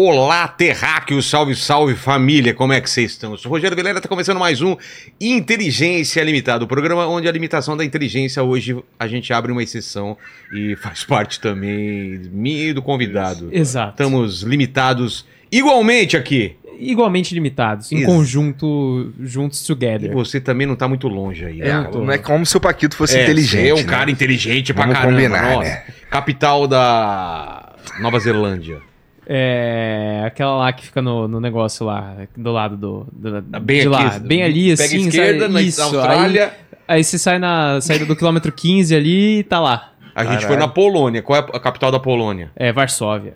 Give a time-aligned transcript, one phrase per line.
[0.00, 3.32] Olá, terráqueo, salve, salve família, como é que vocês estão?
[3.32, 4.76] Eu sou o Rogério Vilera, está começando mais um
[5.20, 10.16] Inteligência Limitada, o programa onde a limitação da inteligência, hoje a gente abre uma exceção
[10.54, 13.48] e faz parte também minha e do convidado.
[13.50, 13.90] Exato.
[14.00, 16.54] Estamos limitados igualmente aqui.
[16.78, 20.12] Igualmente limitados, em Ex- conjunto, juntos E together.
[20.12, 21.60] você também não tá muito longe aí.
[21.60, 23.62] É, né, não é como se o Paquito fosse É, inteligente.
[23.62, 23.82] Você é um né?
[23.82, 25.16] cara inteligente pra Vamos caramba.
[25.16, 25.68] combinar, nossa.
[25.68, 25.82] né?
[26.08, 28.86] Capital da Nova Zelândia.
[29.28, 30.22] É.
[30.24, 33.06] Aquela lá que fica no, no negócio lá, do lado do.
[33.12, 34.96] do Bem de aqui, lá, bem ali, pega assim.
[34.96, 35.52] a esquerda, sabe?
[35.54, 36.44] na Isso, Austrália.
[36.88, 39.92] Aí, aí você sai na saída do quilômetro 15 ali e tá lá.
[40.14, 40.48] A gente Caralho.
[40.48, 41.22] foi na Polônia.
[41.22, 42.50] Qual é a capital da Polônia?
[42.56, 43.34] É, Varsóvia.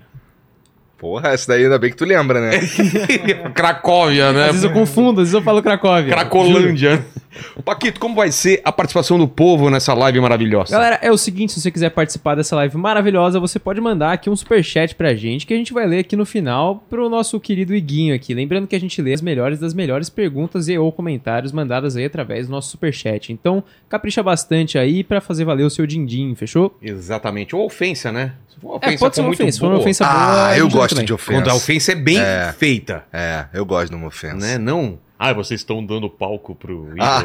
[1.02, 2.60] Porra, essa daí ainda bem que tu lembra, né?
[3.52, 4.42] Cracóvia, né?
[4.44, 6.12] Às vezes eu confundo, às vezes eu falo Cracóvia.
[6.12, 7.04] Cracolândia.
[7.64, 10.70] Paquito, como vai ser a participação do povo nessa live maravilhosa?
[10.70, 14.30] Galera, é o seguinte, se você quiser participar dessa live maravilhosa, você pode mandar aqui
[14.30, 17.74] um superchat pra gente, que a gente vai ler aqui no final pro nosso querido
[17.74, 18.32] Iguinho aqui.
[18.32, 22.04] Lembrando que a gente lê as melhores das melhores perguntas e ou comentários mandadas aí
[22.04, 23.32] através do nosso superchat.
[23.32, 26.78] Então, capricha bastante aí pra fazer valer o seu din-din, fechou?
[26.80, 27.56] Exatamente.
[27.56, 28.34] Ou ofensa, né?
[28.60, 29.52] For uma É, pode ser uma muito ofensa.
[29.52, 31.06] Se for uma boa, ofensa boa, ah, eu gosto também.
[31.06, 31.40] de ofensa.
[31.40, 32.54] Quando a ofensa é bem É.
[32.58, 34.36] feita, É, eu gosto de uma ofensa.
[34.36, 34.58] né?
[34.58, 34.98] Não...
[35.24, 36.96] Ah, vocês estão dando palco pro Igor.
[36.98, 37.22] Ah.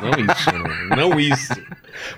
[0.00, 1.52] Não isso, não, não isso.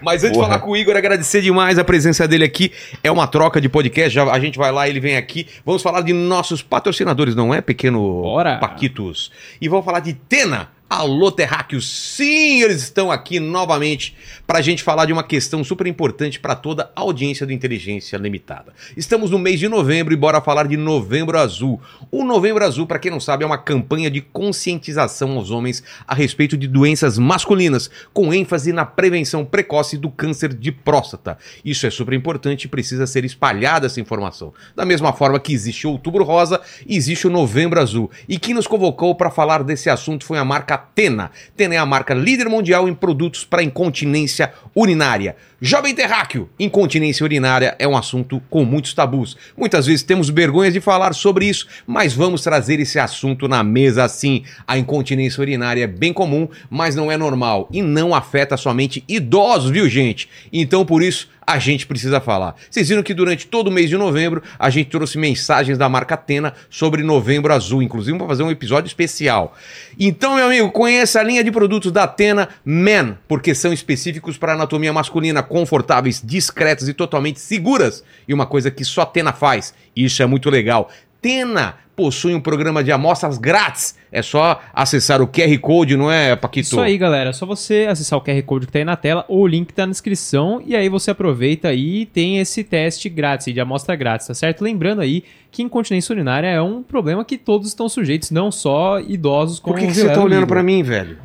[0.02, 0.48] Mas antes de Porra.
[0.48, 2.70] falar com o Igor, agradecer demais a presença dele aqui.
[3.02, 4.11] É uma troca de podcast.
[4.14, 5.47] Já, a gente vai lá, ele vem aqui.
[5.64, 8.58] Vamos falar de nossos patrocinadores, não é, pequeno Bora.
[8.58, 9.33] Paquitos?
[9.58, 10.69] E vamos falar de Tena.
[10.89, 11.91] Alô, Terráqueos!
[11.91, 16.55] Sim, eles estão aqui novamente para a gente falar de uma questão super importante para
[16.55, 18.73] toda a audiência do Inteligência Limitada.
[18.97, 21.81] Estamos no mês de novembro e bora falar de Novembro Azul.
[22.09, 26.14] O Novembro Azul, para quem não sabe, é uma campanha de conscientização aos homens a
[26.14, 31.37] respeito de doenças masculinas, com ênfase na prevenção precoce do câncer de próstata.
[31.64, 34.55] Isso é super importante e precisa ser espalhada essa informação.
[34.77, 38.08] Da mesma forma que existe o Outubro Rosa, existe o Novembro Azul.
[38.29, 41.31] E quem nos convocou para falar desse assunto foi a marca Tena.
[41.57, 45.37] Tena é a marca líder mundial em produtos para incontinência urinária.
[45.58, 49.39] Jovem terráqueo, incontinência urinária é um assunto com muitos tabus.
[49.56, 54.05] Muitas vezes temos vergonha de falar sobre isso, mas vamos trazer esse assunto na mesa
[54.05, 54.45] assim.
[54.66, 59.70] A incontinência urinária é bem comum, mas não é normal e não afeta somente idosos,
[59.70, 60.28] viu, gente?
[60.52, 62.56] Então, por isso, a gente precisa falar.
[62.68, 66.14] Vocês viram que durante todo o mês de novembro a gente trouxe mensagens da marca
[66.14, 69.55] Atena sobre Novembro Azul, inclusive para fazer um episódio especial.
[69.98, 74.55] Então, meu amigo, conheça a linha de produtos da Atena Men, porque são específicos para
[74.55, 78.05] anatomia masculina, confortáveis, discretas e totalmente seguras.
[78.27, 80.90] E uma coisa que só a Atena faz, isso é muito legal.
[81.20, 83.96] Tena possui um programa de amostras grátis.
[84.12, 86.67] É só acessar o QR Code, não é, Paquito?
[86.67, 87.30] Isso aí, galera.
[87.30, 89.68] É só você acessar o QR Code que tá aí na tela ou o link
[89.68, 93.61] que tá na descrição e aí você aproveita aí e tem esse teste grátis, de
[93.61, 94.63] amostra grátis, tá certo?
[94.63, 99.58] Lembrando aí que incontinência urinária é um problema que todos estão sujeitos, não só idosos
[99.58, 101.18] como Por que, que você tá olhando pra mim, velho?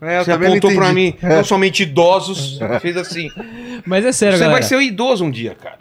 [0.00, 3.30] É, Você não apontou pra mim, não somente idosos, fez assim.
[3.84, 4.60] Mas é sério, Você galera.
[4.60, 5.78] vai ser um idoso um dia, cara.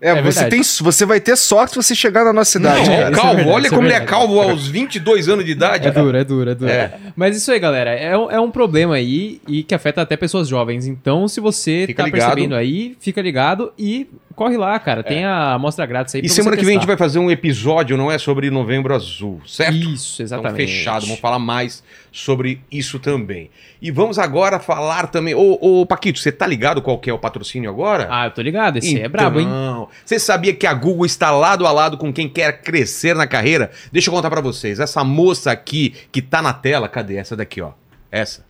[0.00, 2.88] É, É você, tem, você vai ter sorte se você chegar na nossa Não, cidade.
[2.88, 5.50] é, isso é calvo, verdade, olha é como ele é calvo aos 22 anos de
[5.50, 5.88] idade.
[5.88, 6.04] É cara.
[6.06, 6.70] duro, é duro, é duro.
[6.70, 6.94] É.
[7.16, 10.46] Mas isso aí, galera, é, um- é um problema aí e que afeta até pessoas
[10.46, 10.86] jovens.
[10.86, 12.28] Então, se você Fica tá ligado.
[12.28, 14.06] percebendo aí, fica ligado e
[14.38, 15.02] corre lá, cara.
[15.02, 17.96] Tem a amostra grátis aí E semana que vem a gente vai fazer um episódio,
[17.96, 19.74] não é sobre Novembro Azul, certo?
[19.74, 20.66] Isso, Então, exatamente.
[20.66, 21.82] fechado, vamos falar mais
[22.12, 23.50] sobre isso também.
[23.82, 25.34] E vamos agora falar também.
[25.34, 28.06] Ô, ô Paquito, você tá ligado qual que é o patrocínio agora?
[28.10, 29.46] Ah, eu tô ligado, esse é brabo, hein?
[29.46, 33.26] Então, Você sabia que a Google está lado a lado com quem quer crescer na
[33.26, 33.72] carreira?
[33.90, 34.78] Deixa eu contar pra vocês.
[34.78, 37.72] Essa moça aqui que tá na tela, cadê essa daqui, ó?
[38.10, 38.46] Essa.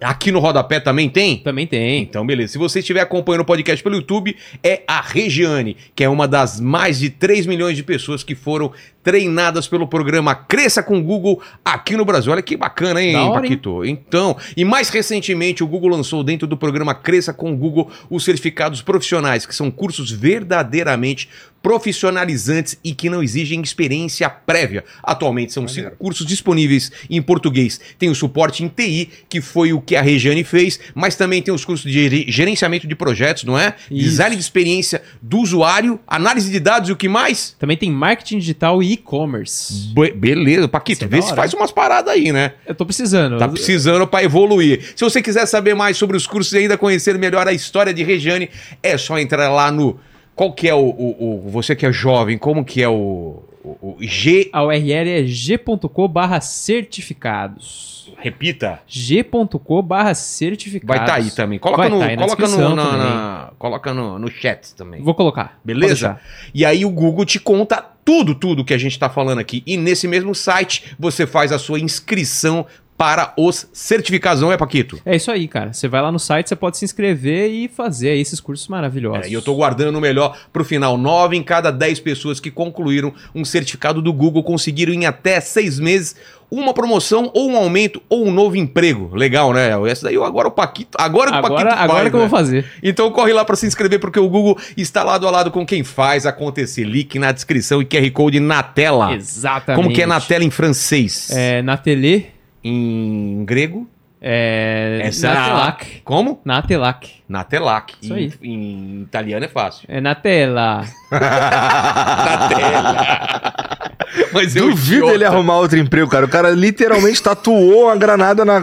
[0.00, 1.38] Aqui no rodapé também tem?
[1.38, 2.02] Também tem.
[2.02, 2.52] Então, beleza.
[2.52, 6.60] Se você estiver acompanhando o podcast pelo YouTube, é a Regiane, que é uma das
[6.60, 11.96] mais de 3 milhões de pessoas que foram treinadas pelo programa Cresça com Google aqui
[11.96, 12.32] no Brasil.
[12.32, 13.32] Olha que bacana, hein, hora, hein?
[13.32, 13.84] Paquito?
[13.84, 18.82] Então, e mais recentemente, o Google lançou dentro do programa Cresça com Google os certificados
[18.82, 21.28] profissionais, que são cursos verdadeiramente
[21.62, 24.84] profissionalizantes e que não exigem experiência prévia.
[25.02, 27.80] Atualmente são cinco cursos disponíveis em português.
[27.98, 31.52] Tem o suporte em TI, que foi o que a Regiane fez, mas também tem
[31.52, 33.74] os cursos de gerenciamento de projetos, não é?
[33.90, 34.04] Isso.
[34.10, 37.56] Design de experiência do usuário, análise de dados e o que mais?
[37.58, 39.88] Também tem marketing digital e e-commerce.
[39.94, 42.52] Be- beleza, Paquito, é vê se faz umas paradas aí, né?
[42.66, 43.38] Eu tô precisando.
[43.38, 44.92] Tá precisando para evoluir.
[44.96, 48.02] Se você quiser saber mais sobre os cursos e ainda conhecer melhor a história de
[48.02, 48.48] Regiane,
[48.82, 49.98] é só entrar lá no.
[50.40, 50.78] Qual que é o.
[50.78, 53.42] o- o- você que é jovem, como que é o.
[53.62, 54.48] o, o G.
[54.54, 58.10] A URL é g.co barra certificados.
[58.16, 58.80] Repita.
[58.86, 60.96] g.co barra certificados.
[60.96, 61.58] Vai estar aí também.
[61.58, 65.02] Coloca Vai no, tá aí na coloca no, na- na- coloca no, no chat também.
[65.02, 65.60] Vou colocar.
[65.62, 66.18] Beleza?
[66.54, 69.62] E aí o Google te conta tudo, tudo que a gente está falando aqui.
[69.66, 72.64] E nesse mesmo site você faz a sua inscrição
[73.00, 75.00] para os certificados, não é, Paquito?
[75.06, 75.72] É isso aí, cara.
[75.72, 79.24] Você vai lá no site, você pode se inscrever e fazer aí esses cursos maravilhosos.
[79.24, 80.98] É, e eu tô guardando o melhor pro final.
[80.98, 85.78] Nove em cada dez pessoas que concluíram um certificado do Google conseguiram em até seis
[85.80, 86.14] meses
[86.50, 89.14] uma promoção ou um aumento ou um novo emprego.
[89.14, 89.70] Legal, né?
[89.88, 90.98] Essa daí eu agora o Paquito.
[91.00, 92.28] Agora, que o Paquito Agora, faz, agora que eu né?
[92.28, 92.66] vou fazer.
[92.82, 95.82] Então corre lá para se inscrever porque o Google está lado a lado com quem
[95.82, 96.84] faz acontecer.
[96.84, 99.14] Link na descrição e QR Code na tela.
[99.14, 99.82] Exatamente.
[99.82, 101.30] Como que é na tela em francês?
[101.30, 102.26] É, na tele,
[102.62, 103.88] Em grego?
[104.22, 106.00] é, Essa- na telac.
[106.04, 106.40] Como?
[106.44, 107.10] Na telac.
[107.26, 107.94] Na telac.
[108.02, 108.32] Isso Em, aí.
[108.42, 109.86] em italiano é fácil.
[109.88, 110.84] É na tela.
[111.10, 113.90] na tela.
[114.32, 115.14] Mas eu Duvido idiota.
[115.14, 116.26] ele arrumar outro emprego, cara.
[116.26, 118.60] O cara literalmente tatuou uma granada na,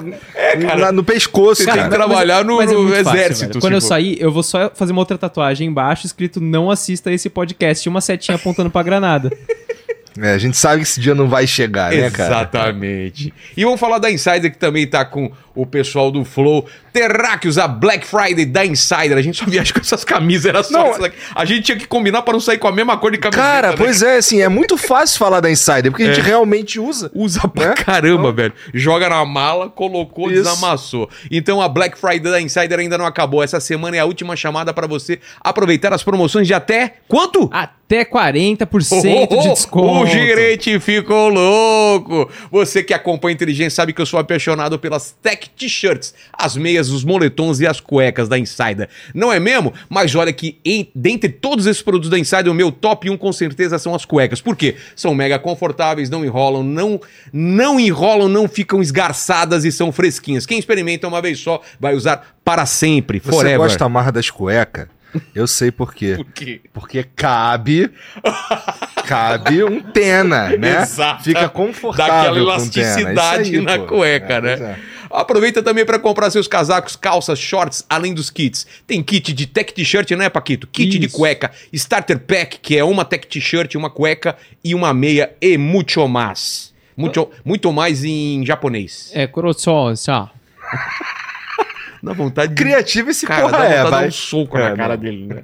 [0.78, 1.90] na- no pescoço, Você tem cara.
[1.90, 3.48] que trabalhar no, Mas é no fácil, exército.
[3.54, 3.62] velho.
[3.62, 3.88] Quando eu for.
[3.88, 7.90] sair, eu vou só fazer uma outra tatuagem embaixo escrito não assista esse podcast e
[7.90, 9.32] uma setinha apontando pra granada.
[10.22, 12.30] É, a gente sabe que esse dia não vai chegar, né, cara?
[12.30, 13.34] Exatamente.
[13.56, 16.66] E vamos falar da Insider, que também tá com o pessoal do Flow.
[16.94, 19.18] Terráqueos, a Black Friday da Insider.
[19.18, 21.16] A gente só viaja com essas camisas, era só Não, isso daqui.
[21.36, 23.44] A gente tinha que combinar pra não sair com a mesma cor de camiseta.
[23.44, 23.76] Cara, né?
[23.78, 27.12] pois é, assim, é muito fácil falar da Insider, porque a gente realmente usa.
[27.14, 27.74] Usa pra Né?
[27.76, 28.54] caramba, velho.
[28.74, 30.44] Joga na mala, colocou, Isso.
[30.44, 31.10] desamassou.
[31.30, 33.44] Então a Black Friday da Insider ainda não acabou.
[33.44, 37.50] Essa semana é a última chamada pra você aproveitar as promoções de até quanto?
[37.52, 40.07] Até 40% de desconto.
[40.10, 42.30] Gerente ficou louco.
[42.52, 46.90] Você que acompanha a Inteligência sabe que eu sou apaixonado pelas tech t-shirts, as meias,
[46.90, 48.90] os moletons e as cuecas da Insider.
[49.14, 49.74] Não é mesmo?
[49.90, 53.32] Mas olha que em- dentre todos esses produtos da Insider, o meu top 1 com
[53.32, 54.42] certeza são as cuecas.
[54.42, 54.76] Por quê?
[54.96, 57.00] São mega confortáveis, não enrolam, não
[57.32, 60.46] não enrolam, não ficam esgarçadas e são fresquinhas.
[60.46, 63.58] Quem experimenta uma vez só vai usar para sempre, Você forever.
[63.60, 64.88] gosta mais das cuecas?
[65.34, 66.16] Eu sei por quê.
[66.18, 66.62] Por quê?
[66.74, 67.90] Porque cabe.
[69.06, 70.82] cabe um tena, né?
[70.82, 71.24] Exato.
[71.24, 72.14] Fica Dá confortável.
[72.14, 73.86] aquela com elasticidade aí, na pô.
[73.88, 74.54] cueca, É, né?
[74.54, 74.98] é.
[75.10, 78.68] Aproveita também para comprar seus casacos, calças, shorts, além dos kits.
[78.86, 80.68] Tem kit de tech t-shirt, né, Paquito?
[80.68, 81.16] Kit de Isso.
[81.16, 86.06] cueca, starter pack, que é uma tech t-shirt, uma cueca e uma meia e muito
[86.10, 86.74] mais.
[86.96, 89.10] Muito, muito mais em japonês.
[89.14, 90.30] É, Kuroso, só.
[92.02, 94.08] Dá vontade de Criativo esse Cara, porra dá é, de dar vai.
[94.08, 95.02] um soco É, na cara não.
[95.02, 95.44] dele, né?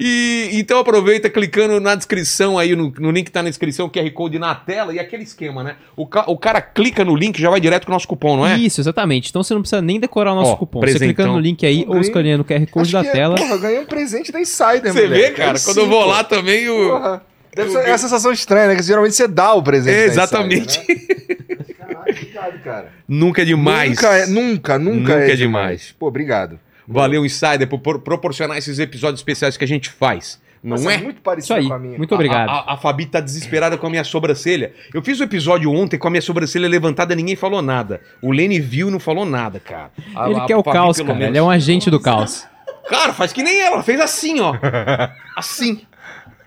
[0.00, 4.10] E então aproveita clicando na descrição aí, no, no link que tá na descrição, QR
[4.10, 5.76] Code na tela e aquele esquema, né?
[5.96, 8.36] O, ca- o cara clica no link e já vai direto com o nosso cupom,
[8.36, 8.56] não é?
[8.58, 9.30] Isso, exatamente.
[9.30, 10.80] Então você não precisa nem decorar o nosso Ó, cupom.
[10.80, 11.06] presentão.
[11.06, 13.34] Você clicando no link aí ou escaneando o QR Code Acho da que, tela.
[13.36, 15.58] Porra, ganhei um presente da Insider, Você vê, cara?
[15.58, 16.90] Quando sim, eu vou lá também, o.
[16.90, 17.22] Porra.
[17.56, 18.76] Deve ser é a sensação estranha, né?
[18.76, 19.94] Que geralmente você dá o presente.
[19.96, 20.78] É, exatamente.
[20.88, 20.96] Né?
[22.08, 22.92] Obrigado, cara.
[23.08, 23.90] Nunca é demais.
[23.90, 25.94] Nunca, é, nunca, nunca, Nunca é, é demais.
[25.98, 26.58] Pô, obrigado.
[26.86, 30.40] Valeu, Insider, por por proporcionar esses episódios especiais que a gente faz.
[30.62, 30.96] Não Nossa, é?
[30.98, 31.68] muito Isso parecido aí.
[31.68, 31.98] com a minha.
[31.98, 32.48] Muito obrigado.
[32.48, 34.72] A, a, a Fabi tá desesperada com a minha sobrancelha.
[34.92, 38.00] Eu fiz o episódio ontem com a minha sobrancelha levantada, ninguém falou nada.
[38.22, 39.90] O Lene viu e não falou nada, cara.
[40.14, 41.12] A- Ele a quer o Fabi, caos, cara.
[41.14, 42.46] menos- Ele é um agente do caos.
[42.88, 44.54] Cara, faz que nem ela, fez assim, ó.
[45.36, 45.82] Assim.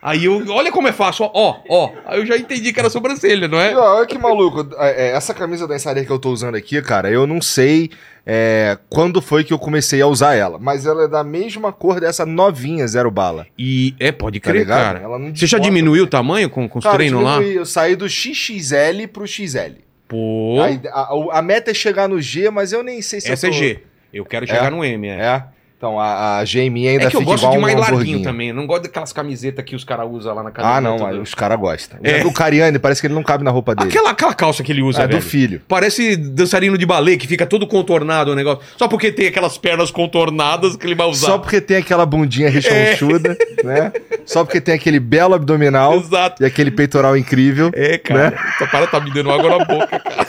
[0.01, 1.91] Aí eu, olha como é fácil, ó, ó, ó.
[2.05, 3.75] Aí eu já entendi que era sobrancelha, não é?
[3.75, 4.65] Ó, Olha que maluco.
[4.77, 7.89] É, é, Essa camisa da Insider que eu tô usando aqui, cara, eu não sei
[8.25, 10.57] é, quando foi que eu comecei a usar ela.
[10.57, 13.45] Mas ela é da mesma cor dessa novinha Zero Bala.
[13.57, 14.99] E é, pode Tá crer, ligado?
[15.01, 15.17] cara.
[15.19, 17.41] Não Você já diminuiu o tamanho com, com os treinos lá?
[17.41, 19.81] eu saí do XXL pro XL.
[20.07, 23.45] Pô, Aí, a, a- meta é chegar no G, mas eu nem sei se essa
[23.47, 23.59] eu é tô...
[23.59, 23.79] G.
[24.11, 24.69] Eu quero chegar É?
[24.71, 25.11] no M, é.
[25.11, 25.43] É?
[25.79, 28.21] Então, a, a G minha ainda É que eu gosto igual de um mais larguinho
[28.21, 28.49] também.
[28.49, 30.75] Eu não gosto daquelas camisetas que os caras usam lá na academia.
[30.75, 31.21] Ah, não, toda.
[31.21, 31.97] os caras gostam.
[32.03, 32.21] É.
[32.25, 33.87] O Cariani parece que ele não cabe na roupa dele.
[33.87, 35.19] Aquela, aquela calça que ele usa, é velho.
[35.19, 35.61] do filho.
[35.69, 38.61] Parece dançarino de balé, que fica todo contornado o negócio.
[38.75, 41.27] Só porque tem aquelas pernas contornadas que ele vai usar.
[41.27, 43.93] Só porque tem aquela bundinha rechonchuda, né?
[44.25, 46.43] Só porque tem aquele belo abdominal Exato.
[46.43, 47.71] e aquele peitoral incrível.
[47.73, 48.31] É, cara.
[48.31, 48.37] Né?
[48.55, 50.27] Essa parada tá me dando água na boca, cara.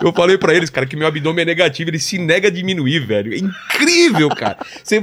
[0.00, 3.06] Eu falei pra eles, cara, que meu abdômen é negativo, ele se nega a diminuir,
[3.06, 3.32] velho.
[3.32, 4.58] É incrível, cara.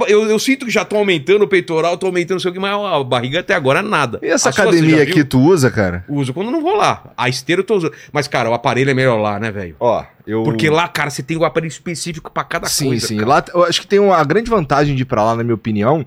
[0.08, 2.60] Eu, eu sinto que já tô aumentando o peitoral, tô aumentando não sei o que,
[2.60, 4.20] mas a barriga até agora nada.
[4.22, 6.04] E essa A academia aqui tu usa, cara?
[6.08, 7.12] Uso quando não vou lá.
[7.18, 7.94] A esteira eu tô usando.
[8.12, 9.76] Mas, cara, o aparelho é melhor lá, né, velho?
[9.80, 10.44] Ó, eu.
[10.44, 13.08] Porque lá, cara, você tem um aparelho específico pra cada Sim, coisa.
[13.08, 13.18] sim.
[13.18, 13.28] cara.
[13.28, 16.06] Lá, eu acho que tem uma grande vantagem de ir pra lá, na minha opinião,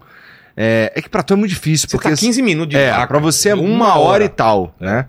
[0.56, 1.88] é, é que pra tu é muito difícil.
[1.88, 4.74] Você porque tá 15 minutos de É, lá, pra você é uma, hora e tal,
[4.80, 5.06] né?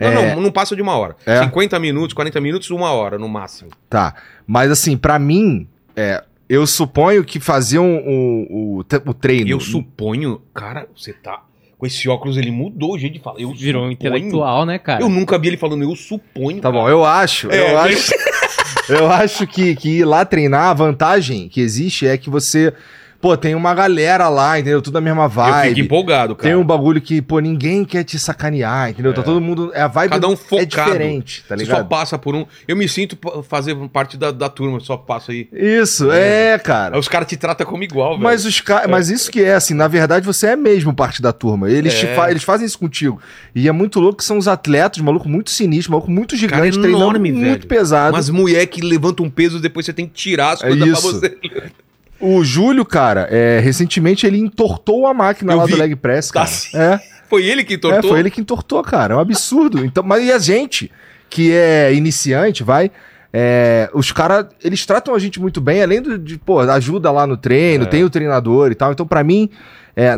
[0.00, 1.16] Não, não, não passa de uma hora.
[1.26, 1.42] É.
[1.44, 3.70] 50 minutos, 40 minutos, uma hora no máximo.
[3.88, 4.14] Tá.
[4.46, 9.50] Mas assim, pra mim, é, eu suponho que faziam o, o, o treino.
[9.50, 11.42] Eu suponho, cara, você tá.
[11.78, 13.40] Com esse óculos ele mudou o jeito de falar.
[13.40, 13.92] Eu Virou um suponho.
[13.92, 15.02] intelectual, né, cara?
[15.02, 16.56] Eu nunca vi ele falando, eu suponho.
[16.60, 16.74] Tá cara.
[16.74, 17.50] bom, eu acho.
[17.50, 18.12] É, eu acho,
[18.90, 22.72] eu acho que, que ir lá treinar, a vantagem que existe é que você
[23.20, 24.80] pô, tem uma galera lá, entendeu?
[24.80, 25.68] Tudo a mesma Eu vibe.
[25.68, 26.48] fico empolgado, cara.
[26.48, 29.12] Tem um bagulho que, pô, ninguém quer te sacanear, entendeu?
[29.12, 29.70] Tá todo mundo.
[29.74, 30.66] É a vibe Cada um é focado.
[30.66, 31.78] diferente, tá Você ligado?
[31.78, 32.46] só passa por um.
[32.66, 35.48] Eu me sinto fazer parte da, da turma, só passo aí.
[35.52, 36.94] Isso, é, cara.
[36.96, 38.22] Aí os caras te tratam como igual, velho.
[38.22, 38.86] Mas, os ca...
[38.88, 41.70] mas isso que é, assim, na verdade você é mesmo parte da turma.
[41.70, 42.14] Eles, te É.
[42.14, 43.20] fa- eles fazem isso contigo.
[43.54, 46.78] E é muito louco que são os atletas, maluco muito sinistro, maluco muito Cara, gigante,
[46.78, 47.66] é treinando enorme, muito velho.
[47.66, 48.14] pesado.
[48.16, 50.98] Umas mulher que levantam um peso, depois você tem que tirar as É coisas pra
[50.98, 51.20] isso.
[51.20, 51.36] você.
[52.20, 55.72] O Júlio, cara, é, recentemente ele entortou a máquina Eu lá vi.
[55.72, 56.46] do leg press, Tá cara.
[56.46, 56.76] sim.
[56.76, 58.10] É, Foi ele que é, tortou?
[58.10, 59.14] foi ele que entortou, cara.
[59.14, 59.84] É um absurdo.
[59.84, 60.90] Então, mas e a gente,
[61.30, 62.90] que é iniciante, vai.
[63.32, 67.26] é, os caras, eles tratam a gente muito bem, além do, de, pô, ajuda lá
[67.26, 67.86] no treino, É.
[67.86, 68.90] tem o treinador e tal.
[68.92, 69.48] Então, pra mim,
[69.96, 70.16] é,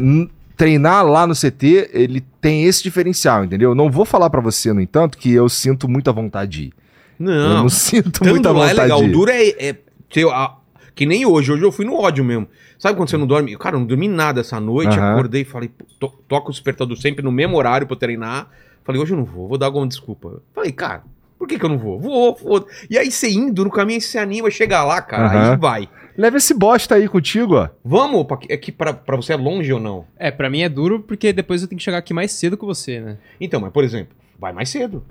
[0.56, 3.70] treinar lá no CT, ele tem esse diferencial, entendeu?
[3.70, 6.72] Eu não vou falar pra você, no entanto, que eu sinto muita vontade de ir.
[7.20, 7.62] eu Não.
[7.64, 9.02] não sinto muita lá vontade é legal.
[9.04, 9.76] O duro é, é
[10.12, 10.54] ter a-
[10.94, 11.52] que nem hoje.
[11.52, 12.48] Hoje eu fui no ódio mesmo.
[12.78, 13.56] Sabe quando você não dorme?
[13.56, 14.98] Cara, eu não dormi nada essa noite.
[14.98, 15.12] Aham.
[15.12, 15.70] Acordei e falei,
[16.00, 18.48] to, toca o despertador sempre no mesmo horário pra eu treinar.
[18.84, 20.42] Falei, hoje eu não vou, vou dar alguma desculpa.
[20.52, 21.02] Falei, cara,
[21.38, 21.98] por que, que eu não vou?
[22.00, 22.66] Vou, vou.
[22.90, 25.56] E aí você indo no caminho, você se anima, chega lá, cara, aí Aham.
[25.58, 25.88] vai.
[26.18, 27.68] Leva esse bosta aí contigo, ó.
[27.84, 28.26] Vamos?
[28.48, 30.04] É que pra, pra você é longe ou não?
[30.16, 32.64] É, pra mim é duro porque depois eu tenho que chegar aqui mais cedo que
[32.66, 33.18] você, né?
[33.40, 35.02] Então, mas por exemplo, vai mais cedo.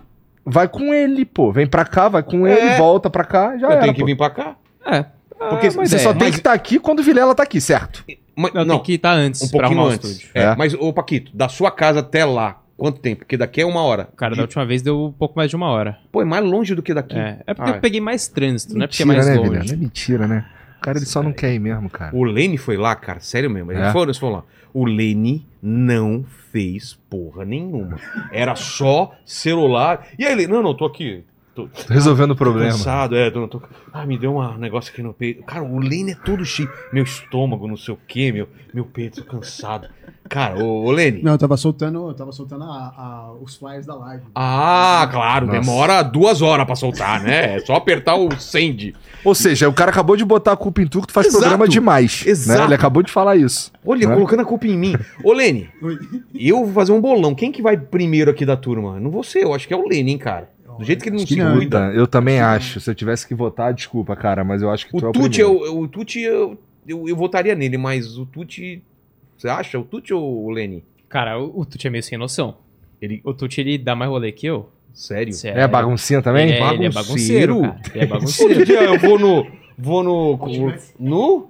[0.45, 1.51] Vai com ele, pô.
[1.51, 2.51] Vem pra cá, vai com É.
[2.53, 4.05] ele, volta pra cá, já eu era, tenho que pô.
[4.05, 4.55] vir pra cá.
[4.85, 5.05] É.
[5.49, 7.43] Porque Ah, mas Você é, só tem mas- que estar aqui quando o Vilela tá
[7.43, 8.03] aqui, certo?
[8.35, 10.09] Mas, Eu não, tenho que estar antes um pouquinho antes.
[10.11, 10.29] estúdio.
[10.33, 10.55] É, É.
[10.55, 13.19] Mas, ô Paquito, da sua casa até lá, quanto tempo?
[13.19, 14.07] Porque daqui é uma hora.
[14.15, 15.97] Cara, De- da última vez deu um pouco mais de uma hora.
[16.11, 17.17] Pô, é mais longe do que daqui.
[17.17, 19.35] É, é porque Ah, eu peguei mais trânsito, não é porque é Mentira, mais né,
[19.41, 19.59] longe.
[19.59, 19.73] Vilela?
[19.73, 20.45] É mentira, né?
[20.77, 22.15] O cara ele só não quer ir mesmo, cara.
[22.15, 23.71] O Lene foi lá, cara, sério mesmo.
[23.71, 23.91] Ele É.
[23.91, 24.43] foi, eles foram lá.
[24.73, 27.97] O Lene não fez porra nenhuma.
[28.31, 30.07] Era só celular.
[30.17, 31.23] E aí ele, não, não, tô aqui.
[31.67, 32.71] Tô, Tô resolvendo o problema.
[32.71, 33.61] cansado, é, tô, tô...
[33.93, 35.43] Ah, me deu um negócio aqui no peito.
[35.43, 36.69] Cara, o Lene é todo cheio.
[36.93, 39.87] Meu estômago, não sei o quê, meu, meu peito, tô cansado.
[40.29, 41.21] Cara, ô, ô Lene.
[41.21, 44.23] Não, eu tava soltando, eu tava soltando a- a- os flyers da live.
[44.33, 45.59] Ah, claro, Nossa.
[45.59, 47.57] demora duas horas pra soltar, né?
[47.57, 48.95] É só apertar o send.
[49.25, 51.41] Ou seja, o cara acabou de botar a culpa em tu que tu faz Exato.
[51.41, 52.23] programa demais.
[52.25, 52.59] Exato.
[52.59, 52.65] Né?
[52.67, 53.71] Ele acabou de falar isso.
[53.85, 54.13] Olha, Né?
[54.15, 54.95] colocando a culpa em mim.
[55.23, 55.69] Ô, Lene,
[56.33, 57.35] eu vou fazer um bolão.
[57.35, 58.99] Quem que vai primeiro aqui da turma?
[59.01, 60.49] Não vou ser, eu acho que é o Lene, hein, cara.
[60.77, 61.55] Do jeito que ele não se não.
[61.57, 61.87] cuida.
[61.87, 62.79] Puta, eu também acho.
[62.79, 65.11] Se eu tivesse que votar, desculpa, cara, mas eu acho que O tu é o
[65.11, 65.59] Tuti, primeiro.
[65.59, 68.81] eu, eu- o Tuti eu, eu, eu votaria nele, mas o Tuti.
[69.37, 69.79] Você acha?
[69.79, 70.83] O Tuti ou o Lene?
[71.09, 72.57] Cara, o, o Tuti é meio sem noção.
[73.01, 73.19] Ele.
[73.23, 74.69] O Tuti, ele dá mais rolê que eu.
[74.93, 75.33] Sério?
[75.33, 75.59] Sério.
[75.61, 76.49] É baguncinha também?
[76.49, 77.61] Ele é, ele é Bagunceiro?
[77.61, 77.81] cara.
[77.95, 78.71] Ele é bagunceiro.
[78.73, 79.47] eu vou no.
[79.77, 80.37] Vou no.
[80.99, 81.49] No?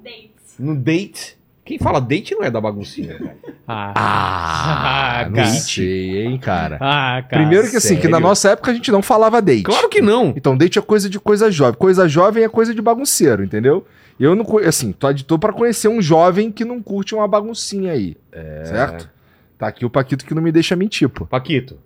[0.60, 1.38] No date.
[1.64, 3.38] Quem fala date não é da baguncinha, cara.
[3.68, 5.48] Ah, Ah, Ah, não cara.
[5.48, 6.78] sei, hein, cara.
[6.82, 7.42] ah, cara.
[7.44, 9.64] Primeiro que assim, que na nossa época a gente não falava date.
[9.64, 10.34] Claro que não.
[10.36, 11.78] Então, date é coisa de coisa jovem.
[11.78, 13.86] Coisa jovem é coisa de bagunceiro, entendeu?
[14.20, 18.18] Eu não, assim, tô editor pra conhecer um jovem que não curte uma baguncinha aí.
[18.66, 19.10] Certo?
[19.58, 21.26] Tá aqui o Paquito que não me deixa mentir, pô.
[21.28, 21.78] Paquito,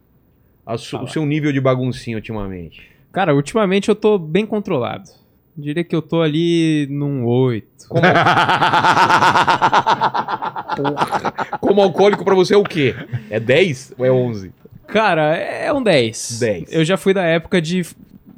[0.66, 2.90] a su- o seu nível de baguncinha ultimamente.
[3.12, 5.10] Cara, ultimamente eu tô bem controlado.
[5.58, 7.68] Diria que eu tô ali num 8.
[7.88, 8.02] Como,
[10.76, 11.34] Porra.
[11.60, 12.96] Como alcoólico pra você é o quê?
[13.30, 14.52] É 10 ou é 11?
[14.88, 16.40] Cara, é um 10.
[16.40, 16.74] 10.
[16.74, 17.86] Eu já fui da época de,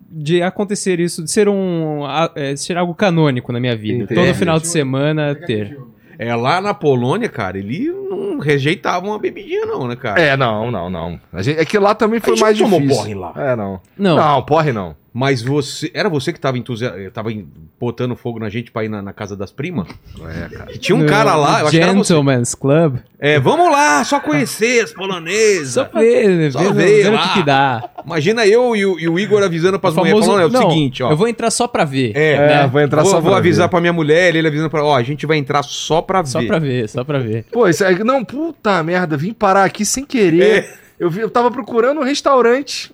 [0.10, 2.06] de acontecer isso, de ser um.
[2.06, 4.04] a- é, ser algo canônico na minha vida.
[4.04, 4.22] Entendi.
[4.22, 5.78] Todo final de semana ter.
[6.20, 10.20] É, lá na Polônia, cara, ele não rejeitava uma bebidinha não, né, cara?
[10.20, 11.20] É, não, não, não.
[11.32, 13.02] A gente, é que lá também foi gente mais tomou difícil.
[13.04, 13.34] porre lá.
[13.36, 13.80] É, não.
[13.98, 14.96] Não, Não, porre não.
[15.20, 15.90] Mas você...
[15.96, 17.10] Era você que tava, entusia...
[17.12, 17.48] tava em-
[17.80, 19.88] botando fogo na gente pra ir na, na casa das primas?
[20.20, 20.78] É, cara.
[20.78, 22.14] Tinha um no cara lá, eu acho que era você.
[22.14, 22.98] Gentleman's Club.
[23.18, 25.70] É, vamos lá, só conhecer as polonesas.
[25.74, 27.90] Só ver, Só ver, ver ver o que, que dá.
[28.06, 30.62] Imagina eu e o, e o Igor avisando pras O mulheres, famoso- falando, é o
[30.62, 31.10] não, seguinte, ó.
[31.10, 32.12] Eu vou entrar só pra ver.
[32.16, 32.68] É, É, né?
[32.68, 33.72] vou entrar vou, só vou pra avisar ver.
[33.72, 34.84] pra minha mulher, ele avisando pra...
[34.84, 36.48] Ó, a gente vai entrar só pra Só ver.
[36.48, 37.44] pra ver, só pra ver.
[37.52, 38.04] Pô, isso é...
[38.04, 40.64] Não, puta merda, vim parar aqui sem querer.
[40.66, 40.74] É.
[41.00, 42.92] Eu, vi, eu tava procurando um restaurante.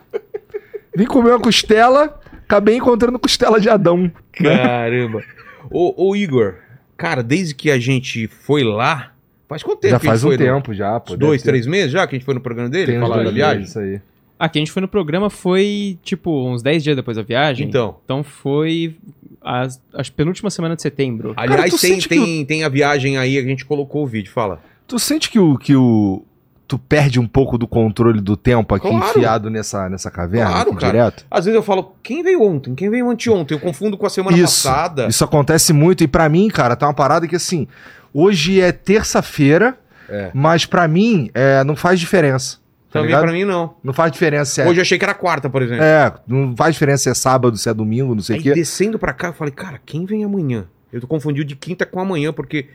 [0.95, 4.11] Vim comer uma costela, acabei encontrando costela de Adão.
[4.31, 5.23] Caramba.
[5.69, 6.55] ô, ô, Igor,
[6.97, 9.11] cara, desde que a gente foi lá...
[9.47, 10.45] Faz quanto tempo já que faz um foi, né?
[10.45, 11.15] tempo já, pô.
[11.15, 12.99] Dois, ter- três meses já que a gente foi no programa dele?
[12.99, 13.59] Falar da viagem?
[13.59, 14.01] meses Isso aí.
[14.39, 17.67] Aqui a gente foi no programa, foi tipo uns 10 dias depois da viagem.
[17.67, 17.97] Então.
[18.03, 18.95] Então foi
[19.41, 21.33] as, as penúltima semana de setembro.
[21.37, 24.59] Aliás, tu tem, que tem, tem a viagem aí, a gente colocou o vídeo, fala.
[24.87, 26.25] Tu sente que o, que o.
[26.73, 29.05] Tu perde um pouco do controle do tempo aqui Claro.
[29.05, 30.91] enfiado nessa, nessa caverna Claro, cara.
[30.91, 31.23] direto?
[31.29, 32.73] Às vezes eu falo, quem veio ontem?
[32.73, 33.55] Quem veio anteontem?
[33.55, 34.63] Eu confundo com a semana Isso.
[34.67, 35.05] passada.
[35.07, 36.03] Isso acontece muito.
[36.03, 37.67] E pra mim, cara, tá uma parada que assim.
[38.11, 39.77] Hoje é terça-feira,
[40.09, 40.31] É.
[40.33, 42.57] mas pra mim é, não faz diferença.
[42.57, 43.21] Tá Também ligado?
[43.23, 43.75] pra mim não.
[43.83, 44.67] Não faz diferença se é.
[44.67, 45.83] Hoje eu achei que era quarta, por exemplo.
[45.83, 48.51] É, não faz diferença se é sábado, se é domingo, não sei o quê.
[48.53, 50.65] descendo pra cá, eu falei, cara, quem vem amanhã?
[50.91, 52.69] Eu tô confundido de quinta com amanhã, porque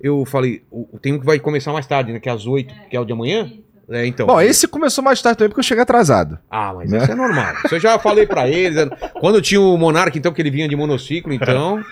[0.00, 2.18] eu falei, o- tem um que vai começar mais tarde, né?
[2.20, 3.50] Que é às 8, que é o de amanhã.
[3.92, 4.24] É, então.
[4.28, 6.38] Bom, esse começou mais tarde também porque eu cheguei atrasado.
[6.48, 6.98] Ah, mas Né?
[7.02, 7.54] isso é normal.
[7.64, 8.76] Isso eu já falei pra eles.
[8.78, 8.86] é-
[9.18, 11.82] Quando tinha o Monark, então, que ele vinha de monociclo, então.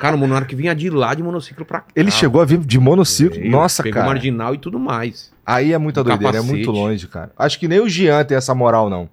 [0.00, 1.86] Cara, o Monark vinha de lá de monociclo pra cá.
[1.94, 3.38] Ele chegou a vir de monociclo.
[3.38, 4.06] Veio, Nossa, pegou cara.
[4.14, 5.30] marginal e tudo mais.
[5.44, 6.54] Aí é muita Um doideira, é capacete.
[6.56, 7.30] muito longe, cara.
[7.38, 9.06] Acho que nem o Jean tem essa moral, não.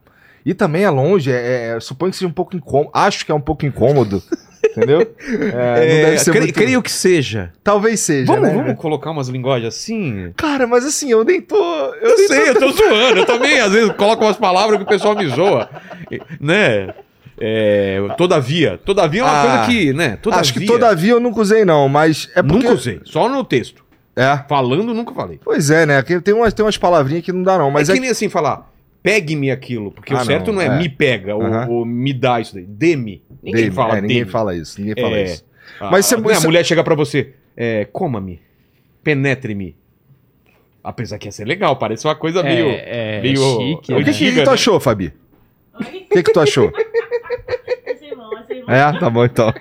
[0.46, 2.92] E também é longe, é, é- suponho que seja um pouco incômodo.
[2.94, 4.24] Acho que é um pouco incômodo.
[4.66, 5.02] entendeu?
[5.02, 6.54] É, não deve ser cre- muito...
[6.54, 7.52] Creio que seja.
[7.64, 8.56] Talvez seja, Vamos, né?
[8.56, 10.34] vamos colocar umas linguagens assim?
[10.36, 11.56] Cara, mas assim, eu nem tô...
[11.56, 13.20] Eu, Eu nem sei, eu tô zoando.
[13.20, 15.70] Eu também, às vezes, coloco umas palavras que o pessoal me zoa.
[16.40, 16.94] Né?
[17.40, 18.78] É, todavia.
[18.84, 20.18] Todavia é uma Ah, coisa que, né?
[20.22, 20.42] Todavia.
[20.42, 22.58] Acho que todavia eu nunca usei, não, mas é porque...
[22.58, 23.00] Nunca usei.
[23.06, 23.84] Só no texto.
[24.16, 24.38] É.
[24.50, 25.40] Falando, nunca falei.
[25.44, 26.02] Pois é, né?
[26.02, 27.72] Tem umas, tem umas palavrinhas que não dá, não.
[27.72, 28.70] Mas é é, que nem assim falar,
[29.04, 29.92] pegue-me aquilo.
[29.92, 30.78] Porque Ah, o certo não, não, é, é.
[30.78, 32.66] me pega ou, ou me dá isso daí.
[32.66, 33.24] Dê-me.
[33.42, 34.80] Ninguém Dele, fala é, ninguém fala isso.
[34.82, 35.24] Ninguém fala É.
[35.24, 35.46] isso.
[35.80, 38.42] Ah, Mas você- né, você- a mulher chega pra você, é, coma-me,
[39.04, 39.76] penetre-me.
[40.84, 42.68] Apesar que ia ser legal, parece uma coisa meio...
[42.70, 43.94] é, meio- chique.
[43.94, 44.14] O que, né?
[44.14, 44.54] que, que tu né?
[44.54, 45.14] achou, Fabi?
[45.74, 46.72] O que, que tu achou?
[47.86, 48.72] Achei bom, achei bom.
[48.72, 49.54] É, tá bom então.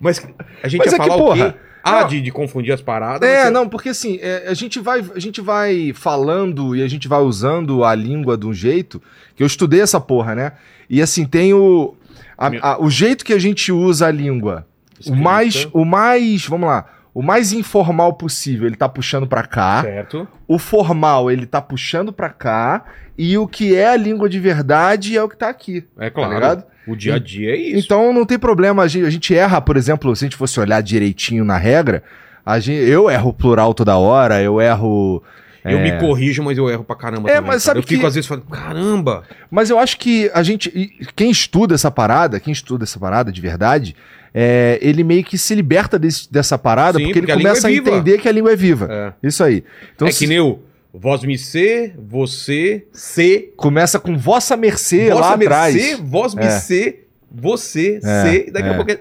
[0.00, 0.18] Mas
[0.62, 1.58] a gente Mas ia é que, falar o porra, quê?
[1.84, 2.08] Ah, não.
[2.08, 3.28] de, de confundir as paradas.
[3.28, 6.88] É, você- não, porque assim, é, a, gente vai, a gente vai falando e a
[6.88, 9.02] gente vai usando a língua de um jeito
[9.36, 10.52] que eu estudei essa porra, né?
[10.88, 11.94] E assim, tem o.
[12.38, 14.66] a- a- o jeito que a gente usa a língua.
[15.06, 16.46] O mais, o mais.
[16.46, 16.86] Vamos lá.
[17.14, 19.82] O mais informal possível, ele tá puxando pra cá.
[19.82, 20.26] Certo.
[20.48, 22.84] O formal, ele tá puxando pra cá.
[23.16, 25.84] E o que é a língua de verdade é o que tá aqui.
[25.96, 26.34] É Tá claro.
[26.34, 26.64] ligado?
[26.86, 27.86] o dia a dia é isso.
[27.86, 30.60] Então não tem problema, a gente, a gente erra, por exemplo, se a gente fosse
[30.60, 32.02] olhar direitinho na regra,
[32.44, 35.22] a gente, eu erro plural toda hora, eu erro.
[35.64, 37.74] eu é, me corrijo, mas eu erro pra caramba É, também, mas cara.
[37.74, 39.22] sabe Eu fico que- às vezes falando, caramba.
[39.50, 40.68] Mas eu acho que a gente.
[41.16, 43.96] Quem estuda essa parada, quem estuda essa parada de verdade,
[44.34, 47.68] é, ele meio que se liberta desse- dessa parada, Sim, porque, porque ele língua começa
[47.68, 47.90] é a viva.
[47.90, 48.88] entender que a língua é viva.
[48.90, 49.62] É, Isso aí.
[49.94, 50.58] Então é se- que nem o
[50.92, 55.74] vós me ser, você, se, começa com vossa mercê lá vossa atrás.
[55.74, 56.50] mercê, vós me É.
[56.50, 58.70] ser, você, É, se, daqui é.
[58.70, 59.00] a pouco é...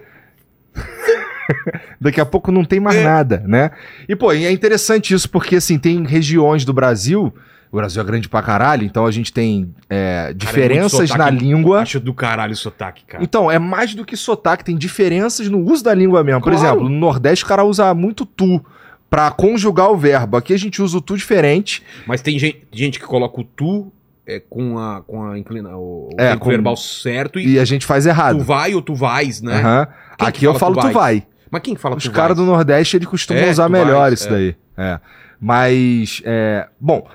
[2.00, 3.04] Daqui a pouco não tem mais É.
[3.04, 3.72] nada, né?
[4.08, 7.34] E, pô, é interessante isso porque, assim, tem regiões do Brasil.
[7.74, 11.18] O Brasil é grande pra caralho, então a gente tem é, diferenças sotaque.
[11.18, 11.82] na língua.
[11.82, 13.24] Acho do caralho o sotaque, cara.
[13.24, 16.40] Então, é mais do que sotaque, tem diferenças no uso da língua mesmo.
[16.40, 16.68] Por Claro.
[16.68, 18.64] exemplo, no Nordeste o cara usa muito tu
[19.10, 20.38] pra conjugar o verbo.
[20.38, 21.82] Aqui a gente usa o tu diferente.
[22.06, 23.92] Mas tem gente, gente que coloca o tu
[24.28, 27.88] é, com a, com a inclina, o, É, com- verbal certo e, E a gente
[27.88, 28.40] faz tu errado.
[28.44, 29.88] vai ou tu vais, né?
[30.20, 31.24] Quem Aqui eu falo tu tu vai.
[31.50, 32.46] Mas quem fala Os tu caras do?
[32.46, 34.32] Nordeste eles costumam É, usar tu melhor vais, isso é.
[34.32, 34.56] daí.
[34.78, 35.00] É.
[35.40, 37.06] Mas, é, bom,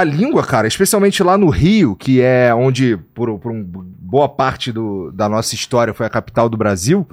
[0.00, 4.70] a língua, cara, especialmente lá no Rio, que é onde, por, por um- boa parte
[4.72, 7.06] do- da nossa história, foi a capital do Brasil,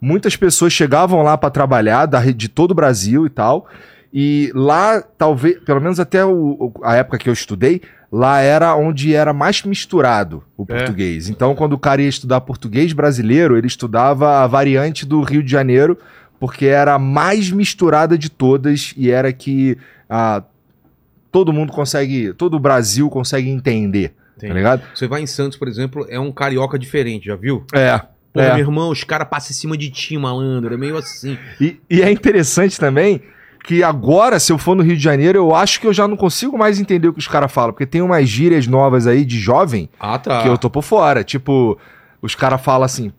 [0.00, 3.66] muitas pessoas chegavam lá para trabalhar da, de todo o Brasil e tal.
[4.12, 9.14] E lá, talvez, pelo menos até o- a época que eu estudei, lá era onde
[9.14, 10.66] era mais misturado o É.
[10.78, 11.28] português.
[11.28, 15.50] Então, quando o cara ia estudar português brasileiro, ele estudava a variante do Rio de
[15.50, 15.98] Janeiro,
[16.38, 19.76] porque era a mais misturada de todas e era que
[20.08, 20.42] ah,
[21.36, 24.48] todo mundo consegue, todo o Brasil consegue entender, Tem.
[24.48, 24.82] tá ligado?
[24.94, 27.62] Você vai em Santos, por exemplo, é um carioca diferente, já viu?
[27.74, 27.98] É.
[28.32, 28.54] Pô, É.
[28.54, 30.72] meu irmão, os caras passam em cima de ti, malandro.
[30.72, 31.36] É meio assim.
[31.60, 33.20] E, e é interessante também
[33.64, 36.16] que agora, se eu for no Rio de Janeiro, eu acho que eu já não
[36.16, 39.38] consigo mais entender o que os caras falam, porque tem umas gírias novas aí de
[39.38, 40.40] jovem Ah, tá.
[40.40, 41.22] que eu tô por fora.
[41.22, 41.76] Tipo,
[42.22, 43.12] os caras falam assim,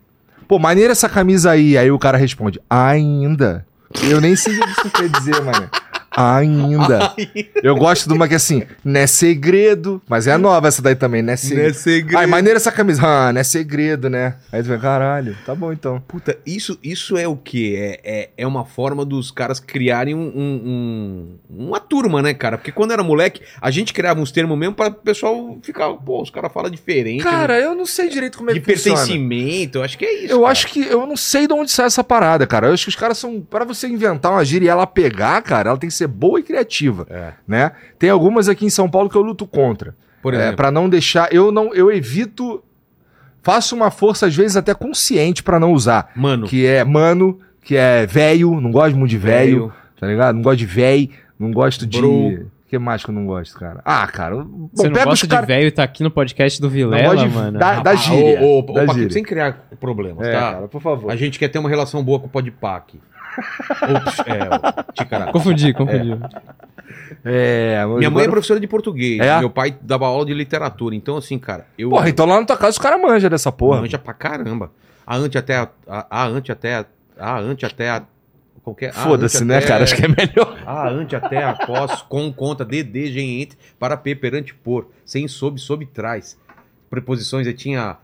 [0.48, 1.78] pô, maneira essa camisa aí.
[1.78, 3.64] Aí o cara responde, ainda.
[4.10, 5.70] Eu nem sei o que isso quer dizer, mano.
[6.36, 7.14] Ainda.
[7.62, 10.02] Eu gosto de uma que é assim, não é segredo.
[10.08, 11.74] Mas é nova essa daí também, não é Não é segredo.
[11.74, 12.18] segredo.
[12.18, 13.02] Ai, maneira essa camisa.
[13.06, 14.36] Ah, não é segredo, né?
[14.52, 16.00] Aí tu vê, caralho, tá bom então.
[16.06, 17.74] Puta, isso, isso é o quê?
[17.78, 22.58] É, é, é uma forma dos caras criarem um, um- um- uma turma, né, cara?
[22.58, 26.22] Porque quando era moleque, a gente criava uns termos mesmo pra o pessoal ficar, pô,
[26.22, 27.22] os caras falam diferente.
[27.22, 28.98] Cara, eu não sei direito como é de que funciona.
[28.98, 30.32] pertencimento, eu acho que é isso.
[30.32, 30.52] Eu cara.
[30.52, 32.66] acho que eu não sei de onde sai essa parada, cara.
[32.68, 33.40] Eu acho que os caras são.
[33.40, 36.42] Pra você inventar uma gíria e ela pegar, cara, ela tem que ser boa e
[36.42, 37.32] criativa, É.
[37.46, 37.70] né?
[37.98, 39.94] Tem algumas aqui em São Paulo que eu luto contra.
[40.20, 41.32] Por É, exemplo, para não deixar.
[41.32, 41.72] Eu não.
[41.74, 42.62] Eu evito.
[43.42, 46.10] Faço uma força, às vezes, até consciente pra não usar.
[46.16, 50.34] mano, Que é mano, que é velho, não gosto muito de velho, tá ligado?
[50.34, 51.98] Não gosto de véi, não gosto de.
[51.98, 52.10] Bro.
[52.10, 53.80] O que mais que eu não gosto, cara?
[53.82, 54.36] Ah, cara.
[54.44, 56.64] Bom, Você não pega os gosta de cara- velho e tá aqui no podcast do
[56.66, 57.58] Não Vilela, gosto de- mano.
[57.58, 59.10] da- da Ah, gíria, ô, ô, ô, da Paquito, gíria.
[59.10, 60.38] sem criar problemas, É, tá?
[60.52, 61.10] cara, por favor.
[61.10, 63.00] A gente quer ter uma relação boa com o Podpac.
[63.38, 65.32] Ops, é, Ticaracá.
[65.32, 66.18] Confundi, confundi.
[67.24, 69.38] É, mas Minha mãe é professora de português, É?
[69.40, 70.94] meu pai dava aula de literatura.
[70.94, 71.90] Então, assim, cara, eu.
[71.90, 73.80] Porra, então lá na tua casa os caras manjam dessa porra.
[73.80, 74.70] Manja pra caramba.
[75.06, 76.86] A ante até a, a, a ante até a,
[77.18, 78.02] a ante até a,
[78.62, 79.84] Qualquer, Foda-se, né, até- cara?
[79.84, 80.58] Acho que é melhor.
[80.66, 85.26] Ah, ante até, após, com, conta, de, de, gen, entre, para, p, perante, por, sem,
[85.26, 86.36] sob, sob, trás.
[86.90, 87.96] Preposições, eu tinha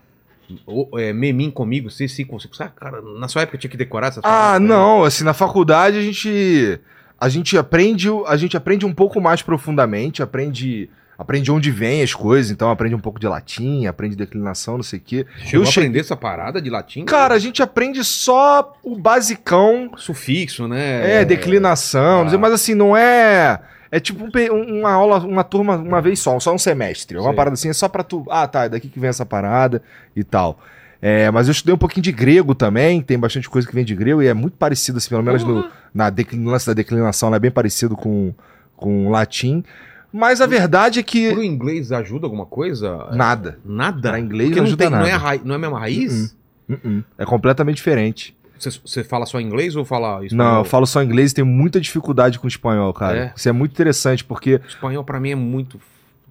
[0.65, 4.07] o, é, memim comigo, se, se, com, sabe, cara, na sua época tinha que decorar
[4.07, 6.79] essas Ah, não, assim, na faculdade a gente
[7.19, 12.13] a gente aprende, a gente aprende um pouco mais profundamente, aprende aprende onde vem as
[12.13, 15.25] coisas, então aprende um pouco de latim, aprende declinação, não sei o quê.
[15.37, 17.05] Chegou eu a cheguei- aprender essa parada de latim?
[17.05, 21.21] Cara, a gente aprende só o basicão, Sufixo, né?
[21.21, 22.37] é, declinação, ah.
[22.37, 26.39] mas assim, não é é tipo um um- uma aula, uma turma uma vez só,
[26.39, 27.17] só um semestre.
[27.17, 27.35] Uma Sei.
[27.35, 29.81] parada assim, é só pra tu, ah, tá, é daqui que vem essa parada
[30.15, 30.59] e tal.
[31.01, 33.93] É, mas eu estudei um pouquinho de grego também, tem bastante coisa que vem de
[33.93, 37.35] grego e é muito parecido, assim, pelo menos no, na declin- lance da declinação, ela
[37.35, 38.33] é bem parecido com,
[38.75, 39.63] com o latim.
[40.11, 43.09] Mas a verdade é que Pro inglês ajuda alguma coisa?
[43.11, 43.59] nada.
[43.65, 44.09] Nada?
[44.11, 45.23] Pra inglês Porque não ajuda tem, não, é a nada.
[45.23, 46.35] raiz- não é a mesma raiz?
[46.69, 47.03] Uh-uh.
[47.19, 48.35] É completamente diferente.
[48.57, 50.51] Você, fala só inglês ou fala espanhol?
[50.53, 53.17] Não, eu falo só inglês e tenho muita dificuldade com espanhol, cara.
[53.17, 53.33] É?
[53.35, 54.61] Isso é muito interessante, porque.
[54.67, 55.79] Espanhol pra mim é muito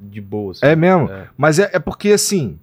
[0.01, 0.53] de boa.
[0.53, 0.61] assim.
[0.67, 1.11] É mesmo?
[1.11, 1.29] É.
[1.37, 2.59] Mas é, é porque assim.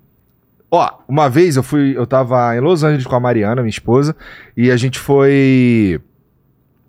[0.69, 1.95] Ó, uma vez eu fui.
[1.97, 4.15] Eu tava em Los Angeles com a Mariana, minha esposa,
[4.55, 5.99] e a gente foi.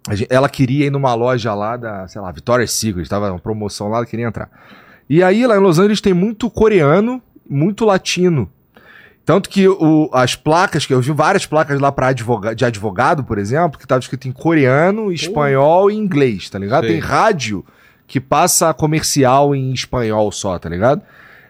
[0.09, 3.39] a gente- ela queria ir numa loja lá da, sei lá, Victoria's Secret, tava uma
[3.39, 4.49] promoção lá, ela queria entrar.
[5.11, 8.49] E aí lá em Los Angeles tem muito coreano, muito latino.
[9.25, 13.23] Tanto que o- as placas, que eu vi várias placas lá pra advoga, de advogado,
[13.23, 16.85] por exemplo, que tava escrito em coreano, espanhol e inglês, tá ligado?
[16.85, 16.93] Sei.
[16.95, 17.65] Tem rádio
[18.07, 21.03] que passa comercial em espanhol só, tá ligado?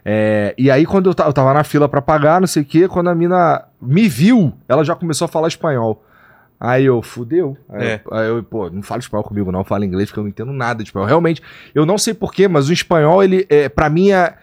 [0.05, 2.87] É, e aí, quando eu, eu tava na fila pra pagar, não sei o quê,
[2.89, 6.05] quando a mina me viu, ela já começou a falar espanhol.
[6.61, 7.57] Aí eu, fudeu.
[7.69, 8.01] Aí, É.
[8.05, 10.53] eu, aí eu, pô, não fala espanhol comigo, não, fala inglês, porque eu não entendo
[10.53, 11.07] nada de espanhol.
[11.09, 11.41] Realmente,
[11.75, 14.35] eu não sei porquê, mas o espanhol, ele, é, pra mim, é,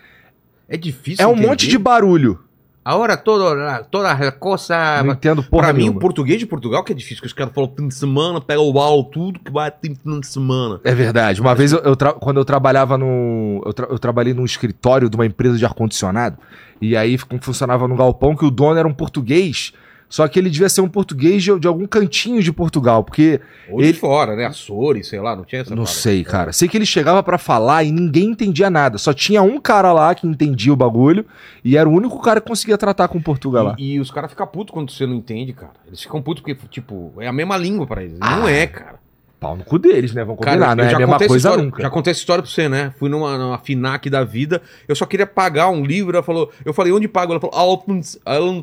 [0.68, 1.48] É difícil é um entender.
[1.48, 2.40] monte de barulho.
[2.84, 5.04] Agora toda, toda a coisa...
[5.04, 5.98] não entendo porra pra mim, nenhuma.
[5.98, 8.62] o português de Portugal que é difícil, porque os caras falam fim de semana, pega
[8.62, 10.80] o bal, tudo que vai ter fim de semana.
[10.84, 11.40] É verdade.
[11.42, 13.62] Uma vez, eu, eu tra- quando eu trabalhava no.
[13.66, 16.38] Eu, tra- eu trabalhei num escritório de uma empresa de ar-condicionado.
[16.82, 19.74] E aí fun- funcionava num galpão que o dono era um português.
[20.10, 23.04] Só que ele devia ser um português de, de algum cantinho de Portugal.
[23.04, 23.40] Porque.
[23.70, 24.46] Ou Ele- de fora, né?
[24.48, 26.00] Açores, sei lá, não tinha essa não parada.
[26.00, 26.52] sei, cara.
[26.52, 28.98] Sei que ele chegava pra falar e ninguém entendia nada.
[28.98, 31.24] Só tinha um cara lá que entendia o bagulho.
[31.64, 33.76] E era o único cara que conseguia tratar com Portugal lá.
[33.78, 35.74] E, os caras ficam putos quando você não entende, cara.
[35.88, 38.18] Eles ficam putos porque, tipo, é a mesma língua pra eles.
[38.20, 38.38] Ah.
[38.38, 38.98] Não é, cara.
[39.40, 40.24] Pau no cu deles, né?
[40.26, 40.60] Vamos combinar.
[40.60, 41.82] Cara, não eu é a já mesma coisa história, nunca.
[41.82, 42.94] Já contei essa história pra você, né?
[43.00, 46.74] Fui numa, numa FINAC da vida, eu só queria pagar um livro, ela falou, eu
[46.74, 47.32] falei, onde pago?
[47.32, 48.02] Ela falou, Alpen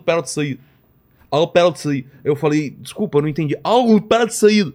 [0.04, 0.26] perto
[1.26, 1.30] de sair.
[1.30, 2.06] Al perto de sair.
[2.24, 3.56] Eu falei, desculpa, eu não entendi.
[3.62, 4.72] Al perto de saída.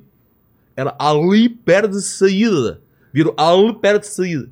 [0.75, 2.81] Era ali perto de saída.
[3.13, 4.49] Virou ali perto de saída.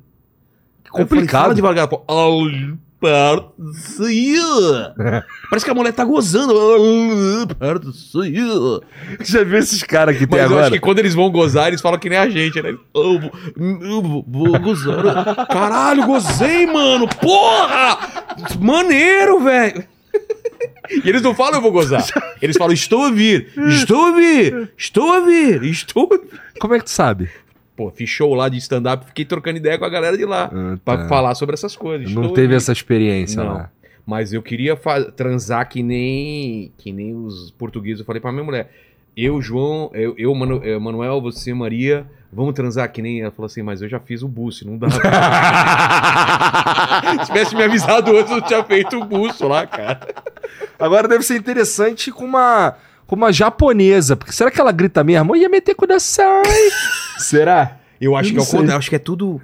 [0.90, 1.42] Falei, Complicado.
[1.42, 2.02] fala devagar, pô.
[2.08, 4.94] Ali perto de saída.
[5.48, 6.52] Parece que a mulher tá gozando.
[7.58, 8.80] Perto de saída.
[9.24, 10.62] Já viu esses caras que tem Mas eu agora?
[10.64, 12.70] acho que quando eles vão gozar, eles falam que nem a gente, né?
[12.94, 15.46] Eu vou, eu vou, vou gozar.
[15.46, 17.08] Caralho, gozei, mano!
[17.08, 17.98] Porra!
[18.60, 19.84] Maneiro, velho!
[21.04, 22.04] E eles não falam eu vou gozar.
[22.42, 26.28] Eles falam estou a vir, estou a vir, estou a vir, estou a vir.
[26.60, 27.28] Como é que tu sabe?
[27.76, 30.50] Pô, fiz show lá de stand-up, fiquei trocando ideia com a galera de lá.
[30.52, 31.08] Ah, Pra tá.
[31.08, 32.10] falar sobre essas coisas.
[32.12, 33.54] Não Estou teve essa experiência Não.
[33.54, 33.70] lá.
[34.06, 34.76] Mas eu queria
[35.16, 38.00] transar que nem que nem os portugueses.
[38.00, 38.70] Eu falei pra minha mulher,
[39.24, 43.20] eu, João, eu, eu Manu- eh, Manuel, você, Maria, vamos transar que nem.
[43.22, 44.88] Ela falou assim, mas eu já fiz o buço, não dá.
[47.20, 50.00] Se tivesse me avisado antes, eu tinha feito o buço lá, cara.
[50.78, 52.74] Agora deve ser interessante com uma,
[53.06, 54.16] com uma japonesa.
[54.16, 55.34] Porque será que ela grita mesmo?
[55.36, 56.42] Ia meter kudasai.
[57.18, 57.76] será?
[58.00, 59.40] Eu acho Eu que é o contrário, acho que é tudo.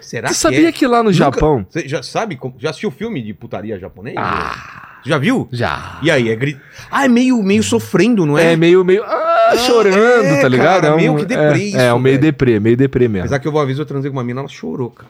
[0.00, 0.72] Será que sabia é?
[0.72, 1.66] que lá no Nunca- Japão...
[1.68, 2.38] Você já sabe?
[2.58, 4.14] Já assistiu filme de putaria japonês?
[4.16, 5.48] Ah, Já viu?
[5.50, 5.98] já.
[6.00, 6.60] E aí, é grit...
[6.90, 8.52] Ah, é meio, meio sofrendo, não é?
[8.52, 9.02] É meio, meio...
[9.02, 10.82] Ah, chorando, é, tá ligado?
[10.82, 12.22] cara, é um, meio que deprê é, isso, É, um meio velho.
[12.32, 13.24] deprê, meio deprê mesmo.
[13.24, 15.08] Apesar que eu uma vez eu transei com uma mina, ela chorou, cara.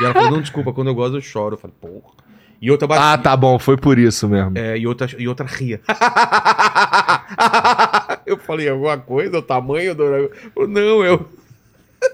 [0.00, 1.54] e ela falou, não, desculpa, quando eu gosto eu choro.
[1.54, 2.14] Eu falei, porra.
[2.62, 3.00] E outra bate...
[3.02, 4.56] Ah, tá bom, foi por isso mesmo.
[4.56, 5.80] É, e outra, e outra ria.
[8.28, 9.38] eu falei, alguma coisa?
[9.38, 10.04] O tamanho do...
[10.68, 11.26] Não, eu...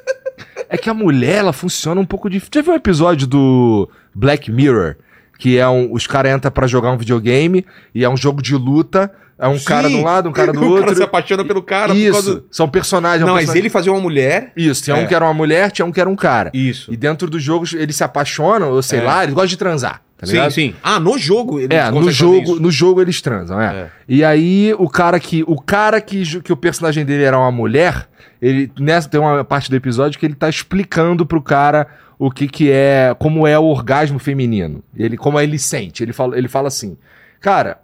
[0.69, 2.55] É que a mulher, ela funciona um pouco diferente.
[2.57, 4.97] Já viu um episódio do Black Mirror?
[5.39, 5.93] Que é um.
[5.93, 9.13] Os caras entram pra jogar um videogame e é um jogo de luta.
[9.39, 9.65] É um Sim.
[9.65, 10.85] cara de um lado, um cara do o outro.
[10.85, 12.13] cara se apaixona pelo cara Isso.
[12.13, 12.45] causa...
[12.51, 13.21] São personagens.
[13.21, 14.53] é um Não, mas personagem- ele fazia uma mulher...
[14.57, 15.01] Isso, tinha É.
[15.05, 16.51] um que era uma mulher, tinha um que era um cara.
[16.55, 16.93] Isso.
[16.93, 19.03] E dentro dos jogos eles se apaixonam, ou sei É.
[19.03, 20.03] lá, eles gostam de transar.
[20.25, 20.51] Tá sim, ligado?
[20.53, 20.75] sim.
[20.83, 23.75] Ah, no jogo ele É, no jogo, no jogo eles transam, é.
[23.75, 23.91] É.
[24.09, 28.09] E aí o cara que o cara que, que o personagem dele era uma mulher,
[28.41, 31.87] ele nessa tem uma parte do episódio que ele tá explicando pro cara
[32.19, 34.83] o que que é, como é o orgasmo feminino.
[34.97, 36.03] Ele como ele sente.
[36.03, 36.97] Ele fala, ele fala assim:
[37.41, 37.79] "Cara,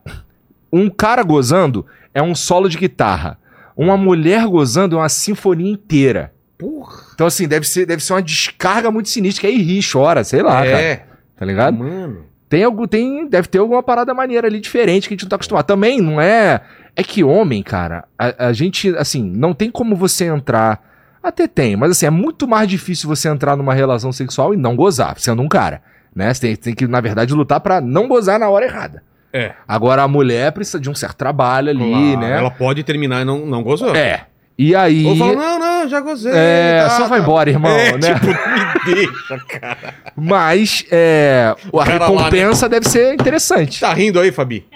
[0.72, 3.38] um cara gozando é um solo de guitarra,
[3.76, 6.32] Uma mulher gozando é uma sinfonia inteira.
[6.58, 7.00] Porra.
[7.14, 10.42] Então, assim, deve ser, deve ser uma descarga muito sinistra, que aí ri, chora, sei
[10.42, 10.82] lá, cara.
[10.82, 11.06] é.
[11.34, 11.78] Tá ligado?
[11.78, 12.26] Mano.
[12.50, 15.36] Tem algo, tem, deve ter alguma parada maneira ali diferente que a gente não tá
[15.36, 15.64] acostumado.
[15.64, 16.60] Também não é.
[16.96, 20.84] É que homem, cara, a, a gente, assim, não tem como você entrar.
[21.22, 24.74] Até tem, mas assim, é muito mais difícil você entrar numa relação sexual e não
[24.74, 25.80] gozar, sendo um cara.
[26.12, 26.34] Né?
[26.34, 29.04] Você tem, tem que, na verdade, lutar pra não gozar na hora errada.
[29.32, 29.52] É.
[29.68, 32.36] Agora a mulher precisa de um certo trabalho ali, Claro, né?
[32.36, 33.94] Ela pode terminar e não, não gozou.
[33.94, 34.26] É.
[34.62, 35.06] E aí.
[35.06, 36.30] Ou fala, não, não, já gozei.
[36.34, 37.24] É, tá, só vai tá.
[37.24, 38.12] embora, irmão, É, né?
[38.20, 39.94] tipo, me deixa, cara.
[40.14, 43.80] Mas é, a cara lá, recompensa deve ser interessante.
[43.80, 44.66] Tá rindo aí, Fabi?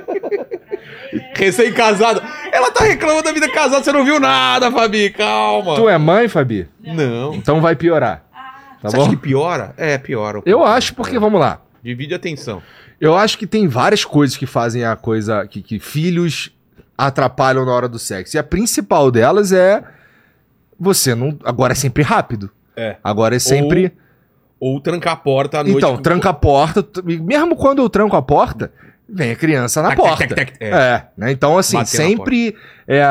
[1.36, 2.22] Recém-casado.
[2.50, 5.10] Ela tá reclamando da vida casada, você não viu nada, Fabi.
[5.10, 5.74] Calma.
[5.74, 6.66] Tu é mãe, Fabi?
[6.82, 7.34] Não.
[7.34, 8.24] Então vai piorar.
[8.80, 9.02] Tá você bom?
[9.02, 9.74] acha que piora?
[9.76, 10.40] É, piora.
[10.46, 11.60] Eu acho porque, vamos lá.
[11.82, 12.62] Divide a atenção.
[12.98, 15.46] Eu acho que tem várias coisas que fazem a coisa.
[15.46, 16.50] que, que filhos
[17.06, 18.36] atrapalham na hora do sexo.
[18.36, 19.82] E a principal delas é.
[20.78, 21.38] Você não.
[21.44, 22.50] Agora é sempre rápido.
[22.76, 22.96] É.
[23.02, 23.92] Agora é sempre.
[24.58, 25.76] Ou trancar a porta à noite.
[25.78, 26.84] então, tranca a porta.
[27.04, 28.72] Mesmo quando eu tranco a porta,
[29.08, 30.26] vem a criança na Tac, porta.
[30.28, 30.52] tac, tac.
[30.60, 30.68] É.
[30.70, 31.32] É, né?
[31.32, 32.54] Então, assim, sempre
[32.86, 33.02] é.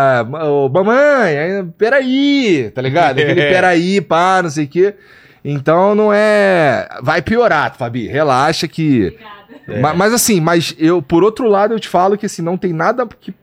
[0.45, 3.19] Ô, mamãe, aí, peraí, tá ligado?
[3.19, 3.49] Aquele É.
[3.51, 4.95] peraí, pá, não sei o quê.
[5.43, 6.87] Então não é.
[7.01, 8.07] Vai piorar, Fabi.
[8.07, 9.07] Relaxa que.
[9.07, 9.41] Obrigada.
[9.67, 9.79] É.
[9.79, 12.73] Ma- Mas, assim, mas eu, por outro lado, eu te falo que assim, não tem
[12.73, 13.33] nada que,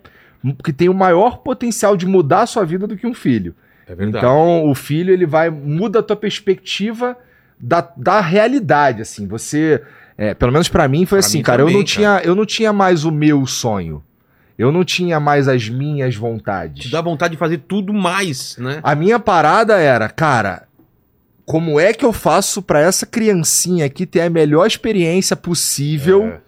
[0.62, 3.54] que tem o maior potencial de mudar a sua vida do que um filho.
[3.86, 4.24] É verdade.
[4.24, 5.50] Então, o filho, ele vai.
[5.50, 7.16] muda a tua perspectiva
[7.58, 9.26] da, da realidade, assim.
[9.26, 9.82] Você.
[10.16, 11.62] é, pelo menos pra mim foi Pra assim, mim cara.
[11.62, 14.02] eu, também, não tinha, eu não tinha mais o meu sonho.
[14.58, 16.86] Eu não tinha mais as minhas vontades.
[16.86, 18.80] Te dá vontade de fazer tudo mais, né?
[18.82, 20.64] A minha parada era, cara,
[21.46, 26.40] como é que eu faço pra essa criancinha aqui ter a melhor experiência possível É.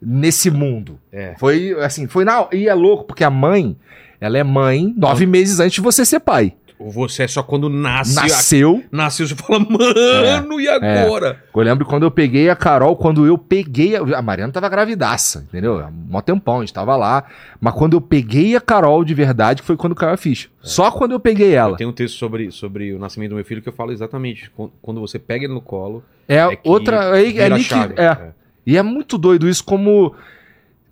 [0.00, 0.98] nesse mundo?
[1.12, 1.34] É.
[1.38, 2.46] Foi assim, foi na.
[2.52, 3.76] E é louco, porque a mãe,
[4.20, 6.54] ela é mãe nove meses antes de você ser pai.
[6.78, 8.14] Ou você é só quando nasce.
[8.14, 8.82] Nasceu.
[8.90, 11.44] Nasceu, você fala, mano, e agora?
[11.54, 13.94] Eu lembro quando eu peguei a Carol, quando eu peguei.
[13.96, 15.78] A, a Mariana tava gravidaça, entendeu?
[15.78, 17.24] Há Mó tempão, a gente tava lá.
[17.60, 20.48] Mas quando eu peguei a Carol de verdade, foi quando caiu a ficha.
[20.62, 21.76] Só quando eu peguei ela.
[21.76, 24.50] Tem um texto sobre, sobre o nascimento do meu filho que eu falo exatamente.
[24.56, 26.02] Quan- Quando você pega ele no colo.
[26.26, 27.18] É, É outra.
[27.20, 27.74] É, é a ali que.
[27.74, 28.32] É.
[28.66, 30.14] E é muito doido isso, como.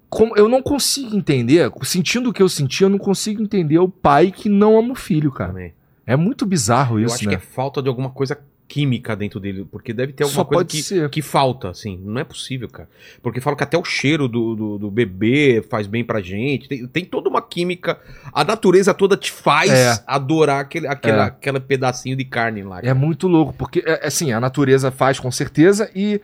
[0.09, 3.89] como eu não consigo entender, sentindo o que eu senti, eu não consigo entender o
[3.89, 5.51] pai que não ama o filho, cara.
[5.53, 5.73] Também.
[6.07, 7.31] É muito bizarro Eu isso, acho né?
[7.31, 9.67] que é falta de alguma coisa química dentro dele.
[9.71, 11.11] Porque deve ter Só alguma coisa pode que, ser.
[11.11, 12.01] que falta, assim.
[12.03, 12.89] Não é possível, cara.
[13.23, 16.67] Porque falam que até o cheiro do, do, do bebê faz bem pra gente.
[16.69, 17.99] Tem, tem toda uma química.
[18.33, 20.03] A natureza toda te faz É.
[20.07, 21.27] adorar aquele, aquela, É.
[21.29, 22.81] aquele pedacinho de carne lá.
[22.83, 26.21] É muito louco, porque, é, assim, a natureza faz com certeza e.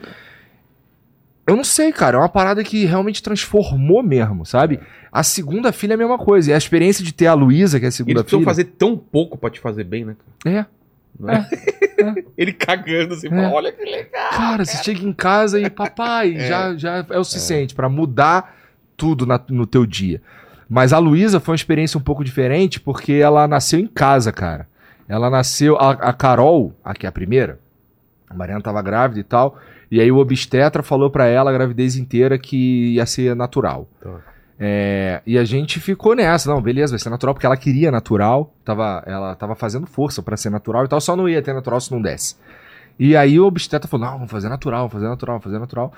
[1.47, 4.81] Eu não sei, cara, é uma parada que realmente transformou mesmo, sabe?
[5.13, 6.51] A segunda filha é a mesma coisa.
[6.51, 8.51] E a experiência de ter a Luísa, que é a Eles segunda precisam filha.
[8.51, 10.17] fazer tão pouco pra te fazer bem, né?
[10.47, 10.65] É.
[11.21, 11.49] Não é?
[12.37, 14.31] Ele cagando assim, fala, olha que legal.
[14.31, 16.49] Cara, você chega em casa e, papai, É.
[16.49, 18.57] já, já é o suficiente pra mudar
[18.97, 20.21] tudo na- no teu dia.
[20.69, 24.67] Mas a Luísa foi uma experiência um pouco diferente porque ela nasceu em casa, cara.
[25.07, 25.77] Ela nasceu.
[25.77, 27.61] A, a Carol, aqui é a primeira,
[28.29, 29.59] a Mariana tava grávida e tal.
[29.95, 33.89] E aí o obstetra falou pra ela a gravidez inteira que ia ser natural.
[34.03, 34.19] Tá.
[34.59, 38.53] É, e a gente ficou nessa, não, beleza, vai ser natural, porque ela queria natural,
[38.65, 41.81] tava, ela tava fazendo força pra ser natural e tal, só não ia ter natural
[41.81, 42.35] se não desse.
[42.99, 45.93] E aí o obstetra falou, não, vamos fazer natural, vamos fazer natural, vamos fazer natural.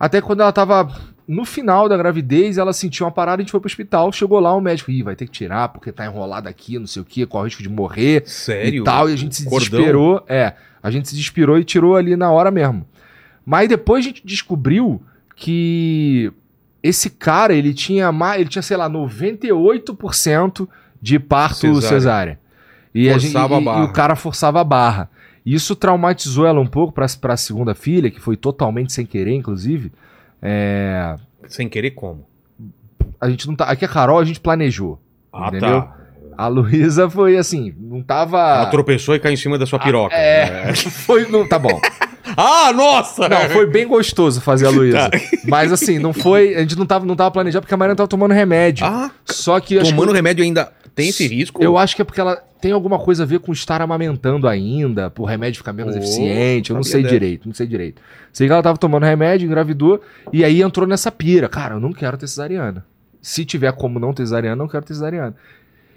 [0.00, 0.90] Até quando ela tava
[1.28, 4.54] no final da gravidez, ela sentiu uma parada, a gente foi pro hospital, chegou lá
[4.54, 7.26] o médico, ih, vai ter que tirar, porque tá enrolado aqui, não sei o que,
[7.26, 8.80] corre o risco de morrer Sério?
[8.80, 9.78] e tal, e a gente se Cordão?
[9.78, 10.24] desesperou.
[10.26, 12.86] É, a gente se desesperou e tirou ali na hora mesmo.
[13.44, 15.02] Mas depois a gente descobriu
[15.36, 16.32] que
[16.82, 20.68] esse cara, ele tinha mais, ele tinha, sei lá, 98%
[21.00, 21.88] de parto Cesárea.
[21.88, 22.40] cesárea.
[22.94, 23.80] E, a gente, Forçava a e- barra.
[23.80, 25.10] e o cara forçava a barra.
[25.44, 29.34] E Isso traumatizou ela um pouco pra, pra segunda filha, que foi totalmente sem querer,
[29.34, 29.90] inclusive.
[30.40, 31.16] É,
[31.48, 32.26] Sem querer como?
[33.20, 33.64] a gente não tá.
[33.66, 35.00] Aqui a Carol a gente planejou.
[35.32, 35.82] Ah, Entendeu?
[35.82, 35.96] tá.
[36.36, 38.38] A Luísa foi assim, não tava.
[38.38, 40.14] Ela tropeçou e caiu em cima da sua piroca.
[40.14, 40.72] É.
[40.74, 41.28] Foi.
[41.30, 41.80] Não, tá bom.
[42.36, 43.28] Ah, nossa!
[43.28, 45.10] Não, foi bem gostoso fazer a Luísa.
[45.10, 45.18] Tá.
[45.46, 46.54] Mas assim, não foi.
[46.54, 48.86] A gente não tava, não tava planejando porque a Mariana tava tomando remédio.
[48.86, 51.62] Ah, Só que acho tomando que, remédio ainda tem esse risco?
[51.62, 55.10] eu acho que é porque ela tem alguma coisa a ver com estar amamentando ainda,
[55.10, 56.70] por remédio ficar menos Oh, eficiente.
[56.70, 57.12] Eu não sei dessa.
[57.12, 58.00] direito, não sei direito.
[58.32, 60.00] Sei que ela tava tomando remédio, engravidou,
[60.32, 61.48] e aí entrou nessa pira.
[61.48, 62.84] Cara, eu não quero ter cesariana.
[63.20, 65.34] Se tiver como não ter cesariana, não quero ter cesariana.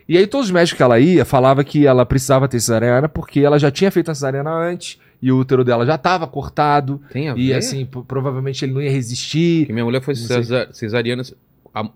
[0.08, 3.40] E aí todos os médicos que ela ia falava que ela precisava ter cesariana porque
[3.40, 7.30] ela já tinha feito a cesariana antes e o útero dela já estava cortado Tem
[7.30, 7.54] a e ver?
[7.56, 9.62] assim, p- provavelmente ele não ia resistir.
[9.62, 10.38] Porque minha mulher foi Não sei.
[10.44, 11.24] cesa- cesariana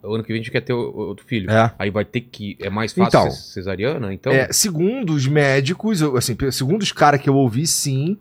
[0.03, 1.49] o ano que vem a gente quer ter outro filho.
[1.49, 1.71] É.
[1.79, 2.57] Aí vai ter que.
[2.59, 3.31] É mais fácil Então.
[3.31, 4.13] ser cesariana?
[4.13, 4.31] Então.
[4.33, 8.17] É, segundo os médicos, assim, segundo os caras que eu ouvi, sim.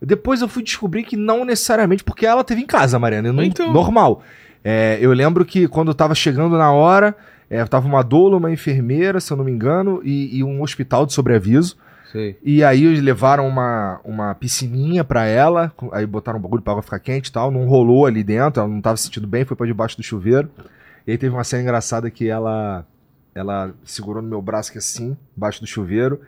[0.00, 3.42] Depois eu fui descobrir que não necessariamente, porque ela teve em casa, Mariana, e não-
[3.44, 3.72] Então.
[3.72, 4.22] normal.
[4.64, 7.14] É, eu lembro que quando eu tava chegando na hora,
[7.50, 11.04] é, tava uma doula, uma enfermeira, se eu não me engano, e, e um hospital
[11.04, 11.76] de sobreaviso.
[12.12, 12.38] Sei.
[12.42, 16.82] E aí eles levaram uma, uma piscininha pra ela, aí botaram um bagulho pra água
[16.82, 19.56] ficar quente e tal, não rolou ali dentro, ela não tava se sentindo bem, foi
[19.56, 20.50] pra debaixo do chuveiro.
[21.06, 22.86] E aí teve uma cena engraçada que ela
[23.34, 26.20] ela segurou no meu braço aqui assim, embaixo do chuveiro,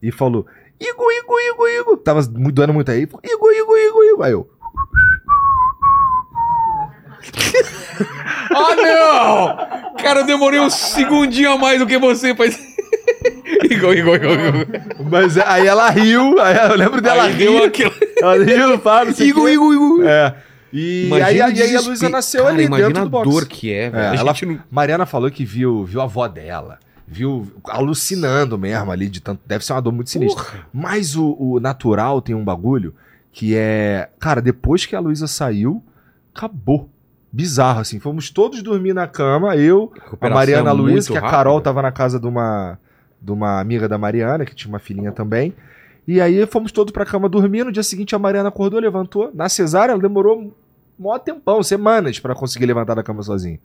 [0.00, 0.46] e falou:
[0.80, 1.96] Igor, Igor, Igor, Igor.
[1.98, 3.04] Tava muito- doendo muito aí.
[3.06, 4.24] falou, Igor, Igor, Igor, Igor.
[4.24, 4.48] Aí eu.
[8.54, 9.96] Ah, não!
[10.02, 12.46] Cara, eu demorei um segundinho a mais do que você pra.
[13.70, 14.66] Igual, igual, igual, igual.
[15.10, 17.64] Mas aí ela riu, aí eu lembro dela Aí deu rir.
[17.64, 17.94] aquela.
[18.20, 19.50] Ela riu, fala, não sei o Igor.
[19.50, 20.06] Igor, Igor.
[20.06, 20.34] É.
[20.72, 21.80] E Imagina aí, aí a.
[21.80, 23.30] Luísa nasceu Cara, ali imagina dentro do a box.
[23.30, 24.02] dor que é, velho.
[24.04, 24.58] É, a ela- não...
[24.70, 26.78] Mariana falou que viu, viu a avó dela.
[27.06, 29.42] Viu alucinando mesmo ali de tanto.
[29.44, 30.42] Deve ser uma dor muito sinistra.
[30.42, 30.66] Porra.
[30.72, 32.94] Mas o, o natural tem um bagulho
[33.30, 34.08] que é.
[34.18, 35.82] Cara, depois que a Luísa saiu,
[36.34, 36.88] acabou.
[37.32, 37.98] Bizarro, assim.
[37.98, 39.90] Fomos todos dormir na cama, eu,
[40.20, 41.30] a Mariana Luiz, que a.
[41.30, 42.78] Carol tava na casa de uma,
[43.20, 45.54] de uma amiga da Mariana, que tinha uma filhinha também.
[46.06, 47.64] E aí fomos todos pra cama dormir.
[47.64, 49.30] No dia seguinte a Mariana acordou, levantou.
[49.32, 50.54] Na cesárea, ela demorou
[50.98, 53.58] mó tempão, semanas, pra conseguir levantar da cama sozinha.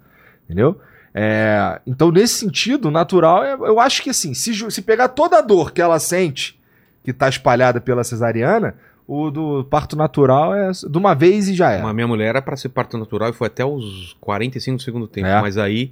[0.45, 0.79] Entendeu?
[1.13, 5.41] É, então, nesse sentido, natural, é- eu acho que assim, se, se pegar toda a
[5.41, 6.57] dor que ela sente,
[7.03, 8.75] que tá espalhada pela cesariana,
[9.07, 11.81] o do parto natural é de uma vez e já é.
[11.81, 15.07] Mas minha mulher era pra ser parto natural e foi até os 45 do segundo
[15.07, 15.27] tempo.
[15.27, 15.41] É.
[15.41, 15.91] Mas aí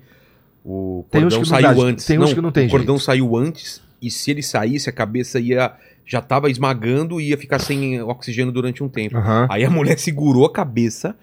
[0.64, 2.06] o cordão não saiu dá- antes.
[2.06, 5.40] tem uns que não tem O cordão saiu antes e se ele saísse, a cabeça
[5.40, 5.74] ia.
[6.08, 9.18] Já tava esmagando e ia ficar sem oxigênio durante um tempo.
[9.18, 9.48] Aham.
[9.50, 11.16] Aí a mulher segurou a cabeça,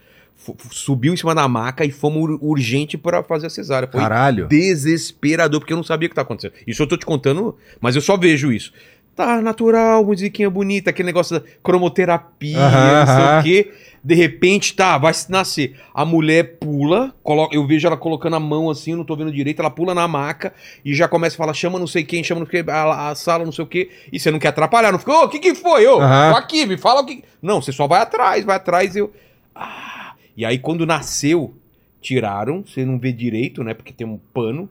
[0.72, 3.87] subiu em cima da maca e fomos ur- urgente pra fazer a cesárea.
[3.87, 4.48] Foi Caralho.
[4.48, 6.55] desesperador, porque eu não sabia o que tá acontecendo.
[6.66, 8.72] Isso eu tô te contando, mas eu só vejo isso.
[9.14, 13.72] Tá natural, musiquinha bonita, aquele negócio da cromoterapia, Aham, não sei o quê.
[14.03, 15.79] De repente, tá, vai nascer.
[15.94, 19.31] A mulher pula, coloca, eu vejo ela colocando a mão assim, eu não tô vendo
[19.31, 20.53] direito, ela pula na maca
[20.85, 23.14] e já começa a falar, chama não sei quem, chama não sei quem, a, a
[23.14, 23.90] sala não sei o quê.
[24.11, 25.87] E você não quer atrapalhar, não fica, ô, o que que foi?
[25.87, 26.33] Ô, Aham.
[26.33, 27.22] tô aqui, me fala o que...
[27.40, 29.12] Não, você só vai atrás, vai atrás e eu...
[29.55, 30.14] Ah.
[30.37, 31.55] E aí quando nasceu,
[32.01, 34.68] tiraram, você não vê direito, né, porque tem um pano.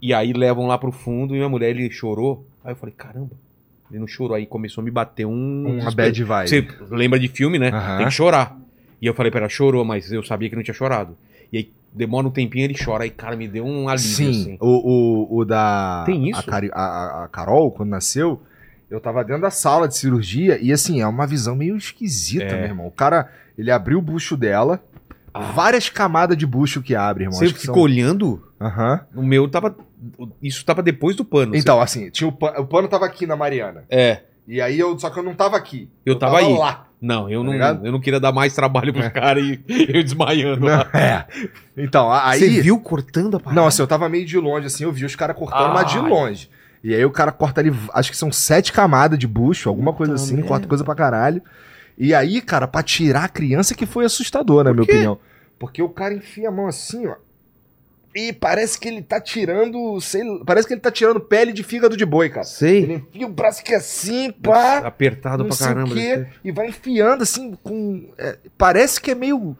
[0.00, 2.46] E aí levam lá pro fundo e a mulher, ele chorou.
[2.62, 3.32] Aí eu falei, caramba,
[3.98, 4.36] não chorou.
[4.36, 5.78] Aí começou a me bater um...
[5.80, 6.48] Uma bad vibe.
[6.48, 7.68] Você lembra de filme, né?
[7.70, 7.96] Aham.
[7.98, 8.56] Tem que chorar.
[9.00, 11.16] E eu falei pra ela, chorou, mas eu sabia que não tinha chorado.
[11.52, 13.04] E aí demora um tempinho, ele chora.
[13.04, 14.58] Aí, cara, me deu um alívio, Sim, assim.
[14.60, 16.02] o, o, o da.
[16.06, 16.42] Tem isso?
[16.50, 18.42] A, a- a- Carol, quando nasceu,
[18.90, 22.54] eu tava dentro da sala de cirurgia e assim, é uma visão meio esquisita, É.
[22.56, 22.86] meu irmão.
[22.86, 24.82] O cara, ele abriu o bucho dela,
[25.54, 27.38] várias camadas de bucho que abre, irmão.
[27.40, 27.46] Ah.
[27.46, 28.42] Você ficou são- olhando?
[28.60, 29.00] Aham.
[29.14, 29.76] O meu tava...
[30.42, 31.54] Isso tava depois do pano.
[31.56, 33.84] Então, assim, tinha o, pano, o pano tava aqui na Mariana.
[33.88, 34.20] É.
[34.46, 34.98] E aí eu.
[34.98, 35.88] Só que eu não tava aqui.
[36.04, 36.56] Eu tava aí.
[36.56, 36.86] lá.
[37.00, 37.86] Não, eu Tá não, ligado?
[37.86, 40.88] eu não queria dar mais trabalho pros caras e eu desmaiando lá.
[40.94, 41.24] É.
[41.76, 42.38] Então, aí.
[42.38, 43.60] Você viu cortando a parada?
[43.60, 45.98] Não, assim, eu tava meio de longe, assim, eu vi os caras cortando, mas de
[45.98, 46.48] longe.
[46.82, 50.14] E aí o cara corta ali, acho que são sete camadas de bucho, alguma coisa
[50.14, 50.48] assim, merda.
[50.48, 51.42] corta coisa pra caralho.
[51.96, 55.18] E aí, cara, pra tirar a criança que foi assustador, na minha opinião.
[55.58, 57.14] Porque o cara enfia a mão assim, ó.
[58.14, 61.96] E parece que ele tá tirando, sei parece que ele tá tirando pele de fígado
[61.96, 62.44] de boi, cara.
[62.44, 62.82] Sei.
[62.84, 65.94] Ele enfia o braço aqui assim, pá, Apertado pra caramba.
[65.94, 66.30] quê, né?
[66.44, 68.08] e vai enfiando assim com...
[68.16, 69.56] é, parece que é meio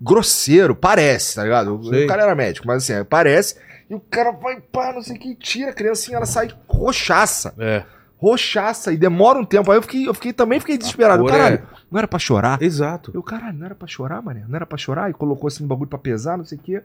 [0.00, 1.78] grosseiro, parece, tá ligado?
[1.78, 2.04] O- Sei.
[2.04, 3.56] O cara era médico, mas assim, é, parece.
[3.88, 7.54] E o cara vai, pá, não sei o que, tira a criancinha, ela sai roxaça.
[7.58, 7.82] É.
[8.18, 9.70] Roxaça, e demora um tempo.
[9.70, 11.24] Aí eu fiquei, eu fiquei também fiquei desesperado.
[11.26, 12.60] Caralho, é- não era pra chorar?
[12.62, 13.10] Exato.
[13.14, 14.44] Eu, caralho, não era pra chorar, mané?
[14.48, 15.10] Não era pra chorar?
[15.10, 16.82] E colocou assim um bagulho pra pesar, não sei o quê.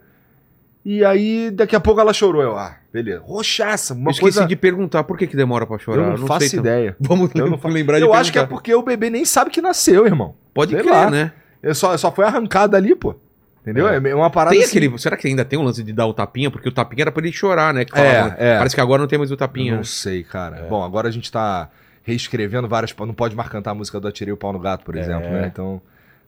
[0.83, 2.41] E aí, daqui a pouco ela chorou.
[2.41, 3.21] Eu, ah, beleza.
[3.23, 4.47] Roxaça, uma eu esqueci coisa.
[4.47, 6.01] de perguntar por que, que demora pra chorar.
[6.13, 6.95] eu não, faço sei ideia.
[6.99, 8.55] Vamos Eu não faço- lembrar de Eu acho que é perguntar.
[8.59, 10.33] porque o bebê nem sabe que nasceu, irmão.
[10.53, 11.09] Pode sei crer, lá.
[11.11, 11.31] né?
[11.61, 13.15] Ele só, só foi arrancado ali, pô.
[13.61, 13.87] Entendeu?
[13.87, 13.97] É.
[13.97, 14.77] É, uma parada Tem assim.
[14.79, 14.97] aquele.
[14.97, 16.49] Será que ainda tem o lance de dar o tapinha?
[16.49, 17.85] Porque o tapinha era pra ele chorar, né?
[17.85, 18.35] Que É, né?
[18.39, 18.57] é.
[18.57, 19.73] Parece que agora não tem mais o tapinha.
[19.73, 19.83] Não né?
[19.83, 20.65] sei, cara.
[20.67, 21.69] Bom, agora a gente tá
[22.01, 22.91] reescrevendo várias.
[22.97, 25.45] Não pode mais cantar a música do Atirei o Pau no Gato, por exemplo, né?
[25.45, 25.79] Então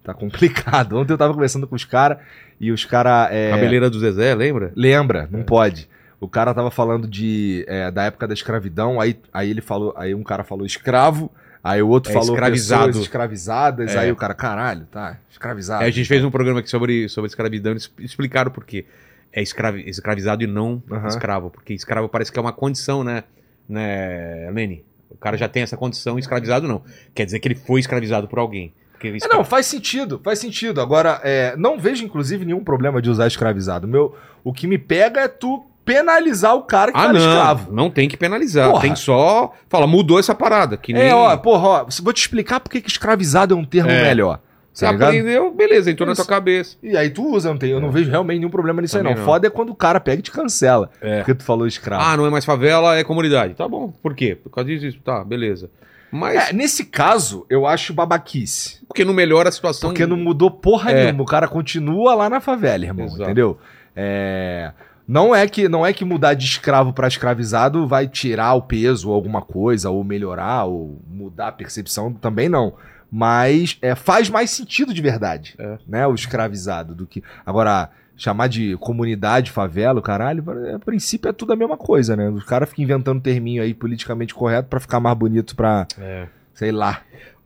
[0.04, 0.96] tá complicado.
[0.96, 2.20] Ontem eu tava conversando com os caras
[2.66, 3.30] e os caras.
[3.32, 3.52] É...
[3.52, 4.72] Cabeleira do Zezé, lembra?
[4.76, 5.28] Lembra?
[5.32, 5.90] Não pode.
[6.20, 10.16] O cara tava falando de é, da época da escravidão, aí, aí ele falou, aí
[10.16, 11.30] um cara falou escravo,
[11.62, 12.98] aí o outro É, falou escravizado.
[13.00, 14.00] escravizadas, É.
[14.00, 15.84] aí o cara, caralho, tá, escravizado.
[15.84, 18.86] É, a gente fez um programa aqui sobre, sobre escravidão, eles explicaram por quê.
[19.34, 21.08] É escravi- escravizado e não Aham.
[21.08, 21.50] escravo.
[21.50, 23.24] Porque escravo parece que é uma condição, né,
[23.68, 24.86] né, Lene?
[25.10, 26.84] O cara já tem essa condição, escravizado não.
[27.14, 28.74] Quer dizer que ele foi escravizado por alguém.
[29.08, 30.80] É, não, faz sentido, faz sentido.
[30.82, 33.88] Agora, é, não vejo, inclusive, nenhum problema de usar escravizado.
[33.88, 37.20] Meu, o que me pega é tu penalizar o cara que Ah, não.
[37.20, 37.72] escravo.
[37.74, 38.70] Não tem que penalizar.
[38.70, 38.82] Porra.
[38.82, 39.52] Tem só.
[39.68, 40.78] Fala, mudou essa parada.
[40.78, 41.04] Que nem.
[41.04, 44.02] É, ó, porra, ó, vou te explicar por que escravizado é um termo É.
[44.04, 44.40] melhor.
[44.74, 46.24] Você Tá aprendeu, beleza, entrou na Isso.
[46.24, 46.76] tua cabeça.
[46.82, 49.14] E aí tu usa, não tem, eu não vejo realmente nenhum problema nisso aí, Também
[49.14, 49.22] não.
[49.22, 49.26] não.
[49.32, 50.90] Foda é quando o cara pega e te cancela.
[51.00, 51.18] É.
[51.18, 52.04] Porque tu falou escravo.
[52.04, 53.54] Ah, não é mais favela, é comunidade.
[53.54, 53.94] Tá bom.
[54.02, 54.36] Por quê?
[54.36, 54.98] Por causa disso.
[55.04, 55.70] Tá, beleza.
[56.14, 56.50] Mas.
[56.50, 58.80] É, nesse caso, eu acho babaquice.
[58.88, 59.90] Porque não melhora a situação.
[59.90, 61.04] Porque não mudou porra É.
[61.06, 61.24] nenhuma.
[61.24, 63.06] O cara continua lá na favela, irmão.
[63.08, 63.24] Exato.
[63.24, 63.58] Entendeu?
[63.96, 64.72] É,
[65.08, 69.10] Não é que não é que mudar de escravo pra escravizado vai tirar o peso
[69.10, 72.74] ou alguma coisa, ou melhorar, ou mudar a percepção, também não.
[73.12, 75.78] Mas é, faz mais sentido de verdade, É.
[75.88, 76.08] né?
[76.08, 77.22] O escravizado do que.
[77.46, 80.44] Agora, chamar de comunidade, favela, caralho,
[80.76, 82.30] a princípio é tudo a mesma coisa, né?
[82.30, 86.28] Os caras ficam inventando terminho aí politicamente correto pra ficar mais bonito pra, É.
[86.54, 87.02] sei lá.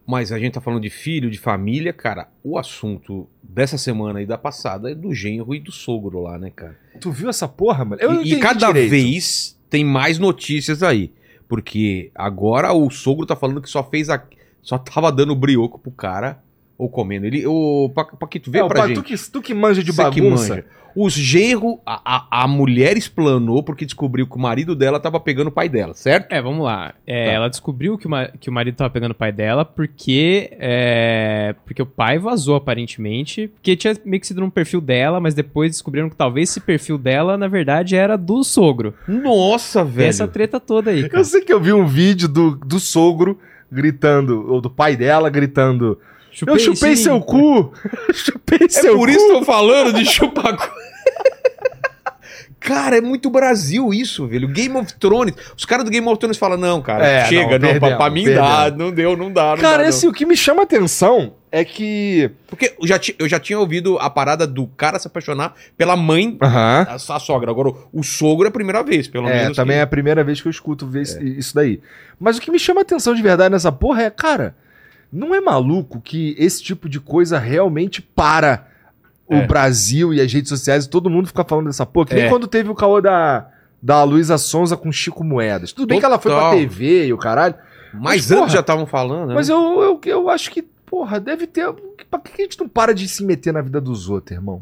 [0.06, 2.30] Mas a gente tá falando de filho, de família, cara.
[2.42, 6.50] O assunto dessa semana e da passada é do genro e do sogro lá, né,
[6.56, 6.78] cara?
[7.02, 8.02] Tu viu essa porra, mano?
[8.02, 8.90] Eu e, e cada direito.
[8.90, 11.12] vez tem mais notícias aí.
[11.46, 14.22] Porque agora o sogro tá falando que só fez a.
[14.62, 16.42] Só tava dando brioco pro cara
[16.78, 17.26] ou comendo.
[17.26, 17.46] Ele.
[17.48, 18.96] O Pa- Paquito, vê É, pra pá, gente.
[18.98, 20.56] tu, que, tu que manja de bagunça.
[20.56, 20.66] manja.
[21.00, 25.50] Os genro, a, a, a mulher explanou porque descobriu que o marido dela tava pegando
[25.50, 26.32] o pai dela, certo?
[26.32, 26.92] É, vamos lá.
[27.06, 27.32] É, Tá.
[27.34, 31.84] Ela descobriu que o, que o marido tava pegando o pai dela porque, é, porque
[31.84, 33.48] o pai vazou, aparentemente.
[33.48, 36.98] Porque tinha meio que sido num perfil dela, mas depois descobriram que talvez esse perfil
[36.98, 38.96] dela, na verdade, era do sogro.
[39.08, 40.10] Nossa, velho.
[40.10, 41.22] essa treta toda aí, cara.
[41.22, 43.38] Eu sei que eu vi um vídeo do, do sogro
[43.72, 46.00] gritando, ou do pai dela gritando:
[46.46, 47.04] Eu chupei sim.
[47.04, 47.74] seu cu!
[48.14, 49.10] chupei É seu por cu!
[49.12, 50.56] isso que eu tô falando de chupar.
[50.58, 50.68] cu.
[52.60, 54.48] Cara, é muito Brasil isso, velho.
[54.48, 55.34] Game of Thrones.
[55.56, 58.10] Os caras do Game of Thrones falam: não, cara, É, chega, não, não, pra, pra
[58.10, 58.80] mim dá, perdemos.
[58.80, 59.52] não deu, não dá.
[59.56, 59.90] Não Cara, dá, não.
[59.90, 62.30] esse, o que me chama atenção é que.
[62.48, 66.36] Porque eu já, eu já tinha ouvido a parada do cara se apaixonar pela mãe,
[66.42, 66.88] Aham.
[66.90, 67.52] a, a sogra.
[67.52, 69.56] Agora, o, sogro é a primeira vez, pelo É, menos.
[69.56, 71.80] também que- é a primeira vez que eu escuto ver isso- isso daí.
[72.20, 74.56] Mas o que me chama atenção de verdade nessa porra é, cara,
[75.12, 78.68] não é maluco que esse tipo de coisa realmente para
[79.28, 79.48] o É.
[79.48, 82.08] Brasil e as redes sociais e todo mundo fica falando dessa porra.
[82.08, 82.30] Que nem É.
[82.30, 83.48] quando teve o caô da,
[83.82, 85.72] da Luísa Sonza com Chico Moedas.
[85.72, 86.56] Tudo bem que ela foi pra Total.
[86.58, 87.56] TV e o caralho,
[87.94, 89.36] Mas Mas, antes porra, já estavam falando, né?
[89.36, 91.72] mas eu, eu, eu acho que, porra, deve ter.
[91.72, 94.62] Por que a gente não para de se meter na vida dos outros, irmão?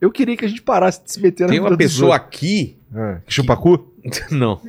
[0.00, 2.12] Eu queria que a gente parasse de se meter na Tem vida uma dos pessoa
[2.14, 2.26] outros.
[2.28, 2.76] aqui.
[2.94, 3.92] Ah, que chupa cu?
[4.30, 4.60] Não.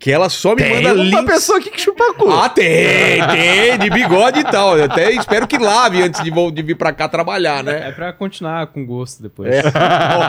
[0.00, 1.24] Que ela só me Tem manda uma links.
[1.26, 2.30] pessoa aqui que chupa cu.
[2.30, 4.78] Ah, tem, tem, de bigode e tal.
[4.78, 7.88] Eu até espero que lave antes de, de vir pra cá trabalhar, né?
[7.88, 9.52] É pra continuar com gosto depois.
[9.52, 9.62] É.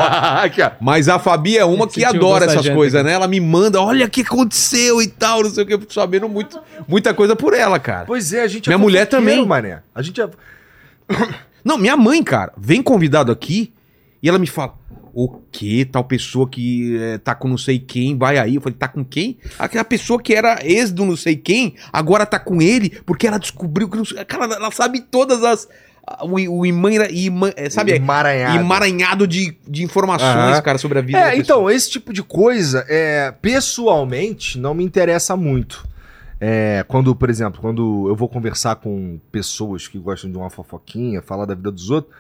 [0.82, 3.14] Mas a Fabi é uma que adora essas coisas, né?
[3.14, 5.74] Ela me manda, olha o que aconteceu e tal, não sei o que.
[5.74, 8.04] Eu fico sabendo muito, muita coisa por ela, cara.
[8.06, 9.48] Pois é, a gente Minha mulher fofoqueiro, também.
[9.48, 9.84] mané.
[9.96, 10.30] A gente é...
[11.64, 13.72] Não, minha mãe, cara, vem convidado aqui
[14.22, 14.74] e ela me fala:
[15.14, 15.86] o que?
[15.86, 18.56] Tal pessoa que eh, tá com não sei quem vai aí.
[18.56, 19.38] Eu falei: tá com quem?
[19.60, 23.38] Aquela pessoa que era ex do não sei quem, agora tá com ele porque ela
[23.38, 24.24] descobriu que não sei.
[24.26, 25.68] Cara, ela- sabe todas as.
[26.24, 27.94] O, o eh, sabe?
[27.94, 28.60] Emaranhado.
[28.60, 30.62] Emaranhado de, de informações, Aham.
[30.62, 31.20] cara, sobre a vida.
[31.20, 35.88] É, então, esse tipo de coisa, é, pessoalmente, não me interessa muito.
[36.44, 41.22] É, quando, por exemplo, quando eu vou conversar com pessoas que gostam de uma fofoquinha,
[41.22, 42.16] falar da vida dos outros,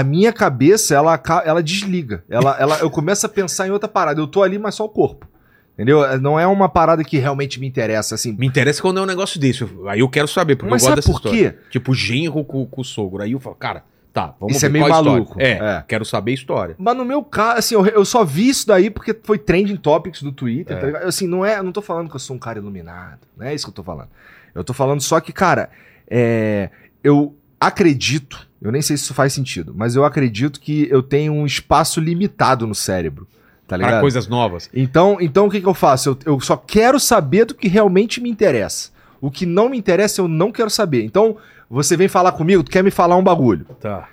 [0.00, 2.22] a minha cabeça, ela, ela desliga.
[2.28, 4.20] Ela, ela, eu começo a pensar em outra parada.
[4.20, 5.26] Eu tô ali, mas só o corpo.
[5.74, 6.18] Entendeu?
[6.20, 8.32] Não é uma parada que realmente me interessa, assim.
[8.32, 9.62] Me interessa quando é um negócio desse.
[9.88, 11.52] Aí eu quero saber, porque Mas eu gosto dessa por história.
[11.52, 11.58] quê?
[11.70, 13.22] Tipo, genro com, com o sogro.
[13.22, 15.10] Aí eu falo, cara, tá, vamos Isso é ver meio a história.
[15.12, 15.34] maluco.
[15.38, 15.84] É, É.
[15.86, 16.74] quero saber a história.
[16.78, 20.22] Mas no meu caso, assim, eu, eu só vi isso daí porque foi trending topics
[20.22, 20.90] do Twitter, É.
[20.92, 20.98] tá?
[21.00, 23.54] Assim, não é, eu não tô falando que eu sou um cara iluminado, não é
[23.54, 24.08] isso que eu tô falando.
[24.54, 25.68] Eu tô falando só que, cara,
[26.08, 26.70] é,
[27.04, 31.32] eu acredito, eu nem sei se isso faz sentido, mas eu acredito que eu tenho
[31.32, 33.26] um espaço limitado no cérebro,
[33.66, 34.00] tá Para ligado?
[34.00, 34.70] coisas novas.
[34.74, 36.10] Então, então o que, que eu faço?
[36.24, 38.90] Eu, eu só quero saber do que realmente me interessa.
[39.20, 41.02] O que não me interessa, eu não quero saber.
[41.04, 41.36] Então,
[41.68, 43.64] você vem falar comigo, tu quer me falar um bagulho.
[43.80, 44.08] Tá.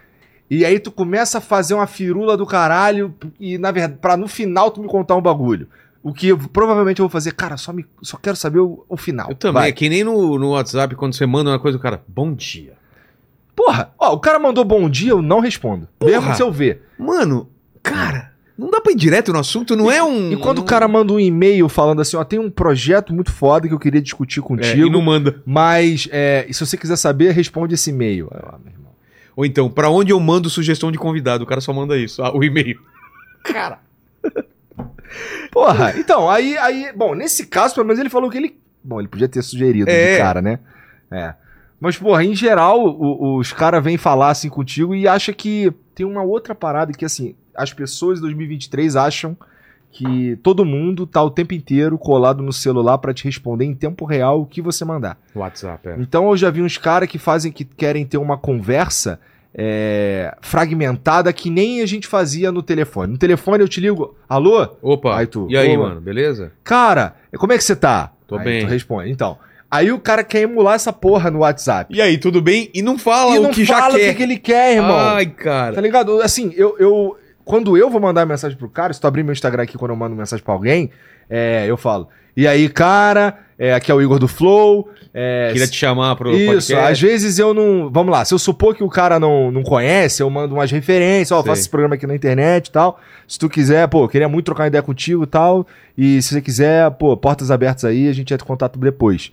[0.50, 4.28] E aí tu começa a fazer uma firula do caralho e na verdade, para no
[4.28, 5.68] final tu me contar um bagulho.
[6.02, 8.98] O que eu- provavelmente eu vou fazer, cara, só me só quero saber o, o
[8.98, 9.30] final.
[9.30, 9.62] Eu também.
[9.62, 9.70] Vai.
[9.70, 12.74] É que nem no, no WhatsApp, quando você manda uma coisa, o cara, bom dia.
[13.56, 15.88] Porra, ó, o cara mandou bom dia, eu não respondo.
[16.00, 16.12] Porra.
[16.12, 16.82] Mesmo se eu ver.
[16.98, 17.50] Mano,
[17.84, 20.32] cara, não dá pra ir direto no assunto, não é um.
[20.32, 23.68] E quando o cara manda um e-mail falando assim, ó, tem um projeto muito foda
[23.68, 25.42] que eu queria discutir É, contigo, e não manda.
[25.46, 28.28] mas é, se você quiser saber, responde esse e-mail.
[28.34, 28.92] Ah, meu irmão.
[29.36, 31.44] Ou então, pra onde eu mando sugestão de convidado?
[31.44, 32.80] O cara só manda isso, ah, o e-mail.
[33.44, 33.80] Cara.
[35.52, 38.58] Porra, então, aí, aí, bom, nesse caso, pelo menos ele falou que ele.
[38.84, 40.14] Bom, ele podia ter sugerido É.
[40.14, 40.60] de cara, né?
[41.12, 41.36] É.
[41.84, 46.06] Mas, porra, em geral, o- os caras vêm falar assim contigo e acha que tem
[46.06, 49.36] uma outra parada que, assim, as pessoas em 2023 acham
[49.92, 54.06] que todo mundo tá o tempo inteiro colado no celular pra te responder em tempo
[54.06, 55.18] real o que você mandar.
[55.36, 55.96] WhatsApp, é.
[56.00, 59.20] Então eu já vi uns caras que fazem que querem ter uma conversa
[59.54, 63.12] é, fragmentada que nem a gente fazia no telefone.
[63.12, 64.68] No telefone eu te ligo, alô?
[64.82, 66.52] Opa, Aí tu, e aí, mano, beleza?
[66.64, 68.12] Cara, como é que você tá?
[68.26, 68.66] Tô aí bem.
[68.66, 69.12] Tu responde.
[69.12, 69.38] Então,
[69.76, 71.94] aí o cara quer emular essa porra no WhatsApp.
[71.96, 72.70] E aí, tudo bem?
[72.74, 74.14] E não fala e o não que fala já o que, quer.
[74.16, 74.98] que ele quer, irmão.
[74.98, 75.82] Ai, Tá cara.
[75.82, 76.22] ligado?
[76.22, 77.18] Assim, eu, eu.
[77.46, 79.98] Quando eu vou mandar mensagem pro cara, se tu abrir meu Instagram aqui quando eu
[79.98, 80.90] mando mensagem pra alguém,
[81.30, 82.08] é, eu falo.
[82.36, 84.90] E aí, cara, é, aqui é o Igor do Flow.
[85.14, 86.92] É, Queria te chamar pro Isso, podcast.
[86.92, 87.90] às vezes eu não.
[87.92, 91.32] Vamos lá, se eu supor que o cara não, não conhece, eu mando umas referências,
[91.32, 91.50] ó, Sei.
[91.50, 93.00] faço esse programa aqui na internet e tal.
[93.28, 95.68] Se tu quiser, pô, queria muito trocar uma ideia contigo e tal.
[95.96, 99.32] E se você quiser, pô, portas abertas aí, a gente entra em contato depois.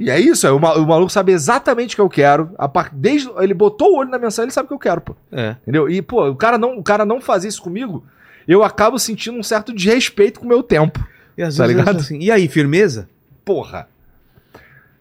[0.00, 2.50] E é isso, é, o, o maluco sabe exatamente o que eu quero.
[2.56, 2.88] A par...
[2.90, 3.28] Desde...
[3.38, 5.14] Ele botou o olho na mensagem, ele sabe o que eu quero, pô.
[5.30, 5.56] É.
[5.62, 5.90] Entendeu?
[5.90, 8.02] E, pô, o cara não, o cara não fazer isso comigo,
[8.48, 11.06] eu acabo sentindo um certo desrespeito com o meu tempo.
[11.36, 11.98] E às Tá vezes ligado?
[11.98, 13.08] assim, e aí, firmeza?
[13.44, 13.88] Porra.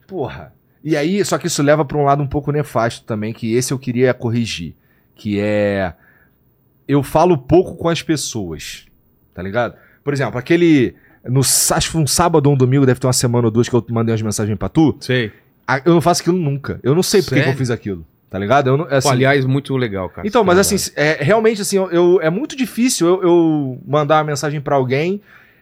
[0.06, 0.54] Porra.
[0.84, 3.72] E aí, só que isso leva pra um lado um pouco nefasto também, que esse
[3.74, 4.76] eu queria corrigir.
[5.16, 5.94] Que é.
[6.88, 8.86] Eu falo pouco com as pessoas.
[9.34, 9.76] Tá ligado?
[10.04, 10.96] Por exemplo, aquele.
[11.26, 13.68] No, acho que foi um sábado ou um domingo, deve ter uma semana ou duas
[13.68, 14.96] que eu mandei umas mensagens pra tu.
[15.00, 15.32] Sei.
[15.86, 16.80] Eu não faço aquilo nunca.
[16.82, 18.06] Eu não sei por que eu fiz aquilo.
[18.30, 18.68] Tá ligado?
[18.68, 20.28] Eu não, assim, Pô, aliás, muito legal, cara.
[20.28, 24.24] então, mas assim, é, realmente, assim, eu, eu- é muito difícil eu, eu mandar uma
[24.26, 25.20] mensagem pra alguém.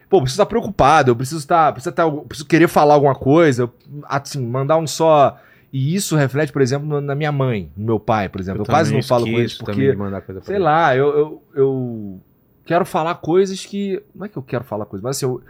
[0.10, 1.72] Pô, eu preciso estar preocupado, eu preciso estar.
[1.72, 3.74] Preciso, eu preciso querer falar alguma coisa, eu,
[4.08, 5.38] assim, mandar um só.
[5.72, 8.62] E isso reflete, por exemplo, na minha mãe, no meu pai, por exemplo.
[8.62, 9.82] Eu, quase também não falo com eles porque.
[10.46, 12.22] Sei lá, eu, eu, eu
[12.68, 14.02] quero falar coisas que.
[14.14, 15.42] Não é que eu quero falar coisas, mas assim, eu-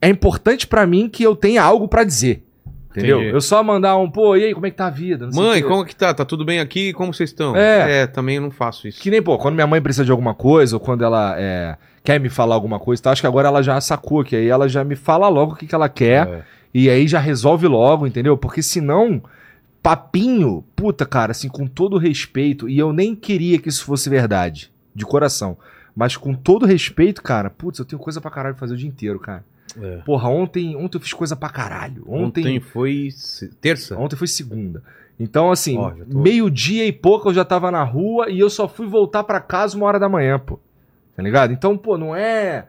[0.00, 2.44] é importante pra mim que eu tenha algo pra dizer.
[2.90, 3.18] Entendeu?
[3.20, 3.34] Entendi.
[3.34, 5.26] Eu só mandar um, pô, e aí, como é que tá a vida?
[5.26, 6.12] Não Mãe, como que tá?
[6.12, 6.92] Tá tudo bem aqui?
[6.92, 7.56] Como vocês estão?
[7.56, 8.06] É.
[8.06, 9.00] também eu não faço isso.
[9.00, 12.20] Que nem, pô, quando minha mãe precisa de alguma coisa, ou quando ela é, quer
[12.20, 13.10] me falar alguma coisa, tá?
[13.10, 15.66] acho que agora ela já sacou, que aí ela já me fala logo o que,
[15.66, 16.42] que ela quer, É.
[16.74, 18.36] e aí já resolve logo, entendeu?
[18.36, 19.22] Porque senão,
[19.82, 24.70] papinho, puta, cara, assim, com todo respeito, e eu nem queria que isso fosse verdade,
[24.94, 25.56] de coração,
[25.96, 28.88] mas com todo respeito, cara, putz, eu tenho coisa pra caralho pra fazer o dia
[28.88, 29.44] inteiro, cara.
[29.80, 29.96] É.
[30.04, 32.02] Porra, ontem, ontem eu fiz coisa pra caralho.
[32.06, 33.08] Ontem, Ontem, foi
[33.60, 33.96] terça?
[33.98, 34.82] Ontem foi segunda.
[35.18, 38.66] Então, assim, já tô- meio-dia e pouco eu já tava na rua e eu só
[38.68, 40.58] fui voltar pra casa uma hora da manhã, pô.
[41.16, 41.52] Tá ligado?
[41.52, 42.66] Então, pô, não é.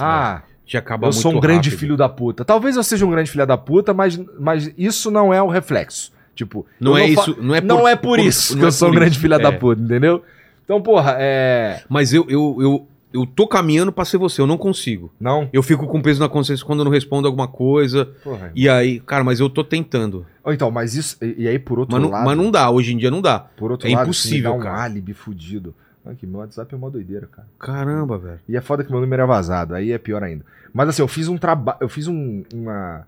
[0.00, 1.80] Ah, Já acaba eu sou um grande rápido.
[1.80, 2.44] filho da puta.
[2.44, 6.12] Talvez eu seja um grande filho da puta, mas, mas isso não é o reflexo.
[6.34, 8.70] Tipo, Não é fa- isso, não é não é por, isso que não eu é
[8.70, 9.38] sou um por grande filho É.
[9.38, 10.22] da puta, entendeu?
[10.68, 11.82] Então, porra, é.
[11.88, 15.10] Mas eu, eu, eu, eu tô caminhando pra ser você, eu não consigo.
[15.18, 15.48] Não?
[15.50, 18.04] Eu fico com peso na consciência quando eu não respondo alguma coisa.
[18.22, 18.52] Porra.
[18.54, 20.26] E aí, cara, mas eu tô tentando.
[20.44, 21.16] Ou então, mas isso.
[21.24, 22.26] E, aí, por outro Mas não, lado.
[22.26, 23.38] mas não dá, hoje em dia não dá.
[23.38, 24.82] Por outro é lado, impossível, me dá um cara.
[24.82, 25.74] álibi fudido.
[26.04, 27.48] Aqui, meu WhatsApp é uma doideira, cara.
[27.58, 28.40] Caramba, velho.
[28.46, 30.44] E é foda que meu número é vazado, aí é pior ainda.
[30.72, 33.06] Mas assim, eu fiz um trabalho, eu fiz um, uma,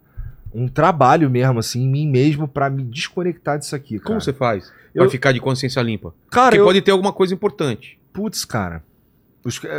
[0.55, 4.07] um trabalho mesmo, assim, em mim mesmo pra me desconectar disso aqui, cara.
[4.07, 4.73] Como você faz?
[4.95, 6.12] Eu- Pra ficar de consciência limpa.
[6.30, 6.64] Cara, Porque eu...
[6.64, 7.99] pode ter alguma coisa importante.
[8.12, 8.82] Putz, cara.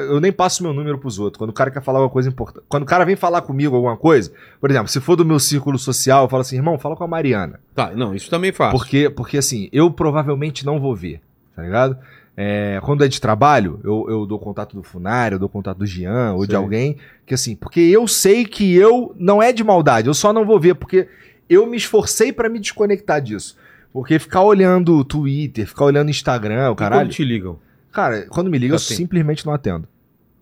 [0.09, 1.37] Eu nem passo meu número pros outros.
[1.37, 2.65] Quando o cara quer falar alguma coisa importante.
[2.67, 5.77] Quando o cara vem falar comigo alguma coisa, por exemplo, se for do meu círculo
[5.77, 7.59] social, eu falo assim, irmão, fala com a Mariana.
[7.75, 8.75] Tá, não, isso também faço.
[8.75, 11.21] Porque, porque assim, eu provavelmente não vou ver,
[11.55, 11.95] tá ligado?
[12.35, 15.85] É, quando é de trabalho, eu, eu dou contato do Funário, eu dou contato do
[15.85, 20.07] Jean ou de alguém, que assim, porque eu sei que eu não é de maldade,
[20.07, 21.07] eu só não vou ver, porque
[21.47, 23.55] eu me esforcei pra me desconectar disso.
[23.93, 27.01] Porque ficar olhando o Twitter, ficar olhando Instagram, o E caralho.
[27.01, 27.59] quando te ligam?
[27.91, 29.87] Cara, quando me liga, eu Tá simplesmente não atendo.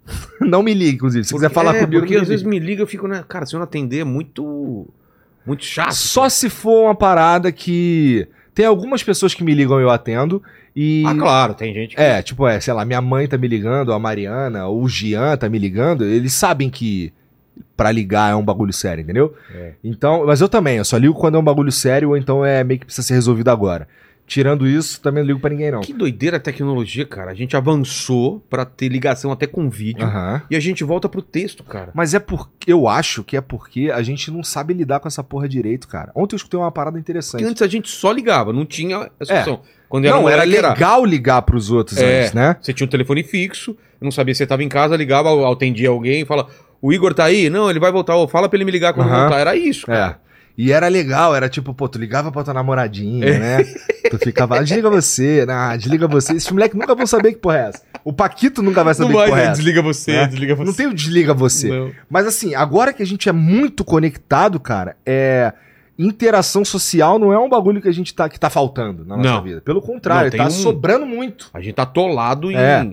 [0.42, 1.26] não me ligue, inclusive.
[1.26, 3.24] Se quiser falar é, comigo, porque às vezes me liga eu fico, né?
[3.28, 4.88] Cara, se eu não atender é muito.
[5.46, 5.94] Muito chato.
[5.94, 8.28] Só se for uma parada que.
[8.54, 10.44] Tem algumas pessoas que me ligam e eu atendo.
[10.76, 11.04] E.
[11.06, 12.02] Ah, claro, tem gente que.
[12.02, 15.36] É, tipo, é, sei lá, minha mãe tá me ligando, a Mariana, ou o Gian
[15.38, 17.12] tá me ligando, eles sabem que
[17.76, 19.34] pra ligar é um bagulho sério, entendeu?
[19.54, 19.74] É.
[19.84, 22.64] Então, mas eu também, eu só ligo quando é um bagulho sério ou então é
[22.64, 23.88] meio que precisa ser resolvido agora.
[24.28, 25.82] Tirando isso, também não ligo pra ninguém não.
[25.82, 27.32] Que doideira a tecnologia, cara.
[27.32, 30.06] A gente avançou pra ter ligação até com vídeo.
[30.06, 30.44] Aham.
[30.52, 31.90] E a gente volta pro texto, cara.
[31.96, 35.24] Mas é porque eu acho que é porque a gente não sabe lidar com essa
[35.24, 36.12] porra direito, cara.
[36.14, 37.40] Ontem eu escutei uma parada interessante.
[37.42, 39.62] Porque antes a gente só ligava, não tinha essa opção.
[39.90, 40.22] Quando era É.
[40.22, 42.20] não, era moleque, legal ligar pros outros É.
[42.22, 42.56] antes, né?
[42.62, 46.24] Você tinha um telefone fixo, não sabia se você tava em casa, ligava, atendia alguém,
[46.24, 46.48] fala:
[46.82, 47.50] O Igor tá aí?
[47.50, 48.16] Não, ele vai voltar.
[48.16, 49.22] Ô, Fala pra ele me ligar quando Aham.
[49.22, 49.40] voltar.
[49.40, 50.20] Era isso, cara.
[50.26, 50.30] É.
[50.62, 53.40] E era legal, era tipo, pô, tu ligava pra tua namoradinha, É.
[53.40, 53.64] né?
[54.12, 55.78] Tu ficava, ah, desliga você, né?
[55.78, 56.34] desliga você.
[56.34, 57.82] Esses moleques nunca vão saber que porra é essa.
[58.04, 59.52] O Paquito nunca vai saber Não que porra é né?
[59.52, 59.56] essa.
[59.62, 60.28] desliga você, É.
[60.28, 60.66] desliga você.
[60.66, 61.70] Não tem o desliga você.
[61.70, 61.92] Não.
[62.10, 65.54] Mas assim, agora que a gente é muito conectado, cara, é.
[65.98, 69.30] interação social não é um bagulho que a gente tá, que tá faltando na nossa
[69.30, 69.44] Não.
[69.44, 69.62] vida.
[69.62, 71.50] Pelo contrário, Não, tá um- sobrando muito.
[71.54, 72.56] A gente tá atolado em.
[72.56, 72.88] É.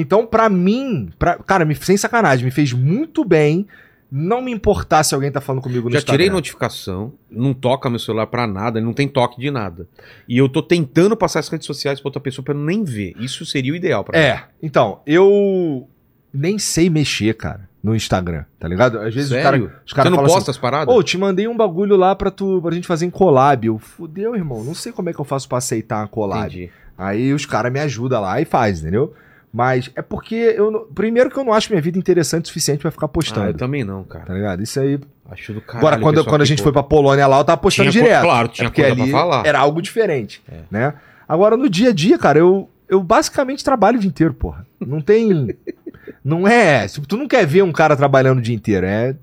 [0.00, 3.66] Então, pra mim, pra, cara, me, sem sacanagem, me fez muito bem
[4.10, 6.16] não me importar se alguém tá falando comigo no Já Instagram.
[6.16, 9.88] tirei notificação, não toca meu celular pra nada, não tem toque de nada.
[10.28, 13.14] E eu tô tentando passar as redes sociais pra outra pessoa pra eu nem ver.
[13.18, 14.24] Isso seria o ideal pra mim.
[14.24, 15.86] É, então, eu
[16.32, 18.98] nem sei mexer, cara, no Instagram, tá ligado?
[19.00, 19.64] Às vezes Sério?
[19.64, 20.94] os caras os cara Você não falam posta assim, as paradas?
[20.94, 23.66] Ô, te mandei um bagulho lá pra, tu, pra gente fazer em collab.
[23.66, 26.46] Eu, fudeu, irmão, não sei como é que eu faço pra aceitar uma collab.
[26.46, 26.70] Entendi.
[26.96, 29.12] Aí os caras me ajudam lá e faz, entendeu?
[29.52, 30.88] Mas é porque eu.
[30.94, 33.54] Primeiro que eu não acho minha vida interessante o suficiente pra ficar Ah, eu postando.
[33.58, 34.26] também não, cara.
[34.26, 34.62] Tá ligado?
[34.62, 35.00] Isso aí.
[35.30, 35.86] Acho do caralho.
[35.86, 38.22] Agora, quando, quando a gente pô- foi pra Polônia lá, eu tava postando Tinha direto.
[38.22, 39.46] claro, tinha É porque ali falar.
[39.46, 40.42] Era algo diferente.
[40.50, 40.60] É.
[40.70, 40.94] Né?
[41.28, 44.66] Agora, no dia a dia, cara, eu, eu basicamente trabalho o dia inteiro, porra.
[44.80, 45.54] Não tem.
[46.24, 46.86] não é.
[47.06, 49.14] Tu não quer ver um cara trabalhando o dia inteiro, é.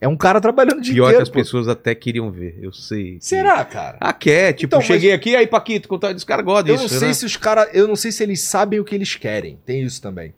[0.00, 1.34] É um cara trabalhando dia Pior que as pô.
[1.34, 3.18] pessoas até queriam ver, eu sei.
[3.20, 3.96] Será, cara?
[4.00, 6.92] Ah, quer, tipo, Então, mas- cheguei aqui, aí, Paquito, contar dos caras gostam Eu disso,
[6.94, 7.14] não sei né?
[7.14, 7.68] se os caras.
[7.72, 9.58] Eu não sei se eles sabem o que eles querem.
[9.66, 10.32] Tem isso também.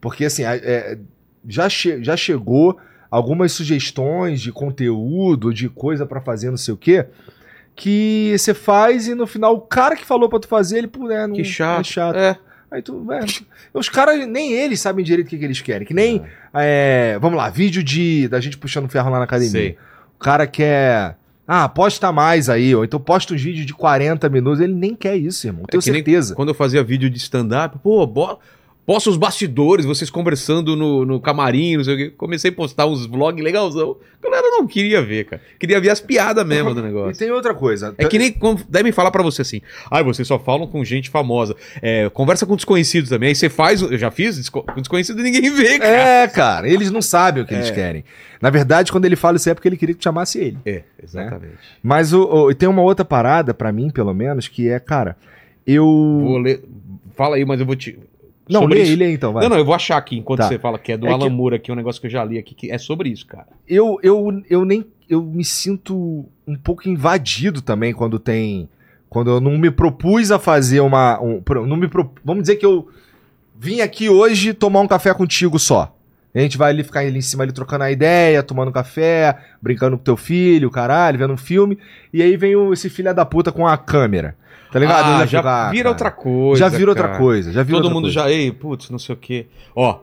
[0.00, 0.98] Porque, assim, a- é,
[1.46, 2.78] já, che- já chegou
[3.10, 7.06] algumas sugestões de conteúdo, de coisa pra fazer, não sei o quê,
[7.76, 11.06] que você faz e no final o cara que falou pra tu fazer, ele, pô,
[11.08, 11.80] né, não, Que chato.
[11.80, 12.16] é chato.
[12.16, 12.38] É.
[12.74, 13.24] Aí tu, é,
[13.72, 15.86] os caras, nem eles sabem direito o que, que eles querem.
[15.86, 16.22] Que nem,
[16.52, 19.52] é, vamos lá, vídeo de da gente puxando ferro lá na academia.
[19.52, 19.78] Sei.
[20.16, 21.16] O cara quer.
[21.46, 24.58] Ah, posta mais aí, ou então posta uns vídeos de 40 minutos.
[24.58, 25.66] Ele nem quer isso, irmão.
[25.70, 26.34] Tenho É nem certeza.
[26.34, 28.40] Quando eu fazia vídeo de stand-up, pô, bo...
[28.86, 32.10] posta os bastidores, vocês conversando no, no camarim, não sei o quê.
[32.16, 33.96] Comecei a postar uns vlogs legalzão.
[34.22, 35.42] A galera não queria ver, cara.
[35.58, 37.18] Queria ver as piadas mesmo do E negócio.
[37.18, 37.94] tem outra coisa.
[37.98, 38.34] É que nem
[38.68, 39.60] devem falar pra você assim,
[39.90, 41.54] ai, vocês só falam com gente famosa.
[41.82, 43.28] É, conversa com desconhecidos também.
[43.30, 45.90] Aí você faz, eu já fiz, com desconhecido e ninguém vê, cara.
[45.90, 47.72] É, cara, eles não sabem o que eles É.
[47.72, 48.04] querem.
[48.40, 50.58] Na verdade, quando ele fala isso é porque ele queria que chamasse ele.
[50.66, 51.54] É, exatamente.
[51.82, 55.16] Mas o, o- tem uma outra parada, pra mim, pelo menos, que é, cara,
[55.66, 55.84] eu.
[55.84, 56.62] Vou ler.
[57.16, 57.98] Fala aí, mas eu vou te.
[58.48, 59.42] Não, sobre lê, isso- lê então, vai.
[59.42, 60.48] Não, não, eu vou achar aqui enquanto Tá.
[60.48, 62.24] você fala que é do É Alan que- Moore aqui, um negócio que eu já
[62.24, 63.46] li aqui, que é sobre isso, cara.
[63.68, 68.68] eu, eu, eu nem eu me sinto um pouco invadido também quando tem
[69.08, 72.64] quando eu não me propus a fazer uma um, não me pro- vamos dizer que
[72.66, 72.88] eu
[73.58, 75.94] vim aqui hoje tomar um café contigo só
[76.34, 79.96] a gente vai ali ficar ali em cima ali trocando a ideia tomando café brincando
[79.98, 81.78] com teu filho caralho vendo um filme
[82.12, 84.34] e aí vem o- esse filho da puta com a câmera
[84.74, 86.58] tá ligado Ah, já fico, ah, vira cara, outra coisa.
[86.60, 87.18] já vira outra cara.
[87.18, 88.14] coisa já vira Todo outra mundo coisa.
[88.14, 89.46] já, ei, putz, não sei o quê.
[89.74, 90.00] Ó,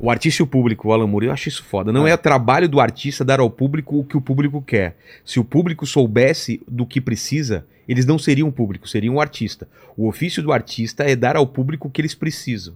[0.00, 1.92] o artista e o público, o Alan Moore, eu acho isso foda.
[1.92, 2.16] Não é.
[2.16, 4.96] trabalho do artista dar ao público o que o público quer.
[5.24, 9.66] Se o público soubesse do que precisa, eles não seriam o público, seriam o artista.
[9.96, 12.74] O ofício do artista é dar ao público o que eles precisam.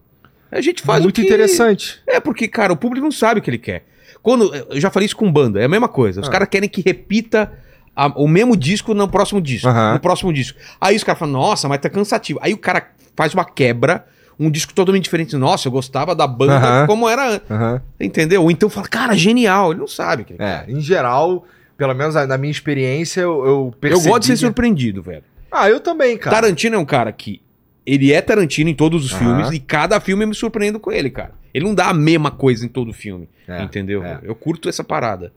[0.51, 1.27] A gente faz muito o que...
[1.27, 3.85] interessante É, porque, cara, o público não sabe o que ele quer.
[4.23, 6.21] Quando, eu já falei isso com banda, é a mesma coisa.
[6.21, 6.31] Os Ah.
[6.31, 7.53] caras querem que repita
[7.97, 9.67] a- o mesmo disco no próximo disco.
[9.69, 9.95] Aham.
[9.95, 10.59] No próximo disco.
[10.81, 12.39] Aí os caras falam, nossa, mas tá cansativo.
[12.43, 14.05] Aí o cara faz uma quebra,
[14.39, 15.35] um disco totalmente diferente.
[15.37, 16.87] Nossa, eu gostava da banda Aham.
[16.87, 17.51] como era antes.
[17.51, 17.81] Aham.
[17.99, 18.43] Entendeu?
[18.43, 19.71] Ou então fala, cara, genial.
[19.73, 20.25] Ele não sabe.
[20.25, 20.67] que quer.
[20.69, 21.45] é em geral
[21.79, 25.23] pelo menos na minha experiência eu, eu Eu percebi gosto de ser surpreendido, velho.
[25.53, 26.37] Ah, eu também, cara.
[26.37, 27.41] Tarantino é um cara que.
[27.85, 29.19] Ele é Tarantino em todos os Aham.
[29.21, 31.33] filmes e cada filme eu me surpreendo com ele, cara.
[31.55, 33.29] Ele não dá a mesma coisa em todo filme.
[33.47, 34.03] É, entendeu?
[34.03, 34.19] é.
[34.23, 35.33] Eu curto essa parada.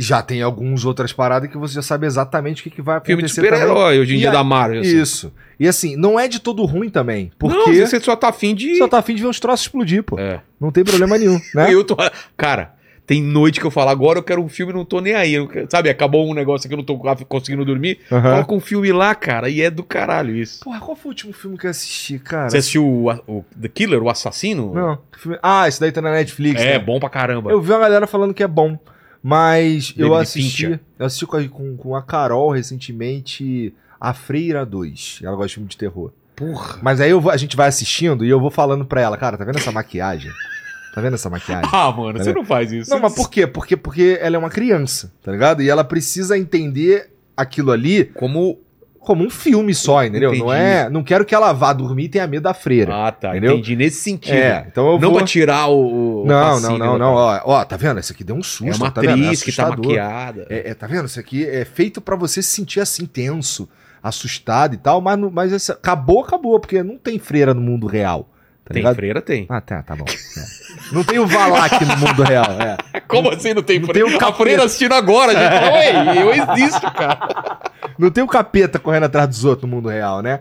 [0.00, 3.20] Já tem algumas outras paradas que você já sabe exatamente o que, que vai Filme
[3.22, 4.80] de acontecer super-herói hoje em E dia a- da Marvel.
[4.80, 5.00] assim.
[5.00, 5.32] Isso.
[5.58, 7.24] E assim, não é de todo ruim também.
[7.42, 8.76] Não, Porque você só tá afim de.
[8.76, 10.16] só tá afim de ver uns troços explodir, pô.
[10.18, 10.40] É.
[10.60, 11.74] Não tem problema nenhum, né?
[11.74, 11.96] Eu tô.
[12.36, 12.74] Cara,
[13.04, 15.34] tem noite que eu falo, agora eu quero um filme e não tô nem aí.
[15.34, 16.96] Eu Sabe, acabou um negócio que eu não tô
[17.26, 17.98] conseguindo dormir.
[18.12, 18.30] Aham.
[18.34, 20.62] Coloca um filme lá, cara, e é do caralho isso.
[20.62, 22.50] Porra, qual foi o último filme que eu assisti, cara?
[22.50, 24.72] Você assistiu o, o The Killer, o assassino?
[24.72, 24.98] Não.
[25.42, 26.62] Ah, esse daí tá na Netflix.
[26.62, 26.78] É, né?
[26.78, 27.50] bom pra caramba.
[27.50, 28.78] Eu vi uma galera falando que é bom.
[29.28, 30.80] Mas eu assisti.
[30.98, 35.20] Eu assisti com a, com, com a Carol recentemente A Freira 2.
[35.22, 36.12] Ela gosta de filme de terror.
[36.34, 36.78] Porra.
[36.82, 39.44] Mas aí vou- a gente vai assistindo e eu vou falando pra ela, cara, tá
[39.44, 40.30] vendo essa maquiagem?
[40.94, 41.68] Tá vendo essa maquiagem?
[41.72, 42.36] Ah, mano, Tá você vendo?
[42.36, 42.90] não faz isso.
[42.90, 43.46] Não, mas por quê?
[43.46, 45.62] Porque, porque ela é uma criança, tá ligado?
[45.62, 48.58] E ela precisa entender aquilo ali Como.
[49.08, 50.30] Como um filme só, entendeu?
[50.32, 50.52] Não Entendi.
[50.62, 50.90] é.
[50.90, 52.94] Não quero que ela vá dormir e tenha medo da freira.
[52.94, 53.30] Ah, tá.
[53.30, 53.52] Entendeu?
[53.54, 54.34] Entendi nesse sentido.
[54.34, 55.16] é, então eu não vou.
[55.16, 56.24] pra tirar o.
[56.24, 57.14] o Não, não, não, não.
[57.14, 57.98] Ó, ó, tá vendo?
[57.98, 58.70] Esse aqui deu um susto.
[58.70, 59.24] É uma tá vendo?
[59.24, 60.46] atriz que tá maquiada.
[60.50, 61.06] É, é, tá vendo?
[61.06, 63.66] Isso aqui é feito pra você se sentir assim, tenso,
[64.02, 67.86] assustado e tal, mas, não- mas essa, acabou, acabou, porque não tem freira no mundo
[67.86, 68.28] real.
[68.68, 68.96] Tá tem ligado?
[68.96, 69.46] freira, tem.
[69.48, 70.04] Ah, tá, tá bom.
[70.06, 70.94] É.
[70.94, 73.00] Não tem o Valak no mundo real, é.
[73.08, 74.08] Como assim não tem não freira?
[74.10, 77.58] tem o a freira assistindo agora, gente fala, Ué, eu existo, cara.
[77.98, 80.40] Não tem o capeta correndo atrás dos outros no mundo real, né?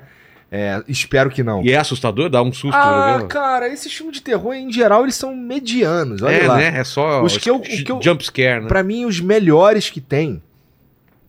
[0.52, 1.64] É, espero que não.
[1.64, 2.30] E é assustador?
[2.30, 3.26] Dá um susto, Ah, né?
[3.28, 6.22] cara, esses filmes de terror, em geral, eles são medianos.
[6.22, 6.56] Olha É, lá.
[6.58, 6.74] né?
[6.80, 8.68] É só Os que eu- que eu- jump scare, né?
[8.68, 10.42] Pra mim, os melhores que tem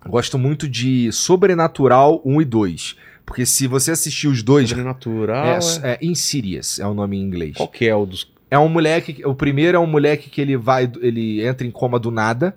[0.06, 2.96] Gosto muito de Sobrenatural 1 e 2.
[3.28, 4.70] Porque se você assistir os dois.
[4.70, 5.44] Sobrenatural.
[5.46, 5.90] É, é...
[5.92, 7.54] é Insidious é o nome em inglês.
[7.56, 8.26] Qual que é o dos.
[8.50, 9.22] É um moleque.
[9.26, 10.90] O primeiro é um moleque que ele vai.
[11.00, 12.56] Ele entra em coma do nada.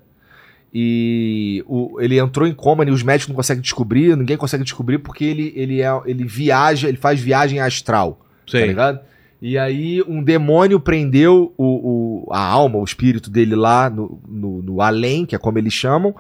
[0.73, 4.99] E o, ele entrou em coma e os médicos não conseguem descobrir, ninguém consegue descobrir
[4.99, 8.25] porque ele, ele, é, ele viaja, ele faz viagem astral.
[8.45, 8.67] Tá Sei.
[8.67, 9.01] ligado?
[9.41, 14.61] E aí um demônio prendeu o, o- a alma, o espírito dele lá no, no,
[14.61, 16.15] no além, que é como eles chamam.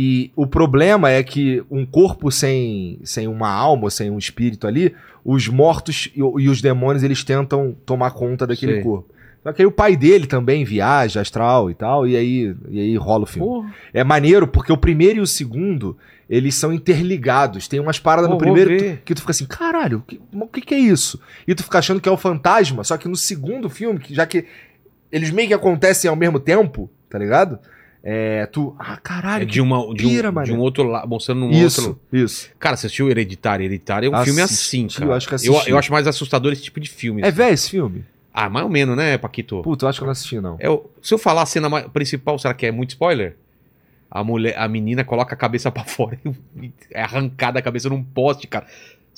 [0.00, 4.94] E o problema é que um corpo sem, sem uma alma, sem um espírito ali,
[5.24, 8.82] os mortos e, e os demônios eles tentam tomar conta daquele Sei.
[8.84, 9.12] corpo.
[9.42, 12.96] Só que aí o pai dele também viaja astral e tal, e aí, e aí
[12.96, 13.48] rola o filme.
[13.48, 13.74] Porra.
[13.92, 15.96] É maneiro porque o primeiro e o segundo,
[16.30, 17.66] eles são interligados.
[17.66, 20.60] Tem umas paradas no primeiro tu- que tu fica assim, caralho, o que, o que
[20.60, 21.20] que é isso?
[21.44, 24.24] E tu fica achando que é o fantasma, só que no segundo filme, que já
[24.24, 24.44] que
[25.10, 27.58] eles meio que acontecem ao mesmo tempo, tá ligado?
[28.02, 30.52] É, tu, ah, caralho, É de, uma, de, um, pira, de mané.
[30.52, 32.00] um outro lado, mostrando um isso, outro.
[32.12, 32.48] isso.
[32.58, 33.64] Cara, você assistiu Hereditário?
[33.64, 35.10] Hereditário é um filme assim, Assisti, cara.
[35.10, 35.70] eu acho eu, assisti.
[35.70, 37.22] eu acho mais assustador esse tipo de filme.
[37.22, 38.04] É velho esse filme?
[38.32, 39.62] Ah, mais ou menos, né, Paquito?
[39.62, 40.56] Puta, eu acho que eu não assisti, não.
[40.60, 40.66] É
[41.02, 43.36] se eu falar a cena principal, será que é muito spoiler?
[44.10, 46.18] A mulher, a menina coloca a cabeça pra fora
[46.62, 48.66] e é arrancada a cabeça num poste, cara.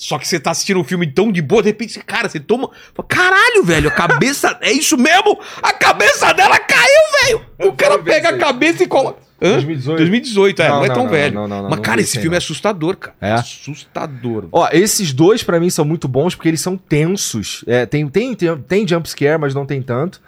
[0.03, 2.40] Só que você tá assistindo um filme tão de boa, de repente, você- cara, você
[2.40, 2.70] toma.
[3.07, 4.57] Caralho, velho, a cabeça.
[4.62, 5.38] é isso mesmo?
[5.62, 7.46] A cabeça dela caiu, velho!
[7.68, 9.18] O cara pega a cabeça e coloca.
[9.42, 9.53] Hã?
[9.53, 9.98] 2018.
[9.98, 11.34] 2018, é, não, Não, é tão não, velho.
[11.34, 13.14] não, não, não, Mas, cara, esse filme é assustador, cara.
[13.20, 13.32] É?
[13.32, 14.48] Assustador.
[14.53, 17.62] Ó, esses dois pra mim são muito bons porque eles são tensos.
[17.66, 20.20] É, tem, tem, tem, tem jumpscare, mas não tem tanto.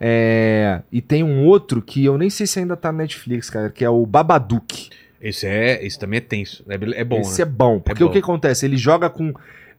[0.00, 3.68] É, e tem um outro que eu nem sei se ainda tá na Netflix, cara,
[3.68, 4.90] que é o Babadook.
[5.20, 5.84] Esse é.
[5.84, 6.64] Esse também é tenso.
[6.68, 7.48] É, é bom, Esse né?
[7.48, 8.10] é bom, porque bom.
[8.10, 8.64] o que acontece?
[8.66, 9.32] Ele joga com.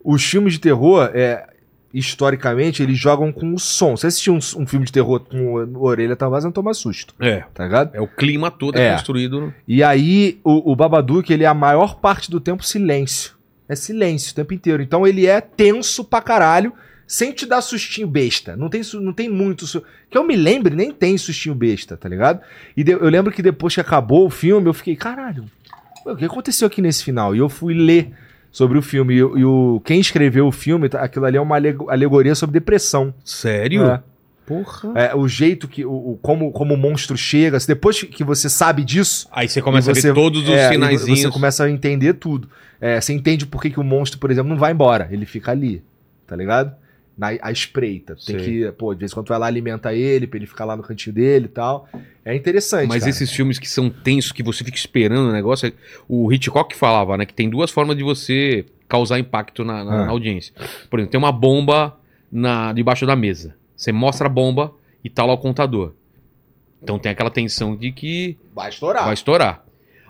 [0.03, 1.45] Os filmes de terror, é,
[1.93, 3.95] historicamente, eles jogam com o som.
[3.97, 7.43] Você assistir um, um filme de terror com a orelha talvez não toma susto, É.
[7.53, 7.93] tá ligado?
[7.95, 8.87] É o clima todo É.
[8.87, 9.53] é construído.
[9.67, 13.33] E aí, o, o Babadook, ele é a maior parte do tempo silêncio.
[13.67, 14.81] É silêncio o tempo inteiro.
[14.81, 16.73] Então ele é tenso pra caralho,
[17.11, 18.55] sem te dar sustinho besta.
[18.55, 19.65] Não tem, não tem muito.
[20.11, 22.39] Que eu me lembre, nem tem sustinho besta, tá ligado?
[22.77, 25.45] E de- eu lembro que depois que acabou o filme, eu fiquei, caralho,
[26.05, 27.35] o que aconteceu aqui nesse final?
[27.35, 28.11] E eu fui ler
[28.51, 29.15] sobre o filme.
[29.15, 32.53] E, e o, quem escreveu o filme, tá- aquilo ali é uma alego- alegoria sobre
[32.59, 33.11] depressão.
[33.25, 33.85] Sério?
[33.87, 34.03] É.
[34.45, 34.91] Porra.
[34.95, 35.83] É, o jeito que.
[35.85, 37.57] O, o- como, como o monstro chega.
[37.67, 39.27] Depois que você sabe disso.
[39.31, 41.21] Aí você começa E a ver todos os é, sinaizinhos.
[41.21, 42.47] Você começa a entender tudo.
[42.79, 45.07] É, você entende por que, que o monstro, por exemplo, não vai embora.
[45.11, 45.83] Ele fica ali,
[46.27, 46.73] tá ligado?
[47.19, 48.15] Na, à espreita.
[48.15, 48.63] Tem Sei.
[48.63, 50.81] que, pô, de vez em quando vai lá alimentar ele, pra ele ficar lá no
[50.83, 51.85] cantinho dele e tal.
[52.23, 52.87] É interessante.
[52.87, 53.09] Mas cara.
[53.09, 55.73] esses filmes que são tensos, que você fica esperando o negócio, é-
[56.07, 60.05] o Hitchcock falava, né, que tem duas formas de você causar impacto na, na- Ah.
[60.05, 60.53] na audiência.
[60.89, 61.97] Por exemplo, tem uma bomba
[62.31, 63.53] na, debaixo da mesa.
[63.75, 65.91] Você mostra a bomba e tá lá o contador.
[66.81, 69.03] Então tem aquela tensão de que Vai estourar.
[69.03, 69.65] vai estourar.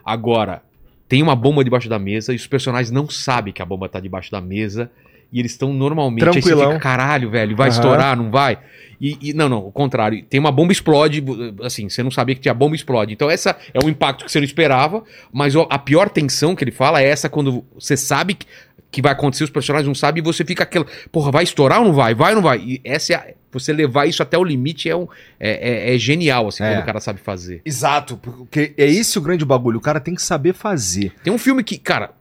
[0.06, 0.62] Agora,
[1.08, 4.00] tem uma bomba debaixo da mesa e os personagens não sabem que a bomba tá
[4.00, 4.92] debaixo da mesa
[5.32, 6.24] e eles estão normalmente.
[6.28, 6.70] Aí você Tranquilão.
[6.74, 7.76] fica, caralho, velho, vai Aham.
[7.78, 8.58] estourar, não vai?
[9.02, 10.24] E, e- não, não, o contrário.
[10.30, 11.24] Tem uma bomba explode,
[11.64, 13.14] assim, você não sabia que tinha bomba explode.
[13.14, 16.72] Então essa é um impacto que você não esperava, mas a pior tensão que ele
[16.72, 18.46] fala é essa quando você sabe que,
[18.92, 21.86] que vai acontecer, os personagens não sabem e você fica aquela, porra, vai estourar ou
[21.86, 22.14] não vai?
[22.16, 22.58] Vai ou não vai?
[22.60, 25.08] E essa é a- você levar isso até o limite é, um,
[25.40, 26.72] é, é- é genial, assim, É.
[26.74, 27.62] quando o cara sabe fazer.
[27.66, 29.78] Exato, porque é esse o grande bagulho.
[29.78, 31.14] O cara tem que saber fazer.
[31.24, 32.12] Tem um filme que, cara,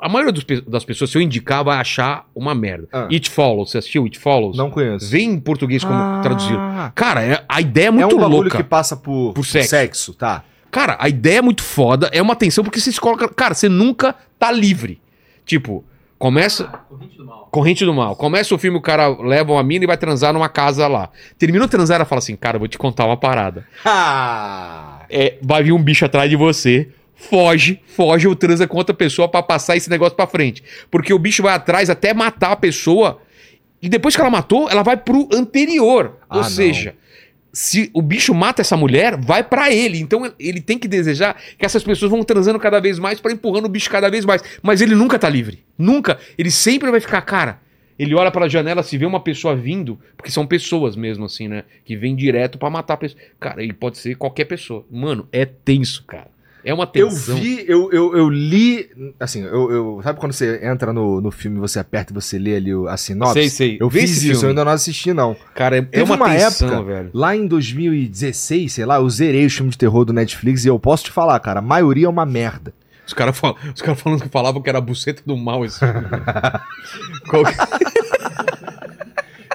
[0.00, 2.88] a maioria dos das pessoas, se eu indicar, vai achar uma merda.
[2.92, 3.08] Ah.
[3.10, 4.56] It Follows, você assistiu It Follows?
[4.56, 5.08] Não conheço.
[5.10, 6.58] Vem em português como Ah, traduzido.
[6.94, 8.56] Cara, é- a ideia é É muito um bagulho louca.
[8.58, 10.14] que passa por, Por sexo.
[10.14, 10.44] tá?
[10.70, 13.28] Cara, a ideia é muito foda, é uma tensão, porque você se coloca.
[13.28, 15.00] Cara, você nunca tá livre.
[15.46, 15.84] Tipo,
[16.18, 16.64] começa.
[16.88, 17.48] Corrente do mal.
[17.50, 18.16] Corrente do mal.
[18.16, 21.08] Começa o filme, o cara leva uma mina e vai transar numa casa lá.
[21.38, 23.66] Termina o transar, ela fala assim: Cara, eu vou te contar uma parada.
[23.84, 25.00] Ah!
[25.08, 29.28] É, vai vir um bicho atrás de você, foge, foge ou transa com outra pessoa
[29.28, 30.62] pra passar esse negócio pra frente.
[30.90, 33.20] Porque o bicho vai atrás até matar a pessoa.
[33.82, 36.18] E depois que ela matou, ela vai pro anterior.
[36.28, 36.48] Ah, ou não.
[36.48, 36.94] seja,
[37.52, 39.98] se o bicho mata essa mulher, vai pra ele.
[39.98, 43.64] Então ele tem que desejar que essas pessoas vão transando cada vez mais pra empurrando
[43.64, 44.42] o bicho cada vez mais.
[44.62, 45.64] Mas ele nunca tá livre.
[45.76, 46.18] Nunca.
[46.36, 47.60] Ele sempre vai ficar, cara.
[47.98, 51.64] Ele olha pela janela, se vê uma pessoa vindo, porque são pessoas mesmo, assim, né?
[51.82, 53.18] Que vem direto pra matar a pessoa.
[53.40, 54.84] Cara, ele pode ser qualquer pessoa.
[54.90, 56.35] Mano, é tenso, cara.
[56.68, 57.36] É uma Eu tensão.
[57.36, 58.88] vi, eu, eu, eu li.
[59.20, 62.56] Assim, eu, eu- Sabe quando você entra no, no filme, você aperta e você lê
[62.56, 63.34] ali o- a sinopse?
[63.34, 63.78] Sei, sei.
[63.80, 64.48] Eu Vê fiz esse isso, eu filme.
[64.50, 65.36] ainda não assisti, não.
[65.54, 67.10] Cara, é, é Teve uma, uma tensão, época- velho.
[67.14, 70.78] Lá em 2016, sei lá, eu zerei os filmes de terror do Netflix e eu
[70.78, 72.74] posso te falar, cara, a maioria é uma merda.
[73.06, 73.56] Os caras fal...
[73.72, 75.94] Os cara falando que falavam que era a buceta do mal esse filme.
[77.30, 77.54] Qual que-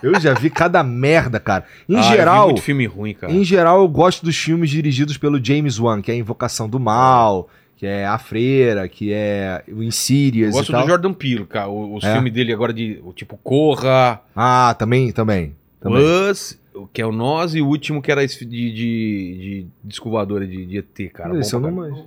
[0.03, 1.65] Eu já vi cada merda, cara.
[1.87, 3.31] Em Ah, eu vi geral, muito filme ruim, cara.
[3.31, 6.79] em geral, eu gosto dos filmes dirigidos pelo James Wan, que é a Invocação do
[6.79, 10.83] Mal, que é A Freira, que é o Eu Insidious gosto e tal.
[10.83, 11.67] do Jordan Peele, cara.
[11.69, 12.13] O- Os É.
[12.13, 15.55] filmes dele agora de, o tipo, Corra, Ah, também, também.
[15.79, 16.01] também.
[16.29, 16.59] Us,
[16.93, 20.65] que é o Nós, e o último que era esse de, de, de descovadora de,
[20.65, 21.37] de ET, cara.
[21.39, 22.05] Esse eu não manjo.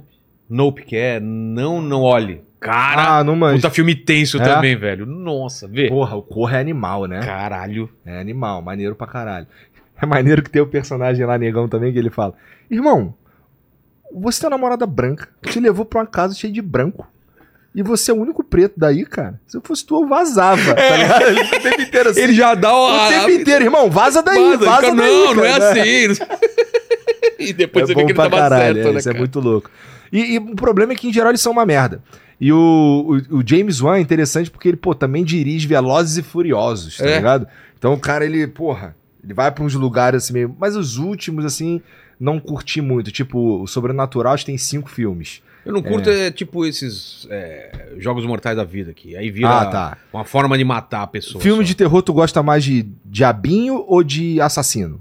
[0.48, 2.40] Nope, que é Não, Não Olhe.
[2.64, 3.56] Cara, Ah, não manjo.
[3.56, 4.42] puta filme tenso É?
[4.44, 5.04] também, velho.
[5.04, 5.88] Nossa, vê.
[5.88, 7.20] Porra, o Corra é animal, né?
[7.20, 7.90] Caralho.
[8.06, 9.46] É animal, maneiro pra caralho.
[10.02, 12.34] É maneiro que tem o personagem lá, negão, também, que ele fala:
[12.68, 13.14] Irmão,
[14.12, 17.06] você tem uma namorada branca, te levou pra uma casa cheia de branco.
[17.72, 19.40] E você é o único preto daí, cara.
[19.46, 21.22] Se eu fosse tu, eu vazava, tá ligado?
[21.26, 22.20] Ele o tempo inteiro assim.
[22.22, 22.86] Ele já dá o.
[23.06, 25.12] o tempo inteiro, irmão, vaza daí, Vaza, vaza, fica, daí.
[25.24, 25.70] Não, não é cara.
[25.70, 26.24] assim.
[27.38, 29.12] e depois é você bom vê que ele tava caralho, certo, é, né, isso é
[29.12, 29.18] cara?
[29.20, 29.70] muito louco.
[30.12, 32.02] E, e o problema é que, em geral, eles são uma merda.
[32.40, 36.22] E o, o, o James Wan é interessante porque ele, pô, também dirige Velozes e
[36.22, 37.16] Furiosos, tá É.
[37.16, 37.46] ligado?
[37.78, 40.54] Então o cara, ele, porra, ele vai pra uns lugares assim meio...
[40.58, 41.80] Mas os últimos, assim,
[42.18, 43.10] não curti muito.
[43.12, 45.42] Tipo, o Sobrenatural, tem cinco filmes.
[45.64, 49.16] Eu não curto, é, tipo esses é, jogos mortais da vida aqui.
[49.16, 49.98] Aí vira Ah, tá.
[50.12, 51.40] uma forma de matar a pessoa.
[51.42, 51.68] Filme só.
[51.68, 55.00] de terror, tu gosta mais de diabinho ou de assassino?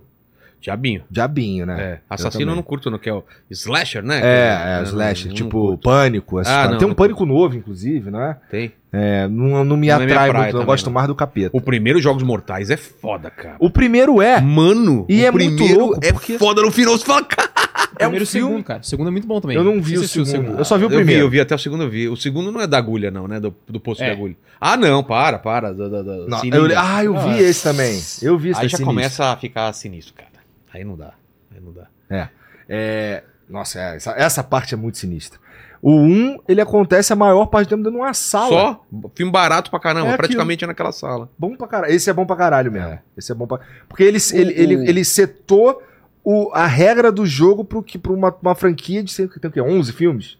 [0.63, 1.03] Diabinho.
[1.11, 1.81] Diabinho, né?
[1.81, 1.99] É.
[2.09, 4.21] Assassino eu, não curto, não, que é o Slasher, né?
[4.23, 5.83] É, é, Eu Slash, não- não tipo, curto.
[5.83, 6.39] Pânico.
[6.39, 8.37] essas Ah, não, tem um não Pânico novo, inclusive, não é?
[8.49, 8.71] Tem.
[8.91, 10.93] É, não, não me Não é minha atrai praia muito, eu também, gosto não.
[10.93, 11.49] mais do capeta.
[11.51, 13.55] O primeiro Jogos Mortais é foda, cara.
[13.59, 14.39] O primeiro é.
[14.39, 16.97] Mano, E o é muito primeiro louco, é porque- foda no final.
[16.97, 17.51] Você fala, cara.
[17.99, 18.79] É um Primeiro e o filme- segundo, cara.
[18.81, 19.55] O segundo é muito bom também.
[19.57, 20.57] Eu não vi o se assistiu segundo.
[20.57, 21.21] Eu só vi o eu vi, primeiro.
[21.25, 22.07] eu vi até o segundo, eu vi.
[22.07, 23.39] O segundo não é da agulha, não, né?
[23.39, 24.07] Do, do posto É.
[24.07, 24.35] de agulha.
[24.59, 25.71] Ah, não, para, para.
[25.73, 27.99] Da, da, da Não, eu- ah, eu vi Ah, esse também.
[28.21, 28.85] Eu vi esse Aí já sinistro.
[28.85, 30.29] começa a ficar sinistro, cara.
[30.73, 31.13] Aí não dá.
[31.53, 31.87] Aí não dá.
[32.67, 35.39] É, nossa, é, essa, essa parte é muito sinistra.
[35.81, 38.49] O 1, ele acontece a maior parte do tempo dentro de uma sala.
[38.49, 41.29] Só filme barato pra caramba, É praticamente é naquela sala.
[41.37, 41.93] Bom pra caralho.
[41.93, 42.87] Esse é bom pra caralho mesmo.
[42.87, 43.01] É.
[43.17, 43.59] Esse é bom pra...
[43.89, 45.83] Porque ele, ele, ele, o- ele setou
[46.23, 49.53] o, a regra do jogo pro que, pra uma, uma franquia de sei- tem o
[49.53, 49.59] quê?
[49.61, 50.37] 11 filmes?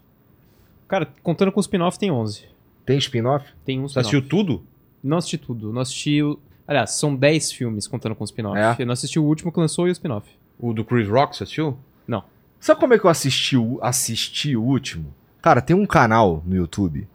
[0.88, 2.46] Cara, contando com o spin-off, tem 11.
[2.86, 3.46] Tem spin-off?
[3.66, 4.16] Tem um Você spin-off.
[4.16, 4.64] assistiu tudo?
[5.04, 5.74] Não assisti tudo.
[5.74, 6.24] Não assisti...
[6.24, 6.40] o-
[6.74, 8.58] Aliás, são 10 filmes contando com o spin-off.
[8.58, 8.76] É?
[8.80, 10.28] Eu não assisti o último que lançou e o spin-off.
[10.60, 11.78] O do Chris Rock, você assistiu?
[12.08, 12.24] Não.
[12.60, 15.14] Sabe como é que eu assisti o, assisti o último?
[15.40, 17.08] Cara, tem um canal no YouTube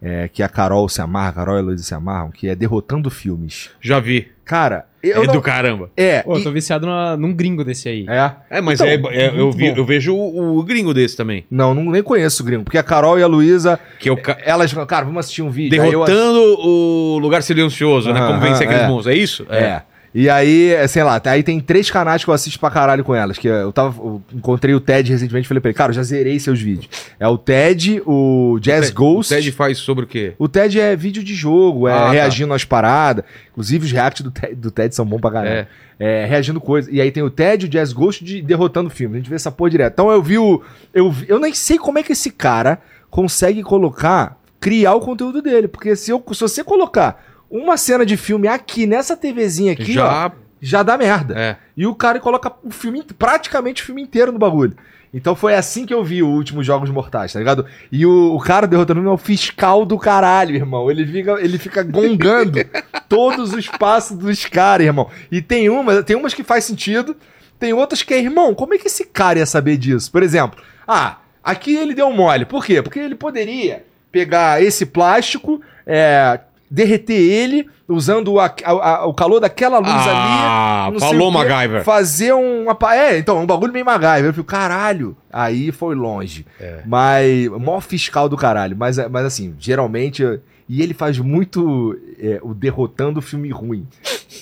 [0.00, 2.54] é, que a Carol se amarra, a Carol e a Luísa se amarram, que é
[2.54, 3.70] Derrotando Filmes.
[3.82, 4.31] Já vi.
[4.44, 5.34] Cara, eu é não...
[5.34, 5.90] do caramba.
[5.96, 8.06] É, Pô, eu e- tô viciado numa- num gringo desse aí.
[8.08, 8.32] é.
[8.50, 11.44] É, mas Então, é, é- eu, vi- eu vejo o, o gringo desse também.
[11.50, 14.16] Não, não nem conheço o gringo, porque a Carol e a Luísa, Que é o
[14.16, 15.80] ca- elas falam, cara, vamos assistir um vídeo.
[15.80, 18.20] Aí eu derrotando o lugar silencioso, né?
[18.20, 18.88] Como Aham, vencer aqueles é.
[18.88, 19.14] monstros.
[19.16, 19.46] É isso?
[19.48, 19.82] É.
[20.14, 23.14] E aí, é, sei lá, aí tem três canais que eu assisto pra caralho com
[23.14, 23.38] elas.
[23.38, 23.96] Que eu tava.
[24.02, 26.88] eu encontrei o Ted recentemente e falei pra ele, cara, eu já zerei seus vídeos.
[27.18, 29.34] É o Ted, o Jazz O Ghost.
[29.34, 30.34] Ted faz sobre o quê?
[30.38, 32.10] O TED é vídeo de jogo, é Ah, tá.
[32.10, 33.24] reagindo às paradas.
[33.52, 35.66] Inclusive, os reacts do TED, do TED são bons pra caralho.
[35.98, 36.26] É.
[36.26, 36.92] reagindo coisas.
[36.92, 39.16] E aí tem o TED o Jazz Ghost de derrotando filme.
[39.16, 39.92] A gente vê essa porra direto.
[39.94, 40.60] Então eu vi o.
[40.92, 45.40] Eu, vi- eu nem sei como é que esse cara consegue colocar, criar o conteúdo
[45.40, 45.68] dele.
[45.68, 50.06] Porque se, eu, se você colocar uma cena de filme aqui, nessa TVzinha aqui, ó,
[50.06, 50.32] Já.
[50.60, 51.38] já dá merda.
[51.38, 51.56] É.
[51.76, 54.74] E o cara coloca o filme, praticamente o filme inteiro no bagulho.
[55.14, 57.66] Então foi assim que eu vi o último Jogos Mortais, tá ligado?
[57.90, 60.90] E o, o cara derrotando o é o fiscal do caralho, irmão.
[60.90, 62.58] Ele fica, ele fica gongando
[63.10, 65.10] todos os passos dos caras, irmão.
[65.30, 67.14] E tem uma, tem umas que faz sentido,
[67.58, 70.10] tem outras que é, irmão, como é que esse cara ia saber disso?
[70.10, 72.46] Por exemplo, ah, aqui ele deu mole.
[72.46, 72.80] Por quê?
[72.80, 76.40] Porque ele poderia pegar esse plástico, é,
[76.72, 80.98] derreter ele usando a- a- a- o calor daquela luz Ah, ali.
[80.98, 81.84] falou MacGyver.
[81.84, 82.32] Fazer
[82.78, 84.24] pa- É, então, um bagulho meio MacGyver.
[84.30, 85.14] Eu fico, caralho.
[85.30, 86.46] Aí foi longe.
[86.58, 86.80] É.
[86.86, 87.48] Mas.
[87.48, 88.74] Mó fiscal do caralho.
[88.76, 90.24] Mas, mas assim, geralmente.
[90.68, 93.86] E ele faz muito é, o derrotando filme ruim.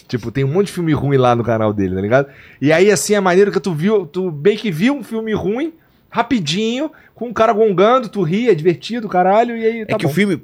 [0.07, 2.29] tipo, tem um monte de filme ruim lá no canal dele, tá ligado?
[2.61, 4.07] E aí, assim, é maneiro que tu viu.
[4.07, 5.73] Tu bem que viu um filme ruim,
[6.09, 10.05] rapidinho, com um cara gongando, tu ri, é divertido, caralho, e aí É tá que
[10.05, 10.11] bom.
[10.11, 10.41] o filme,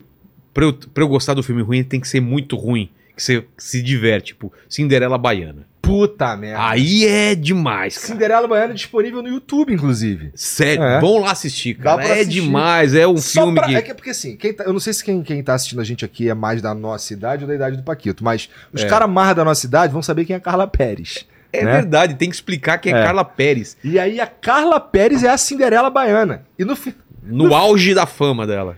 [0.57, 2.89] pra eu, pra eu gostar do filme ruim, tem que ser muito ruim.
[3.15, 5.67] Que você se diverte, tipo, Cinderela Baiana.
[5.81, 6.69] Puta merda.
[6.69, 8.07] Aí é demais, cara.
[8.09, 10.33] Cinderela Baiana disponível no YouTube, inclusive.
[10.35, 11.01] Sério, É.
[11.01, 12.03] vão lá assistir, cara.
[12.05, 12.41] É assistir.
[12.43, 13.75] demais, é um Só filme pra- que...
[13.77, 15.85] É que é porque assim, tá- eu não sei se quem, quem tá assistindo a
[15.85, 18.87] gente aqui é mais da nossa idade ou da idade do Paquito, mas os É.
[18.89, 21.25] caras mais da nossa idade vão saber quem é a Carla Pérez.
[21.53, 21.73] É né?
[21.73, 23.03] verdade, tem que explicar quem é, É.
[23.05, 23.77] Carla Pérez.
[23.85, 26.45] E aí a Carla Pérez é a Cinderela Baiana.
[26.59, 28.77] E no, fi- No auge da fama dela.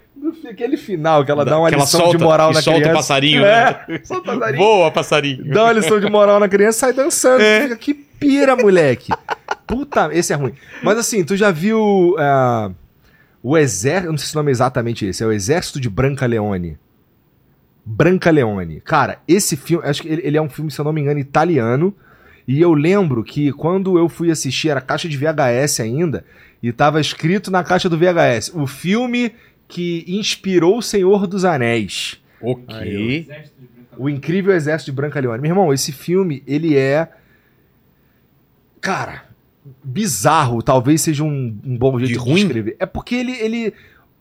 [0.48, 2.96] Aquele final que ela dá uma Que lição solta- de moral na solta o criança.
[2.96, 4.00] passarinho, é, né?
[4.04, 4.58] solta o passarinho.
[4.64, 5.44] Boa, passarinho.
[5.52, 7.42] Dá uma lição de moral na criança e sai dançando.
[7.42, 7.62] É.
[7.62, 9.12] Fica, que pira, moleque.
[9.66, 10.52] Puta, esse é ruim.
[10.82, 12.70] Mas assim, tu já viu ah,
[13.42, 16.26] o Exército, não sei se o nome é exatamente esse, é o Exército de Branca
[16.26, 16.78] Leone.
[17.84, 18.80] Branca Leone.
[18.80, 21.18] Cara, esse filme, acho que ele, ele é um filme, se eu não me engano,
[21.18, 21.94] italiano.
[22.46, 26.24] E eu lembro que quando eu fui assistir, era caixa de VHS ainda,
[26.62, 29.32] E tava escrito na caixa do VHS: o filme
[29.68, 32.20] que inspirou o Senhor dos Anéis.
[32.40, 33.28] Ok.
[33.96, 35.40] O Incrível Exército de Branca Leone.
[35.42, 37.10] Meu irmão, esse filme, ele é.
[38.80, 39.24] Cara,
[39.82, 40.62] bizarro.
[40.62, 42.42] Talvez seja um, um bom jeito De de, ruim?
[42.42, 42.76] descrever.
[42.78, 43.74] É porque ele, ele.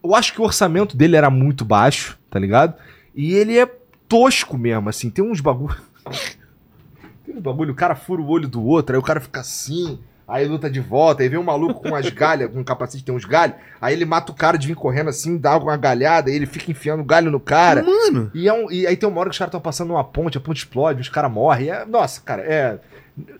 [0.04, 2.76] Eu acho que o orçamento dele era muito baixo, tá ligado?
[3.16, 3.66] E ele é
[4.08, 5.10] tosco mesmo, assim.
[5.10, 5.78] Tem uns bagulho.
[7.26, 10.00] Tem uns bagulho, o cara fura o olho do outro, aí o cara fica assim.
[10.28, 13.16] Aí luta de volta, aí vem um maluco com umas galhas, com um capacete tem
[13.16, 16.36] uns galhos, aí ele mata o cara de vir correndo assim, dá uma galhada, aí
[16.36, 17.82] ele fica enfiando galho no cara.
[17.82, 18.30] Mano.
[18.34, 20.38] E, é um- e aí tem uma hora que os caras estão passando uma ponte,
[20.38, 21.70] a ponte explode, os caras morrem.
[21.72, 22.78] É- nossa, cara, é.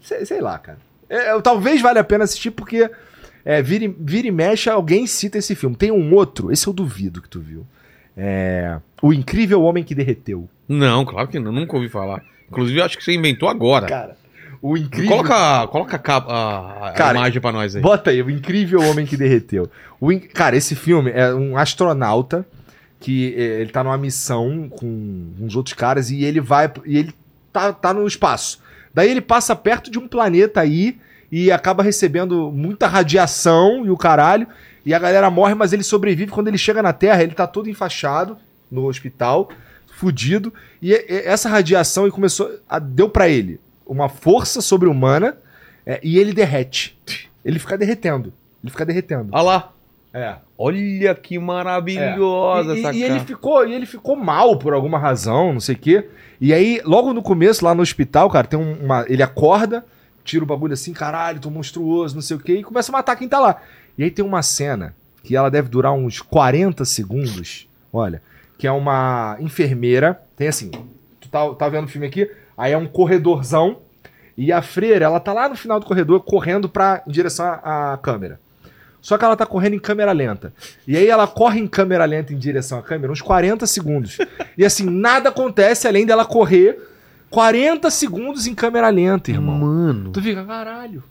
[0.02, 0.78] Sei, sei lá, cara.
[1.10, 2.90] É, talvez valha a pena assistir porque
[3.44, 5.76] é, vira, e- vira e mexe, alguém cita esse filme.
[5.76, 7.66] Tem um outro, esse eu duvido que tu viu.
[8.16, 8.78] É.
[9.02, 10.50] O Incrível Homem que Derreteu.
[10.68, 11.52] Não, claro que não.
[11.52, 12.24] Nunca ouvi falar.
[12.50, 13.86] Inclusive, eu acho que você inventou agora.
[13.88, 14.18] Cara,
[14.62, 15.10] o Incrível.
[15.18, 17.82] Coloca, coloca a, a- a Cara, imagem pra nós aí.
[17.82, 19.70] Bota aí, o incrível homem que derreteu.
[20.00, 22.46] O in- Cara, esse filme é um astronauta
[23.00, 26.72] que eh, ele tá numa missão com uns outros caras e ele vai.
[26.86, 27.14] E ele
[27.54, 28.60] tá, tá no espaço.
[28.94, 30.98] Daí ele passa perto de um planeta aí
[31.32, 34.48] e acaba recebendo muita radiação e o caralho.
[34.86, 36.32] E a galera morre, mas ele sobrevive.
[36.32, 38.38] Quando ele chega na Terra, ele tá todo enfaixado
[38.72, 39.50] no hospital,
[39.88, 40.52] fudido.
[40.82, 42.50] E, e- essa radiação ele começou.
[42.68, 45.38] a- deu pra ele uma força sobre-humana
[45.86, 46.98] é, e ele derrete.
[47.44, 48.34] Ele fica derretendo.
[48.64, 49.30] Ele fica derretendo.
[49.32, 49.72] Olha lá.
[50.14, 50.36] É.
[50.58, 54.98] Olha que maravilhosa E, essa e- e ele ficou, e ele ficou mal por alguma
[54.98, 56.08] razão, não sei o quê.
[56.42, 59.06] E aí, logo no começo, lá no hospital, cara, tem um- uma.
[59.08, 59.86] Ele acorda,
[60.24, 63.16] tira o bagulho assim, caralho, tô monstruoso, não sei o quê, e começa a matar
[63.16, 63.62] quem tá lá.
[63.98, 67.68] E aí tem uma cena que ela deve durar uns 40 segundos.
[67.92, 68.22] Olha,
[68.58, 70.20] que é uma enfermeira.
[70.36, 70.72] Tem assim,
[71.20, 72.30] tu tá, tá vendo o filme aqui?
[72.58, 73.80] Aí é um corredorzão.
[74.36, 77.94] E a freira, ela tá lá no final do corredor, correndo pra, em direção à,
[77.94, 78.40] à câmera.
[79.02, 80.54] Só que ela tá correndo em câmera lenta.
[80.86, 84.18] E aí ela corre em câmera lenta em direção à câmera uns 40 segundos.
[84.58, 86.78] E assim, nada acontece além dela correr
[87.30, 89.58] 40 segundos em câmera lenta, irmão.
[89.58, 90.12] Mano.
[90.12, 91.04] Tu fica, caralho.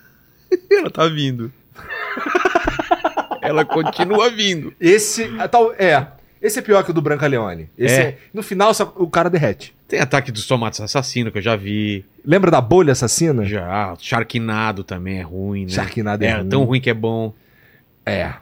[0.70, 1.52] Ela tá vindo.
[3.42, 4.72] Ela continua vindo.
[4.80, 5.28] Esse.
[5.50, 6.06] tal, é.
[6.42, 7.70] Esse é pior que o do Branca Leone.
[7.78, 8.00] Esse É.
[8.02, 9.72] é- no final, só- o cara derrete.
[9.86, 12.04] Tem ataque dos tomates assassino que eu já vi.
[12.24, 13.44] Lembra da bolha assassina?
[13.44, 13.94] Já.
[14.00, 15.68] Sharknado também é ruim, né?
[15.70, 16.48] Sharknado é, É, ruim.
[16.48, 17.32] tão ruim que é bom.
[18.04, 18.32] É.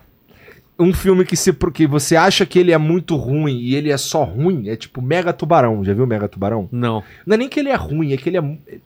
[0.78, 3.98] Um filme que se que você acha que ele é muito ruim e ele é
[3.98, 5.84] só ruim, é tipo Mega Tubarão.
[5.84, 6.70] Já viu Mega Tubarão?
[6.72, 7.04] Não.
[7.26, 8.58] Não é nem que ele é ruim, é que ele é.
[8.66, 8.78] é-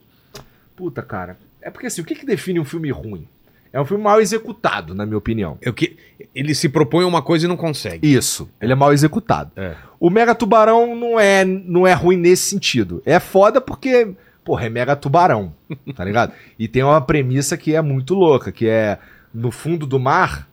[0.75, 1.39] Puta, cara.
[1.63, 3.29] É porque assim, o que, que define um filme ruim?
[3.75, 5.59] É um filme mal executado, na minha opinião.
[5.61, 5.97] É o que
[6.33, 8.07] ele se propõe a uma coisa e não consegue.
[8.07, 9.51] Isso, ele é mal executado.
[9.57, 9.75] É.
[9.99, 13.03] O Mega Tubarão não é, não é ruim nesse sentido.
[13.05, 14.15] É foda porque,
[14.45, 15.53] porra, é Mega Tubarão,
[15.93, 16.33] tá ligado?
[16.57, 18.97] E tem uma premissa que é muito louca, que é
[19.35, 20.49] no fundo do mar,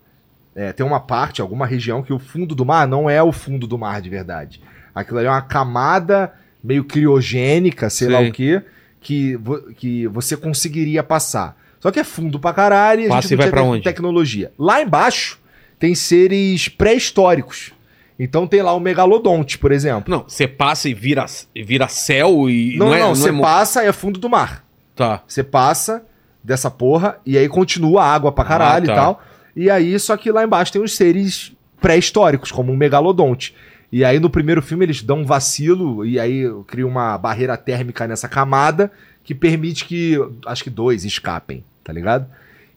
[0.56, 3.68] é, tem uma parte, alguma região que o fundo do mar não é o fundo
[3.68, 4.60] do mar de verdade.
[4.96, 8.30] Aquilo ali é uma camada meio criogênica, sei lá Sei.
[8.30, 8.62] o quê,
[9.00, 9.40] que,
[9.78, 11.61] que você conseguiria passar.
[11.82, 13.84] Só que é fundo pra caralho e a gente e não vai pra onde?
[13.84, 14.52] tecnologia.
[14.58, 15.38] Lá embaixo
[15.80, 17.74] tem seres pré-históricos.
[18.20, 20.10] Então tem lá o megalodonte, por exemplo.
[20.14, 21.26] Não, você passa e vira,
[21.56, 24.64] vira céu e Não, não, é, você é mo- passa é fundo do mar.
[24.96, 25.24] Tá.
[25.28, 26.04] Você passa
[26.44, 28.94] dessa porra e aí continua a água pra caralho Ah, tá.
[28.94, 29.24] e tal.
[29.56, 31.52] E aí, só que lá embaixo tem os seres
[31.82, 33.56] pré-históricos, como um megalodonte.
[33.92, 38.08] E aí no primeiro filme eles dão um vacilo e aí cria uma barreira térmica
[38.08, 38.92] nessa camada
[39.24, 40.16] que permite que,
[40.46, 42.26] acho que dois escapem, tá ligado?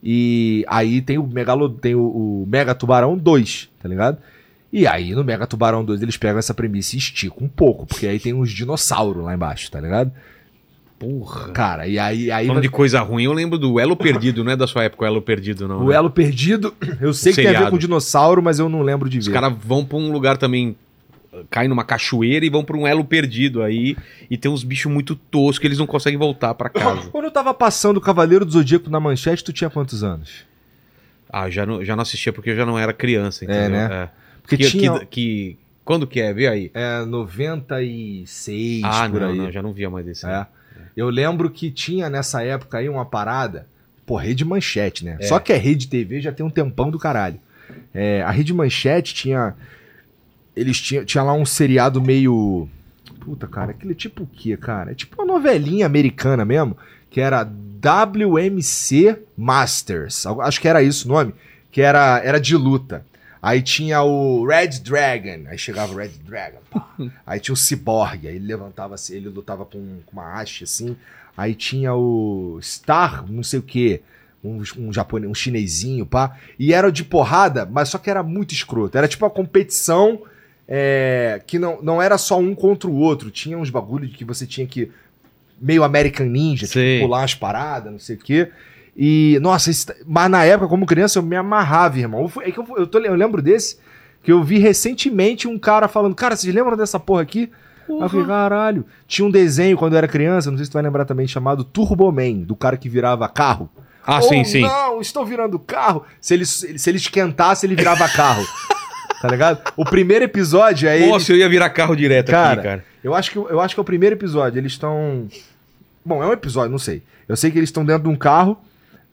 [0.03, 4.19] E aí tem o megalo, tem o, o Mega Tubarão 2, tá ligado?
[4.73, 8.07] E aí no Mega Tubarão 2 eles pegam essa premissa e esticam um pouco, porque
[8.07, 10.13] aí tem uns dinossauros lá embaixo, tá ligado?
[10.99, 11.51] Porra.
[11.51, 14.57] Cara, e aí, aí Falando de coisa ruim, eu lembro do Elo Perdido, não é
[14.57, 15.85] da sua época o Elo Perdido, não.
[15.85, 15.97] o né?
[15.97, 17.71] Elo Perdido, eu sei que tem a ver seriado.
[17.71, 19.33] com dinossauro, mas eu não lembro de Os ver.
[19.33, 20.77] caras vão pra um lugar também,
[21.51, 23.97] caem numa cachoeira e vão pra um elo perdido aí.
[24.31, 27.09] E tem uns bichos muito toscos que eles não conseguem voltar pra casa.
[27.13, 30.45] Quando eu tava passando o Cavaleiro do Zodíaco na manchete, tu tinha quantos anos?
[31.31, 33.65] Ah, já não, já não assistia porque eu já não era criança, entendeu?
[33.65, 33.89] É, né?
[34.05, 34.09] É.
[34.43, 34.99] Porque que, tinha...
[35.01, 36.33] que, que- Quando que é?
[36.33, 36.71] Vê aí.
[36.75, 39.39] É, 96, ah, por não, aí.
[39.39, 40.27] não, já não via mais desse.
[40.27, 40.47] É.
[40.97, 43.67] Eu lembro que tinha nessa época aí uma parada,
[44.07, 45.17] pô, rede manchete, né?
[45.21, 45.27] É.
[45.27, 47.39] Só que a rede TV já tem um tempão do caralho.
[47.93, 49.55] É, a rede manchete tinha.
[50.57, 52.69] Eles tinham tinha lá um seriado meio.
[53.21, 54.93] Puta, cara, aquele é tipo o quê, cara?
[54.93, 56.77] É tipo uma novelinha americana mesmo,
[57.11, 60.27] que era WMC Masters.
[60.27, 61.35] Acho que era isso o nome,
[61.71, 63.05] que era, era de luta.
[63.45, 66.95] Aí tinha o Red Dragon, aí chegava o Red Dragon, pá.
[67.27, 70.97] Aí tinha o Cyborg, aí ele levantava assim, ele lutava com, com uma haste assim.
[71.37, 74.01] Aí tinha o Star, não sei o que,
[74.43, 76.39] um, um japonês, um chinesinho, pá.
[76.59, 78.97] E era de porrada, mas só que era muito escroto.
[78.97, 80.23] Era tipo uma competição
[80.69, 83.31] é, que não, não era só um contra o outro.
[83.31, 84.91] Tinha uns bagulho de que você tinha que.
[85.61, 88.51] Meio American Ninja, tipo, pular umas paradas, não sei o quê.
[88.97, 92.23] E, nossa, esse- mas na época, como criança, eu me amarrava, irmão.
[92.23, 93.79] Eu, fui- é que eu, eu, tô- eu lembro desse,
[94.23, 97.51] que eu vi recentemente um cara falando, cara, vocês lembram dessa porra aqui?
[97.89, 98.85] Aí eu falei, caralho.
[99.07, 101.63] Tinha um desenho quando eu era criança, não sei se tu vai lembrar também, chamado
[101.65, 103.69] Turbo Man, do cara que virava carro.
[104.07, 104.61] Ah, Ou sim, sim.
[104.63, 106.05] Não, estou virando carro.
[106.21, 108.45] Se ele, se ele esquentasse, ele virava carro.
[109.27, 109.63] tá ligado?
[109.77, 111.07] O primeiro episódio é ele.
[111.11, 112.85] Nossa, eu ia virar carro direto Cara, aqui, cara.
[113.03, 114.59] Eu acho, que, eu acho que é o primeiro episódio.
[114.59, 115.27] Eles estão.
[116.05, 117.03] Bom, é um episódio, não sei.
[117.29, 118.59] Eu sei que eles estão dentro de um carro.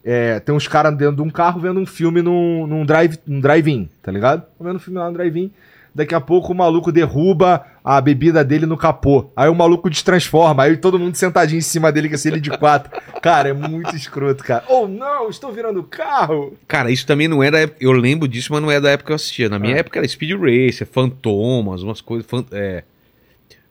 [0.04, 3.40] é, tem uns caras dentro de um carro vendo um filme num, num drive- num
[3.40, 4.44] drive-in, tá ligado?
[4.60, 5.50] Vendo um filme lá no drive-in.
[5.96, 9.32] Daqui a pouco o maluco derruba a bebida dele no capô.
[9.36, 10.64] Aí o maluco destransforma.
[10.64, 12.92] Aí todo mundo sentadinho em cima dele, que assim, ele de quatro.
[13.22, 14.64] Cara, é muito escroto, cara.
[14.70, 16.54] Oh, não, estou virando carro.
[16.68, 17.72] Cara, isso também não era.
[17.80, 19.50] Eu lembro disso, mas não é da época que eu assistia.
[19.50, 19.80] Na minha Ah.
[19.80, 22.26] época era Speed Racer, Fantomas, umas coisas.
[22.30, 22.84] fan- é,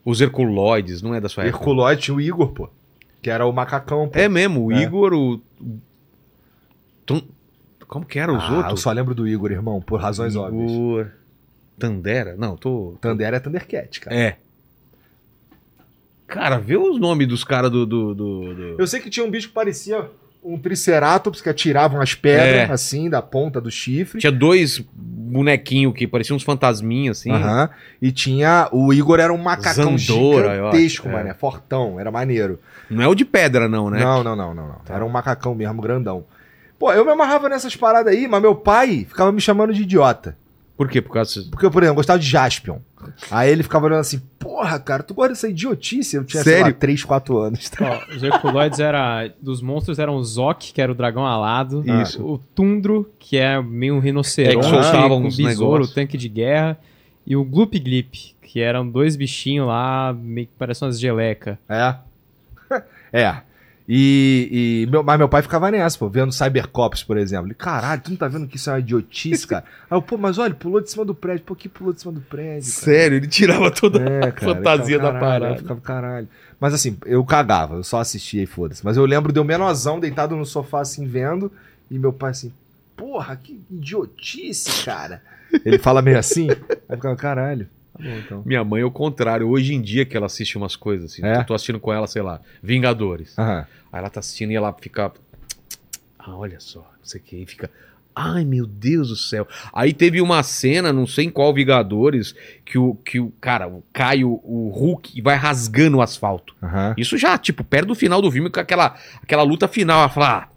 [0.03, 1.57] os Herculoides, não é da sua época.
[1.59, 2.69] Herculoide tinha o Igor, pô.
[3.21, 4.17] Que era o macacão, pô.
[4.19, 4.81] É mesmo, o É.
[4.81, 5.39] Igor, o.
[7.87, 8.81] Como que eram os Ah, eu outros?
[8.81, 11.07] só lembro do Igor, irmão, por razões óbvias.
[11.79, 12.35] Tandera?
[12.37, 12.95] Não, tô.
[13.01, 14.15] Tandera é Thundercat, cara.
[14.15, 14.37] É.
[16.27, 19.29] Cara, vê os nomes dos caras do, do, do- do- Eu sei que tinha um
[19.29, 20.05] bicho que parecia
[20.43, 22.71] um triceratops que atirava umas pedras, É.
[22.71, 24.19] assim, da ponta do chifre.
[24.19, 27.31] Tinha dois bonequinhos que pareciam uns fantasminhas, assim.
[27.31, 27.69] Aham.
[28.01, 28.69] E tinha.
[28.71, 31.19] O Igor era um macacão Zandora, gigantesco, acho, é.
[31.19, 31.33] mané.
[31.33, 32.59] Fortão, era maneiro.
[32.89, 33.99] Não é o de pedra, não, né?
[33.99, 34.81] Não, não, não, não, não.
[34.89, 36.23] Era um macacão mesmo, grandão.
[36.79, 40.35] Pô, eu me amarrava nessas paradas aí, mas meu pai ficava me chamando de idiota.
[40.81, 40.99] Por quê?
[40.99, 41.45] Por causa.
[41.51, 42.79] Porque eu, por exemplo, gostava de Jaspion.
[43.29, 46.15] Aí ele ficava olhando assim, porra, cara, tu gosta dessa idiotice?
[46.15, 46.73] Eu tinha, sei lá, Sério?
[46.73, 47.71] 3, 4 anos.
[47.79, 49.31] Ó, os Herculoides era.
[49.39, 51.83] Dos monstros eram o Zok, que era o dragão alado.
[52.01, 52.25] Isso.
[52.25, 56.27] O Tundro, que é meio um É, rinoceronte que soltava com uns besouro, tanque de
[56.27, 56.75] guerra.
[57.27, 61.59] E o Gloop Glip, que eram dois bichinhos lá, meio que parecem umas geleca.
[61.69, 61.95] É.
[63.13, 63.35] é.
[63.87, 67.47] E, e meu, mas meu pai ficava nessa, pô, vendo Cybercops, por exemplo.
[67.47, 69.63] Ele, caralho, tu não tá vendo que isso é uma idiotice, cara?
[69.89, 71.43] Aí eu, pô, mas olha, pulou de cima do prédio.
[71.45, 72.85] Pô, que pulou de cima do prédio, cara?
[72.85, 75.57] Sério, ele tirava toda É, a cara, fantasia ficava, da caralho, parada.
[75.57, 76.27] Ficava, caralho.
[76.59, 78.85] Mas assim, eu cagava, eu só assistia e foda-se.
[78.85, 81.51] Mas eu lembro de eu menorzão deitado no sofá assim, vendo,
[81.89, 82.53] e meu pai assim,
[82.95, 85.21] porra, que idiotice, cara.
[85.65, 86.57] Ele fala meio assim, aí
[86.87, 87.67] eu ficava, caralho.
[88.01, 88.43] Bom, então.
[88.45, 89.47] Minha mãe é o contrário.
[89.47, 91.25] Hoje em dia que ela assiste umas coisas assim.
[91.25, 91.37] É?
[91.37, 93.37] Eu tô assistindo com ela, sei lá, Vingadores.
[93.37, 93.65] Aham.
[93.91, 95.11] Aí ela tá assistindo e ela fica.
[96.17, 97.35] Ah, olha só, não sei o que.
[97.37, 97.69] E fica.
[98.15, 99.47] Ai, meu Deus do céu.
[99.73, 102.35] Aí teve uma cena, não sei em qual Vingadores,
[102.65, 106.53] que o, que o cara, o Caio, o Hulk, e vai rasgando o asfalto.
[106.61, 106.93] Aham.
[106.97, 109.99] Isso já, tipo, perto do final do filme, com aquela, aquela luta final.
[109.99, 110.47] Ela fala, ah,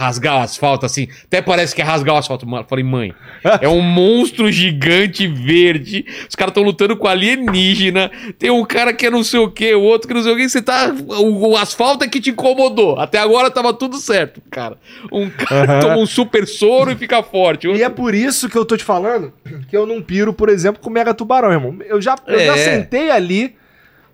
[0.00, 1.08] rasgar o asfalto, assim.
[1.24, 2.46] Até parece que é rasgar o asfalto.
[2.50, 3.12] Eu falei, mãe,
[3.60, 6.06] é um monstro gigante verde.
[6.28, 8.10] Os caras estão lutando com alienígena.
[8.38, 10.36] Tem um cara que é não sei o que, o outro que não sei o
[10.36, 10.48] que.
[10.48, 10.90] Você tá.
[11.08, 12.98] O, o asfalto é que te incomodou.
[12.98, 14.78] Até agora tava tudo certo, cara.
[15.12, 15.80] Um cara Aham.
[15.80, 17.68] toma um super soro e fica forte.
[17.68, 19.32] E é por isso que eu tô te falando
[19.68, 21.76] que eu não piro, por exemplo, com Mega Tubarão, irmão.
[21.86, 22.64] Eu já, eu já É.
[22.64, 23.54] sentei ali,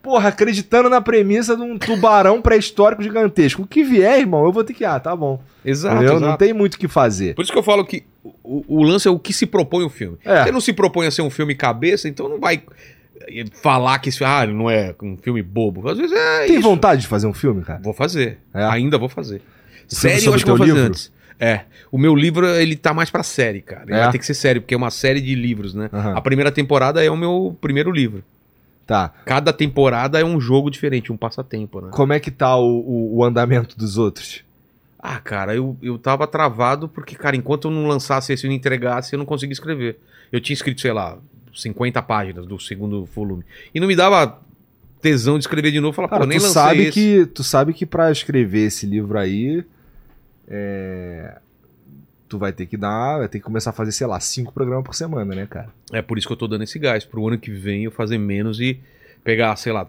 [0.06, 3.62] porra, acreditando na premissa de um tubarão pré-histórico gigantesco.
[3.62, 4.84] O que vier, irmão, eu vou ter que.
[4.84, 5.42] Ah, tá bom.
[5.64, 6.16] Exato, Entendeu?
[6.16, 6.30] exato.
[6.30, 7.34] Não tem muito o que fazer.
[7.34, 8.04] Por isso que eu falo que
[8.44, 10.16] o, o lance é o que se propõe o filme.
[10.24, 10.44] É.
[10.44, 12.62] Você não se propõe a ser um filme cabeça, então não vai
[13.60, 15.88] falar que esse ah, não é um filme bobo.
[15.88, 16.62] Às vezes é Tem isso.
[16.68, 17.80] vontade de fazer um filme, cara?
[17.82, 18.38] Vou fazer.
[18.54, 18.62] É?
[18.64, 19.42] Ainda vou fazer.
[19.88, 20.88] Série eu acho que vou fazer livro?
[20.88, 21.12] antes.
[21.38, 21.62] É.
[21.92, 23.82] O meu livro, ele tá mais pra série, cara.
[23.86, 24.02] Ele É?
[24.04, 25.90] vai ter que ser série, porque é uma série de livros, né?
[25.92, 26.14] Aham.
[26.16, 28.22] A primeira temporada é o meu primeiro livro.
[28.86, 29.12] Tá.
[29.24, 31.88] Cada temporada é um jogo diferente, um passatempo, né?
[31.90, 34.44] Como é que tá o, o- o andamento dos outros?
[34.98, 38.54] Ah, cara, eu, eu tava travado porque, cara, enquanto eu não lançasse esse e não
[38.54, 39.98] entregasse, eu não conseguia escrever.
[40.30, 41.18] Eu tinha escrito, sei lá,
[41.54, 43.44] 50 páginas do segundo volume.
[43.74, 44.40] E não me dava
[45.00, 45.92] tesão de escrever de novo.
[45.94, 46.92] Falar, Cara, pô, nem tu lancei sabe, esse.
[46.92, 49.64] que, tu sabe que pra escrever esse livro aí,
[50.48, 51.38] é,
[52.28, 54.84] tu vai ter que dar, vai ter que começar a fazer, sei lá, cinco programas
[54.84, 55.68] por semana, né, cara?
[55.92, 57.04] É por isso que eu tô dando esse gás.
[57.04, 58.80] Pro ano que vem eu fazer menos e
[59.22, 59.86] pegar, sei lá,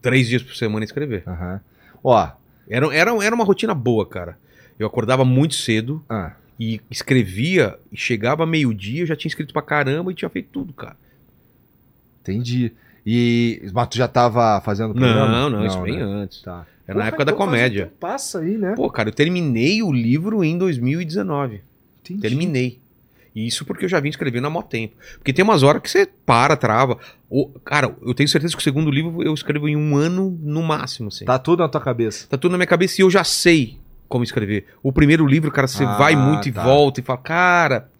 [0.00, 1.22] três dias por semana e escrever.
[1.26, 1.60] Aham.
[2.02, 2.28] Ó,
[2.68, 4.38] Era, era, era uma rotina boa, cara.
[4.78, 9.62] Eu acordava muito cedo ah, e escrevia, e chegava meio-dia, eu já tinha escrito pra
[9.62, 10.96] caramba e tinha feito tudo, cara.
[12.20, 12.72] entendi.
[13.06, 15.28] E, mas tu já tava fazendo programa?
[15.28, 16.02] Não, não, isso bem né?
[16.02, 16.40] antes.
[16.40, 16.66] Tá.
[16.86, 17.92] Era na Porra, época da então comédia.
[18.00, 18.74] Passa aí, né?
[18.74, 21.62] Pô, cara, eu terminei o livro em 2019.
[22.04, 22.20] Entendi.
[22.20, 22.78] Terminei.
[23.34, 24.94] E isso porque eu já vim escrevendo há mó tempo.
[25.18, 26.98] Porque tem umas horas que você para, trava.
[27.28, 30.62] O, cara, eu tenho certeza que o segundo livro eu escrevo em um ano no
[30.62, 31.24] máximo, assim.
[31.24, 32.28] Tá, Tá tudo na tua cabeça.
[32.28, 33.76] tudo na minha cabeça e eu já sei
[34.08, 34.66] como escrever.
[34.82, 36.62] O primeiro livro, cara, você Ah, vai muito e tá.
[36.62, 37.90] volta e fala, cara,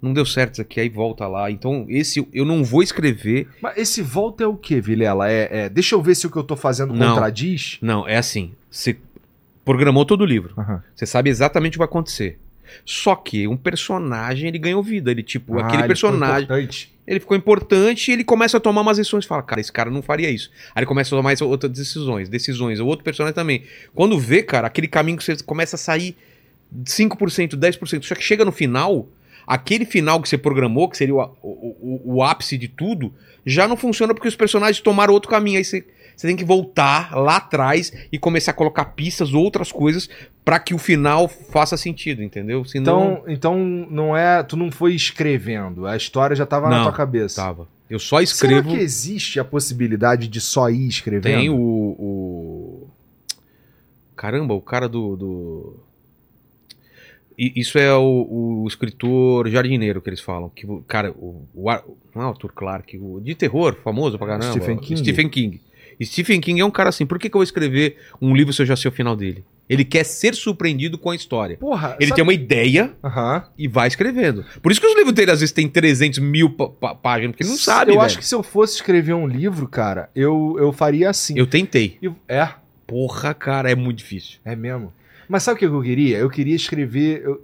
[0.00, 1.48] não deu certo isso aqui, aí volta lá.
[1.48, 3.46] Então, esse eu não vou escrever.
[3.62, 5.30] Mas esse volta é o que, Vilela?
[5.30, 7.14] É, é- deixa eu ver se o que eu tô fazendo Não.
[7.14, 7.78] contradiz.
[7.80, 8.50] Não, é assim.
[8.68, 8.96] Você
[9.64, 10.54] programou todo o livro.
[10.58, 10.82] Aham.
[10.96, 12.40] Você sabe exatamente o que vai acontecer.
[12.84, 15.10] Só que um personagem, ele ganhou vida.
[15.10, 16.44] Ele, tipo, Ah, aquele ele ficou personagem.
[16.44, 16.92] importante.
[17.06, 19.24] ele ficou importante e ele começa a tomar umas decisões.
[19.24, 20.50] Fala, cara, esse cara não faria isso.
[20.74, 22.78] Aí ele começa a tomar outras decisões, decisões.
[22.80, 23.64] O outro personagem também.
[23.94, 26.16] Quando vê, cara, aquele caminho que você começa a sair
[26.84, 28.04] 5%, 10%.
[28.04, 29.08] Só que chega no final,
[29.46, 33.12] aquele final que você programou, que seria o, o, o- o ápice de tudo,
[33.44, 35.58] já não funciona porque os personagens tomaram outro caminho.
[35.58, 35.84] Aí você,
[36.22, 40.08] você tem que voltar lá atrás e começar a colocar pistas, outras coisas,
[40.44, 42.64] pra que o final faça sentido, entendeu?
[42.64, 43.22] Senão.
[43.24, 43.58] Então, então
[43.90, 44.42] não é.
[44.44, 47.42] Tu não foi escrevendo, a história já tava na Não, tua cabeça.
[47.42, 47.66] Tava.
[47.90, 48.62] Eu só escrevo.
[48.70, 51.22] Será que existe a possibilidade de só ir escrevendo?
[51.24, 52.88] Tem o, o-
[54.16, 55.16] Caramba, o cara do.
[55.16, 55.76] do-
[57.36, 60.48] Isso é o, o escritor jardineiro que eles falam.
[60.48, 61.64] Que, cara, o, o
[62.14, 64.52] não é o Arthur Clarke, o de terror, famoso pra caramba.
[64.52, 65.00] Stephen King.
[65.00, 65.60] Stephen King.
[66.02, 67.04] Stephen King é um cara assim.
[67.06, 69.44] Por que, que eu vou escrever um livro se eu já sei o final dele?
[69.68, 71.56] Ele quer ser surpreendido com a história.
[71.56, 73.44] Porra, Ele sabe- tem uma ideia Aham.
[73.56, 74.44] e vai escrevendo.
[74.60, 77.42] Por isso que os livros dele às vezes tem 300 mil pá- pá- páginas, porque
[77.44, 78.04] ele não sabe, Eu velho.
[78.06, 81.34] acho que se eu fosse escrever um livro, cara, eu, eu faria assim.
[81.38, 81.96] Eu tentei.
[82.02, 82.48] Eu- É,
[82.86, 84.38] Porra, cara, é muito difícil.
[84.44, 84.92] é mesmo.
[85.28, 86.18] Mas sabe o que eu queria?
[86.18, 87.22] Eu queria escrever.
[87.24, 87.40] eu-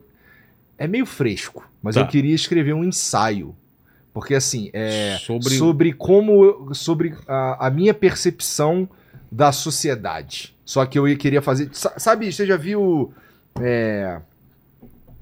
[0.76, 2.02] É meio fresco, mas Tá.
[2.02, 3.54] eu queria escrever um ensaio.
[4.12, 5.16] Porque assim, é.
[5.20, 6.74] Sobre- Sobre, como.
[6.74, 8.88] Sobre a, a minha percepção
[9.30, 10.54] da sociedade.
[10.64, 11.68] Só que eu ia- queria fazer.
[11.72, 13.12] sa- Sabe, você já viu.
[13.60, 14.18] É,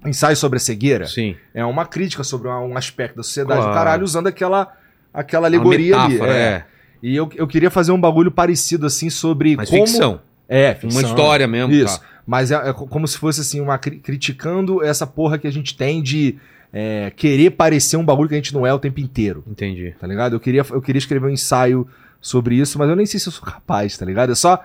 [0.05, 1.07] ensaio sobre a cegueira?
[1.07, 1.37] Sim.
[1.55, 3.73] É uma crítica sobre um aspecto da sociedade Claro.
[3.73, 4.73] do caralho, usando aquela,
[5.13, 6.13] aquela alegoria ali.
[6.15, 6.43] metáfora, é.
[6.43, 6.65] é.
[7.03, 9.87] E eu, eu queria fazer um bagulho parecido, assim, sobre Mas como...
[9.87, 10.21] ficção.
[10.49, 11.01] É, ficção.
[11.01, 11.73] Uma história mesmo.
[11.73, 12.01] Isso.
[12.01, 12.07] Tá.
[12.27, 15.53] Mas é, é co- como se fosse, assim, uma cri- criticando essa porra que a
[15.53, 16.37] gente tem de
[16.79, 19.95] é, querer parecer um bagulho que a gente não é o tempo inteiro, Entendi.
[19.99, 20.35] tá ligado?
[20.37, 21.89] Eu queria, eu queria escrever um ensaio
[22.21, 24.31] sobre isso, mas eu nem sei se eu sou capaz, tá ligado?
[24.33, 24.63] É só...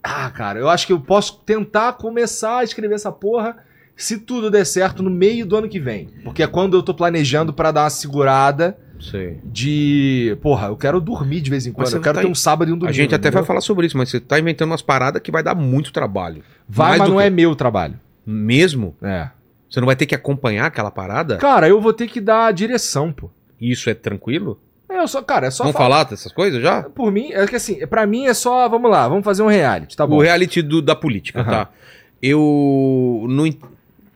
[0.00, 3.56] Ah, cara, eu acho que eu posso tentar começar a escrever essa porra
[3.96, 6.08] se tudo der certo no meio do ano que vem.
[6.22, 9.38] Porque é quando eu tô planejando pra dar uma segurada Sei.
[9.44, 10.38] de.
[10.40, 11.92] Porra, eu quero dormir de vez em quando.
[11.92, 12.88] Eu quero tá ter um sábado e um domingo.
[12.88, 13.40] a gente até entendeu?
[13.40, 16.42] vai falar sobre isso, mas você tá inventando umas paradas que vai dar muito trabalho.
[16.68, 17.98] Vai, Mais mas não que- é meu trabalho.
[18.24, 18.96] Mesmo?
[19.02, 19.28] É.
[19.70, 21.36] Você não vai ter que acompanhar aquela parada?
[21.36, 23.30] Cara, eu vou ter que dar a direção, pô.
[23.60, 24.58] Isso é tranquilo?
[24.88, 25.62] É, eu só, cara, é só.
[25.62, 26.82] Vamos fa- falar dessas coisas já?
[26.82, 28.68] Por mim, é que assim, pra mim é só.
[28.68, 30.16] Vamos lá, vamos fazer um reality, tá bom?
[30.16, 31.50] o reality do- da política, Aham.
[31.50, 31.68] tá?
[32.20, 33.48] Eu não.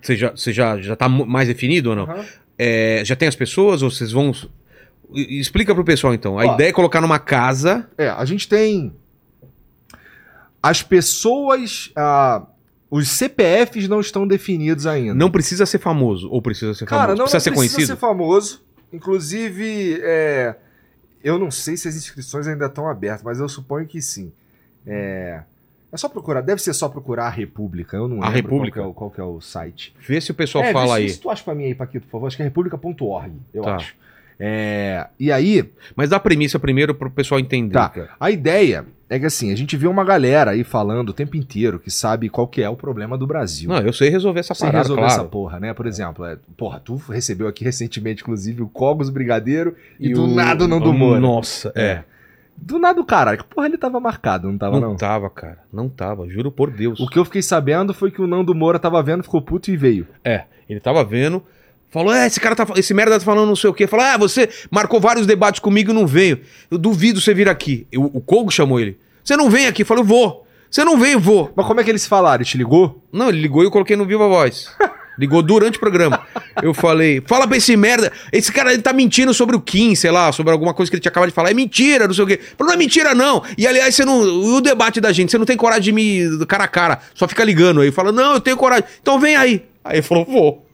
[0.03, 2.03] Você já, você já, já tá mais definido ou não?
[2.05, 2.25] Aham.
[2.59, 4.33] É, já tem as pessoas ou vocês vão.
[5.15, 6.39] Explica pro pessoal então.
[6.39, 6.55] A Ó.
[6.55, 7.89] ideia é colocar numa casa.
[7.97, 8.93] É, a gente tem.
[10.63, 11.91] As pessoas.
[11.95, 12.43] ah,
[12.97, 15.15] os CPFs não estão definidos ainda.
[15.15, 16.29] Não precisa ser famoso.
[16.31, 17.19] Ou precisa ser Cara, famoso?
[17.19, 17.95] não precisa não ser precisa conhecido?
[17.95, 18.63] ser famoso.
[18.93, 20.55] Inclusive, é,
[21.23, 24.33] eu não sei se as inscrições ainda estão abertas, mas eu suponho que sim.
[24.87, 25.43] É,
[25.93, 27.97] é só procurar, deve ser só procurar a República.
[27.97, 28.81] Eu não A lembro República?
[28.81, 29.95] Qual, que é o, qual que é o site.
[30.07, 31.09] Vê se o pessoal é, fala aí.
[31.09, 32.27] se, se tu acha pra mim aí, Paquito, por favor.
[32.29, 33.77] Acho que é república.org, eu Tá.
[33.77, 33.95] acho.
[34.39, 37.73] É, e aí, Mas dá a premissa primeiro pro pessoal entender.
[37.75, 37.89] Tá.
[37.89, 38.11] cara.
[38.19, 41.79] a ideia é que assim, a gente vê uma galera aí falando o tempo inteiro
[41.79, 43.69] que sabe qual que é o problema do Brasil.
[43.69, 45.15] Não, eu sei resolver essa parada, resolver claro.
[45.21, 45.73] essa porra, né?
[45.75, 50.35] Por exemplo, é, porra, tu recebeu aqui recentemente, inclusive, o Cogos Brigadeiro e, do o-
[50.35, 51.21] nada o Nando Moura.
[51.21, 52.03] Nossa, é.
[52.57, 54.97] Do nada o cara, que porra ele tava marcado, não tava Não, não?
[54.97, 55.59] tava, cara.
[55.73, 56.99] Não tava, juro por Deus.
[57.01, 59.77] O que eu fiquei sabendo foi que o Nando Moura tava vendo, ficou puto e
[59.77, 60.07] veio.
[60.25, 61.43] É, ele tava vendo,
[61.95, 62.67] falou: é, esse cara tá.
[62.77, 63.87] Esse merda tá falando não sei o quê.
[63.87, 66.41] Falou: ah, você marcou vários debates comigo e não veio.
[66.71, 67.87] Eu duvido você vir aqui.
[67.91, 68.99] Eu- o Kogo chamou ele.
[69.25, 69.83] Você não vem aqui?
[69.89, 70.47] Eu vou.
[70.71, 71.53] Você não vem, eu vou.
[71.57, 72.43] Mas como é que eles falaram?
[72.43, 73.01] Ele te ligou?
[73.13, 74.69] Não, ele ligou e eu coloquei no Viva Voz.
[75.17, 76.27] Ligou durante o programa.
[76.61, 78.11] Eu falei, fala pra esse merda.
[78.33, 81.01] Esse cara ele tá mentindo sobre o Kim, sei lá, sobre alguma coisa que ele
[81.01, 81.53] tinha acabado de falar.
[81.53, 82.41] É mentira, não sei o quê.
[82.59, 83.41] Falei, não é mentira, não.
[83.57, 84.19] E aliás, você não.
[84.21, 86.45] O debate da gente, você não tem coragem de me.
[86.47, 87.93] cara a cara, só fica ligando aí.
[87.93, 88.85] Fala, não, eu tenho coragem.
[89.01, 89.65] Então vem aí.
[89.85, 90.67] Aí ele falou, vou.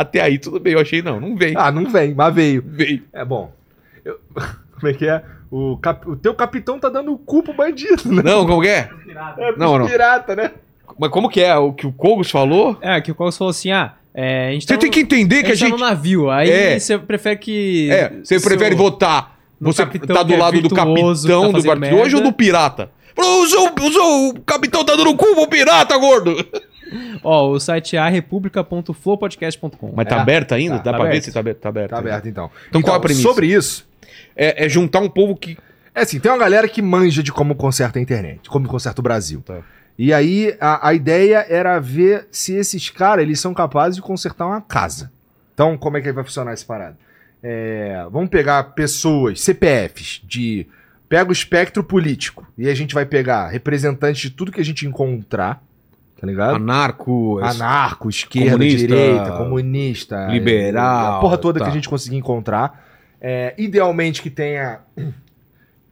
[0.00, 0.74] Até aí, tudo bem.
[0.74, 1.54] Eu achei, não, não vem.
[1.56, 2.62] Ah, não vem, mas veio.
[2.66, 3.02] Veio.
[3.12, 3.52] É bom.
[4.04, 4.18] Eu-
[4.78, 5.22] Como é que é?
[5.50, 8.22] O, cap- o teu capitão tá dando o cu pro bandido, né?
[8.22, 8.88] Não, como que é?
[9.38, 9.86] É Não, não.
[9.86, 10.52] pirata, né?
[10.98, 11.56] Mas como que é?
[11.56, 12.76] O que o Kogos falou?
[12.80, 15.00] É, que o Cogos falou assim, ah, é, a gente Você tá tem no- que
[15.00, 15.70] entender que a tá gente.
[15.72, 16.78] no navio, aí É.
[16.78, 17.90] você prefere que...
[17.90, 19.36] É, você seu- prefere votar.
[19.60, 22.90] Você tá do é lado do virtuoso, capitão tá do de hoje ou do pirata?
[23.16, 26.36] Falou, o, seu, o, seu, o capitão tá dando cu pro pirata, gordo!
[27.22, 29.92] Ó, o site é republica.flowpodcast.com.
[29.94, 30.20] Mas tá É.
[30.20, 30.78] aberto ainda?
[30.78, 31.24] Tá, Dá tá pra ver aberto.
[31.24, 31.58] se tá aberto?
[31.58, 31.90] Tá aberto.
[31.90, 32.50] Tá aberto, então.
[32.68, 33.22] Então qual a premissa?
[33.22, 33.86] Sobre isso,
[34.36, 35.56] É, é juntar um povo que.
[35.94, 39.02] é assim, tem uma galera que manja de como conserta a internet, como conserta o
[39.02, 39.42] Brasil.
[39.44, 39.58] Tá.
[39.98, 44.46] E aí a, a ideia era ver se esses caras eles são capazes de consertar
[44.46, 45.10] uma casa.
[45.54, 46.96] Então, como é que vai funcionar essa parada?
[47.42, 50.66] É, vamos pegar pessoas, CPFs, de.
[51.08, 52.46] Pega o espectro político.
[52.56, 55.62] E a gente vai pegar representantes de tudo que a gente encontrar.
[56.20, 56.56] Tá ligado?
[56.56, 61.64] Anarco, Anarco, esquerda, Comunista, direita, comunista, liberal, a porra toda tá.
[61.66, 62.86] que a gente conseguir encontrar.
[63.20, 64.80] É, idealmente que tenha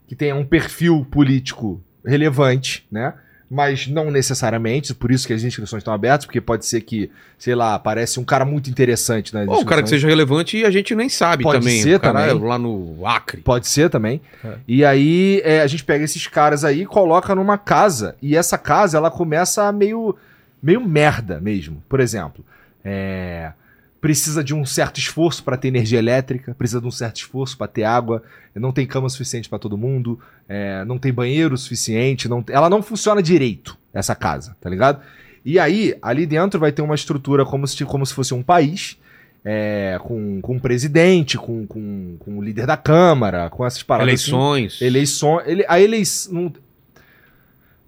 [0.07, 3.15] que tenha um perfil político relevante, né?
[3.49, 7.09] Mas não necessariamente, por isso que as inscrições estão abertas, porque pode ser que,
[7.39, 10.65] sei lá, aparece um cara muito interessante nas Ou o cara que seja relevante e
[10.65, 11.81] a gente nem sabe Pode também.
[11.81, 12.45] ser o cara também.
[12.45, 13.43] é lá no Acre.
[13.43, 14.21] Pode ser também.
[14.45, 14.55] É.
[14.67, 18.17] E aí é, a gente pega esses caras aí e coloca numa casa.
[18.21, 20.17] E essa casa ela começa meio,
[20.61, 21.81] meio merda mesmo.
[21.89, 22.45] Por exemplo,
[22.85, 23.53] é,
[24.01, 27.67] precisa de um certo esforço para ter energia elétrica, precisa de um certo esforço para
[27.67, 28.23] ter água,
[28.55, 30.19] não tem cama suficiente para todo mundo,
[30.49, 35.01] é, não tem banheiro suficiente, não, ela não funciona direito, essa casa, tá ligado?
[35.45, 38.99] E aí, ali dentro vai ter uma estrutura como se, como se fosse um país,
[39.45, 44.15] é, com, com um presidente, com, com, com o líder da Câmara, com essas paradas.
[44.15, 44.33] assim.
[44.33, 44.83] Eleições.
[44.83, 45.45] Eleições.
[45.47, 46.53] Ele, a eleição.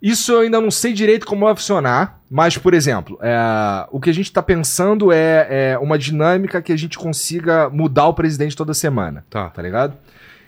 [0.00, 4.10] Isso eu ainda não sei direito como vai funcionar, mas, por exemplo, é, o que
[4.10, 8.56] a gente está pensando é, é uma dinâmica que a gente consiga mudar o presidente
[8.56, 9.48] toda semana, Tá.
[9.50, 9.94] tá ligado?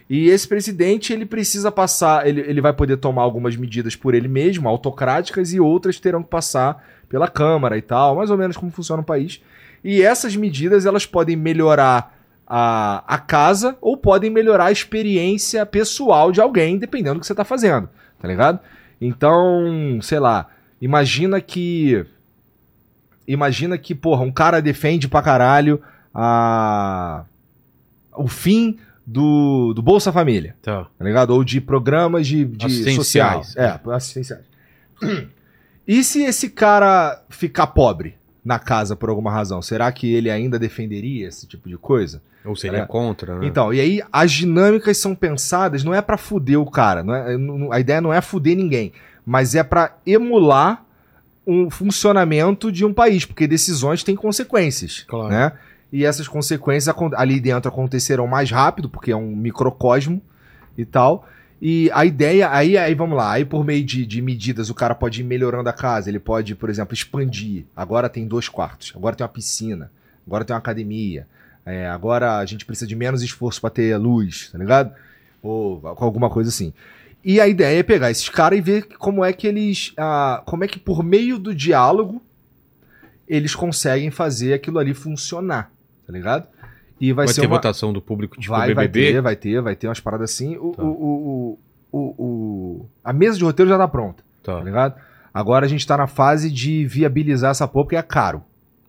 [0.08, 4.26] E esse presidente, ele precisa passar, ele, ele vai poder tomar algumas medidas por ele
[4.28, 8.70] mesmo, autocráticas, e outras terão que passar pela Câmara e tal, mais ou menos como
[8.72, 9.40] funciona o país.
[9.84, 12.16] E essas medidas, elas podem melhorar
[12.46, 17.34] a, a casa ou podem melhorar a experiência pessoal de alguém, dependendo do que você
[17.34, 17.88] tá fazendo,
[18.20, 18.58] tá ligado?
[19.00, 20.48] Então, sei lá,
[20.80, 22.04] imagina que.
[23.26, 25.80] Imagina que, porra, um cara defende pra caralho
[26.12, 27.24] a,
[28.16, 30.86] o fim do, do Bolsa Família, Tá.
[30.98, 31.30] tá ligado?
[31.30, 33.54] Ou de programas de, de sociais.
[33.56, 34.44] É, assistenciais.
[35.88, 38.14] E se esse cara ficar pobre
[38.44, 42.22] na casa por alguma razão, será que ele ainda defenderia esse tipo de coisa?
[42.44, 42.86] Ou seria É.
[42.86, 43.46] contra, né?
[43.46, 47.36] Então, e aí as dinâmicas são pensadas, não é pra fuder o cara, não é-
[47.36, 48.92] não- a ideia não é fuder ninguém,
[49.26, 50.84] mas é pra emular
[51.46, 55.28] um funcionamento de um país, porque decisões têm consequências, Claro.
[55.28, 55.52] né?
[55.92, 60.22] E essas consequências ali dentro acontecerão mais rápido, porque é um microcosmo
[60.78, 61.26] e tal.
[61.60, 64.94] E a ideia, aí, aí vamos lá, aí por meio de, de medidas o cara
[64.94, 67.64] pode ir melhorando a casa, ele pode, por exemplo, expandir.
[67.76, 69.90] Agora tem dois quartos, agora tem uma piscina,
[70.26, 71.26] agora tem uma academia,
[71.66, 74.94] é, agora a gente precisa de menos esforço para ter luz, tá ligado?
[75.42, 76.72] Ou alguma coisa assim.
[77.22, 79.92] E a ideia é pegar esses caras e ver como é que eles.
[79.98, 82.22] ah, como é que por meio do diálogo
[83.28, 85.70] eles conseguem fazer aquilo ali funcionar,
[86.06, 86.48] tá ligado?
[87.00, 87.56] E vai, Vai, ser ter uma...
[87.56, 89.12] votação do público tipo vai, vai BBB?
[89.14, 90.56] ter, vai ter, vai ter umas paradas assim.
[90.58, 90.82] O, Tá.
[90.82, 91.58] o,
[91.92, 94.58] o, o, a mesa de roteiro já tá pronta, Tá.
[94.58, 94.94] tá ligado?
[95.32, 98.42] Agora a gente tá na fase de viabilizar essa porra, porque é caro.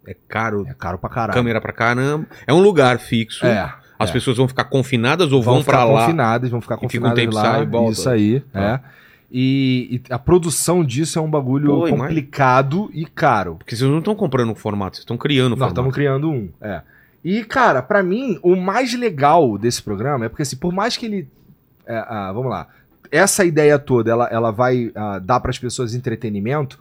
[0.06, 0.66] É caro.
[0.68, 1.34] É caro pra caralho.
[1.34, 2.26] Câmera pra caramba.
[2.48, 3.46] É um lugar fixo.
[3.46, 3.72] É.
[4.00, 4.14] As é.
[4.14, 6.02] pessoas vão ficar confinadas ou vão, vão ficar lá?
[6.02, 7.42] confinadas, vão ficar E fica um confinadas lá.
[7.44, 7.92] sai e volta.
[7.92, 8.60] Isso aí, Tá.
[8.60, 9.02] é.
[9.34, 13.56] E, e a produção disso é um bagulho Pô, complicado e caro.
[13.58, 15.74] Porque vocês não estão comprando um formato, vocês estão criando um Nós formato.
[15.80, 16.82] estamos criando um, é.
[17.24, 21.06] E, cara, pra mim, o mais legal desse programa é porque, assim, por mais que
[21.06, 21.28] ele.
[21.86, 22.68] é, ah, vamos lá.
[23.12, 26.80] Essa ideia toda, ela, ela vai ah, dar pras pessoas entretenimento,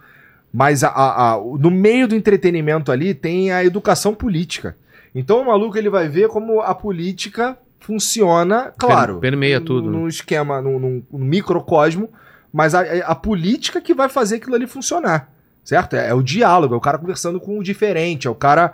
[0.52, 4.76] mas a- a- a- no meio do entretenimento ali tem a educação política.
[5.14, 9.18] Então o maluco ele vai ver como a política funciona, claro.
[9.18, 9.98] permeia tudo, né?
[9.98, 12.08] Num esquema, num, num- num microcosmo,
[12.52, 15.28] mas a, a política que vai fazer aquilo ali funcionar.
[15.64, 15.94] Certo?
[15.96, 18.72] É, é o diálogo, é o cara conversando com o diferente, é o cara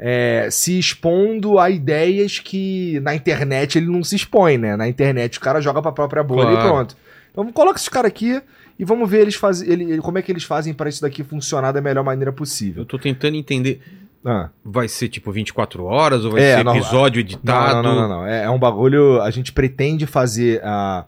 [0.00, 4.76] é, se expondo a ideias que na internet ele não se expõe, né?
[4.76, 6.60] Na internet o cara joga pra própria bolha Claro.
[6.60, 6.96] e pronto.
[7.32, 8.40] Então coloca esses caras aqui
[8.78, 11.72] e vamos ver eles faz, ele, como é que eles fazem para isso daqui funcionar
[11.72, 12.84] da melhor maneira Eu possível.
[12.84, 13.80] tô tentando entender.
[14.24, 14.50] Ah.
[14.64, 17.82] Vai ser tipo 24 horas ou vai É, ser não, episódio Não, editado?
[17.82, 18.26] não, não, não, não.
[18.26, 19.20] É, é um bagulho.
[19.22, 21.04] A gente pretende fazer ah,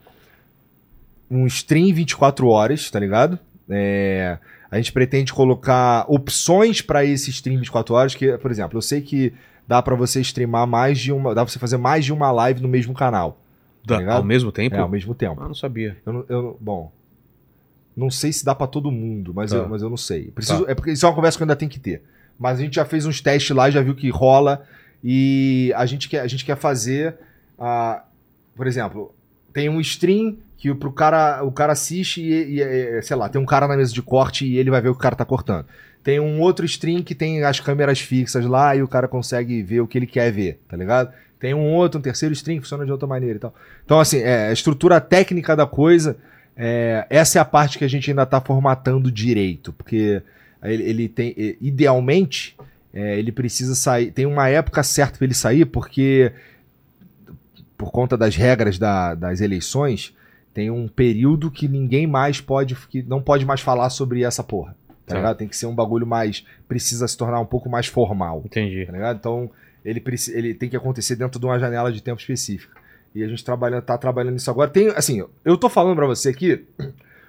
[1.30, 3.38] um stream 24 horas, tá ligado?
[3.68, 4.38] É,
[4.70, 9.00] a gente pretende colocar opções pra esse stream 24 horas, que, por exemplo, eu sei
[9.00, 9.32] que
[9.66, 11.34] dá pra você streamar mais de uma.
[11.34, 13.40] Dá pra você fazer mais de uma live no mesmo canal.
[13.88, 14.18] Ligado?
[14.18, 14.76] ao mesmo tempo?
[14.76, 15.40] É, ao mesmo tempo.
[15.42, 15.96] Ah, não sabia.
[16.06, 16.92] Eu, eu bom.
[17.96, 19.56] Não sei se dá pra todo mundo, mas, Tá.
[19.56, 20.30] eu, mas eu não sei.
[20.30, 22.02] Preciso, É porque isso é uma conversa que eu ainda tenho que ter.
[22.38, 24.62] Mas a gente já fez uns testes lá, já viu que rola.
[25.02, 27.16] E a gente quer, a gente quer fazer.
[27.58, 28.04] ah,
[28.54, 29.14] por exemplo,
[29.52, 33.40] tem um stream que pro cara, o cara assiste e, e, é, sei lá, tem
[33.40, 35.24] um cara na mesa de corte e ele vai ver o que o cara tá
[35.24, 35.64] cortando.
[36.04, 39.80] Tem um outro stream que tem as câmeras fixas lá e o cara consegue ver
[39.80, 41.12] o que ele quer ver, tá ligado?
[41.38, 43.54] Tem um outro, um terceiro stream que funciona de outra maneira e tal.
[43.84, 46.16] Então, assim, é, a estrutura técnica da coisa
[46.62, 50.20] É, essa é a parte que a gente ainda tá formatando direito, porque
[50.62, 52.54] ele, ele tem, idealmente,
[52.92, 56.32] é, ele precisa sair, tem uma época certa para ele sair, porque
[57.78, 60.12] por conta das regras da- das eleições,
[60.52, 64.74] tem um período que ninguém mais pode, que não pode mais falar sobre essa porra.
[65.06, 65.16] Tá Tá.
[65.16, 65.36] ligado?
[65.36, 66.44] Tem que ser um bagulho mais.
[66.68, 68.42] Precisa se tornar um pouco mais formal.
[68.44, 68.86] Entendi.
[68.86, 69.16] Tá ligado?
[69.16, 69.50] Então,
[69.84, 70.02] ele,
[70.32, 72.76] ele tem que acontecer dentro de uma janela de tempo específica.
[73.14, 74.70] E a gente trabalha, tá trabalhando nisso agora.
[74.70, 76.64] Tem, assim, eu tô falando pra você aqui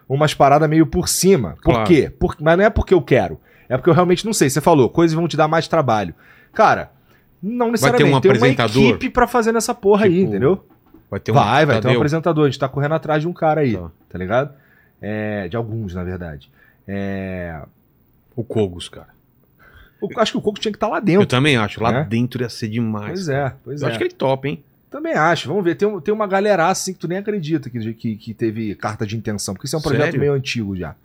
[0.07, 1.53] umas paradas meio por cima.
[1.64, 1.88] Por Claro.
[1.88, 2.11] quê?
[2.19, 3.39] Por- mas não é porque eu quero.
[3.68, 4.49] É porque eu realmente não sei.
[4.49, 6.14] Você falou, coisas vão te dar mais trabalho.
[6.53, 6.91] Cara,
[7.41, 8.15] não necessariamente.
[8.15, 8.77] um tem apresentador?
[8.84, 10.65] uma equipe pra fazer nessa porra aí, Tipo, entendeu?
[11.12, 11.36] Vai ter um.
[11.36, 12.46] vai, vai ter um apresentador.
[12.46, 13.92] A gente tá correndo atrás de um cara aí, Tá.
[14.10, 14.54] tá, ligado?
[15.02, 16.50] É, de alguns, na verdade.
[16.88, 17.62] É,
[18.36, 19.10] O Cogos, cara.
[20.02, 21.26] eu acho que o Coco tinha que estar lá Eu dentro.
[21.28, 21.84] também acho.
[21.84, 22.08] Lá Né?
[22.10, 23.10] dentro ia ser demais.
[23.12, 23.92] Pois é, pois Eu é.
[23.92, 24.64] acho que ele top, hein?
[24.90, 25.48] Também acho.
[25.48, 25.76] Vamos ver.
[25.76, 29.16] Tem, tem uma galera assim que tu nem acredita que, que, que teve carta de
[29.18, 29.54] intenção.
[29.54, 30.20] Porque isso é um projeto Sério?
[30.20, 30.96] meio antigo já.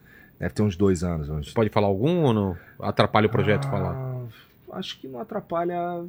[0.40, 1.28] Deve ter uns dois anos.
[1.28, 1.52] Uns...
[1.52, 2.56] Pode falar algum ou não?
[2.80, 4.16] Atrapalha o projeto Ah, falar.
[4.72, 6.04] Acho que não atrapalha.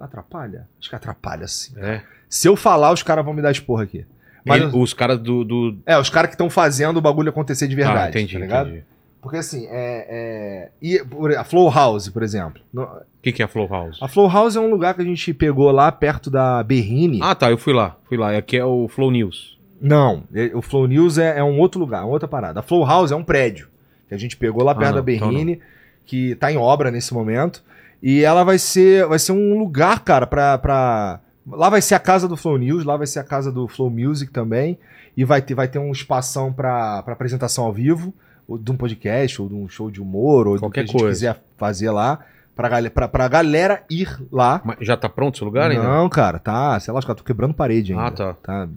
[0.00, 0.68] Atrapalha?
[0.80, 1.72] Acho que atrapalha sim.
[1.78, 2.02] É.
[2.28, 4.04] Se eu falar, os caras vão me dar esporra aqui.
[4.44, 5.44] Mas, Ele- os caras do.
[5.44, 5.76] do...
[5.84, 7.98] É, os caras que estão fazendo o bagulho acontecer de verdade.
[7.98, 8.68] ah, entendi, tá ligado?
[8.68, 8.84] entendi.
[9.20, 10.06] Porque assim, é.
[10.08, 10.68] é...
[10.80, 11.02] E,
[11.36, 12.62] a Flow House, por exemplo.
[12.74, 12.86] O
[13.20, 13.98] que, que é Flow House?
[14.00, 17.18] A Flow House é um lugar que a gente pegou lá perto da Berrine.
[17.22, 17.96] Ah, tá, eu fui lá.
[18.08, 18.36] Fui lá.
[18.36, 19.58] Aqui é o Flow News.
[19.80, 22.60] Não, é- o Flow News é, é um outro lugar, outra parada.
[22.60, 23.68] A Flow House é um prédio
[24.08, 25.60] que a gente pegou lá Ah, perto não, da então Berrine,
[26.06, 27.62] que tá em obra nesse momento.
[28.02, 31.20] E ela vai ser, vai ser um lugar, cara, pra, pra.
[31.50, 33.90] Lá vai ser a casa do Flow News, lá vai ser a casa do Flow
[33.90, 34.78] Music também.
[35.16, 38.14] E vai ter, vai ter um espação pra apresentação ao vivo,
[38.46, 40.82] ou de um podcast, ou de um show de humor, ou Qualquer do que a
[40.92, 41.08] gente coisa.
[41.16, 42.20] quiser fazer lá.
[42.54, 44.60] Pra, pra, pra galera ir lá.
[44.64, 45.82] Mas já tá pronto esse lugar ainda?
[45.84, 48.06] Não, cara, tá, sei lá, os caras tô quebrando parede ainda.
[48.06, 48.34] Ah, tá.
[48.42, 48.68] Tá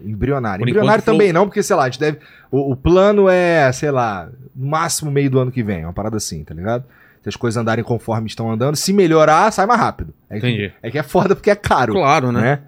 [0.00, 0.62] embrionário.
[0.62, 2.18] Por embrionário enquanto, também não, porque, sei lá, a gente deve.
[2.50, 6.16] O, o plano é, sei lá, no máximo meio do ano que vem, uma parada
[6.16, 6.84] assim, tá ligado?
[7.22, 10.14] Se as coisas andarem conforme estão andando, se melhorar, sai mais rápido.
[10.30, 10.72] É que, Entendi.
[10.82, 12.40] é que é foda porque é caro, Claro, né?
[12.40, 12.58] né?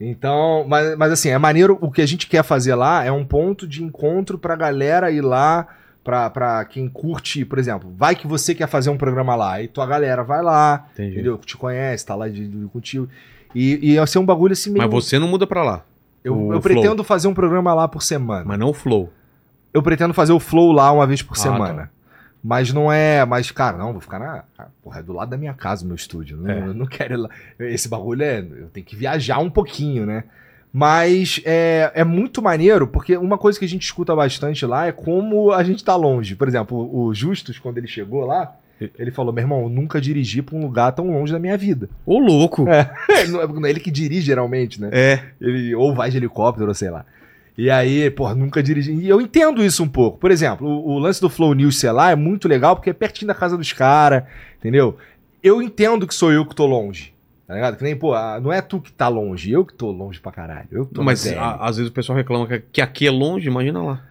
[0.00, 3.24] Então, mas, mas assim, é maneiro, o que a gente quer fazer lá é um
[3.24, 5.66] ponto de encontro pra galera ir lá,
[6.04, 9.68] pra, pra quem curte, por exemplo, vai que você quer fazer um programa lá, e
[9.68, 11.12] tua galera vai lá, Entendi.
[11.14, 11.38] entendeu?
[11.38, 13.08] Te conhece, tá lá de, de- contigo.
[13.54, 14.84] E, e ia ser um bagulho assim meio.
[14.84, 15.82] Mas você não muda pra lá.
[16.22, 18.44] Eu, eu pretendo fazer um programa lá por semana.
[18.44, 19.10] Mas não o Flow.
[19.72, 21.90] Eu pretendo fazer o Flow lá uma vez por Ah, semana.
[22.46, 23.24] Mas não é.
[23.24, 24.44] Mas, cara, não, vou ficar na.
[24.80, 26.36] Porra, é do lado da minha casa o meu estúdio.
[26.36, 26.58] Não, É.
[26.60, 27.28] Eu não quero ir lá.
[27.58, 28.38] Esse bagulho é.
[28.38, 30.22] Eu tenho que viajar um pouquinho, né?
[30.72, 34.92] Mas é, é muito maneiro, porque uma coisa que a gente escuta bastante lá é
[34.92, 36.36] como a gente tá longe.
[36.36, 38.54] Por exemplo, o Justus, quando ele chegou lá,
[38.96, 41.88] ele falou: meu irmão, eu nunca dirigi pra um lugar tão longe da minha vida.
[42.04, 42.68] Ô, louco!
[42.68, 42.92] É,
[43.26, 44.90] não é ele que dirige geralmente, né?
[44.92, 45.20] É.
[45.40, 47.04] Ele ou vai de helicóptero, ou sei lá.
[47.58, 48.92] E aí, pô, nunca dirigi.
[48.92, 50.18] E eu entendo isso um pouco.
[50.18, 52.92] Por exemplo, o, o lance do Flow News, sei lá, é muito legal porque é
[52.92, 54.24] pertinho da casa dos caras,
[54.58, 54.96] entendeu?
[55.42, 57.14] Eu entendo que sou eu que tô longe.
[57.46, 57.76] Tá ligado?
[57.76, 58.12] Que nem, pô,
[58.42, 60.66] não é tu que tá longe, eu que tô longe pra caralho.
[60.70, 63.80] Eu que tô Mas a- às vezes o pessoal reclama que, aqui é longe, imagina
[63.82, 64.02] lá.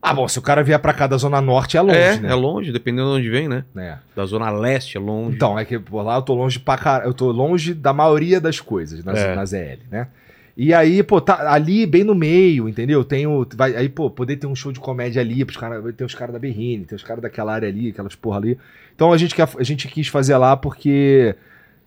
[0.00, 2.30] Ah, bom, se o cara vier pra cá da Zona Norte é longe, é, né?
[2.30, 3.64] é longe, dependendo de onde vem, né?
[3.76, 3.96] É.
[4.16, 5.36] Da Zona Leste é longe.
[5.36, 7.10] Então, é que por lá eu tô longe pra caralho.
[7.10, 9.34] Eu tô longe da maioria das coisas na, É.
[9.34, 10.06] na ZL, né?
[10.60, 13.04] E aí, pô, tá ali bem no meio, entendeu?
[13.04, 13.46] Tem o.
[13.54, 16.32] Vai, aí, pô, poder ter um show de comédia ali, pros cara, ter os caras
[16.32, 18.58] da Berrine, tem os caras daquela área ali, aquelas porra ali.
[18.92, 21.36] Então a gente, quer, a gente quis fazer lá porque.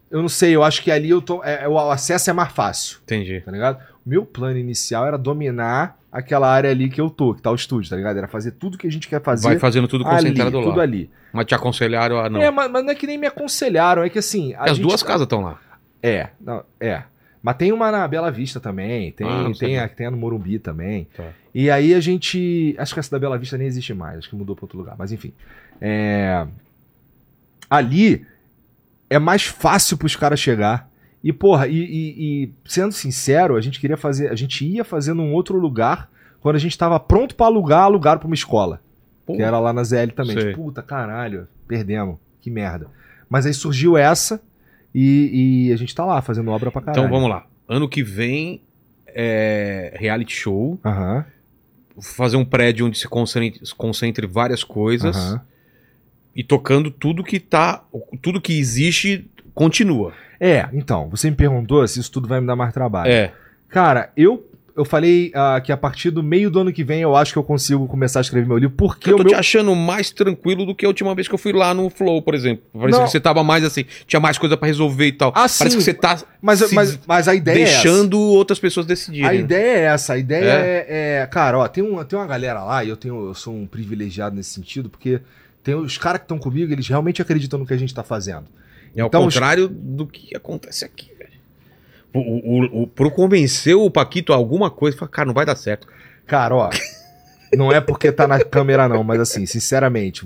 [0.10, 1.44] Eu não sei, eu acho que ali eu tô.
[1.44, 3.42] é- é- o acesso é mais fácil, Entendi.
[3.42, 3.78] tá ligado?
[4.06, 7.56] O meu plano inicial era dominar aquela área ali que eu tô, que tá o
[7.56, 8.18] estúdio, tá ligado?
[8.18, 9.48] Era fazer tudo que a gente quer fazer.
[9.50, 10.64] Vai fazendo tudo ali, concentrado lá.
[10.64, 11.10] tudo ali.
[11.34, 12.42] Mas te aconselharam a não.
[12.42, 14.54] É, mas, mas não é que nem me aconselharam, é que assim.
[14.58, 15.60] as gente- duas casas estão lá.
[16.02, 17.04] é, não, é.
[17.44, 20.60] Mas tem uma na Bela Vista também, tem, Ah, tem, a, tem a no Morumbi
[20.60, 21.08] também.
[21.18, 21.28] Tá.
[21.54, 22.76] E aí a gente.
[22.78, 24.96] Acho que essa da Bela Vista nem existe mais, acho que mudou pra outro lugar,
[24.98, 25.34] mas enfim.
[25.82, 26.46] É,
[27.70, 28.26] ali
[29.10, 30.90] é mais fácil pros caras chegar.
[31.24, 34.30] E, porra, e, e- e, sendo sincero, a gente queria fazer.
[34.32, 36.10] A gente ia fazer num outro lugar
[36.40, 38.82] quando a gente tava pronto pra alugar, alugar pra uma escola.
[39.26, 40.36] Pô, Que era lá na ZL também.
[40.36, 42.18] Tipo, puta, caralho, perdemos.
[42.42, 42.88] Que merda.
[43.30, 44.42] Mas aí surgiu essa
[44.94, 47.06] e, e a gente tá lá fazendo obra pra caralho.
[47.06, 47.46] Então vamos lá.
[47.68, 48.62] Ano que vem
[49.08, 50.80] é reality show.
[50.86, 51.26] Aham,
[52.02, 55.16] Fazer um prédio onde se concentre, se concentre várias coisas.
[55.16, 55.42] aham.
[56.36, 57.84] E tocando tudo que tá.
[58.22, 60.14] Tudo que existe continua.
[60.40, 63.12] É, então, você me perguntou se isso tudo vai me dar mais trabalho.
[63.12, 63.34] É.
[63.68, 64.50] Cara, eu,
[64.82, 67.40] eu falei ah, que a partir do meio do ano que vem eu acho que
[67.40, 69.32] eu consigo começar a escrever meu livro, porque eu o tô meu...
[69.34, 72.22] te achando mais tranquilo do que a última vez que eu fui lá no Flow,
[72.22, 72.64] por exemplo.
[72.74, 73.06] Parece Não.
[73.06, 75.30] que você tava mais assim, tinha mais coisa pra resolver e tal.
[75.30, 75.78] Ah, Parece sim.
[75.78, 79.28] que você tá Mas, mas, mas a ideia é deixando outras pessoas decidirem.
[79.30, 82.64] A ideia é essa, a ideia é, é- cara, ó, tem, um, tem uma galera
[82.64, 85.22] lá, e eu tenho, eu sou um privilegiado nesse sentido, porque
[85.64, 88.46] tem os caras que estão comigo, eles realmente acreditam no que a gente tá fazendo.
[88.96, 91.11] É o Então, os- contrário do que acontece aqui.
[92.14, 92.88] O, o, o,
[93.86, 95.88] o Paquito a alguma coisa, cara, não vai dar certo.
[96.28, 96.70] Cara, ó,
[97.56, 100.26] não é porque tá na câmera não, mas assim, sinceramente,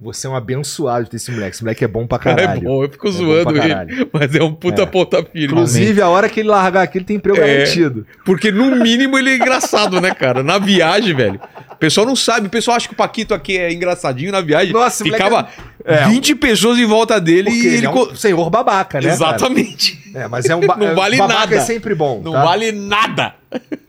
[0.00, 1.54] você é um abençoado de ter esse moleque.
[1.56, 2.58] Esse moleque é bom pra caralho.
[2.58, 5.44] É bom, eu fico É zoando ele, mas é um puta É.
[5.44, 7.46] Inclusive, a hora que ele largar aqui, ele tem emprego É.
[7.58, 8.06] garantido.
[8.24, 10.42] Porque no mínimo ele é engraçado, né, cara?
[10.42, 11.40] Na viagem, velho.
[11.72, 14.72] O pessoal não sabe, o pessoal acha que o Paquito aqui é engraçadinho na viagem.
[14.72, 15.48] Nossa, Ficava
[15.84, 19.04] é- 20 pessoas em volta dele Porque e ele, é um senhor babaca, né?
[19.04, 19.14] cara?
[19.14, 19.98] Exatamente.
[20.14, 21.56] É, mas é um ba Não é- vale babaca nada.
[21.56, 22.20] é sempre bom.
[22.24, 22.44] Não tá?
[22.44, 23.34] vale nada.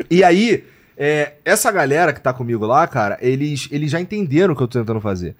[0.09, 0.63] E aí,
[0.97, 4.67] é, essa galera que tá comigo lá, cara, eles, eles já entenderam o que eu
[4.67, 5.35] tô tentando fazer.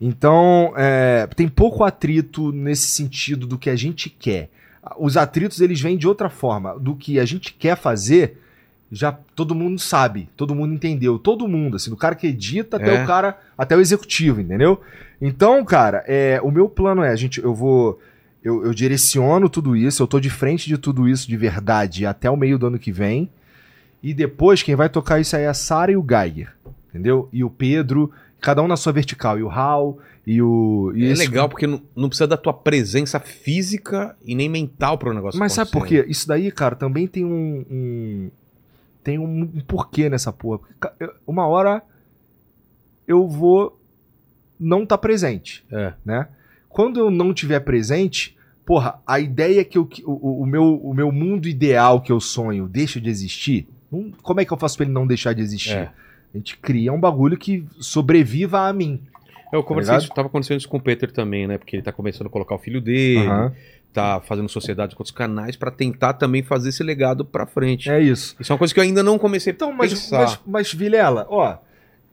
[0.00, 4.50] Então, é, tem pouco atrito nesse sentido do que a gente quer.
[4.98, 6.78] Os atritos, eles vêm de outra forma.
[6.78, 8.38] Do que a gente quer fazer,
[8.90, 11.18] já todo mundo sabe, todo mundo entendeu.
[11.18, 13.02] Todo mundo, assim, do cara que edita até É.
[13.02, 14.80] o cara, até o executivo, entendeu?
[15.20, 18.00] Então, cara, é, o meu plano é, a gente, eu vou...
[18.40, 22.30] Eu, eu direciono tudo isso, eu tô de frente de tudo isso de verdade até
[22.30, 23.28] o meio do ano que vem.
[24.00, 26.54] E depois quem vai tocar isso aí é a Sara e o Geiger,
[26.88, 27.28] entendeu?
[27.32, 29.38] E o Pedro, cada um na sua vertical.
[29.38, 30.92] E o Hal, e o.
[30.94, 34.96] E é esse- legal porque não, não precisa da tua presença física e nem mental
[34.98, 36.04] pro negócio Mas sabe por quê?
[36.08, 37.64] Isso daí, cara, também tem um.
[37.70, 38.30] um-
[39.04, 40.58] tem um, um porquê nessa porra.
[40.58, 41.82] Porque, uma hora
[43.06, 43.80] eu vou
[44.60, 45.94] não estar presente, É.
[46.04, 46.28] né?
[46.68, 48.36] Quando eu não tiver presente,
[48.66, 52.20] porra, a ideia que eu, o, o- o meu, o meu mundo ideal que eu
[52.20, 53.66] sonho deixa de existir.
[53.90, 55.72] não- como é que eu faço pra ele não deixar de existir?
[55.72, 55.92] É.
[56.34, 59.00] A gente cria um bagulho que sobreviva a mim.
[59.52, 60.04] Eu conversei ligado?
[60.04, 61.56] isso, tava acontecendo isso com o Peter também, né?
[61.58, 63.52] Porque ele tá começando a colocar o filho dele, Aham.
[63.94, 67.90] tá fazendo sociedade com outros canais pra tentar também fazer esse legado pra frente.
[67.90, 68.36] É isso.
[68.38, 70.18] Isso é uma coisa que eu ainda não comecei Então, a mas, pensar.
[70.18, 71.56] mas, mas, Vilela, ó,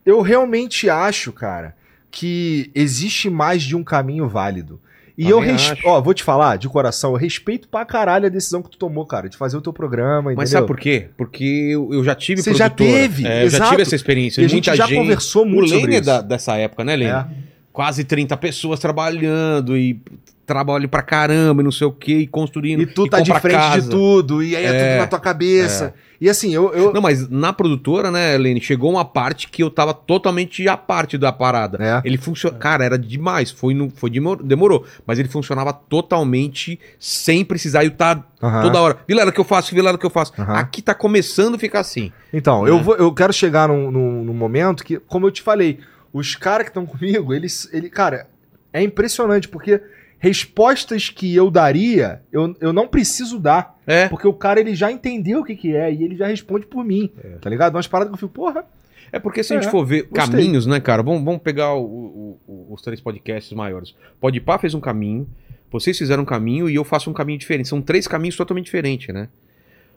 [0.05, 1.75] eu realmente acho, cara,
[2.09, 4.79] que existe mais de um caminho válido.
[5.17, 5.73] E eu, res...
[5.85, 9.05] ó, vou te falar, de coração, eu respeito pra caralho a decisão que tu tomou,
[9.05, 10.47] cara, de fazer o teu programa, Mas entendeu?
[10.51, 11.07] sabe por quê?
[11.17, 14.41] Porque eu, eu já tive Você já teve, É, eu já tive essa experiência.
[14.41, 14.97] E a gente já gente...
[14.97, 16.05] conversou O muito sobre Lene é isso.
[16.05, 17.11] da- dessa época, né, Lene?
[17.11, 17.25] É.
[17.71, 19.99] Quase 30 pessoas trabalhando e
[20.45, 22.81] trabalho pra caramba e não sei o que, e construindo.
[22.81, 23.81] E tu tá de frente casa.
[23.81, 25.93] de tudo, e aí é, É, tudo na tua cabeça.
[26.21, 26.71] E assim, eu...
[26.73, 26.93] eu...
[26.93, 31.17] Não, mas na produtora, né, Lene, chegou uma parte que eu tava totalmente à parte
[31.17, 31.77] da parada.
[31.83, 32.01] É.
[32.07, 32.57] Ele funciona.
[32.57, 33.51] Cara, era demais.
[33.51, 34.85] Foi, no, foi demor- demorou.
[35.05, 38.61] Mas ele funcionava totalmente sem precisar eu estar Aham.
[38.61, 38.97] toda hora.
[39.07, 40.31] Vilela que eu faço, Vilela que eu faço.
[40.37, 42.11] Aqui tá começando a ficar assim.
[42.31, 42.69] Então, É.
[42.69, 45.79] eu, vou, eu quero chegar num, num- num momento que, como eu te falei,
[46.13, 48.27] os caras que estão comigo, eles, ele, cara,
[48.71, 49.81] é impressionante, porque
[50.19, 53.75] respostas que eu daria, eu, eu não preciso dar.
[53.85, 54.07] É.
[54.07, 56.83] Porque o cara, ele já entendeu o que que é, e ele já responde por
[56.83, 57.09] mim,
[57.41, 57.75] tá ligado?
[57.75, 58.65] Umas paradas que eu fico, porra,
[59.11, 60.25] É porque se a gente É, for ver gostei.
[60.25, 61.01] caminhos, né, cara?
[61.03, 63.95] Vamos, vamos pegar o- o- os três podcasts maiores.
[64.19, 65.25] Podpah fez um caminho,
[65.71, 67.69] vocês fizeram um caminho e eu faço um caminho diferente.
[67.69, 69.29] São três caminhos totalmente diferentes, né?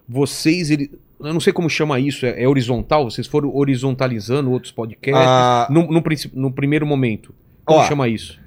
[0.08, 0.90] Vocês, ele,
[1.20, 3.10] eu não sei como chama isso, é, é horizontal?
[3.10, 6.02] Vocês foram horizontalizando outros podcasts Ah, no, no,
[6.34, 7.34] no primeiro momento.
[7.64, 8.38] Como Ó, chama isso?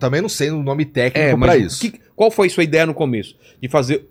[0.00, 1.80] Também não sei o nome técnico É, pra mas isso.
[1.80, 3.36] que- qual foi a sua ideia no começo?
[3.60, 4.08] De fazer.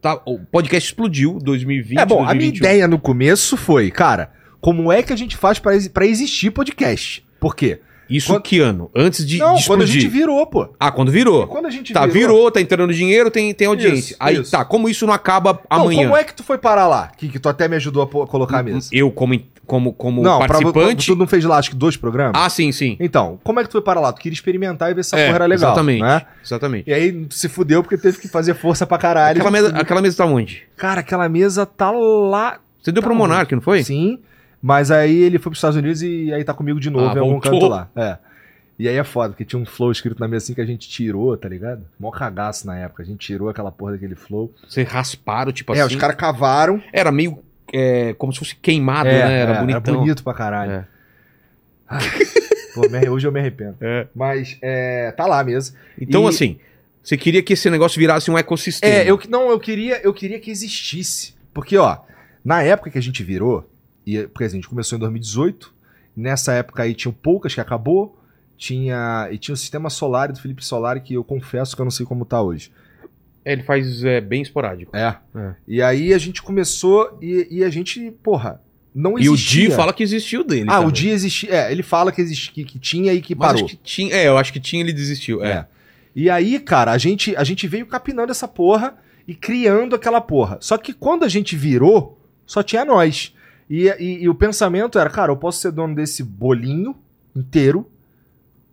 [0.00, 1.98] Tá, o podcast explodiu 2020.
[1.98, 2.56] É bom, a minha 2021.
[2.66, 7.24] ideia no começo foi, cara, como é que a gente faz pra existir podcast?
[7.40, 7.80] Por quê?
[8.08, 8.90] Isso Quando- que ano?
[8.94, 10.68] Antes de, não, de quando a gente virou, pô.
[10.78, 11.46] Ah, quando virou.
[11.46, 14.12] Quando a gente Tá, virou, tá entrando dinheiro, tem, tem audiência.
[14.12, 14.50] Isso, Aí isso.
[14.50, 16.02] tá, como isso não acaba Não, amanhã?
[16.04, 17.10] como é que tu foi parar lá?
[17.16, 18.90] Que, que tu até me ajudou a colocar a mesa.
[18.92, 21.06] Eu, como, como, como não, participante.
[21.06, 22.32] tu não fez lá, acho que dois programas?
[22.36, 22.96] Ah, sim, sim.
[23.00, 24.12] Então, como é que tu foi parar lá?
[24.12, 25.70] Tu queria experimentar e ver se essa É, porra era legal.
[25.70, 26.02] Exatamente.
[26.02, 26.22] Né?
[26.44, 26.90] Exatamente.
[26.90, 29.36] E aí se fudeu porque teve que fazer força pra caralho.
[29.38, 30.62] Aquela mesa, aquela mesa tá onde?
[30.76, 32.58] Cara, aquela mesa tá lá.
[32.82, 33.82] Você deu Tá pro Monark, não foi?
[33.82, 34.18] Sim.
[34.62, 37.18] Mas aí ele foi pros Estados Unidos e aí tá comigo de novo Ah, em
[37.18, 37.52] algum voltou.
[37.52, 37.88] canto lá.
[37.96, 38.16] É.
[38.78, 40.88] E aí é foda, porque tinha um flow escrito na mesa assim que a gente
[40.88, 41.82] tirou, tá ligado?
[42.00, 43.02] Mó cagaço na época.
[43.02, 44.52] A gente tirou aquela porra daquele flow.
[44.68, 45.94] Vocês rasparam, tipo é, assim.
[45.94, 46.82] os caras cavaram.
[46.92, 47.38] Era meio.
[47.74, 49.38] É, como se fosse queimado, é, né?
[49.40, 49.96] Era é, bonitão.
[49.96, 50.72] bonito pra caralho.
[50.72, 50.86] É.
[52.72, 53.76] Pô, hoje eu me arrependo.
[53.80, 54.06] É.
[54.14, 55.76] Mas é, tá lá mesmo.
[56.00, 56.58] Então, E- assim,
[57.02, 58.94] você queria que esse negócio virasse um ecossistema.
[58.94, 61.34] É, eu não, eu queria, eu queria que existisse.
[61.52, 61.98] Porque, ó,
[62.44, 63.68] na época que a gente virou,
[64.06, 65.74] e, porque a gente começou em 2018,
[66.16, 68.16] nessa época aí tinha o Poucas que acabou,
[68.56, 71.90] tinha e tinha o Sistema Solar do Felipe Solari, que eu confesso que eu não
[71.90, 72.70] sei como tá hoje.
[73.44, 74.96] É, ele faz é, bem esporádico.
[74.96, 75.16] É.
[75.36, 75.54] É.
[75.68, 78.60] E aí a gente começou e, e a gente, porra,
[78.94, 79.68] não E o existia.
[79.68, 80.66] Di fala que existiu dele.
[80.68, 80.88] Ah, também.
[80.88, 81.50] o Di existia.
[81.50, 83.64] É, ele fala que, existia, que, que tinha e que Mas parou.
[83.64, 84.14] acho que tinha.
[84.14, 85.44] É, eu acho que tinha ele desistiu.
[85.44, 85.50] É.
[85.50, 85.66] É.
[86.16, 88.94] E aí, cara, a gente, a gente veio capinando essa porra
[89.26, 90.58] e criando aquela porra.
[90.60, 93.34] Só que quando a gente virou, só tinha nós.
[93.68, 96.94] E, e- e o pensamento era, cara, eu posso ser dono desse bolinho
[97.34, 97.90] inteiro,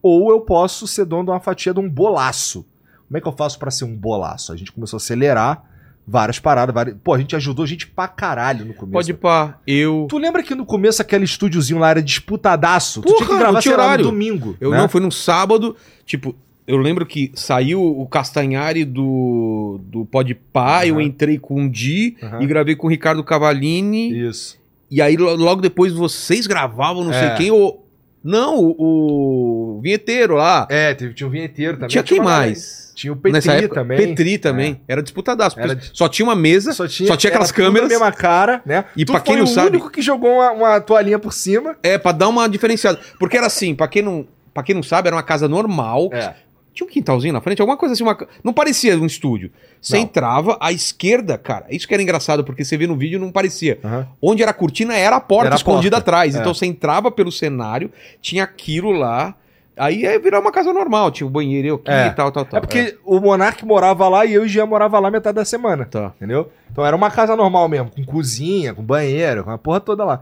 [0.04, 2.66] ou eu posso ser dono de uma fatia de um bolaço.
[3.12, 4.54] Como é que eu faço pra ser um bolaço?
[4.54, 5.64] A gente começou a acelerar
[6.08, 6.74] várias paradas.
[6.74, 6.96] Várias...
[7.04, 8.94] Pô, a gente ajudou gente pra caralho no começo.
[8.94, 10.08] Pode pá, eu.
[10.10, 13.02] Tu lembra que no começo aquele estúdiozinho lá era disputadaço?
[13.02, 14.06] tu Porra, tinha que gravar, sei lá, no horário.
[14.06, 14.56] domingo.
[14.62, 14.78] Eu né?
[14.78, 15.76] não, foi num sábado,
[16.06, 16.34] tipo,
[16.66, 21.04] eu lembro que saiu o Castanhari do, do Podpah, eu Aham.
[21.04, 22.42] entrei com o Di Aham.
[22.42, 24.58] e gravei com o Ricardo Cavallini, Isso.
[24.90, 27.20] e aí lo- logo depois vocês gravavam, não É.
[27.28, 27.78] sei quem, o...
[28.24, 30.68] Não, o, o vinheteiro lá.
[30.70, 31.90] É, teve, tinha um vinheteiro também.
[31.90, 32.82] tinha quem uma galera- mais?
[32.94, 33.98] Tinha o Petri época, também.
[33.98, 34.82] Petri também.
[34.88, 35.60] Era disputadaço.
[35.60, 37.86] Era Só tinha uma mesa, só tinha, aquelas era tudo câmeras.
[37.88, 38.86] a mesma cara, né?
[38.96, 41.76] E pra quem foi não o sabe- único que jogou uma, uma toalhinha por cima.
[41.82, 43.00] É, pra dar uma diferenciada.
[43.18, 46.10] Porque era assim, pra quem não, pra quem não sabe, era uma casa normal.
[46.14, 46.34] É.
[46.74, 48.04] Tinha um quintalzinho na frente, alguma coisa assim.
[48.04, 48.18] Uma...
[48.44, 49.52] Não parecia um estúdio.
[49.82, 50.04] Você Não.
[50.04, 53.78] entrava, à esquerda, cara, isso que era engraçado, porque você vê no vídeo não parecia.
[53.84, 54.08] Aham.
[54.22, 56.36] Onde era a cortina era a porta Era a escondida porta, atrás.
[56.36, 56.40] é.
[56.40, 57.92] Então você entrava pelo cenário,
[58.22, 59.36] tinha aquilo lá.
[59.78, 62.08] Aí ia virar uma casa normal, tinha o banheiro aqui É.
[62.08, 62.58] e tal, tal, tal.
[62.58, 65.86] É porque o Monark morava lá e eu e Jean morava lá metade da semana.
[65.86, 66.14] Tá.
[66.18, 66.52] Entendeu?
[66.72, 70.22] Então era uma casa normal mesmo, com cozinha, com banheiro, com a porra toda lá.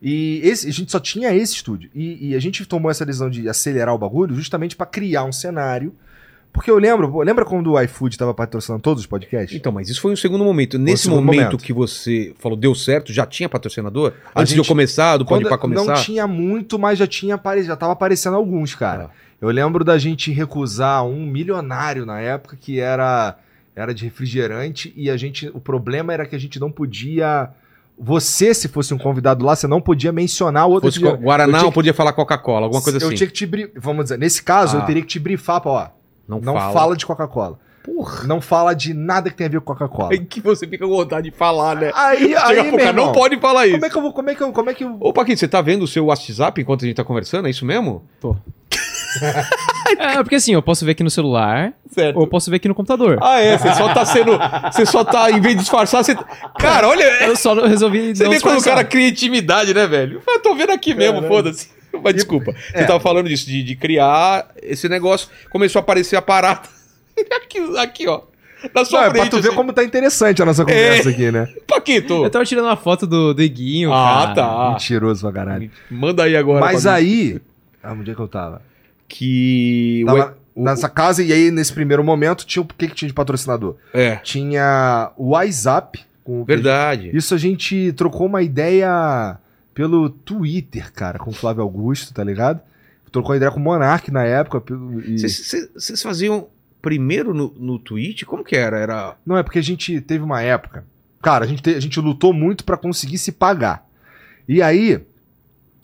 [0.00, 1.90] E esse, a gente só tinha esse estúdio.
[1.94, 5.32] E, e a gente tomou essa decisão de acelerar o bagulho justamente pra criar um
[5.32, 5.92] cenário.
[6.52, 9.56] Porque eu lembro, pô, lembra quando o iFood tava patrocinando todos os podcasts?
[9.56, 10.78] Então, mas isso foi um segundo momento.
[10.78, 11.58] Nesse segundo momento, momento.
[11.64, 14.12] que você falou deu certo, já tinha patrocinador?
[14.34, 15.84] A Antes de eu gente- começar, do Pode Pra começar?
[15.84, 19.10] Não tinha muito, mas já tinha já tava aparecendo alguns, cara.
[19.12, 19.28] Ah.
[19.40, 23.36] Eu lembro da gente recusar um milionário na época que era
[23.76, 27.48] era de refrigerante e a gente o problema era que a gente não podia
[28.00, 31.54] você se fosse um convidado lá, você não podia mencionar o outro Fosse Guaraná, Eu
[31.56, 33.16] eu tinha que- podia falar Coca-Cola, alguma coisa eu assim.
[33.16, 33.70] tinha que te bri...
[33.76, 34.80] vamos dizer, nesse caso Ah.
[34.80, 35.86] eu teria que te brifar, pra, ó,
[36.28, 36.72] Não, não fala.
[36.72, 36.96] fala.
[36.96, 37.58] de Coca-Cola.
[37.84, 38.26] Porra.
[38.26, 40.10] Não fala de nada que tenha a ver com Coca-Cola.
[40.12, 41.90] Aí que você fica com vontade de falar, né?
[41.94, 43.76] Aí, Chega aí, meu irmão, não pode falar isso.
[43.76, 44.96] Como é que eu vou, como é que eu, como é que eu...
[45.00, 47.46] Ô, Paquito, você tá vendo o seu WhatsApp enquanto a gente tá conversando?
[47.46, 48.04] É isso mesmo?
[49.98, 52.16] É, porque assim, eu posso ver aqui no celular, Certo.
[52.16, 53.18] ou eu posso ver aqui no computador.
[53.22, 54.38] Ah, é, você só tá sendo.
[54.72, 56.14] Você só tá, em vez de disfarçar, você.
[56.58, 57.04] Cara, olha.
[57.24, 60.22] Eu só não- resolvi Você não vê quando o cara cria intimidade, né, velho?
[60.28, 61.70] Eu tô vendo aqui mesmo, foda-se.
[62.02, 62.54] Mas desculpa.
[62.74, 62.80] É.
[62.80, 65.28] Você tava falando disso, de, de criar esse negócio.
[65.50, 66.62] Começou a aparecer a parada.
[67.42, 68.20] aqui, aqui, ó.
[68.74, 69.30] Na sua Não, é pra frente.
[69.30, 69.56] tu ver assim.
[69.56, 71.48] como tá interessante a nossa conversa aqui, né?
[71.66, 72.24] Paquito.
[72.24, 74.34] Eu tava tirando uma foto do, do Iguinho, Ah, cara.
[74.34, 74.70] tá.
[74.72, 75.70] Mentiroso pra caralho.
[75.90, 76.60] Manda aí agora.
[76.60, 77.40] Mas aí.
[77.82, 78.60] Ah, onde é que eu tava?
[79.08, 80.02] Que.
[80.06, 83.14] Tava o- nessa casa, e aí, nesse primeiro momento, tinha o que, que tinha de
[83.14, 83.76] patrocinador?
[83.94, 86.04] É, Tinha o WhatsApp.
[86.24, 87.10] Com o verdade.
[87.16, 89.38] Isso a gente trocou uma ideia
[89.72, 92.60] pelo Twitter, cara, com o Flávio Augusto, tá ligado?
[93.10, 94.62] Trocou ideia com o Monark na época.
[95.06, 96.48] e- Vocês- vocês faziam
[96.82, 98.24] primeiro no, no Twitch?
[98.24, 98.78] Como que era?
[98.78, 99.16] Era.
[99.24, 100.84] Não, é porque a gente teve uma época.
[101.22, 103.86] Cara, a gente, te- a gente lutou muito pra conseguir se pagar.
[104.46, 105.00] E aí,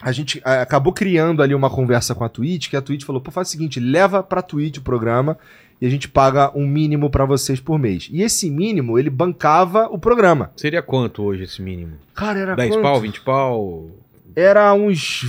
[0.04, 3.30] a gente acabou criando ali uma conversa com a Twitch, que a Twitch falou: pô,
[3.30, 5.38] faz o seguinte, leva pra Twitch o programa
[5.80, 8.08] e a gente paga um mínimo pra vocês por mês.
[8.12, 10.50] E esse mínimo, ele bancava o programa.
[10.56, 11.92] Seria quanto hoje esse mínimo?
[12.14, 12.82] Cara, era 10 quanto?
[12.82, 13.90] pau, 20 pau?
[14.36, 15.24] Era uns.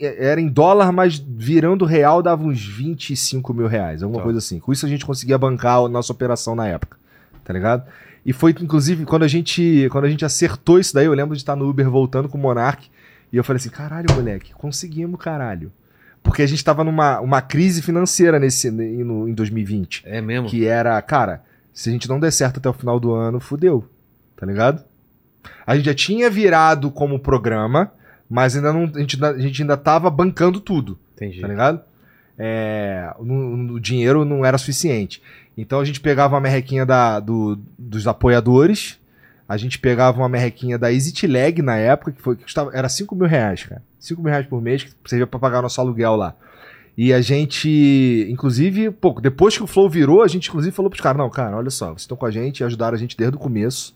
[0.00, 4.24] Era em dólar, mas virando real dava uns 25 mil reais, alguma Tá.
[4.24, 4.58] coisa assim.
[4.58, 6.96] Com isso a gente conseguia bancar a nossa operação na época,
[7.44, 7.82] tá ligado?
[8.24, 11.42] E foi, inclusive, quando a gente, quando a gente acertou isso daí, eu lembro de
[11.42, 12.88] estar no Uber voltando com o Monark,
[13.34, 15.72] e eu falei assim: caralho, moleque, conseguimos, caralho.
[16.22, 20.04] Porque a gente tava numa uma crise financeira nesse, no, em 2020.
[20.06, 20.48] É mesmo?
[20.48, 21.42] Que era, cara,
[21.72, 23.86] se a gente não der certo até o final do ano, fudeu.
[24.36, 24.82] Tá ligado?
[25.66, 27.92] A gente já tinha virado como programa,
[28.30, 31.40] mas ainda não, a, gente, ainda- a gente ainda tava bancando tudo, Entendi.
[31.42, 31.80] tá ligado?
[32.38, 33.24] É, o,
[33.74, 35.22] o dinheiro não era suficiente.
[35.56, 38.98] Então a gente pegava uma merrequinha da, do- dos apoiadores,
[39.48, 43.14] a gente pegava uma merrequinha da EasyTlag na época, que, foi, que custava, era 5
[43.14, 43.82] mil reais, cara.
[44.00, 46.34] 5 mil reais por mês, que servia pra pagar nosso aluguel lá.
[46.96, 51.00] E a gente, inclusive, pouco depois que o Flow virou, a gente inclusive falou pros
[51.02, 53.36] caras, não, cara, olha só, vocês estão com a gente e ajudaram a gente desde
[53.36, 53.94] o começo.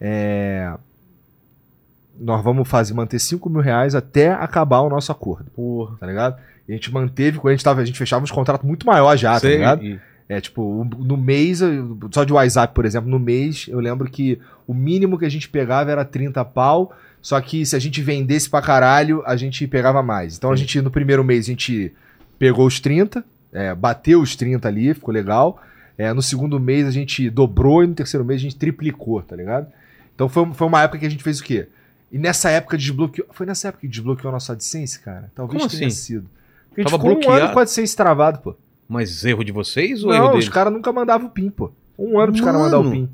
[0.00, 0.72] É,
[2.18, 5.96] Nós vamos fazer, manter 5 mil reais até acabar o nosso acordo, Porra.
[5.98, 6.36] tá ligado?
[6.68, 9.16] E a gente manteve, quando a gente tava, a gente fechava uns contratos muito maior
[9.16, 9.84] já, tá ligado?
[9.84, 11.60] e- É, tipo, no mês,
[12.12, 14.38] só de WhatsApp, por exemplo, no mês, eu lembro que
[14.72, 18.48] o mínimo que a gente pegava era 30 pau, só que se a gente vendesse
[18.50, 20.36] pra caralho, a gente pegava mais.
[20.36, 21.92] Então a gente, no primeiro mês, a gente
[22.38, 25.60] pegou os 30, é, bateu os 30 ali, ficou legal.
[25.96, 29.36] É, no segundo mês a gente dobrou e no terceiro mês a gente triplicou, tá
[29.36, 29.66] ligado?
[30.14, 31.68] Então foi, foi uma época que a gente fez o quê?
[32.10, 33.28] E nessa época desbloqueou.
[33.32, 35.30] Foi nessa época que desbloqueou a nossa AdSense, cara?
[35.34, 35.96] Talvez Como tenha assim?
[35.96, 36.26] sido.
[36.68, 37.44] Porque a gente Tava ficou um bloqueado?
[37.44, 38.54] ano com a AdSense travado, pô.
[38.88, 40.46] Mas erro de vocês ou erro Não, deles?
[40.46, 41.70] os caras nunca mandavam o PIN, pô.
[41.98, 42.76] Um ano pros caras Mano.
[42.76, 43.08] mandar o PIN.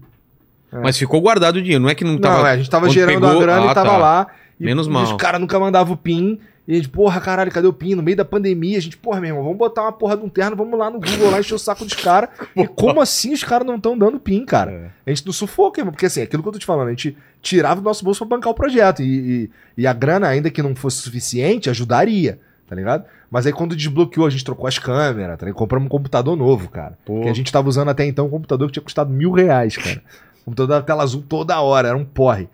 [0.73, 2.39] Mas ficou guardado o dinheiro, não é que não tava...
[2.39, 3.97] Não, é, a gente tava gerando pegou- a grana Ah, e tava tá.
[3.97, 4.27] lá.
[4.61, 5.05] E, Menos e mal.
[5.05, 6.39] os caras nunca mandavam o PIN.
[6.67, 7.95] E a gente, porra, caralho, cadê o PIN?
[7.95, 10.29] No meio da pandemia, a gente, porra, meu irmão, vamos botar uma porra de um
[10.29, 12.29] terno, vamos lá no Google lá encher o saco dos caras.
[12.55, 14.71] e como assim os caras não estão dando PIN, cara?
[14.71, 14.91] É.
[15.07, 15.93] A gente não sufoca, irmão.
[15.93, 18.37] Porque assim, aquilo que eu tô te falando, a gente tirava do nosso bolso pra
[18.37, 19.01] bancar o projeto.
[19.03, 22.39] E, e, e a grana, ainda que não fosse suficiente, ajudaria,
[22.69, 23.05] tá ligado?
[23.31, 25.59] Mas aí quando desbloqueou, a gente trocou as câmeras, tá ligado?
[25.59, 26.99] compramos um computador novo, cara.
[27.05, 27.23] Pô.
[27.23, 30.03] Que a gente tava usando até então um computador que tinha custado mil reais, cara.
[30.49, 32.49] computador da tela azul toda hora, era um porre.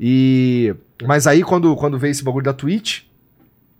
[0.00, 0.74] E.
[1.06, 3.02] Mas aí, quando, quando veio esse bagulho da Twitch,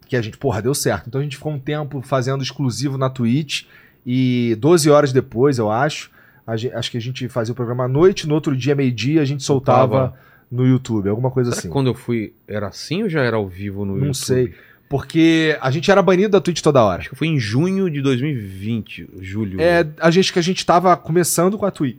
[0.08, 1.06] que a gente, porra, deu certo.
[1.08, 3.64] Então a gente ficou um tempo fazendo exclusivo na Twitch.
[4.06, 6.10] E 12 horas depois, eu acho,
[6.46, 9.22] a gen- acho que a gente fazia o programa à noite, no outro dia, meio-dia,
[9.22, 10.18] a gente soltava Soltava.
[10.52, 11.68] no YouTube, alguma coisa Será assim.
[11.70, 14.14] quando eu fui era assim ou já era ao vivo no Não YouTube?
[14.16, 14.54] sei.
[14.90, 17.00] Porque a gente era banido da Twitch toda hora.
[17.00, 19.58] Acho que foi em junho de 2020, julho.
[19.60, 21.96] É, a gente que a gente tava começando com a Twitch.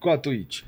[0.00, 0.62] Com a Twitch.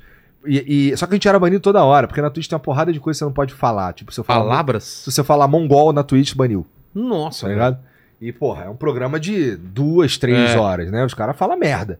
[0.47, 2.59] E, e- só que a gente era banido toda hora, porque na Twitch tem uma
[2.61, 3.93] porrada de coisa que você não pode falar.
[3.93, 4.83] Tipo, se eu falar, Palavras?
[4.83, 7.77] se você falar mongol na Twitch, baniu, Nossa, tá ligado?
[8.21, 10.57] E, porra, é um programa de duas, três É.
[10.57, 11.03] horas, né?
[11.05, 11.99] Os caras falam merda.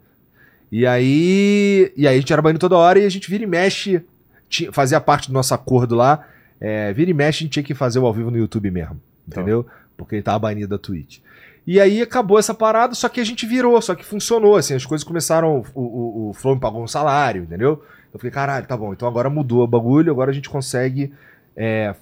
[0.72, 1.92] E aí.
[1.96, 4.02] E aí a gente era banido toda hora e a gente vira e mexe.
[4.50, 6.26] ti- Fazia parte do nosso acordo lá.
[6.60, 9.00] É, vira e mexe, a gente tinha que fazer o ao vivo no YouTube mesmo.
[9.28, 9.66] Entendeu?
[9.98, 11.20] Porque ele tava banido da Twitch.
[11.68, 14.86] E aí acabou essa parada, só que a gente virou, só que funcionou, assim, as
[14.86, 17.84] coisas começaram, o, o, o Flow me pagou um salário, entendeu?
[18.16, 21.12] Eu falei, caralho, tá bom, então agora mudou o bagulho, agora a gente consegue,
[21.54, 21.94] é,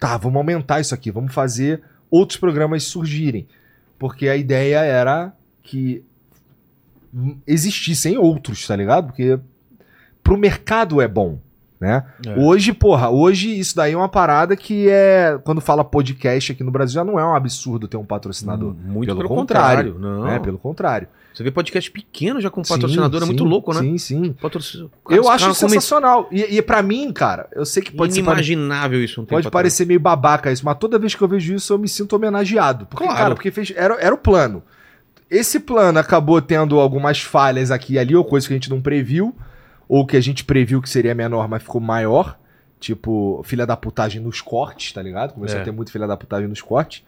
[0.00, 3.46] tá, vamos aumentar isso aqui, vamos fazer outros programas surgirem.
[3.98, 5.30] Porque a ideia era
[5.62, 6.02] que
[7.12, 9.08] hum, existissem outros, tá ligado?
[9.08, 9.38] Porque
[10.22, 11.38] pro mercado é bom,
[11.78, 12.02] né?
[12.26, 12.40] É.
[12.40, 15.38] Hoje, porra, hoje isso daí é uma parada que é.
[15.44, 18.74] Quando fala podcast aqui no Brasil, já não é um absurdo ter um patrocinador.
[18.74, 19.92] Muito pelo, Pelo contrário.
[19.92, 20.24] contrário, Não.
[20.24, 20.38] Né?
[20.38, 21.08] Pelo contrário.
[21.32, 23.80] Você vê podcast pequeno já com Sim, patrocinador, é muito sim, louco, né?
[23.80, 24.32] Sim, sim.
[24.32, 24.90] Patrocínio.
[25.08, 26.28] Eu acho Cara, come- sensacional.
[26.32, 28.20] E, e para mim, cara, eu sei que pode ser.
[28.20, 31.54] Inimaginável isso um tempo Pode parecer meio babaca isso, mas toda vez que eu vejo
[31.54, 32.86] isso eu me sinto homenageado.
[32.86, 33.18] Porque, Claro.
[33.18, 34.62] cara, porque fez, era, era o plano.
[35.30, 38.80] Esse plano acabou tendo algumas falhas aqui e ali, ou coisa que a gente não
[38.80, 39.36] previu,
[39.88, 42.36] ou que a gente previu que seria menor, mas ficou maior.
[42.80, 45.34] Tipo, filha da putagem nos cortes, tá ligado?
[45.34, 45.62] Começou É.
[45.62, 47.02] a ter muito filha da putagem nos cortes.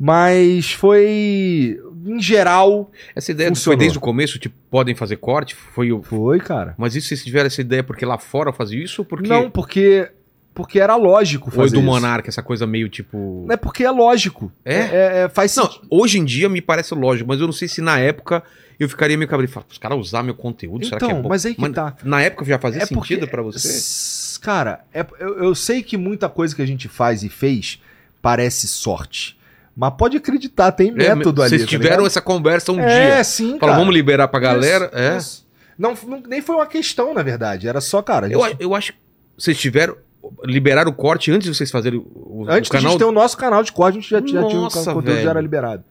[0.00, 1.80] Mas foi.
[2.06, 3.78] Em geral, Essa ideia foi Funcionou.
[3.78, 5.54] desde o começo, tipo, podem fazer corte?
[5.54, 6.02] Foi o...
[6.02, 6.74] foi, cara.
[6.78, 9.28] Mas isso vocês tiveram essa ideia porque lá fora fazia isso ou porque...
[9.28, 10.10] Não, porque.
[10.54, 11.86] Porque era lógico é fazer do isso.
[11.86, 13.46] Monarca, essa coisa meio tipo...
[13.48, 14.50] É porque é lógico.
[14.64, 14.74] É?
[14.74, 17.80] É, é- faz Não, hoje em dia me parece lógico, mas eu não sei se
[17.80, 18.42] na época
[18.80, 19.52] eu ficaria meio cabreiro.
[19.52, 21.28] Falar, Os caras usar meu conteúdo, será que é Então, bom?
[21.28, 21.94] mas aí que tá.
[22.02, 24.38] Na época já fazia É sentido pra você?
[24.40, 27.80] Cara, é- eu, eu sei que muita coisa que a gente faz e fez
[28.20, 29.37] parece sorte.
[29.80, 31.50] Mas pode acreditar, tem É, método ali.
[31.50, 32.06] Vocês tá tiveram ligado?
[32.08, 33.22] essa conversa um É, dia.
[33.24, 33.78] sim, Fala, cara.
[33.78, 34.86] vamos liberar pra galera.
[34.86, 35.16] Isso, é.
[35.16, 35.46] isso.
[35.78, 37.68] Não, não- nem foi uma questão, na verdade.
[37.68, 38.26] Era só, cara.
[38.26, 38.98] a Eu, gente- eu acho que
[39.38, 39.96] vocês tiveram.
[40.44, 42.90] Liberaram o corte antes de vocês fazerem o, o antes da canal.
[42.90, 45.04] gente ter o nosso canal de corte, a gente já, já tinha o Nossa, conteúdo
[45.12, 45.22] velho.
[45.22, 45.84] já era liberado.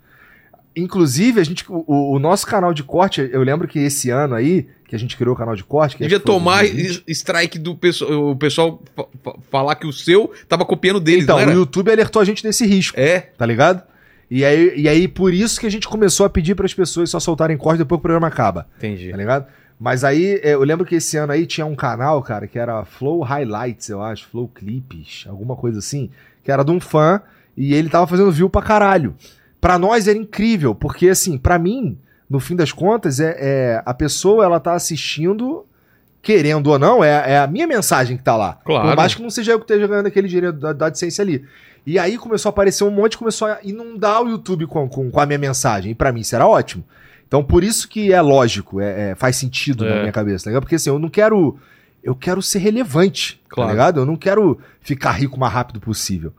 [0.75, 4.35] Inclusive, a gente, o, o- o nosso canal de corte, eu lembro que esse ano
[4.35, 5.97] aí, que a gente criou o canal de corte.
[5.97, 7.03] Que Devia tomar 2020.
[7.07, 11.23] es- strike do pessoal, o pessoal fa- fa- falar que o seu tava copiando deles,
[11.25, 12.97] Então, o YouTube alertou a gente desse risco.
[12.99, 13.19] É.
[13.37, 13.83] tá ligado?
[14.31, 17.09] E aí, e aí, por isso que a gente começou a pedir para as pessoas
[17.09, 19.09] só soltarem corte depois que o programa acaba, Entendi.
[19.09, 19.45] tá ligado?
[19.79, 22.83] Mas aí, é, eu lembro que esse ano aí tinha um canal, cara, que era
[22.83, 26.09] Flow Highlights, eu acho, Flow Clips, alguma coisa assim,
[26.43, 27.21] que era de um fã
[27.55, 29.15] e ele tava fazendo view pra caralho.
[29.61, 31.97] Pra nós era incrível, porque assim, pra mim,
[32.29, 35.65] no fim das contas, é, é- a pessoa ela tá assistindo,
[36.21, 38.57] querendo ou não, é, é a minha mensagem que tá lá.
[38.65, 38.87] Claro.
[38.89, 41.45] Por mais que não seja eu que esteja ganhando aquele dinheiro da, da AdSense ali.
[41.85, 45.19] E aí começou a aparecer um monte, começou a inundar o YouTube com, com, com
[45.21, 45.91] a minha mensagem.
[45.91, 46.83] E pra mim isso era ótimo.
[47.27, 49.89] Então por isso que é lógico, é, é- faz sentido É.
[49.95, 50.63] na minha cabeça, tá ligado?
[50.63, 51.57] Porque assim, eu não quero.
[52.03, 53.67] Eu quero ser relevante, Claro.
[53.69, 53.99] tá ligado?
[54.01, 56.31] Eu não quero ficar rico o mais rápido possível.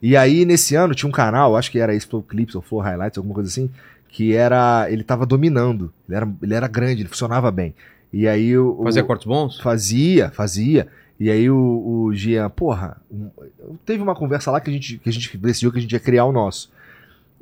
[0.00, 3.18] E aí, nesse ano, tinha um canal, acho que era Flow Clips ou Flow Highlights,
[3.18, 3.70] alguma coisa assim,
[4.12, 4.86] que era.
[4.90, 5.92] Ele tava dominando.
[6.06, 7.74] Ele era, ele era grande, ele funcionava bem.
[8.12, 8.82] E aí o.
[8.84, 9.58] Fazia cortes bons?
[9.60, 10.86] Fazia, fazia.
[11.18, 13.00] E aí o, o Jean, porra,
[13.86, 16.00] teve uma conversa lá que a, gente, que a gente decidiu que a gente ia
[16.00, 16.70] criar o nosso.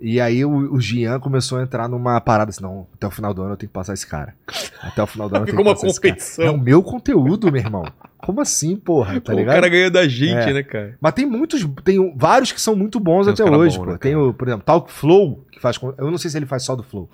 [0.00, 3.34] E aí o, o Jean começou a entrar numa parada assim, não, até o final
[3.34, 4.34] do ano eu tenho que passar esse cara.
[4.82, 6.12] Até o final do ano eu tenho uma que passar cara.
[6.12, 6.44] competição.
[6.46, 7.84] É o meu conteúdo, meu irmão.
[8.18, 9.54] Como assim, porra, tá o ligado?
[9.54, 10.52] cara ganha da gente, É.
[10.52, 10.96] né, cara?
[11.00, 13.90] Mas tem muitos, tem vários que são muito bons Tem até hoje, bom, pô.
[13.92, 16.62] né, tem o, por exemplo, Talk Flow, que faz, eu não sei se ele faz
[16.62, 17.08] só do Flow,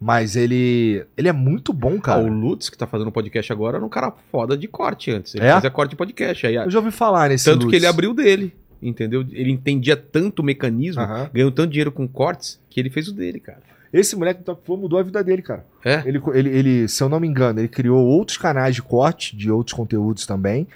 [0.00, 1.04] Mas ele.
[1.16, 2.20] Ele é muito bom, Ah, cara.
[2.22, 5.32] o Lutz, que tá fazendo podcast agora, era um cara foda de corte antes.
[5.36, 5.52] Ele É?
[5.52, 6.44] fazia corte de podcast.
[6.44, 7.76] Aí, Eu já ouvi falar nesse tanto que Lutz.
[7.76, 8.52] ele abriu dele,
[8.82, 9.24] entendeu?
[9.30, 11.30] Ele entendia tanto o mecanismo, Aham.
[11.32, 13.60] ganhou tanto dinheiro com cortes, que ele fez o dele, cara.
[13.92, 15.66] Esse moleque do Top Flow mudou a vida dele, cara.
[15.84, 16.02] É?
[16.06, 19.50] Ele, ele, ele, se eu não me engano, ele criou outros canais de corte, de
[19.50, 20.66] outros conteúdos também.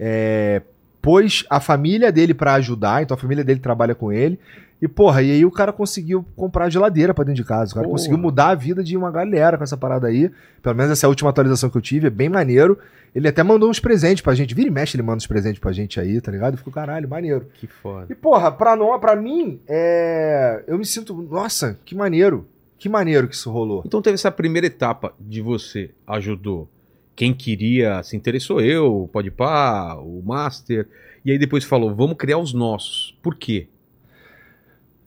[0.00, 0.62] É,
[1.02, 4.38] pôs a família dele pra ajudar, então a família dele trabalha com ele.
[4.82, 7.70] E, porra, e aí o cara conseguiu comprar geladeira pra dentro de casa.
[7.70, 7.98] O cara Porra.
[7.98, 10.28] conseguiu mudar a vida de uma galera com essa parada aí.
[10.60, 12.76] Pelo menos essa é a última atualização que eu tive, é bem maneiro.
[13.14, 14.56] Ele até mandou uns presentes pra gente.
[14.56, 16.56] Vira e mexe, ele manda uns presentes pra gente aí, tá ligado?
[16.56, 17.46] Ficou caralho, maneiro.
[17.54, 18.06] Que foda.
[18.10, 20.64] E, porra, pra, nós, pra mim, é...
[20.66, 21.14] eu me sinto.
[21.14, 22.44] Nossa, que maneiro.
[22.76, 23.84] Que maneiro que isso rolou.
[23.86, 26.68] Então teve essa primeira etapa de você ajudou.
[27.14, 30.88] Quem queria se interessou eu, o Podpah, o Master.
[31.24, 33.16] E aí depois falou, vamos criar os nossos.
[33.22, 33.68] Por quê?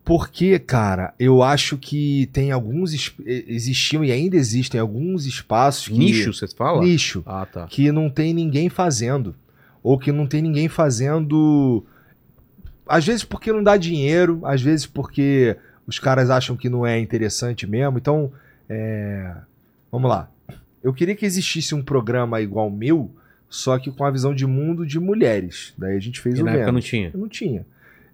[0.06, 2.94] Porque, cara, eu acho que tem alguns.
[3.26, 5.98] Existiam e ainda existem alguns espaços que.
[5.98, 6.84] Nicho, você fala?
[6.84, 7.23] Nicho.
[7.26, 7.65] Ah, tá.
[7.65, 9.36] Que não tem ninguém fazendo.
[9.82, 11.84] Ou que não tem ninguém fazendo.
[12.88, 15.57] Às vezes porque não dá dinheiro, às vezes porque
[15.88, 17.98] os caras acham que não é interessante mesmo.
[17.98, 18.32] Então,
[18.69, 19.36] é...
[19.91, 20.30] vamos lá.
[20.84, 23.10] Eu queria que existisse um programa igual o meu,
[23.49, 25.73] só que com a visão de mundo de mulheres.
[25.76, 26.84] Daí a gente fez E o na época Vênus.
[26.84, 27.11] não tinha.
[27.15, 27.65] Não tinha.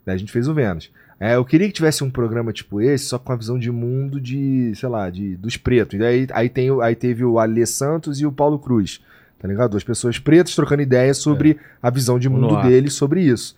[0.06, 0.90] Daí a gente fez o Vênus.
[1.24, 4.20] É, eu queria que tivesse um programa tipo esse, só com a visão de mundo
[4.20, 5.94] de, sei lá, de, dos pretos.
[5.94, 9.00] E daí aí, tem, aí teve o Alê Santos e o Paulo Cruz.
[9.38, 9.70] Tá ligado?
[9.70, 13.56] Duas pessoas pretas trocando ideias sobre a visão de mundo deles sobre isso.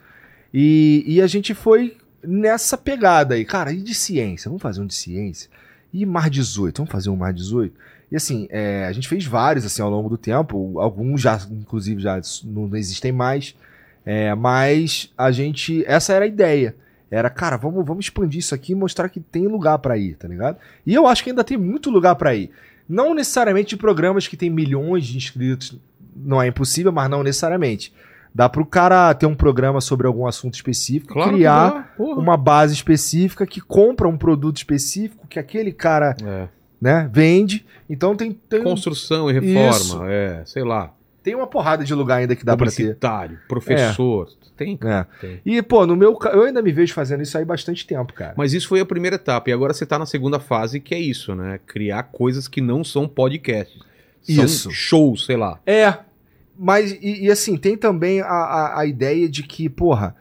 [0.53, 3.45] E, e a gente foi nessa pegada aí.
[3.45, 4.49] Cara, e de ciência?
[4.49, 5.49] Vamos fazer um de ciência?
[5.93, 6.75] E Mar 18?
[6.79, 7.73] Vamos fazer um Mar 18?
[8.11, 10.77] E assim, é, a gente fez vários assim ao longo do tempo.
[10.81, 13.55] Alguns já, inclusive, já não existem mais.
[14.05, 15.81] É, mas a gente.
[15.87, 16.75] Essa era a ideia.
[17.13, 20.27] Era, cara, vamos, vamos expandir isso aqui e mostrar que tem lugar pra ir, tá
[20.27, 20.57] ligado?
[20.83, 22.49] E eu acho que ainda tem muito lugar pra ir.
[22.89, 25.77] Não necessariamente de programas que tem milhões de inscritos,
[26.15, 27.93] não é impossível, mas não necessariamente.
[28.33, 33.45] Dá pro cara ter um programa sobre algum assunto específico, Claro criar uma base específica
[33.45, 36.47] que compra um produto específico que aquele cara, É.
[36.81, 37.63] né, vende.
[37.87, 40.03] Então tem, tem, Construção e reforma, Isso.
[40.05, 40.91] é, sei lá.
[41.23, 42.95] Tem uma porrada de lugar ainda que dá pra ter.
[43.47, 44.27] professor.
[44.55, 45.05] Tem, É.
[45.19, 45.41] tem.
[45.45, 48.33] E, pô, no meu eu ainda me vejo fazendo isso aí bastante tempo, cara.
[48.37, 49.49] Mas isso foi a primeira etapa.
[49.49, 51.59] E agora você tá na segunda fase, que é isso, né?
[51.65, 53.81] Criar coisas que não são podcasts.
[54.21, 54.71] São Isso.
[54.71, 55.59] shows, sei lá.
[55.65, 55.97] É,
[56.57, 60.15] mas e, e assim, tem também a, a, a ideia de que, porra,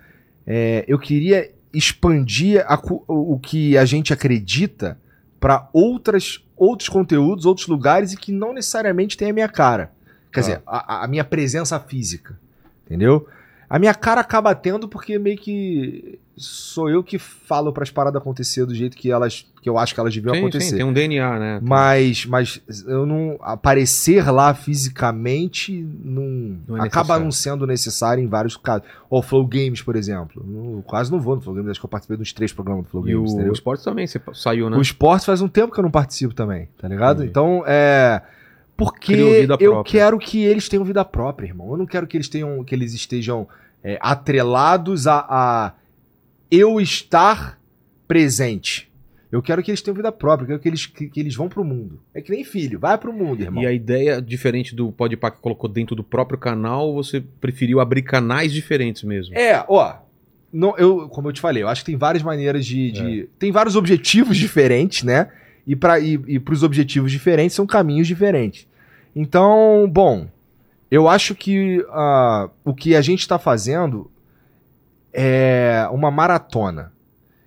[0.44, 2.76] é, eu queria expandir a
[3.06, 4.98] o, o que a gente acredita
[5.38, 9.90] pra outras outros conteúdos, outros lugares e que não necessariamente tem a minha cara.
[10.32, 10.46] Quer Tá.
[10.46, 12.38] dizer, a, a minha presença física.
[12.86, 13.26] Entendeu?
[13.68, 18.20] A minha cara acaba tendo porque meio que sou eu que falo para as paradas
[18.20, 20.70] acontecer do jeito que elas que eu acho que elas deviam Sim, acontecer.
[20.70, 21.60] sim, tem um DNA, né?
[21.62, 25.72] Mas, mas eu não aparecer lá fisicamente
[26.04, 27.24] não, Não é acaba necessário.
[27.24, 28.86] não sendo necessário em vários casos.
[29.08, 30.44] Ou o Flow Games, por exemplo.
[30.76, 32.90] Eu quase não vou no Flow Games, acho que eu participei dos três programas do
[32.90, 33.52] Flow E Games, o, entendeu?
[33.52, 34.76] esporte também, você saiu, né?
[34.76, 37.18] O esporte faz um tempo que eu não participo também, tá ligado?
[37.18, 37.30] Entendi.
[37.30, 38.20] Então, é.
[38.76, 39.12] Porque
[39.64, 41.70] eu quero que eles tenham vida própria, irmão.
[41.70, 43.46] Eu não quero que eles tenham, que eles estejam
[43.84, 45.72] é, atrelados a, a
[46.50, 47.58] eu estar
[48.08, 48.90] presente.
[49.30, 51.48] Eu quero que eles tenham vida própria, eu quero que eles, que, que eles vão
[51.48, 51.98] pro mundo.
[52.12, 53.62] É que nem filho, vai pro mundo, irmão.
[53.62, 58.02] E a ideia, diferente do Podpah que colocou dentro do próprio canal, você preferiu abrir
[58.02, 59.34] canais diferentes mesmo.
[59.36, 59.96] É, ó.
[60.52, 62.92] Não, eu, como eu te falei, eu acho que tem várias maneiras de.
[62.92, 65.30] de- Tem vários objetivos diferentes, né?
[65.66, 68.66] E para e, e pros objetivos diferentes são caminhos diferentes.
[69.14, 70.26] Então, bom,
[70.90, 74.10] eu acho que ah, o que a gente tá fazendo
[75.12, 76.92] é uma maratona.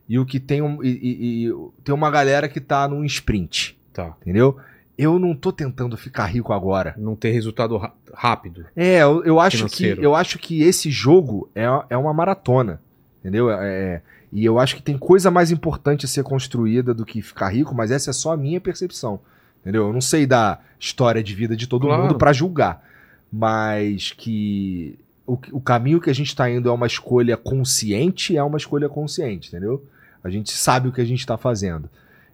[0.08, 3.76] E o que tem um, e, e- e tem uma galera que tá num sprint,
[3.92, 4.14] Tá.
[4.22, 4.58] entendeu?
[4.98, 6.94] Eu não tô tentando ficar rico agora.
[6.98, 7.82] Não ter resultado
[8.14, 8.66] rápido.
[8.76, 12.80] É, eu, eu acho que eu acho que esse jogo é, é uma maratona,
[13.20, 13.50] entendeu?
[13.52, 13.56] É,
[13.96, 14.02] é-
[14.36, 17.74] e eu acho que tem coisa mais importante a ser construída do que ficar rico,
[17.74, 19.22] mas essa é só a minha percepção,
[19.62, 19.88] entendeu?
[19.88, 22.02] Eu não sei da história de vida de todo Claro.
[22.04, 22.84] mundo pra julgar,
[23.32, 28.44] mas que o, o caminho que a gente tá indo é uma escolha consciente, é
[28.44, 29.82] uma escolha consciente, entendeu?
[30.22, 31.90] A gente sabe o que a gente tá fazendo.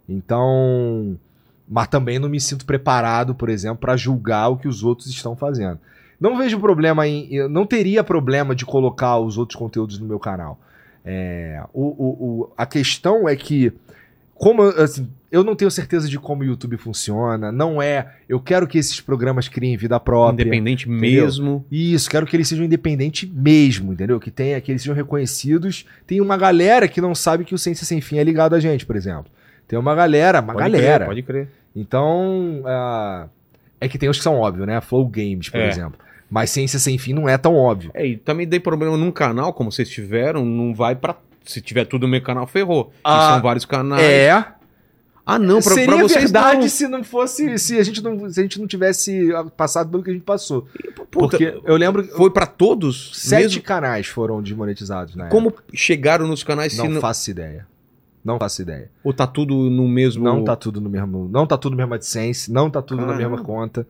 [0.09, 1.17] Então,
[1.69, 5.35] mas também não me sinto preparado, por exemplo, para julgar o que os outros estão
[5.35, 5.79] fazendo.
[6.19, 7.47] Não vejo problema em.
[7.47, 10.59] Não teria problema de colocar os outros conteúdos no meu canal.
[11.05, 13.73] É, o, o, o- a questão é que,
[14.35, 18.07] como eu- assim, eu não tenho certeza de como o YouTube funciona, não é.
[18.27, 20.43] Eu quero que esses programas criem vida própria.
[20.43, 21.23] Independente entendeu?
[21.23, 21.65] mesmo.
[21.71, 24.19] Isso, quero que eles sejam independentes mesmo, entendeu?
[24.19, 25.85] Que tenha, que eles sejam reconhecidos.
[26.05, 28.85] Tem uma galera que não sabe que o Ciência Sem Fim é ligado a gente,
[28.85, 29.31] por exemplo.
[29.67, 31.47] Tem uma galera, uma Pode galera, crer, pode crer.
[31.73, 33.27] Então, ah,
[33.79, 34.81] é que tem os que são óbvios, né?
[34.81, 35.69] Flow Games, por É.
[35.69, 35.97] exemplo.
[36.31, 37.91] Mas Ciência Sem Fim não é tão óbvio.
[37.93, 41.15] É, e também dei problema num canal, como vocês tiveram, não vai pra.
[41.43, 42.93] Se tiver tudo no meu canal, ferrou.
[43.03, 44.01] Ah, e são vários canais.
[44.03, 44.31] É,
[45.25, 46.67] Ah, não, pra, seria pra vocês verdade não.
[46.69, 50.09] se não fosse, se a gente não, se a gente não tivesse passado pelo que
[50.09, 50.67] a gente passou.
[51.11, 53.11] Puta, Porque eu lembro que Foi pra todos?
[53.13, 53.61] sete mesmo?
[53.63, 55.27] canais foram desmonetizados, né?
[55.29, 57.01] Como chegaram nos canais se Não, não.
[57.01, 57.67] faço ideia.
[58.23, 58.89] Não faço ideia.
[59.03, 60.23] Ou tá tudo no mesmo.
[60.23, 63.07] Não tá tudo no mesmo, não tá tudo no mesmo AdSense, não tá tudo na
[63.13, 63.29] Caramba.
[63.29, 63.85] mesma conta.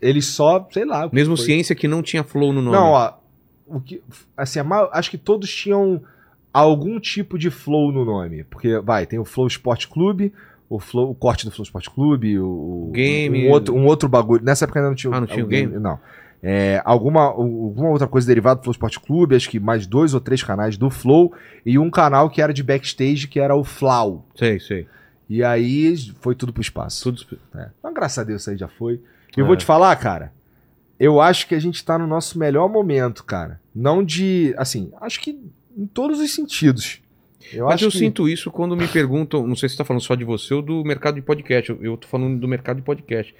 [0.00, 1.08] Eles só, sei lá.
[1.08, 1.46] que Mesmo foi.
[1.46, 2.76] ciência que não tinha flow no nome.
[2.76, 3.12] Não, ó,
[3.66, 4.02] o que,
[4.36, 4.60] assim,
[4.92, 6.02] acho que todos tinham
[6.52, 10.32] algum tipo de flow no nome, porque vai, tem o Flow Sport Clube,
[10.68, 13.46] o, flow, o corte do Flow Sport Clube, o, Game.
[13.46, 14.44] um outro, um outro bagulho.
[14.44, 15.78] Nessa época ainda não tinha, Ah, não tinha o game?
[15.78, 15.98] Não.
[16.42, 20.20] É, alguma, alguma outra coisa derivada do Flow Sport Clube, acho que mais dois ou
[20.20, 21.32] três canais do Flow
[21.66, 24.26] e um canal que era de backstage que era o Flau.
[24.34, 24.86] Sei, sei.
[25.28, 27.04] E aí foi tudo pro espaço.
[27.04, 27.38] Tudo...
[27.54, 27.68] É.
[27.82, 29.00] Mas graças a Deus isso aí já foi.
[29.36, 29.46] Eu É.
[29.46, 30.32] vou te falar, cara.
[30.98, 33.60] Eu acho que a gente tá no nosso melhor momento, cara.
[33.74, 34.54] Não de.
[34.58, 35.38] Assim, acho que
[35.76, 37.00] em todos os sentidos.
[37.52, 37.98] Eu Mas acho eu que...
[37.98, 40.60] sinto isso quando me perguntam, não sei se você tá falando só de você ou
[40.62, 41.70] do mercado de podcast.
[41.70, 43.34] Eu, eu tô falando do mercado de podcast.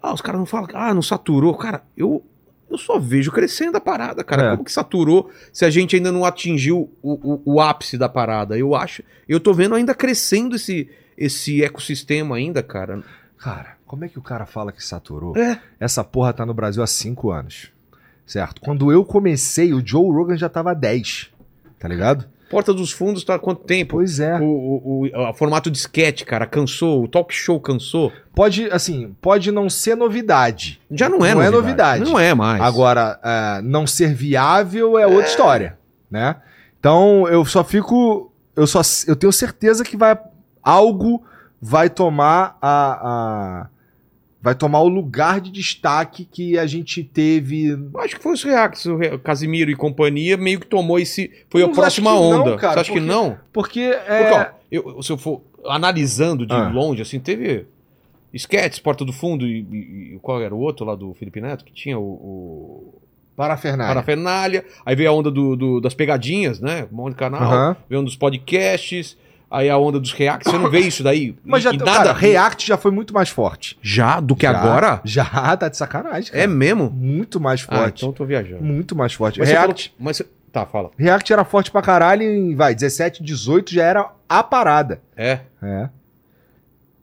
[0.00, 1.54] Ah, os caras não falam, ah, não saturou.
[1.56, 2.24] Cara, eu,
[2.70, 4.44] eu só vejo crescendo a parada, cara.
[4.44, 4.50] É.
[4.52, 8.56] Como que saturou se a gente ainda não atingiu o, o, o ápice da parada?
[8.56, 9.02] Eu acho.
[9.28, 10.88] Eu tô vendo ainda crescendo esse,
[11.18, 13.02] esse ecossistema ainda, cara.
[13.36, 15.36] Cara, como é que o cara fala que saturou?
[15.36, 15.58] É.
[15.80, 17.72] Essa porra tá no Brasil há cinco anos.
[18.24, 18.60] Certo?
[18.60, 21.28] Quando eu comecei, o Joe Rogan já tava há 10.
[21.76, 22.24] Tá ligado?
[22.48, 23.96] Porta dos Fundos tá há quanto tempo?
[23.96, 24.38] Pois é.
[24.38, 27.02] O, o, o, o formato de sketch, cara, cansou.
[27.02, 28.12] O talk show cansou.
[28.32, 30.80] Pode, assim, pode não ser novidade.
[30.88, 31.98] Já não é Não é novidade.
[31.98, 32.04] novidade.
[32.12, 32.62] Não é mais.
[32.62, 35.76] Agora, é, não ser viável é outra história,
[36.08, 36.36] né?
[36.78, 38.30] Então, eu só fico.
[38.54, 40.16] Eu só eu tenho certeza que vai
[40.62, 41.24] algo
[41.60, 43.66] vai tomar a, a-
[44.42, 47.76] vai tomar o lugar de destaque que a gente teve.
[47.98, 51.30] Acho que foi os Reacts, o Casimiro e companhia, meio que tomou esse.
[51.50, 52.56] Foi a Mas próxima que não, onda.
[52.56, 53.38] cara, Você acha que porque- não?
[53.52, 54.46] Porque é Porque, ó,
[54.96, 56.68] eu, se eu for analisando de Ah.
[56.70, 57.66] longe, assim, teve
[58.32, 59.60] sketches, Porta do Fundo e,
[60.14, 62.94] e- qual era o outro lá do Felipe Neto, que tinha o, o
[63.36, 63.88] parafernália.
[63.94, 66.86] Parafernália, aí veio a onda do, do- das pegadinhas, né?
[66.92, 67.76] Um monte de canal, Aham.
[67.88, 69.16] veio a onda dos podcasts,
[69.50, 71.34] aí a onda dos reacts, você não vê isso daí?
[71.44, 73.78] Mas já, E cara, React já foi muito mais forte.
[73.82, 74.20] Já?
[74.20, 75.00] Do que Já- agora?
[75.04, 75.24] Já,
[75.56, 76.30] tá de sacanagem.
[76.32, 76.44] cara.
[76.44, 76.88] É mesmo?
[76.90, 77.98] muito mais Ah, forte.
[77.98, 78.62] então eu tô viajando.
[78.62, 79.38] Muito mais forte.
[79.40, 80.90] Mas React, falou- mas você- Tá, fala.
[80.98, 85.00] React era forte pra caralho em, vai, 17, 18 já era a parada.
[85.16, 85.40] É.
[85.62, 85.88] É.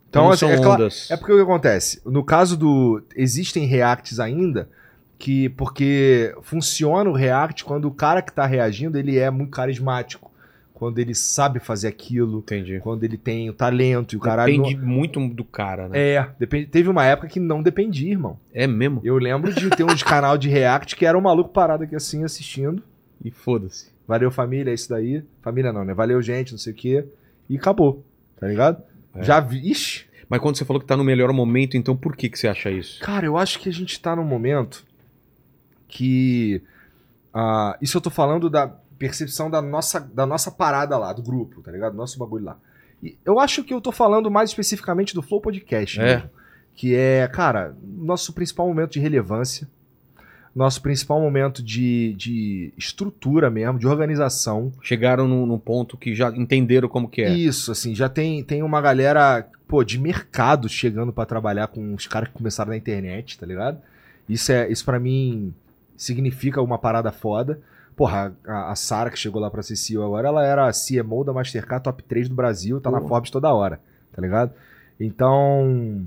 [0.09, 1.11] Então, Então, assim, são é, ondas.
[1.11, 2.01] é porque o que acontece?
[2.05, 3.01] No caso do.
[3.15, 4.67] Existem Reacts ainda,
[5.17, 5.49] que.
[5.49, 10.26] Porque funciona o React quando o cara que tá reagindo ele é muito carismático.
[10.77, 12.79] Quando ele sabe fazer aquilo, Entendi.
[12.81, 14.61] quando ele tem o talento e o caralho.
[14.61, 15.99] Depende muito do cara, né?
[15.99, 18.39] É, depende, teve uma época que não dependia, irmão.
[18.53, 19.01] É, mesmo?
[19.03, 21.95] Eu lembro de ter um de canal de React que era um maluco parado aqui
[21.95, 22.83] assim, assistindo.
[23.25, 23.89] E foda-se.
[24.07, 25.23] Valeu família, é isso daí.
[25.41, 25.95] Família não, né?
[25.95, 27.05] Valeu gente, não sei o quê.
[27.49, 28.05] E acabou.
[28.39, 28.83] Tá ligado?
[29.15, 29.23] É.
[29.23, 29.71] Já vi.
[29.71, 30.05] Ixi.
[30.29, 32.69] Mas quando você falou que tá no melhor momento, então por que, que você acha
[32.69, 32.99] isso?
[32.99, 34.85] Cara, eu acho que a gente tá num momento
[35.87, 36.61] que.
[37.33, 41.61] ah, isso eu tô falando da percepção da nossa, da nossa parada lá, do grupo,
[41.61, 41.95] tá ligado?
[41.95, 42.57] Nosso bagulho lá.
[43.01, 46.03] E eu acho que eu tô falando mais especificamente do Flow Podcast, É.
[46.15, 46.29] mesmo,
[46.75, 49.67] que é, cara, nosso principal momento de relevância,
[50.55, 54.73] nosso principal momento de, de estrutura mesmo, de organização.
[54.81, 57.29] Chegaram num, num ponto que já entenderam como que é.
[57.29, 62.07] Isso, assim, já tem, tem uma galera, pô, de mercado chegando pra trabalhar com os
[62.07, 63.79] caras que começaram na internet, tá ligado?
[64.27, 65.53] Isso é, isso para mim
[65.95, 67.59] significa uma parada foda.
[67.97, 71.33] Porra, a, a Sara que chegou lá pra CEO agora, ela era a CMO da
[71.33, 73.01] Mastercard top 3 do Brasil, tá na.
[73.01, 73.79] Forbes toda hora,
[74.13, 74.53] tá ligado?
[74.99, 76.05] Então,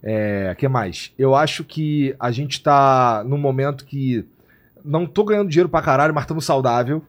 [0.00, 1.12] é, que mais?
[1.18, 4.24] Eu acho que a gente tá num momento que
[4.84, 7.02] não tô ganhando dinheiro pra caralho, mas estamos saudável,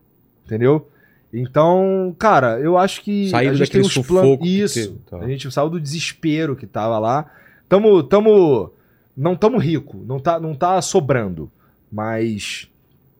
[0.43, 0.89] entendeu?
[1.31, 4.39] Então, cara, eu acho que Saíram a gente tem uns planos.
[4.41, 4.97] Isso.
[5.09, 5.17] tá.
[5.19, 7.31] A gente saiu do desespero que tava lá.
[7.69, 8.71] Tamo, tamo,
[9.15, 11.51] não tamo rico, não tá, não tá sobrando,
[11.91, 12.67] mas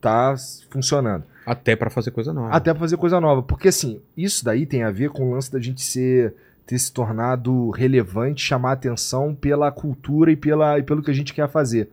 [0.04, 0.36] tá
[0.70, 1.24] funcionando.
[1.46, 2.54] Até pra fazer coisa nova.
[2.54, 5.52] Até pra fazer coisa nova, porque assim, isso daí tem a ver com o lance
[5.52, 6.36] da gente ser
[6.66, 11.34] ter se tornado relevante, chamar atenção pela cultura e, pela, e pelo que a gente
[11.34, 11.90] quer fazer.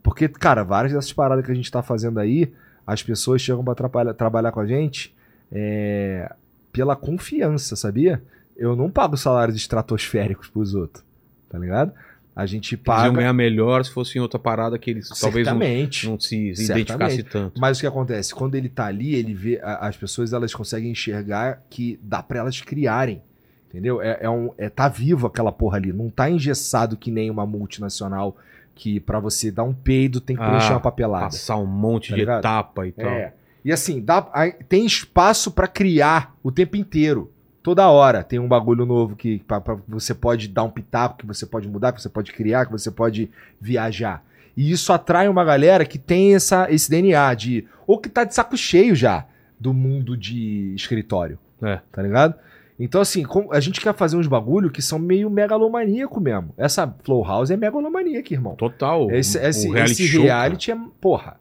[0.00, 2.52] Porque, cara, várias dessas paradas que a gente tá fazendo aí,
[2.86, 5.14] as pessoas chegam pra trabalhar, trabalhar com a gente
[5.50, 6.32] é,
[6.72, 8.22] pela confiança, sabia?
[8.56, 11.04] Eu não pago salários estratosféricos pros outros,
[11.48, 11.92] tá ligado?
[12.34, 13.10] A gente Eles iam paga.
[13.10, 17.60] ganhar melhor se fosse em outra parada que eles talvez não, não se identificasse tanto.
[17.60, 18.34] Mas o que acontece?
[18.34, 19.60] Quando ele tá ali, ele vê.
[19.62, 23.20] as pessoas elas conseguem enxergar que dá pra elas criarem.
[23.68, 24.00] Entendeu?
[24.02, 25.92] É, é um, é, tá vivo aquela porra ali.
[25.92, 28.36] Não tá engessado que nem uma multinacional
[28.74, 31.24] que pra você dar um peido tem que Ah, preencher uma papelada.
[31.26, 32.38] Passar um monte Tá de ligado?
[32.40, 33.10] etapa e tal.
[33.10, 33.32] É.
[33.64, 34.22] E assim, dá,
[34.68, 37.30] tem espaço pra criar o tempo inteiro.
[37.62, 41.26] Toda hora tem um bagulho novo que pra, pra- você pode dar um pitaco, que
[41.26, 43.30] você pode mudar, que você pode criar, que você pode
[43.60, 44.24] viajar.
[44.56, 47.66] E isso atrai uma galera que tem essa, esse DNA de.
[47.86, 49.24] Ou que tá de saco cheio já
[49.58, 51.38] do mundo de escritório.
[51.62, 51.78] É.
[51.92, 52.34] Tá ligado?
[52.78, 56.52] Então, assim, a gente quer fazer uns bagulho que são meio megalomaníaco mesmo.
[56.56, 58.56] Essa Flow House é megalomaníaca, irmão.
[58.56, 59.08] Total.
[59.12, 60.76] Esse, esse, reality esse show, reality é.
[61.00, 61.36] Porra.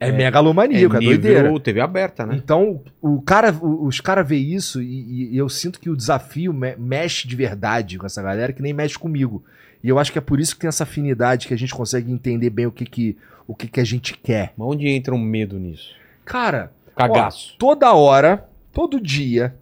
[0.00, 1.60] É, É- megalomaníaco, é, é doideira.
[1.60, 2.34] TV aberta, né?
[2.34, 6.54] Então, o cara, o- os caras vê isso e, e eu sinto que o desafio
[6.54, 9.44] me- mexe de verdade com essa galera que nem mexe comigo.
[9.84, 12.10] E eu acho que é por isso que tem essa afinidade que a gente consegue
[12.10, 13.16] entender bem o que, que,
[13.46, 14.54] o que, que a gente quer.
[14.56, 15.90] Mas onde entra um medo nisso?
[16.24, 17.54] Cara, Cagaço.
[17.58, 19.54] toda hora, todo dia,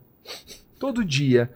[0.79, 1.51] todo dia,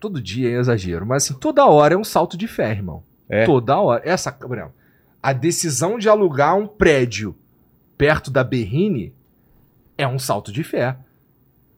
[0.00, 3.02] todo dia é exagero, mas assim, toda hora é um salto de fé, irmão.
[3.28, 3.44] É.
[3.44, 4.02] Toda hora.
[4.04, 4.72] Essa, Gabriel,
[5.22, 7.34] a decisão de alugar um prédio
[7.96, 9.12] perto da Berrine
[9.96, 10.96] é um salto de fé.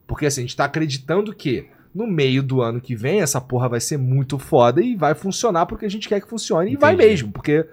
[0.05, 3.67] Porque assim, a gente tá acreditando que no meio do ano que vem essa porra
[3.67, 6.71] vai ser muito foda e vai funcionar porque a gente quer que funcione.
[6.71, 7.09] E vai Entendi.
[7.09, 7.65] mesmo, porque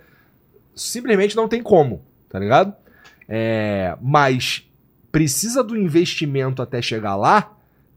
[0.75, 2.75] simplesmente não tem como, tá ligado?
[3.29, 4.67] É, mas
[5.13, 7.55] precisa do investimento até chegar lá,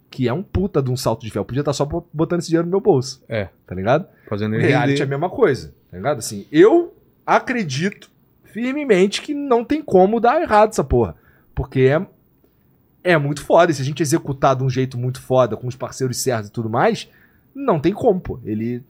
[0.09, 1.39] que é um puta de um salto de fé.
[1.39, 3.23] Eu podia estar só botando esse dinheiro no meu bolso.
[3.29, 3.47] É.
[3.65, 4.07] Tá ligado?
[4.27, 6.17] Fazendo ele Reality é a mesma coisa, tá ligado?
[6.19, 6.93] Assim, eu
[7.25, 8.09] acredito
[8.45, 11.15] firmemente que não tem como dar errado essa porra.
[11.55, 12.05] Porque é,
[13.13, 13.71] é muito foda.
[13.71, 16.51] E se a gente executar de um jeito muito foda, com os parceiros certos e
[16.51, 17.07] tudo mais,
[17.55, 18.39] não tem como, pô.
[18.45, 18.83] Ele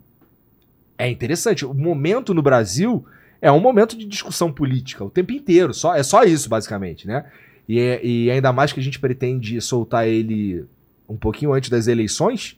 [0.98, 1.66] é interessante.
[1.66, 3.06] O momento no Brasil
[3.42, 5.74] é um momento de discussão política o tempo inteiro.
[5.74, 7.26] Só, é só isso, basicamente, né?
[7.68, 10.66] E, é- e ainda mais que a gente pretende soltar ele
[11.08, 12.58] um pouquinho antes das eleições.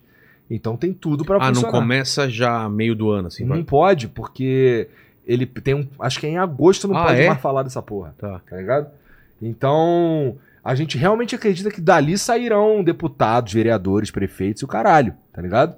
[0.49, 1.71] Então tem tudo pra Ah, não funcionar.
[1.79, 3.43] começa já meio do ano, assim.
[3.45, 3.63] Não vai.
[3.63, 4.87] pode, porque
[5.25, 5.87] ele tem um.
[5.99, 7.27] Acho que é em agosto não Ah, pode é?
[7.27, 8.41] mais falar dessa porra, Tá.
[8.49, 8.87] tá ligado?
[9.41, 15.41] Então, a gente realmente acredita que dali sairão deputados, vereadores, prefeitos e o caralho, tá
[15.41, 15.75] ligado?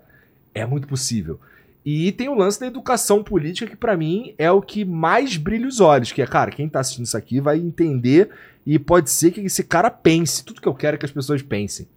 [0.54, 1.40] É muito possível.
[1.86, 5.68] E tem o lance da educação política, que pra mim é o que mais brilha
[5.68, 6.12] os olhos.
[6.12, 8.30] Que é, cara, quem tá assistindo isso aqui vai entender
[8.66, 10.44] e pode ser que esse cara pense.
[10.44, 11.88] Tudo que eu quero é que as pessoas pensem.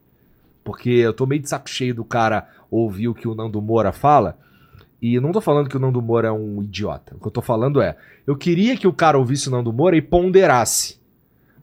[0.62, 3.90] Porque eu tô meio de saco cheio do cara ouvir o que o Nando Moura
[3.92, 4.36] fala.
[5.00, 7.14] E não tô falando que o Nando Moura é um idiota.
[7.16, 7.96] O que eu tô falando é,
[8.26, 10.98] eu queria que o cara ouvisse o Nando Moura e ponderasse.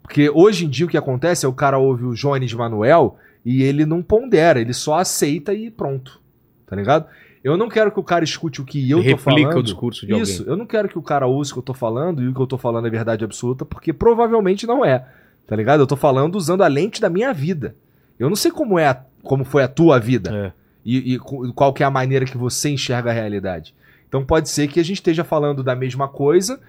[0.02, 3.62] Porque hoje em dia o que acontece é o cara ouve o Jones Manuel e
[3.64, 6.20] ele não pondera, ele só aceita e pronto.
[6.66, 7.06] Tá ligado?
[7.44, 9.58] Eu não quero que o cara escute o que eu tô Replica falando.
[9.60, 10.52] o discurso de Isso, alguém.
[10.54, 12.40] eu não quero que o cara ouça o que eu tô falando e o que
[12.42, 15.06] eu tô falando é verdade absoluta, porque provavelmente não é.
[15.46, 15.82] Tá ligado?
[15.82, 17.76] Eu tô falando usando a lente da minha vida.
[18.18, 20.54] Eu não sei como é a- como foi a tua vida É.
[20.86, 21.20] e, e
[21.54, 23.74] qual que é a maneira que você enxerga a realidade.
[24.08, 26.60] Então pode ser que a gente esteja falando da mesma coisa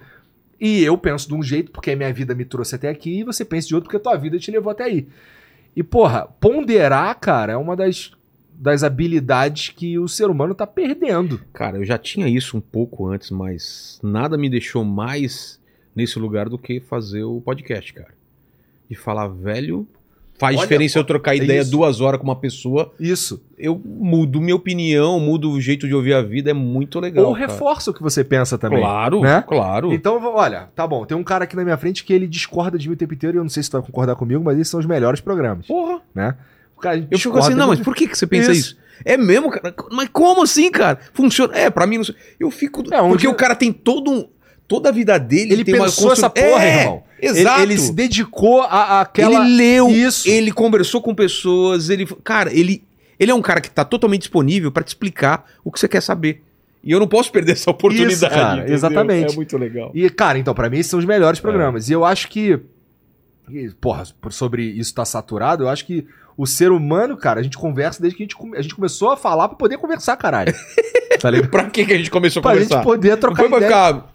[0.59, 3.23] e eu penso de um jeito porque a minha vida me trouxe até aqui e
[3.23, 5.07] você pensa de outro porque a tua vida te levou até aí.
[5.75, 8.11] E porra, ponderar, cara, é uma das,
[8.51, 11.39] das habilidades que o ser humano tá perdendo.
[11.53, 15.61] Cara, eu já tinha isso um pouco antes, mas nada me deixou mais
[15.95, 18.15] nesse lugar do que fazer o podcast, cara.
[18.89, 19.87] De falar, velho,
[20.37, 21.71] faz Olha, diferença eu trocar é ideia isso.
[21.71, 22.93] duas horas com uma pessoa.
[22.99, 23.43] Isso.
[23.57, 27.25] Eu mudo minha opinião, mudo o jeito de ouvir a vida, é muito legal.
[27.25, 27.47] Ou cara.
[27.47, 28.79] reforça o que você pensa também.
[28.79, 29.43] Claro, né?
[29.47, 29.91] claro.
[29.91, 32.87] Então, olha, tá bom, tem um cara aqui na minha frente que ele discorda de
[32.87, 34.69] mim o tempo inteiro e eu não sei se tu vai concordar comigo, mas esses
[34.69, 36.01] são os melhores programas, Porra.
[36.13, 36.35] né?
[36.75, 38.75] O cara Eu fico assim, não, mas por que, que você pensa isso?
[38.75, 38.87] Isso.
[39.05, 39.73] É mesmo, cara?
[39.91, 40.99] Mas como assim, cara?
[41.13, 41.55] Funciona.
[41.55, 42.15] É, pra mim não sei.
[42.39, 42.83] Eu fico.
[42.91, 44.27] É, um porque o cara tem todo um.
[44.67, 47.03] Toda a vida dele Ele tem uma pensou essa constru- porra, É, irmão.
[47.21, 47.61] Exato.
[47.61, 49.45] Ele, ele se dedicou a, a aquela.
[49.45, 50.27] Ele leu, Isso.
[50.29, 52.05] ele conversou com pessoas, ele.
[52.23, 52.83] Cara, ele,
[53.19, 56.01] ele é um cara que tá totalmente disponível pra te explicar o que você quer
[56.01, 56.43] saber.
[56.83, 58.13] E eu não posso perder essa oportunidade.
[58.13, 58.73] Isso, cara, entendeu?
[58.75, 59.33] exatamente.
[59.33, 59.91] É muito legal.
[59.95, 61.89] E, cara, então, pra mim, esses são os melhores programas.
[61.89, 62.59] E eu acho que.
[63.79, 67.57] Porra, por- sobre isso tá saturado, eu acho que o ser humano, cara, a gente
[67.57, 70.53] conversa desde que a gente, a gente começou a falar pra poder conversar, caralho.
[71.21, 71.49] tá ligado?
[71.49, 72.75] Pra que, que a gente começou a Pra conversar?
[72.75, 73.71] gente poder Não trocar foi pra ideia.
[73.71, 74.13] ficar.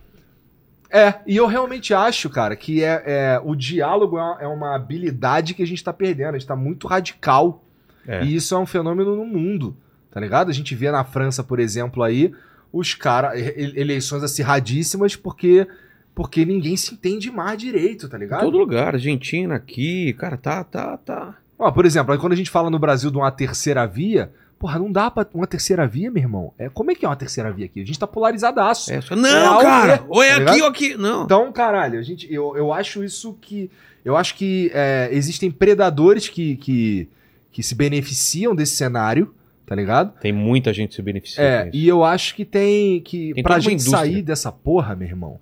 [0.93, 4.75] É, e eu realmente acho, cara, que é, é- o diálogo é uma, é uma
[4.77, 6.35] habilidade que a gente tá perdendo.
[6.35, 7.65] A gente tá muito radical.
[8.07, 8.23] É.
[8.25, 9.77] E isso é um fenômeno no mundo,
[10.11, 10.51] tá ligado?
[10.51, 12.35] A gente vê na França, por exemplo, aí,
[12.73, 15.67] os caras, eleições acirradíssimas porque,
[16.15, 18.41] porque ninguém se entende mais direito, tá Em ligado?
[18.43, 21.39] todo lugar, Argentina aqui, cara, tá, tá, tá.
[21.59, 24.33] Ó, por exemplo, aí quando a gente fala no Brasil de uma terceira via,
[24.63, 26.55] porra, não dá pra uma terceira via, meu irmão.
[26.57, 27.83] É, como é que é uma terceira via aqui?
[27.83, 28.93] A gente tá polarizadaço.
[28.93, 30.61] É É não, ou cara, ou é tá aqui ligado?
[30.61, 30.97] ou aqui.
[30.97, 31.25] Não.
[31.25, 33.69] Então, caralho, a gente, eu, eu acho isso que.
[34.05, 37.09] Eu acho que é, existem predadores que, que,
[37.51, 39.35] que se beneficiam desse cenário,
[39.67, 40.17] tá ligado?
[40.21, 41.49] Tem muita gente se beneficiando.
[41.49, 41.77] É, disso.
[41.85, 45.41] e eu acho que tem que Tem pra gente sair dessa porra, meu irmão,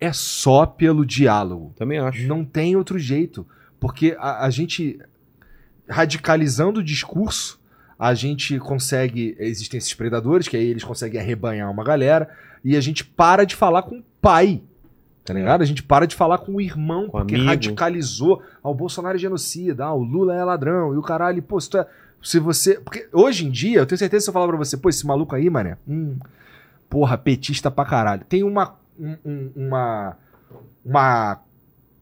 [0.00, 1.72] é só pelo diálogo.
[1.76, 2.26] Também acho.
[2.26, 3.46] Não tem outro jeito.
[3.78, 4.98] Porque a, a gente,
[5.88, 7.60] radicalizando o discurso,
[7.98, 9.36] a gente consegue.
[9.38, 12.28] Existem esses predadores, que aí eles conseguem arrebanhar uma galera,
[12.64, 14.62] e a gente para de falar com o pai.
[15.24, 15.62] Tá ligado?
[15.62, 17.50] A gente para de falar com o irmão, Com porque amigo.
[17.50, 18.40] radicalizou.
[18.62, 21.76] Ah, o Bolsonaro é genocida, ah, o Lula é ladrão, e o caralho, pô, se,
[21.76, 21.86] é-
[22.22, 22.78] se você.
[22.80, 25.04] Porque hoje em dia, eu tenho certeza que se eu falar pra você, pô, esse
[25.04, 26.16] maluco aí, mané, hum,
[26.88, 28.24] porra, petista pra caralho.
[28.28, 28.76] Tem uma.
[28.98, 30.16] um- um- uma.
[30.84, 31.40] Uma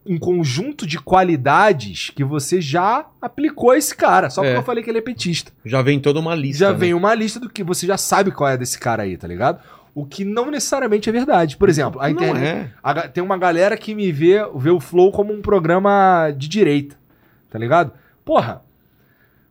[0.06, 4.28] um conjunto de qualidades que você já aplicou a esse cara.
[4.28, 4.58] Só porque É.
[4.58, 5.50] eu falei que ele é petista.
[5.64, 6.66] Já vem toda uma lista.
[6.66, 6.78] já né?
[6.78, 9.60] vem uma lista do que você já sabe qual é desse cara aí, tá ligado?
[9.94, 11.56] O que não necessariamente é verdade.
[11.56, 12.44] Por exemplo, a internet.
[12.44, 12.70] é.
[12.82, 16.96] a tem uma galera que me vê, vê o Flow como um programa de direita.
[17.48, 17.92] Tá ligado?
[18.24, 18.62] Porra.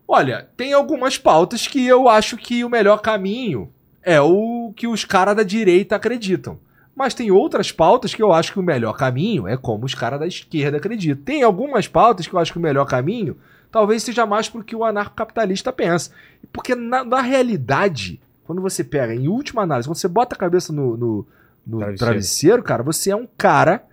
[0.07, 3.71] Olha, tem algumas pautas que eu acho que o melhor caminho
[4.03, 6.59] é o que os caras da direita acreditam.
[6.95, 10.19] Mas tem outras pautas que eu acho que o melhor caminho é como os caras
[10.19, 11.23] da esquerda acreditam.
[11.23, 13.35] Tem algumas pautas que eu acho que o melhor caminho
[13.71, 16.11] talvez seja mais pro que o anarcocapitalista pensa.
[16.51, 20.71] Porque na, na realidade, quando você pega, em última análise, quando você bota a cabeça
[20.71, 21.27] no, no-
[21.65, 21.97] no Travesseiro.
[21.97, 23.83] travesseiro, cara, você é um cara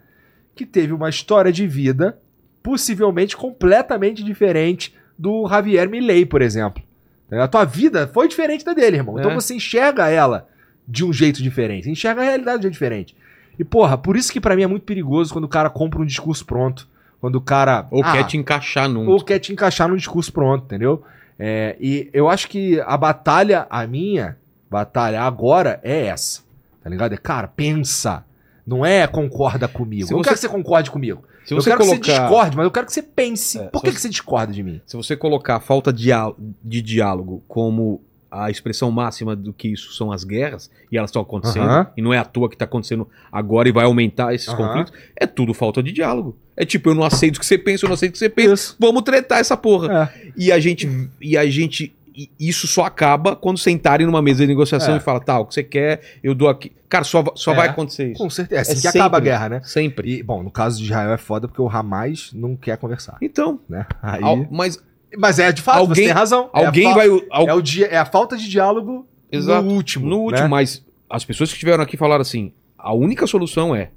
[0.55, 2.19] que teve uma história de vida
[2.63, 6.83] possivelmente completamente diferente do Javier Milei, por exemplo.
[7.31, 9.19] A tua vida foi diferente da dele, irmão.
[9.19, 9.35] Então É.
[9.35, 10.47] você enxerga ela
[10.87, 11.89] de um jeito diferente.
[11.91, 13.17] Enxerga a realidade de um jeito diferente.
[13.59, 16.07] E, porra, por isso que pra mim é muito perigoso quando o cara compra um
[16.07, 16.89] discurso pronto.
[17.21, 17.87] Quando o cara.
[17.91, 19.07] Ou Ah, quer te encaixar num.
[19.09, 21.03] ou quer te encaixar num discurso pronto, entendeu?
[21.39, 24.37] É, e eu acho que a batalha, a minha
[24.71, 26.41] batalha agora é essa.
[26.83, 27.13] Tá ligado?
[27.13, 28.25] É, cara, pensa.
[28.67, 30.07] Não é concorda comigo.
[30.07, 31.23] Se eu não você- quero que você concorde comigo.
[31.45, 32.21] Se eu você quero que você colocar.
[32.23, 33.59] discorde, mas eu quero que você pense.
[33.59, 34.81] É, Por que, você- que você discorda de mim?
[34.87, 36.33] Se você colocar a falta de, diá-
[36.63, 38.01] de diálogo como
[38.31, 41.87] a expressão máxima do que isso são as guerras, e elas estão acontecendo, Aham.
[41.97, 44.57] e não é à toa que está acontecendo agora e vai aumentar esses Aham.
[44.59, 46.37] conflitos, é tudo falta de diálogo.
[46.57, 48.29] É tipo, eu não aceito o que você pensa, eu não aceito o que você
[48.29, 48.77] pensa, Isso.
[48.79, 50.11] vamos tretar essa porra.
[50.15, 50.31] É.
[50.37, 50.89] E a gente.
[51.21, 51.95] E a gente.
[52.15, 54.97] e Isso só acaba quando sentarem numa mesa de negociação É.
[54.99, 56.71] e fala, tá, o que você quer, eu dou aqui.
[56.89, 57.57] Cara, só, só É.
[57.57, 58.19] vai acontecer isso.
[58.23, 58.59] Com certeza.
[58.59, 58.99] É assim É que sempre.
[59.01, 59.61] acaba a guerra, né?
[59.65, 60.19] Sempre.
[60.19, 63.59] E, bom, no caso de Israel é foda porque o Hamas não quer conversar, Então,
[63.69, 63.87] né?
[64.03, 64.23] Aí...
[64.23, 64.83] al- mas
[65.19, 66.51] Mas é, de fato, Alguém- você tem razão.
[66.55, 67.09] É a alguém fa- vai.
[67.31, 69.63] al- É, o dia, é a falta de diálogo Exato.
[69.67, 70.07] no último.
[70.07, 70.49] No último, né?
[70.49, 73.91] mas as pessoas que estiveram aqui falaram assim: a única solução é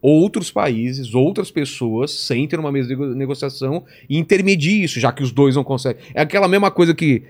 [0.00, 5.22] outros países, outras pessoas sentem numa mesa de nego- negociação e intermediem isso, já que
[5.22, 6.02] os dois não conseguem.
[6.14, 7.24] É aquela mesma coisa que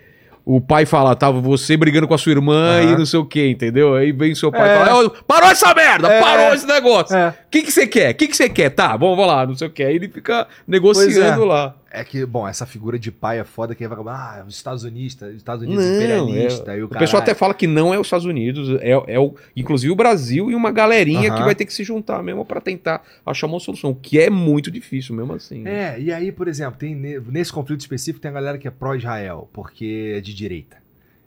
[0.44, 2.93] o pai fala, tava você brigando com a sua irmã Aham.
[2.93, 3.94] e não sei o que, entendeu?
[3.97, 4.74] Aí vem seu pai É.
[4.82, 6.20] e fala: "Ó, parou essa merda, É.
[6.20, 7.16] parou esse negócio.
[7.16, 7.31] É.
[7.31, 8.12] O que que você quer?
[8.12, 8.70] O que que você quer?
[8.70, 9.82] Tá, vamos, vamos lá, não sei o que.
[9.82, 11.47] Aí ele fica negociando é.
[11.47, 11.74] lá.
[11.98, 15.16] É que, bom, essa figura de pai é foda que vai ah, os Estados Unidos,
[15.23, 16.73] os Estados Unidos Não, imperialista.
[16.74, 19.18] é- e o o pessoal até fala que não é os Estados Unidos, é, é
[19.18, 21.39] o, inclusive o Brasil e uma galerinha Aham.
[21.39, 24.28] que vai ter que se juntar mesmo pra tentar achar uma solução, o que é
[24.28, 25.66] muito difícil mesmo assim.
[25.66, 28.70] É, e aí, por exemplo, tem ne- nesse conflito específico tem a galera que é
[28.70, 30.77] pró-Israel, porque é de direita.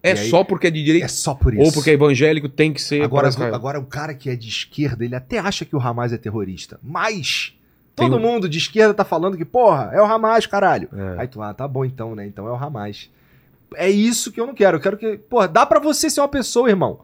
[0.04, 1.64] É aí- só porque é de direita É só por isso.
[1.64, 4.48] ou porque é evangélico tem que ser Agora, para agora, o cara que é de
[4.48, 6.80] esquerda, ele até acha que o Hamas é terrorista.
[6.82, 7.54] Mas
[8.00, 10.90] todo mundo de esquerda tá falando que, porra, é o Hamas, caralho.
[10.96, 11.22] É.
[11.22, 12.26] Aí tu, ah, tá bom então, né?
[12.26, 13.10] Então é o Hamas.
[13.76, 14.78] É isso que eu não quero.
[14.78, 15.18] Eu quero que.
[15.18, 17.02] Porra, dá pra você ser uma pessoa, irmão.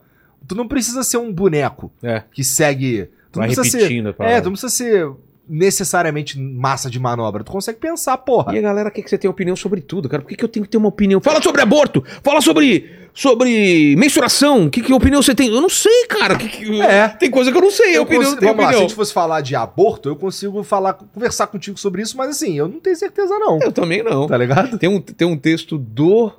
[0.47, 2.23] Tu não precisa ser um boneco É.
[2.31, 3.09] que segue.
[3.31, 3.83] Tu Vai não precisa ser.
[3.83, 5.09] repetindo a É, tu não precisa ser
[5.47, 7.43] necessariamente massa de manobra.
[7.43, 8.53] Tu consegue pensar, porra.
[8.55, 10.21] E a galera quer que você tenha opinião sobre tudo, cara.
[10.21, 11.21] Por que, que eu tenho que ter uma opinião?
[11.21, 12.03] Fala sobre aborto!
[12.23, 14.69] Fala sobre, sobre mensuração!
[14.69, 15.47] Que, que opinião você tem?
[15.49, 16.35] Eu não sei, cara.
[16.35, 17.07] Que, que- É.
[17.09, 17.95] Tem coisa que eu não sei.
[17.97, 18.81] Eu opinião, consigo- vamos lá, se a opinião.
[18.89, 22.67] gente fosse falar de aborto, eu consigo falar, conversar contigo sobre isso, mas assim, eu
[22.67, 23.59] não tenho certeza, não.
[23.61, 24.27] Eu também não.
[24.27, 24.77] Tá ligado?
[24.77, 26.31] Tem um, tem um texto do.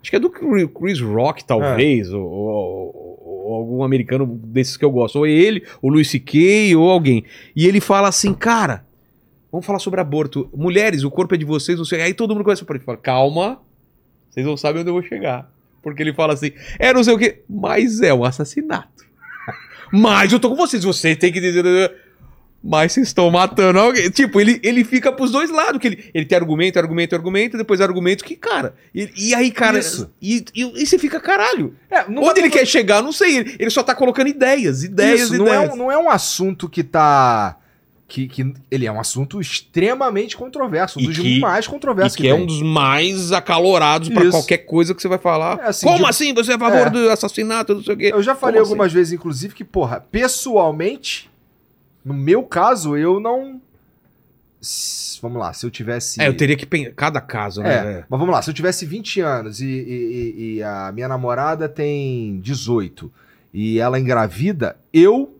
[0.00, 3.07] Acho que é do Chris Rock, talvez, ou, ou-
[3.48, 5.16] ou algum americano desses que eu gosto.
[5.16, 7.24] Ou ele, o Luis C.K., ou alguém.
[7.56, 8.84] E ele fala assim, cara,
[9.50, 10.50] vamos falar sobre aborto.
[10.54, 12.02] Mulheres, o corpo é de vocês, não sei.
[12.02, 13.58] Aí todo mundo começa a falar, calma,
[14.28, 15.50] vocês não sabem onde eu vou chegar.
[15.82, 19.06] Porque ele fala assim, é não sei o quê, mas é um assassinato.
[19.90, 21.64] mas eu tô com vocês, você tem que dizer.
[22.62, 24.10] Mas vocês estão matando alguém.
[24.10, 25.80] Tipo, ele, ele fica pros dois lados.
[25.80, 28.74] Que ele, ele tem argumento, argumento, argumento, depois argumento que, cara.
[28.92, 29.78] E, e aí, cara.
[29.78, 30.10] Isso.
[30.20, 31.74] E, e, e você fica caralho.
[31.88, 33.36] É, Onde ele quer chegar, não sei.
[33.38, 35.72] Ele, ele só tá colocando ideias, ideias, Isso, não é, ideias.
[35.72, 37.56] um, não é um assunto que tá.
[38.08, 42.26] Que, que ele é um assunto extremamente controverso, um dos que- mais E controversos que
[42.26, 44.30] é um dos mais acalorados pra Isso.
[44.32, 45.58] qualquer coisa que você vai falar.
[45.60, 46.32] É, assim, Como de- assim?
[46.34, 46.90] Você é a favor É.
[46.90, 48.10] do assassinato, não sei o quê.
[48.12, 48.72] Eu já falei Como assim?
[48.72, 51.30] algumas vezes, inclusive, que, porra, pessoalmente,
[52.04, 53.60] no meu caso, eu não.
[55.22, 56.20] vamos lá, se eu tivesse.
[56.20, 56.92] É, eu teria que pensar.
[56.94, 58.04] Cada caso, É, né?
[58.08, 62.40] mas vamos lá, se eu tivesse 20 anos e, e- e- a minha namorada tem
[62.40, 63.10] 18
[63.52, 65.34] e ela engravida, eu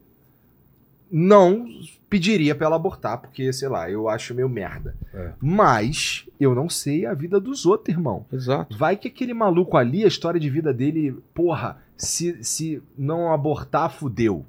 [1.11, 1.67] não
[2.11, 4.95] pediria pra ela abortar, porque, sei lá, eu acho meio merda.
[5.13, 5.31] É.
[5.41, 8.25] Mas eu não sei a vida dos outros, irmão.
[8.33, 8.77] Exato.
[8.79, 13.91] Vai que aquele maluco ali, a história de vida dele, porra, se, se não abortar,
[13.91, 14.45] fudeu.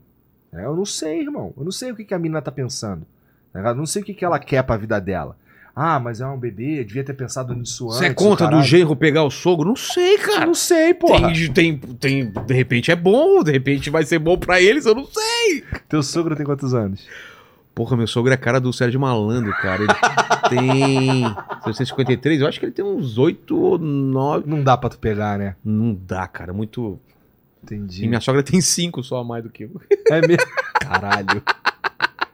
[0.53, 1.53] É, eu não sei, irmão.
[1.57, 3.05] Eu não sei o que, que a menina tá pensando.
[3.53, 3.75] ligado?
[3.75, 5.35] Eu não sei o que, que ela quer pra vida dela.
[5.75, 7.99] Ah, mas é um bebê, devia ter pensado nisso antes.
[7.99, 9.67] Você é contra do genro pegar o sogro?
[9.69, 10.45] Não sei, Eu cara.
[10.45, 11.31] não sei, porra.
[11.31, 14.95] Tem, tem, tem, de repente é bom, de repente vai ser bom pra eles, eu
[14.95, 15.63] não sei.
[15.87, 17.07] Teu sogro tem quantos anos?
[17.73, 19.83] Porra, meu sogro é cara do Sérgio Malandro, cara.
[19.83, 19.93] Ele
[20.49, 21.23] tem
[21.63, 24.49] 653, eu acho que ele tem uns 8 ou 9.
[24.49, 25.55] Não dá pra tu pegar, né?
[25.63, 26.99] Não dá, cara, muito.
[27.63, 28.05] Entendi.
[28.05, 29.81] E minha sogra tem 5 só a mais do que eu.
[30.09, 30.45] É mesmo?
[30.79, 31.43] Caralho.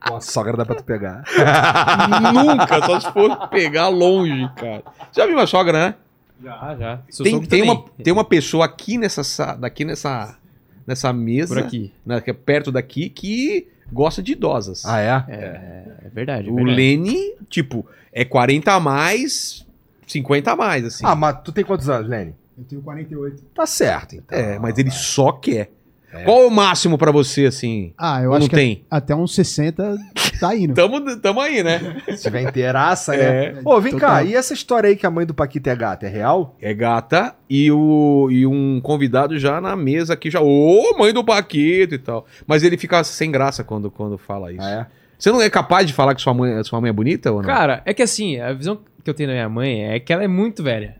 [0.09, 1.23] Uma sogra dá pra tu pegar.
[2.33, 4.83] Nunca, só se for pegar longe, cara.
[5.11, 5.95] Já viu minha sogra, né?
[6.43, 6.99] Já, já.
[7.09, 7.63] Seu Tem, tem, também.
[7.63, 10.37] uma, tem uma pessoa aqui nessa, sa- daqui nessa,
[10.85, 11.91] nessa mesa, Por aqui.
[12.05, 14.85] né, é perto daqui, que gosta de idosas.
[14.85, 15.23] Ah, é?
[15.27, 16.49] É, é verdade.
[16.49, 16.75] é o verdade.
[16.77, 19.65] Lene, tipo, é 40 a mais,
[20.05, 21.03] 50 a mais, assim.
[21.05, 22.35] Ah, mas tu tem quantos anos, Lenny?
[22.57, 23.43] Eu tenho 48.
[23.53, 24.37] Tá certo, então.
[24.37, 25.71] é, mas ele só quer.
[26.15, 26.23] É.
[26.23, 27.93] Qual é o máximo pra você, assim?
[27.97, 28.85] Ah, eu acho não que tem?
[28.89, 29.97] até uns 60
[30.39, 30.73] tá indo.
[30.75, 32.01] Tamo, tamo aí, né?
[32.07, 33.47] Se tiver inteiraça, né?
[33.47, 33.55] É.
[33.65, 34.09] Ô, vem Total.
[34.09, 36.55] cá, e essa história aí que a mãe do Paquito é gata, é real?
[36.61, 41.23] É gata e, o, e um convidado já na mesa aqui, já, ô, mãe do
[41.23, 42.25] Paquito e tal.
[42.47, 44.61] Mas ele fica sem graça quando, quando fala isso.
[44.63, 45.05] Ah, é?
[45.19, 47.47] Você não é capaz de falar que sua mãe, sua mãe é bonita ou não?
[47.47, 50.23] Cara, é que assim, a visão que eu tenho da minha mãe é que ela
[50.23, 50.95] é muito velha.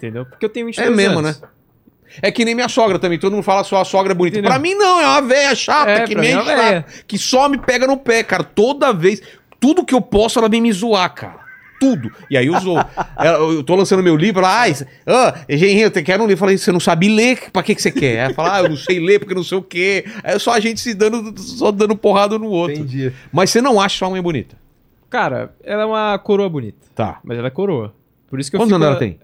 [0.00, 0.24] Entendeu?
[0.24, 1.40] Porque eu tenho 22 É mesmo, anos.
[1.40, 1.48] né?
[2.22, 4.36] É que nem minha sogra também, todo mundo fala sua sogra é bonita.
[4.38, 4.50] Entendeu?
[4.50, 6.86] Pra mim não, é uma velha chata É, que pra me mim é véia.
[7.06, 8.42] que só me pega no pé, cara.
[8.42, 9.22] Toda vez,
[9.60, 11.38] tudo que eu posso ela vem me zoar, cara.
[11.78, 12.10] Tudo.
[12.28, 12.46] E aí.
[13.16, 14.74] Ela- eu tô lançando meu livro, ela, ai,
[15.06, 16.34] ah, Genrinho, eu te quero um livro.
[16.34, 18.16] Eu falei, você não sabe ler, pra que que você quer?
[18.16, 20.04] Ela fala, ah, eu não sei ler porque não sei o quê.
[20.24, 22.76] É só a gente se dando, só dando porrada no outro.
[22.76, 23.12] Entendi.
[23.32, 24.56] Mas você não acha sua mãe bonita?
[25.08, 26.86] Cara, ela é uma coroa bonita.
[26.94, 27.18] Tá.
[27.24, 27.94] Mas ela é coroa.
[28.28, 29.18] Por isso que eu Quantos anos ela tem?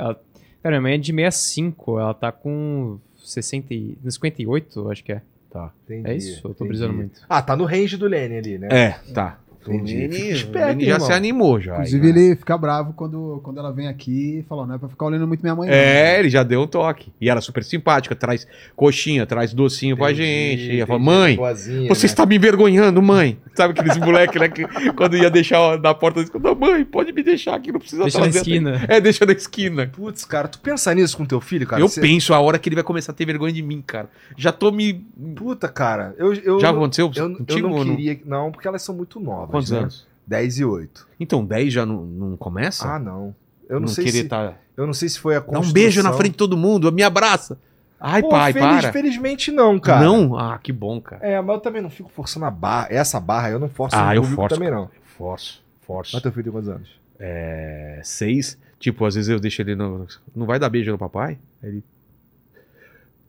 [0.66, 2.00] Cara, minha mãe é de 65.
[2.00, 3.96] Ela tá com 60 e...
[4.04, 5.22] 58, acho que é.
[5.48, 5.72] Tá.
[5.84, 6.38] Entendi, É isso?
[6.38, 6.68] Eu tô entendi.
[6.70, 7.20] brisando muito.
[7.28, 8.68] Ah, tá no range do Lenny ali, né?
[8.72, 9.38] É, tá.
[9.74, 9.96] Entendi.
[9.96, 11.06] O o esperto, Lene já irmão.
[11.06, 11.74] se animou já.
[11.74, 12.20] Inclusive, aí, né?
[12.20, 15.26] ele fica bravo quando, quando ela vem aqui e fala, não é pra ficar olhando
[15.26, 15.68] muito minha mãe.
[15.68, 17.12] não." É, ele já deu um toque.
[17.20, 20.72] E ela é super simpática, traz coxinha, traz docinho pra gente.
[20.72, 22.10] E ela fala, mãe, Boazinha, você né?
[22.12, 23.38] está me envergonhando, mãe.
[23.54, 27.22] Sabe aqueles moleques, né, que quando ia deixar na porta, eles falavam, mãe, pode me
[27.22, 28.84] deixar aqui, não precisa Deixa na trazer até- esquina.
[28.88, 29.86] É, deixa na esquina.
[29.86, 31.80] Putz, cara, tu pensa nisso com teu filho, cara?
[31.82, 34.08] eu Você- penso a hora que ele vai começar a ter vergonha de mim, cara.
[34.36, 34.94] Já tô me...
[35.34, 36.34] Puta, cara, eu...
[36.34, 37.96] eu Já não- aconteceu Eu, eu não não?
[37.96, 38.18] queria...
[38.24, 39.78] Não, porque elas são muito novas, Quantos né?
[39.78, 40.06] anos?
[40.26, 41.08] 10 e 8.
[41.20, 42.88] Então, 10 já não, não começa?
[42.88, 43.34] Ah, não.
[43.68, 44.28] Eu não, sei querer se...
[44.28, 44.54] tá...
[44.76, 45.70] Eu não sei se foi a Dá construção...
[45.70, 47.58] um beijo na frente de todo mundo, me abraça.
[47.98, 48.92] Ai, Pô, pai, feliz- para.
[48.92, 50.04] Felizmente não, cara.
[50.04, 50.38] Não?
[50.38, 51.26] Ah, que bom, cara.
[51.26, 52.88] É, mas eu também não fico forçando a barra.
[52.90, 54.54] Essa barra eu não forço Ah, eu forço.
[54.54, 54.90] também não.
[55.16, 56.10] Forço, forço.
[56.14, 56.88] Mas teu filho tem quantos anos?
[57.18, 60.06] é, seis, tipo, às vezes eu deixo ele no.
[60.34, 61.38] Não vai dar beijo no papai?
[61.62, 61.82] Ele.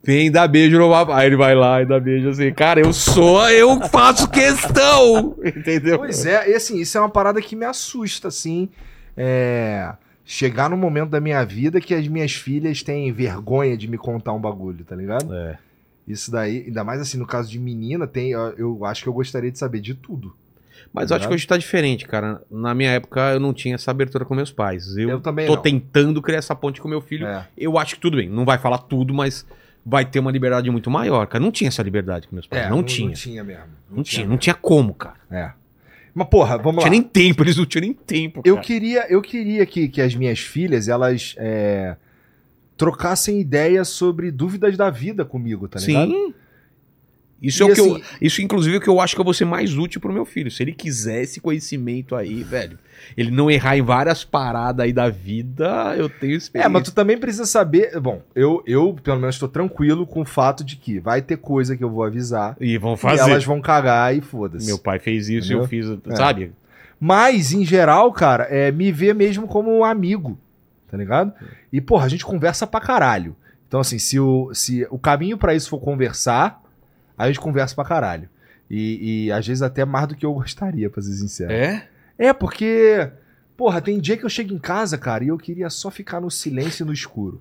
[0.02, 1.22] Vem dar beijo no papai.
[1.22, 2.52] Aí ele vai lá e dá beijo assim.
[2.52, 5.36] Cara, eu sou, eu faço questão!
[5.44, 5.98] Entendeu?
[5.98, 8.68] Pois é, e assim, isso é uma parada que me assusta, assim.
[9.16, 9.92] É.
[10.24, 14.32] Chegar no momento da minha vida que as minhas filhas têm vergonha de me contar
[14.32, 15.34] um bagulho, tá ligado?
[15.34, 15.58] É.
[16.06, 19.12] Isso daí, ainda mais assim, no caso de menina, tem, eu, eu acho que eu
[19.12, 20.34] gostaria de saber de tudo.
[20.92, 22.40] Mas eu acho que hoje tá diferente, cara.
[22.50, 24.96] Na minha época eu não tinha essa abertura com meus pais.
[24.96, 25.62] Eu, Eu também tô não.
[25.62, 27.26] tentando criar essa ponte com meu filho.
[27.26, 27.46] É.
[27.56, 28.28] Eu acho que tudo bem.
[28.28, 29.44] Não vai falar tudo, mas
[29.88, 31.42] vai ter uma liberdade muito maior, cara.
[31.42, 32.66] Não tinha essa liberdade com meus pais.
[32.66, 33.08] É, não, tinha.
[33.08, 33.64] Não tinha mesmo.
[33.90, 35.16] Não tinha, não tinha como, cara.
[35.30, 35.50] É.
[36.14, 36.90] Mas, porra, vamos Não lá.
[36.90, 38.42] tinha nem tempo, eles não tinham nem tempo.
[38.44, 38.66] Eu cara.
[38.66, 41.96] queria, eu queria que, que as minhas filhas, elas é,
[42.76, 46.10] trocassem ideias sobre dúvidas da vida comigo, tá ligado?
[46.10, 46.34] Sim.
[47.40, 49.20] Isso E é o que eu, assim- isso inclusive é o que eu acho que
[49.20, 50.50] eu vou ser mais útil pro meu filho.
[50.50, 52.76] Se ele quiser esse conhecimento aí, velho,
[53.16, 56.66] ele não errar em várias paradas aí da vida, eu tenho experiência.
[56.66, 57.98] É, mas tu também precisa saber.
[58.00, 61.76] Bom, eu, eu pelo menos, estou tranquilo com o fato de que vai ter coisa
[61.76, 62.56] que eu vou avisar.
[62.60, 63.20] E vão E fazer.
[63.30, 64.66] elas vão cagar e foda-se.
[64.66, 65.62] Meu pai fez isso, Entendeu?
[65.62, 66.16] eu fiz, É.
[66.16, 66.50] sabe?
[67.00, 70.36] Mas, em geral, cara, é me ver mesmo como um amigo,
[70.90, 71.32] tá ligado?
[71.72, 73.36] E, porra, a gente conversa pra caralho.
[73.68, 76.60] Então, assim, se o, se o caminho pra isso for conversar,
[77.18, 78.28] aí a gente conversa pra caralho.
[78.70, 81.50] E, e às vezes até mais do que eu gostaria, pra ser sincero.
[81.52, 81.88] É?
[82.18, 83.10] É, porque,
[83.56, 86.30] porra, tem dia que eu chego em casa, cara, e eu queria só ficar no
[86.30, 87.40] silêncio e no escuro.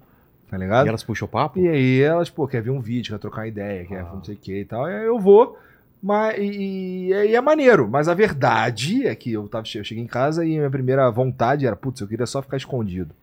[0.50, 0.86] Tá ligado?
[0.86, 1.60] E elas puxam papo?
[1.60, 4.12] E aí elas, pô, quer ver um vídeo, quer trocar ideia, quer Ah.
[4.14, 4.86] não sei o que e tal.
[4.86, 5.60] Aí eu vou,
[6.02, 10.08] Mas, e, e é maneiro, mas a verdade é que eu, tava, eu cheguei em
[10.08, 13.14] casa e a minha primeira vontade era, putz, eu queria só ficar escondido.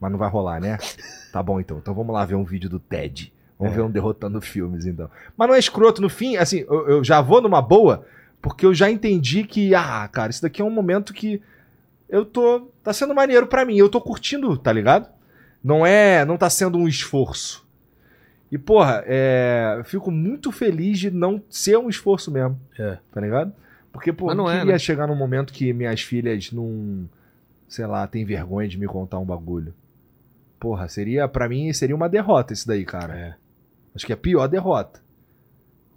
[0.00, 0.78] Mas não vai rolar, né?
[1.32, 1.78] tá bom então.
[1.78, 3.32] Então vamos lá ver um vídeo do Ted.
[3.62, 3.76] Vamos É.
[3.76, 5.08] ver um derrotando filmes, então.
[5.36, 8.04] Mas não é escroto, no fim, assim, eu, eu já vou numa boa,
[8.40, 11.40] porque eu já entendi que, ah, cara, isso daqui é um momento que
[12.08, 12.68] eu tô.
[12.82, 13.76] tá sendo maneiro pra mim.
[13.76, 15.08] Eu tô curtindo, tá ligado?
[15.62, 16.24] Não é.
[16.24, 17.62] não tá sendo um esforço.
[18.50, 22.60] E, porra, é, eu fico muito feliz de não ser um esforço mesmo.
[22.78, 22.98] É.
[23.10, 23.52] Tá ligado?
[23.90, 24.78] Porque, pô, Mas não não é, queria né?
[24.78, 27.08] chegar num momento que minhas filhas não.
[27.68, 29.72] sei lá, tem vergonha de me contar um bagulho.
[30.60, 31.26] Porra, seria.
[31.28, 33.14] para mim, seria uma derrota isso daí, cara.
[33.16, 33.34] É.
[33.94, 35.00] Acho que é a pior derrota.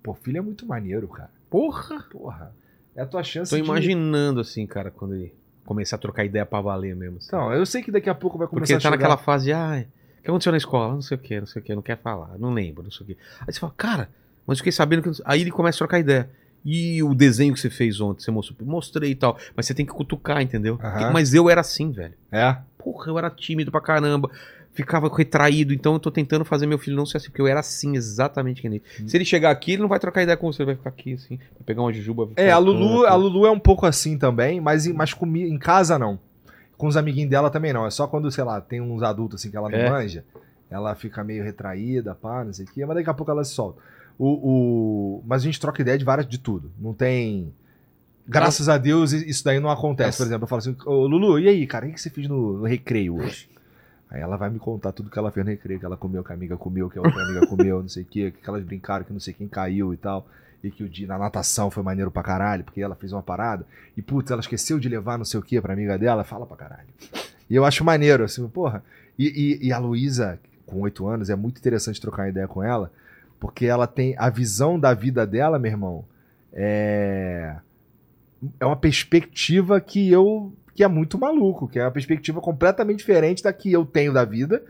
[0.03, 1.31] Pô, filho é muito maneiro, cara.
[1.49, 2.05] Porra!
[2.11, 2.53] Porra.
[2.95, 3.63] É a tua chance Tô de.
[3.63, 5.33] imaginando assim, cara, quando ele
[5.65, 7.17] começar a trocar ideia pra valer mesmo.
[7.17, 7.27] assim.
[7.27, 8.97] Então, eu sei que daqui a pouco vai Porque começar tá a chegar...
[9.09, 9.87] naquela fase de, ai,
[10.19, 10.93] o que aconteceu na escola?
[10.93, 13.03] Não sei o que, não sei o que, não quer falar, não lembro, não sei
[13.03, 13.17] o que.
[13.41, 14.09] Aí você fala, cara,
[14.45, 15.21] mas fiquei sabendo que.
[15.25, 16.29] Aí ele começa a trocar ideia.
[16.63, 19.37] E o desenho que você fez ontem, você mostrou, mostrei e tal.
[19.55, 20.79] Mas você tem que cutucar, entendeu?
[20.81, 21.11] Aham.
[21.11, 22.15] Mas eu era assim, velho.
[22.31, 22.57] É?
[22.77, 24.31] Porra, eu era tímido pra caramba.
[24.75, 27.61] Ficava retraído, então eu tô tentando fazer meu filho não ser assim, porque eu era
[27.61, 28.81] assim, exatamente que nem.
[29.01, 29.07] Hum.
[29.07, 31.13] Se ele chegar aqui, ele não vai trocar ideia com você, ele vai ficar aqui,
[31.13, 32.29] assim, vai pegar uma jujuba.
[32.35, 35.57] É, a Lulu, a Lulu é um pouco assim também, mas, em- mas comi, em
[35.57, 36.19] casa não.
[36.77, 37.85] Com os amiguinhos dela também não.
[37.85, 39.89] É só quando, sei lá, tem uns adultos assim que ela não É.
[39.89, 40.25] manja,
[40.69, 43.53] ela fica meio retraída, pá, não sei o quê, mas daqui a pouco ela se
[43.53, 43.79] solta.
[44.19, 45.23] O, o...
[45.25, 46.69] Mas a gente troca ideia de várias de tudo.
[46.77, 47.53] Não tem.
[48.27, 50.17] Graças a Deus isso daí não acontece.
[50.17, 52.27] Por exemplo, eu falo assim, ô Lulu, e aí, cara, o que que você fez
[52.27, 53.47] no, no recreio hoje?
[54.09, 56.31] Aí ela vai me contar tudo que ela fez no recreio, que ela comeu, que
[56.31, 59.03] a amiga comeu, que a outra amiga comeu, não sei o quê, que elas brincaram,
[59.03, 60.27] que não sei quem caiu e tal.
[60.63, 63.65] E que o dia na natação foi maneiro pra caralho, porque ela fez uma parada.
[63.95, 66.57] E, putz, ela esqueceu de levar não sei o que pra amiga dela, fala pra
[66.57, 66.87] caralho.
[67.49, 68.83] E eu acho maneiro, assim, porra.
[69.17, 72.91] E, e- e a Luísa, com oito anos, é muito interessante trocar ideia com ela,
[73.39, 76.05] porque ela tem a visão da vida dela, meu irmão,
[76.53, 77.55] é.
[78.59, 80.53] É uma perspectiva que eu.
[80.75, 84.23] Que é muito maluco, que é uma perspectiva completamente diferente da que eu tenho da
[84.25, 84.61] vida.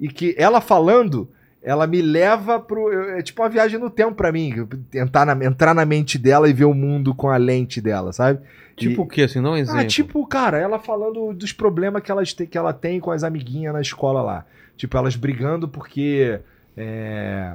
[0.00, 1.28] E que ela falando,
[1.62, 2.92] ela me leva pro.
[3.16, 4.52] É tipo uma viagem no tempo pra mim.
[4.56, 8.12] eu Tentar na- entrar na mente dela e ver o mundo com a lente dela,
[8.12, 8.40] sabe?
[8.76, 9.40] Tipo E- o quê, assim?
[9.40, 9.80] Dá um exemplo.
[9.80, 13.22] ah, tipo, cara, ela falando dos problemas que, elas te- que ela tem com as
[13.22, 14.44] amiguinhas na escola lá.
[14.76, 16.40] Tipo, elas brigando porque.
[16.76, 17.52] é,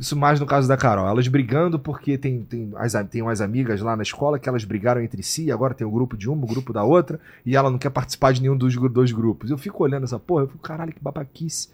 [0.00, 1.06] Isso mais no caso da Carol.
[1.06, 5.02] Elas brigando porque tem, tem, as, tem umas amigas lá na escola que elas brigaram
[5.02, 7.70] entre si, e agora tem o grupo de uma, o grupo da outra, e ela
[7.70, 9.50] não quer participar de nenhum dos dois grupos.
[9.50, 11.68] Eu fico olhando essa porra, eu fico, caralho, que babaquice.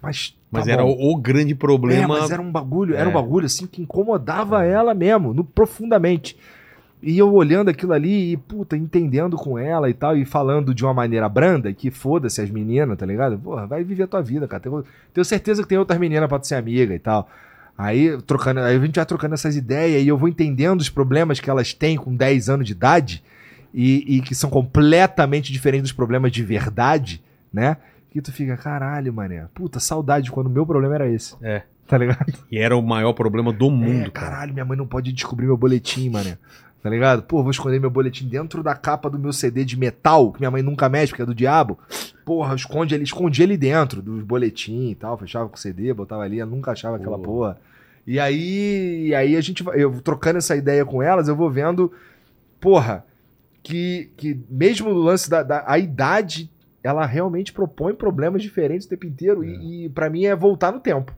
[0.00, 0.30] Mas.
[0.30, 2.06] tá Mas era o, o grande É, problema.
[2.20, 3.14] mas era um bagulho, era um É.
[3.14, 6.38] bagulho assim que incomodava ela mesmo, no, profundamente.
[7.02, 10.84] E eu olhando aquilo ali e, puta, entendendo com ela e tal, e falando de
[10.84, 13.36] uma maneira branda, que foda-se as meninas, tá ligado?
[13.38, 14.62] Porra, vai viver a tua vida, cara.
[14.62, 17.28] Tenho, tenho certeza que tem outras meninas pra tu ser amiga e tal.
[17.76, 21.40] Aí, trocando, aí a gente vai trocando essas ideias e eu vou entendendo os problemas
[21.40, 23.22] que elas têm com 10 anos de idade
[23.72, 27.20] e, e que são completamente diferentes dos problemas de verdade,
[27.52, 27.76] né?
[28.10, 29.46] Que tu fica, caralho, mané.
[29.52, 31.34] Puta, saudade quando o meu problema era esse.
[31.42, 31.62] É.
[31.86, 32.32] Tá ligado?
[32.50, 34.30] E era o maior problema do mundo, É, cara.
[34.30, 36.38] caralho, minha mãe não pode descobrir meu boletim, mané.
[36.84, 37.22] Tá ligado?
[37.22, 40.50] Pô, vou esconder meu boletim dentro da capa do meu CD de metal, que minha
[40.50, 41.78] mãe nunca mexe, porque é do diabo.
[42.26, 46.22] Porra, esconde ele, escondia ele dentro dos boletim e tal, fechava com o CD, botava
[46.24, 47.58] ali, eu nunca achava aquela porra.
[48.06, 51.50] E aí, e aí a gente vai, eu trocando essa ideia com elas, eu vou
[51.50, 51.90] vendo,
[52.60, 53.02] porra,
[53.62, 56.50] que, que mesmo no lance da, da a idade,
[56.82, 59.42] ela realmente propõe problemas diferentes o tempo inteiro.
[59.42, 61.14] E, e para mim é voltar no tempo.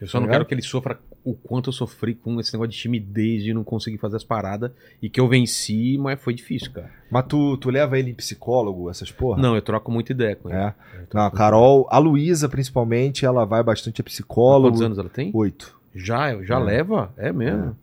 [0.00, 0.48] Eu só não Tá quero ligado?
[0.48, 0.96] que ele sofra
[1.30, 4.70] o quanto eu sofri com esse negócio de timidez de não conseguir fazer as paradas
[5.02, 6.90] e que eu venci, mas foi difícil, cara.
[7.10, 9.40] Mas tu, tu leva ele em psicólogo, essas porra?
[9.40, 10.58] Não, eu troco muita ideia com ele.
[10.58, 10.74] É.
[11.12, 14.04] Não, a Carol, a Luísa principalmente, ela vai bastante a ideia.
[14.04, 14.68] psicólogo.
[14.68, 15.30] Quantos anos ela tem?
[15.34, 15.78] Oito.
[15.94, 16.62] Já, já É.
[16.62, 17.12] leva?
[17.16, 17.76] É mesmo.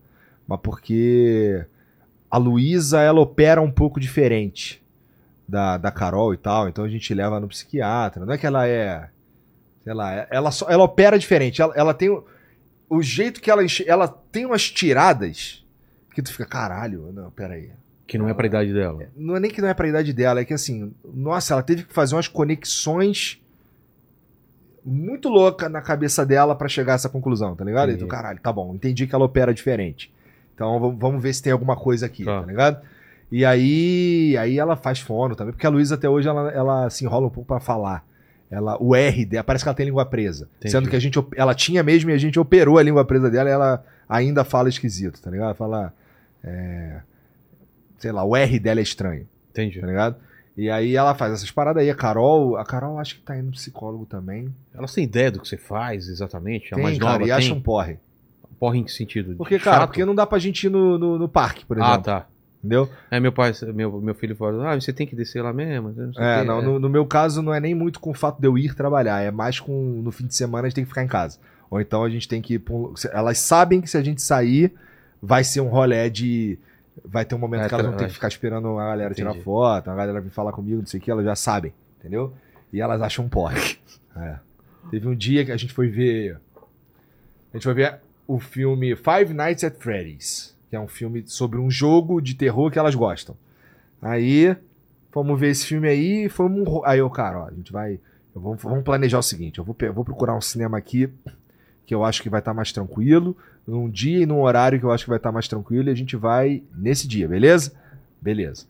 [0.47, 1.65] Mas porque
[2.29, 4.81] a Luísa, ela opera um pouco diferente
[5.47, 8.25] da, da Carol e tal, então a gente leva no psiquiatra.
[8.25, 9.09] Não é que ela é.
[9.83, 11.61] Sei lá, é- ela, só, ela opera diferente.
[11.61, 12.09] Ela, ela tem.
[12.89, 13.61] O, jeito que ela.
[13.85, 15.63] Ela tem umas tiradas
[16.13, 17.71] que tu fica, caralho, não, peraí.
[18.07, 19.07] Que não é pra idade dela.
[19.15, 21.83] Não é nem que não é pra idade dela, é que assim, nossa, ela teve
[21.83, 23.41] que fazer umas conexões
[24.85, 27.89] muito louca na cabeça dela pra chegar a essa conclusão, tá ligado?
[27.89, 28.11] E tu, Entendi.
[28.11, 30.13] caralho, tá bom, entendi que ela opera diferente.
[30.53, 32.41] Então vamos- ver se tem alguma coisa aqui, Tá.
[32.41, 32.81] tá, ligado?
[33.31, 37.03] E aí, aí ela faz fono também, porque a Luísa até hoje ela, ela se
[37.03, 38.05] enrola um pouco pra falar.
[38.49, 40.47] Ela, o R dela, parece que ela tem língua presa.
[40.57, 40.71] Entendi.
[40.71, 43.49] Sendo que a gente, ela tinha mesmo e a gente operou a língua presa dela
[43.49, 45.47] e ela ainda fala esquisito, tá ligado?
[45.47, 45.93] Ela fala,
[46.43, 46.99] é,
[47.97, 49.79] sei lá, o R dela é estranho Entendi.
[49.79, 50.15] tá ligado?
[50.55, 51.89] E aí ela faz essas paradas aí.
[51.89, 54.53] A Carol, a Carol acho que tá indo psicólogo também.
[54.73, 56.73] Elas têm ideia do que você faz exatamente?
[56.73, 57.33] A Tem, mais cara, nova e tem?
[57.35, 57.97] acha um porre.
[58.57, 59.35] Porra, em que sentido?
[59.35, 61.93] Porque, cara, porque não dá pra gente ir no, no, no parque, por exemplo.
[61.93, 62.27] Ah, tá.
[62.65, 62.89] Entendeu?
[63.11, 65.93] É, meu pai, meu, meu filho falou, ah, você tem que descer lá mesmo.
[65.95, 68.47] Não É, não, no, no meu caso não é nem muito com o fato de
[68.47, 69.71] eu ir trabalhar, é mais com
[70.01, 71.37] no fim de semana a gente tem que ficar em casa.
[71.69, 74.73] Ou então a gente tem que ir um- Elas sabem que se a gente sair,
[75.21, 76.57] vai ser um rolê de.
[77.03, 79.29] Vai ter um momento É, que elas vão ter que ficar esperando a galera tirar
[79.31, 79.43] Entendi.
[79.45, 82.33] foto, a galera vir falar comigo, não sei o que, elas já sabem, entendeu?
[82.73, 83.77] E elas acham um porre.
[84.17, 84.37] É.
[84.89, 86.37] Teve um dia que a gente foi ver.
[87.53, 91.57] A gente foi ver o filme Five Nights at Freddy's, que é um filme sobre
[91.57, 93.35] um jogo de terror que elas gostam.
[94.01, 94.55] Aí,
[95.09, 96.67] fomos ver esse filme aí e fomos.
[96.83, 97.97] Aí eu, cara, ó, a gente vai.
[98.33, 101.09] vou- vamos planejar o seguinte: eu vou, eu vou procurar um cinema aqui
[101.85, 104.91] que eu acho que vai estar mais tranquilo, num dia e num horário que eu
[104.91, 107.71] acho que vai estar mais tranquilo, e a gente vai nesse dia, beleza?
[108.19, 108.65] Beleza.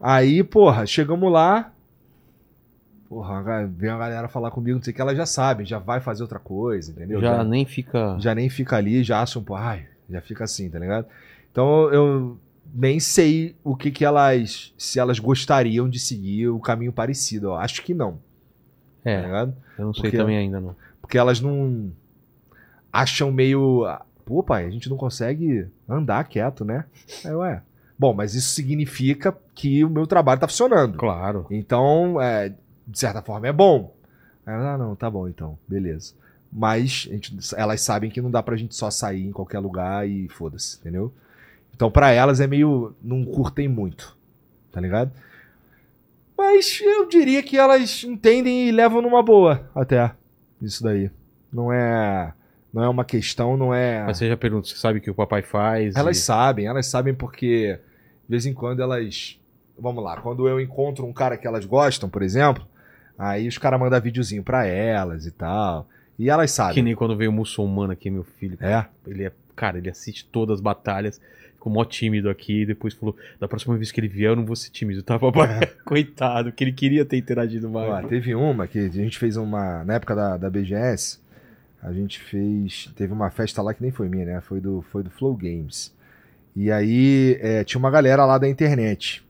[0.00, 1.70] Aí, porra, chegamos lá.
[3.08, 6.00] Porra, vem a galera falar comigo, não sei o que, ela já sabe, já vai
[6.00, 7.20] fazer outra coisa, entendeu?
[7.20, 8.16] Já nem fica.
[8.18, 11.06] já nem fica ali, já acham, pô, ai, já fica assim, tá ligado?
[11.56, 12.38] Então eu
[12.74, 17.54] nem sei o que que elas, se elas gostariam de seguir o caminho parecido, eu
[17.54, 18.18] acho que não,
[19.02, 19.56] tá É, ligado?
[19.78, 20.76] eu não sei Porque- também ainda não.
[21.00, 21.90] Porque elas não
[22.92, 23.84] acham meio,
[24.26, 26.84] pô pai, a gente não consegue andar quieto, né?
[27.24, 27.62] Aí, ué,
[27.98, 30.98] bom, mas isso significa que o meu trabalho tá funcionando.
[30.98, 31.46] Claro.
[31.50, 32.50] Então, é,
[32.86, 33.94] de certa forma, é bom.
[34.44, 36.12] Ela, ah, não, tá bom então, beleza.
[36.52, 40.28] Mas gente- elas sabem que não dá pra gente só sair em qualquer lugar e
[40.28, 41.14] foda-se, entendeu?
[41.76, 42.94] Então, pra elas é meio.
[43.02, 44.16] Não curtem muito,
[44.72, 45.12] tá ligado?
[46.36, 50.12] Mas eu diria que elas entendem e levam numa boa até.
[50.60, 51.10] Isso daí.
[51.52, 52.32] Não é.
[52.72, 54.02] Não é uma questão, não é.
[54.04, 55.94] Mas você já pergunta, você sabe o que o papai faz?
[55.96, 57.78] Elas e- sabem, elas sabem porque
[58.24, 59.38] de vez em quando elas.
[59.78, 62.66] Vamos lá, quando eu encontro um cara que elas gostam, por exemplo,
[63.18, 65.86] aí os caras mandam videozinho pra elas e tal.
[66.18, 66.82] E elas Que sabem.
[66.82, 68.56] nem quando veio o muçulmano aqui, meu filho.
[68.60, 68.86] É.
[69.06, 69.32] Ele é.
[69.54, 71.18] Cara, ele assiste todas as batalhas.
[71.66, 72.62] Ficou mó tímido aqui.
[72.62, 75.18] E depois falou: da próxima vez que ele vier, eu não vou ser tímido, tá,
[75.18, 75.66] papai?
[75.84, 78.06] Coitado, que ele queria ter interagido mais.
[78.06, 79.84] Teve uma que a gente fez uma.
[79.84, 81.18] Na época da, da BGS,
[81.82, 82.90] a gente fez.
[82.94, 84.40] Teve uma festa lá que nem foi minha, né?
[84.40, 85.92] Foi do, foi do Flow Games.
[86.54, 89.24] E aí é, tinha uma galera lá da internet.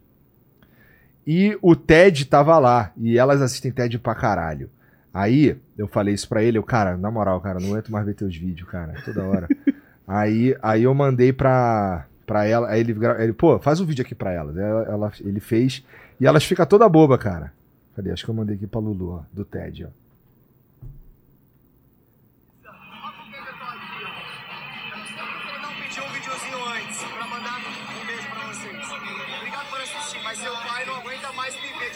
[1.27, 2.93] E o Ted tava lá.
[2.99, 4.71] E elas assistem Ted pra caralho.
[5.13, 8.15] Aí eu falei isso pra ele, eu, cara, na moral, cara, não aguento mais ver
[8.15, 9.49] teus vídeos, cara, toda hora.
[10.07, 14.15] aí, aí eu mandei pra, pra ela, aí ele, ele, pô, faz um vídeo aqui
[14.15, 14.57] pra elas.
[14.57, 15.85] Ela, ela- ele fez,
[16.20, 17.53] e elas ficam toda boba, cara.
[17.94, 18.11] Cadê?
[18.11, 19.89] Acho que eu mandei aqui pra Lulu, ó, do Ted, ó.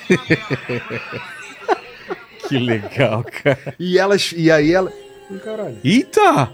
[2.48, 3.74] Que legal, cara.
[3.78, 4.92] E elas, e aí ela...
[5.30, 5.78] Ih, caralho.
[5.84, 6.52] Eita!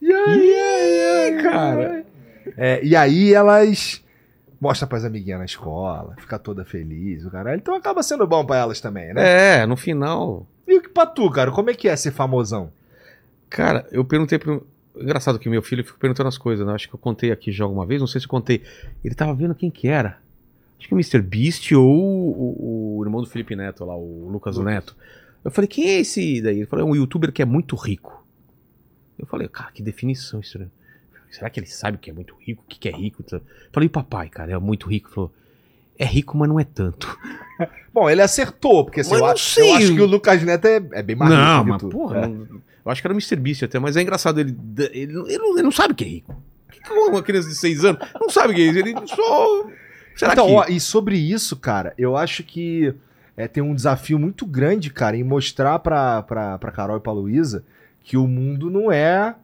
[0.00, 2.01] E aí, E aí, cara?
[2.56, 4.02] É, e aí elas
[4.60, 7.58] mostram pras amiguinhas na escola, fica toda feliz, o caralho.
[7.58, 9.60] Então acaba sendo bom pra elas também, né?
[9.62, 10.46] É, no final.
[10.66, 11.50] E o que pra tu, cara?
[11.50, 12.70] Como é que é ser famosão?
[13.50, 14.66] Cara, eu perguntei pro.
[14.94, 16.74] Engraçado que meu filho fica perguntando as coisas, né?
[16.74, 18.62] Acho que eu contei aqui já alguma vez, não sei se eu contei.
[19.02, 20.18] Ele tava vendo quem que era.
[20.78, 21.22] Acho que o Mr.
[21.22, 24.96] Beast ou o, o irmão do Felipe Neto lá, o Lucas Neto.
[25.44, 26.58] Eu falei, quem é esse daí?
[26.58, 28.24] Ele falou, é um youtuber que é muito rico.
[29.18, 30.66] Eu falei, cara, que definição isso, né?
[31.32, 32.62] Será que ele sabe o que é muito rico?
[32.62, 33.24] O que que é rico?
[33.72, 35.10] Falei, papai, cara, é muito rico.
[35.10, 35.32] Falou,
[35.98, 37.18] é rico, mas não é tanto.
[37.92, 41.02] Bom, ele acertou, porque assim, eu, acho, eu acho que o Lucas Neto é, é
[41.02, 41.90] bem mais não, rico mas que tu.
[41.90, 42.26] porra, É.
[42.28, 43.36] não- eu acho que era o Mr.
[43.36, 44.56] Beast até, mas é engraçado, ele,
[44.92, 46.32] ele, ele não, ele não sabe que é rico.
[46.68, 48.78] O que que uma criança de 6 anos não sabe que é isso?
[48.78, 49.66] Ele só.
[50.16, 50.52] Será então, que.
[50.52, 52.92] ó, e sobre isso, cara, eu acho que
[53.36, 57.12] é, tem um desafio muito grande, cara, em mostrar pra, pra, pra Carol e pra
[57.12, 57.64] Luísa
[58.02, 59.34] que o mundo não é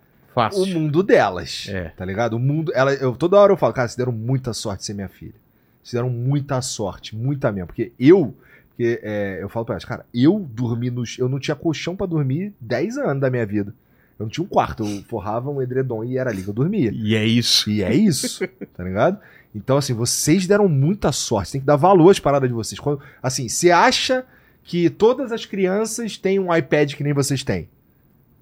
[0.44, 0.62] Fácil.
[0.62, 1.66] o mundo delas.
[1.68, 1.88] É.
[1.96, 2.34] Tá ligado?
[2.34, 2.72] O mundo.
[2.74, 5.34] Ela, eu, toda hora eu falo, cara, vocês deram muita sorte de ser minha filha.
[5.82, 7.66] Vocês deram muita sorte, muita mesmo.
[7.68, 8.34] Porque eu.
[8.70, 11.02] Porque, é, eu falo pra elas, cara, eu dormi no.
[11.18, 13.74] Eu não tinha colchão pra dormir 10 anos da minha vida.
[14.18, 16.90] Eu não tinha um quarto, eu forrava um edredom e era ali que eu dormia.
[16.92, 17.70] E é isso.
[17.70, 18.46] E é isso,
[18.76, 19.18] tá ligado?
[19.54, 21.52] Então, assim, vocês deram muita sorte.
[21.52, 22.78] Tem que dar valor às paradas de vocês.
[22.80, 24.24] Quando- assim, você acha
[24.64, 27.68] que todas as crianças têm um iPad que nem vocês têm?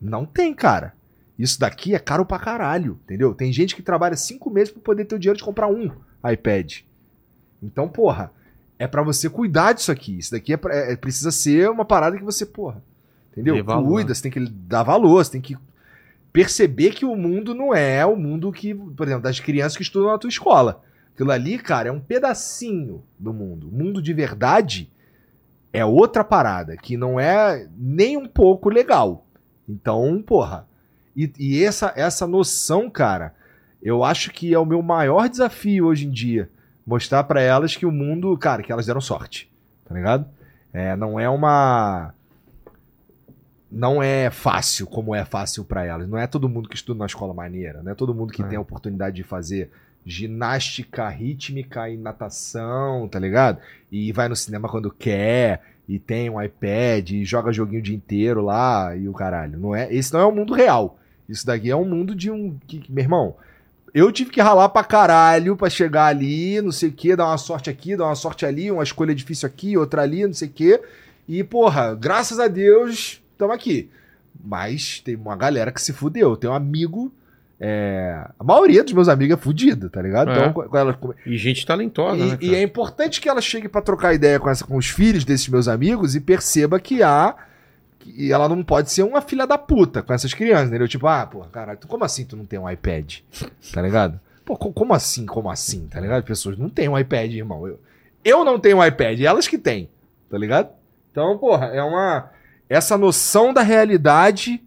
[0.01, 0.93] Não tem, cara.
[1.39, 3.35] Isso daqui é caro pra caralho, entendeu?
[3.35, 5.91] Tem gente que trabalha cinco meses pra poder ter o dinheiro de comprar um
[6.33, 6.79] iPad.
[7.63, 8.31] Então, porra,
[8.79, 10.19] é pra você cuidar disso aqui.
[10.19, 12.83] Isso daqui é, pra- é- precisa ser uma parada que você, porra,
[13.33, 13.57] entendeu?
[13.95, 15.57] Cuida, você tem que dar valor, você tem que
[16.33, 20.11] perceber que o mundo não é o mundo que, por exemplo, das crianças que estudam
[20.11, 20.83] na tua escola.
[21.15, 23.69] Aquilo ali, cara, é um pedacinho do mundo.
[23.69, 24.91] O mundo de verdade
[25.73, 29.27] é outra parada, que não é nem um pouco legal.
[29.67, 30.69] Então, porra,
[31.17, 33.35] E, e essa, essa noção, cara,
[33.83, 36.51] eu acho que é o meu maior desafio hoje em dia.
[36.87, 39.51] Mostrar pra elas que o mundo, cara, que elas deram sorte.
[39.89, 40.27] Tá ligado?
[40.73, 42.13] É, não é uma.
[43.71, 46.09] Não é fácil como é fácil pra elas.
[46.09, 47.83] Não é todo mundo que estuda na escola maneira.
[47.83, 48.47] Não é todo mundo que É.
[48.47, 49.71] tem a oportunidade de fazer
[50.05, 53.59] ginástica rítmica e natação, tá ligado?
[53.91, 57.97] E vai no cinema quando quer, e tem um iPad, e joga joguinho o dia
[57.97, 59.59] inteiro lá, e o caralho.
[59.59, 60.97] Não é, esse não é o mundo real.
[61.29, 62.57] Isso daqui é um mundo de um.
[62.67, 63.37] Que, meu irmão,
[63.93, 67.39] eu tive que ralar pra caralho pra chegar ali, não sei o que, dar uma
[67.39, 70.53] sorte aqui, dar uma sorte ali, uma escolha difícil aqui, outra ali, não sei o
[70.53, 70.81] que.
[71.29, 73.91] E, porra, graças a Deus, estamos aqui.
[74.45, 76.37] Mas tem uma galera que se fudeu.
[76.37, 77.13] Tem um amigo.
[77.59, 80.31] é, A maioria dos meus amigos é fudida, tá ligado?
[80.31, 80.39] É.
[80.39, 82.39] Então, com ela, E gente talentosa, e, né?
[82.41, 85.49] e é importante que ela chegue pra trocar ideia com, essa, com os filhos desses
[85.49, 87.35] meus amigos e perceba que há.
[88.13, 90.89] Que ela não pode ser uma filha da puta com essas crianças, entendeu?
[90.89, 93.19] Tipo, ah, pô, caralho, tu- como assim tu não tem um iPad?
[93.73, 94.21] Tá ligado?
[94.45, 96.23] Pô, co- como assim, como assim, tá ligado?
[96.25, 97.67] Pessoas não têm um iPad, irmão.
[97.67, 97.81] Eu,
[98.25, 99.89] eu não tenho um iPad, elas que têm,
[100.31, 100.69] tá ligado?
[101.11, 102.31] Então, porra, é uma.
[102.69, 104.63] Essa noção da realidade.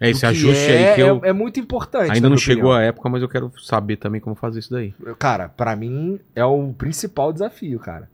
[0.00, 1.20] É esse ajuste é, aí que eu.
[1.22, 2.10] é, é muito importante.
[2.10, 2.80] Ainda não chegou opinião.
[2.80, 4.94] a época, mas eu quero saber também como fazer isso daí.
[5.18, 8.08] Cara, pra mim é o principal desafio, cara.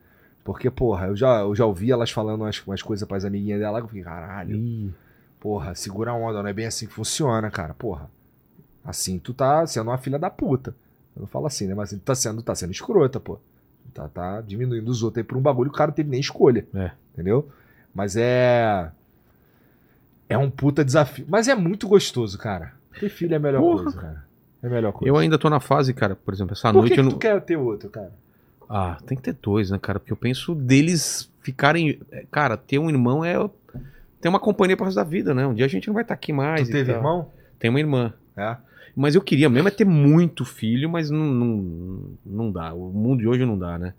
[0.47, 3.81] Porque, porra, eu já, eu já ouvi elas falando umas, umas coisas pras amiguinhas dela
[3.81, 4.94] eu fiquei, caralho,
[5.40, 7.74] porra, segura a onda, não é bem assim que funciona, cara.
[7.74, 8.09] Porra,
[8.85, 10.70] assim tu tá sendo uma filha da puta.
[11.16, 11.74] Eu não falo assim, né?
[11.74, 13.40] Mas assim, tu tá sendo, tá sendo escrota, pô.
[13.93, 16.20] Tá, tá diminuindo os outros aí por um bagulho que o cara não teve nem
[16.20, 16.64] escolha.
[16.73, 16.93] É.
[17.12, 17.48] Entendeu?
[17.93, 18.89] Mas é.
[20.28, 21.27] É um puta desafio.
[21.28, 22.73] Mas é muito gostoso, cara.
[23.01, 23.82] Ter filho é a melhor Porra.
[23.82, 24.24] coisa, cara.
[24.62, 25.09] É a melhor coisa.
[25.09, 27.16] Eu ainda tô na fase, cara, por exemplo, essa Por noite que, eu que não.
[27.16, 28.12] tu quer ter outro, cara?
[28.68, 29.98] Ah, tem que ter dois, né, cara?
[29.98, 32.01] Porque eu penso deles ficarem.
[32.10, 33.34] é, Cara, ter um irmão é.
[34.20, 35.47] Tem uma companhia pro resto da vida, né?
[35.47, 36.68] Um dia a gente não vai estar aqui mais.
[36.68, 36.97] Tu teve tal.
[37.01, 37.30] irmão?
[37.59, 38.12] Tem uma irmã.
[38.36, 38.56] É.
[38.97, 42.72] Mas eu queria mesmo é ter muito filho, mas não, não, não dá.
[42.72, 43.93] O mundo de hoje não dá, né?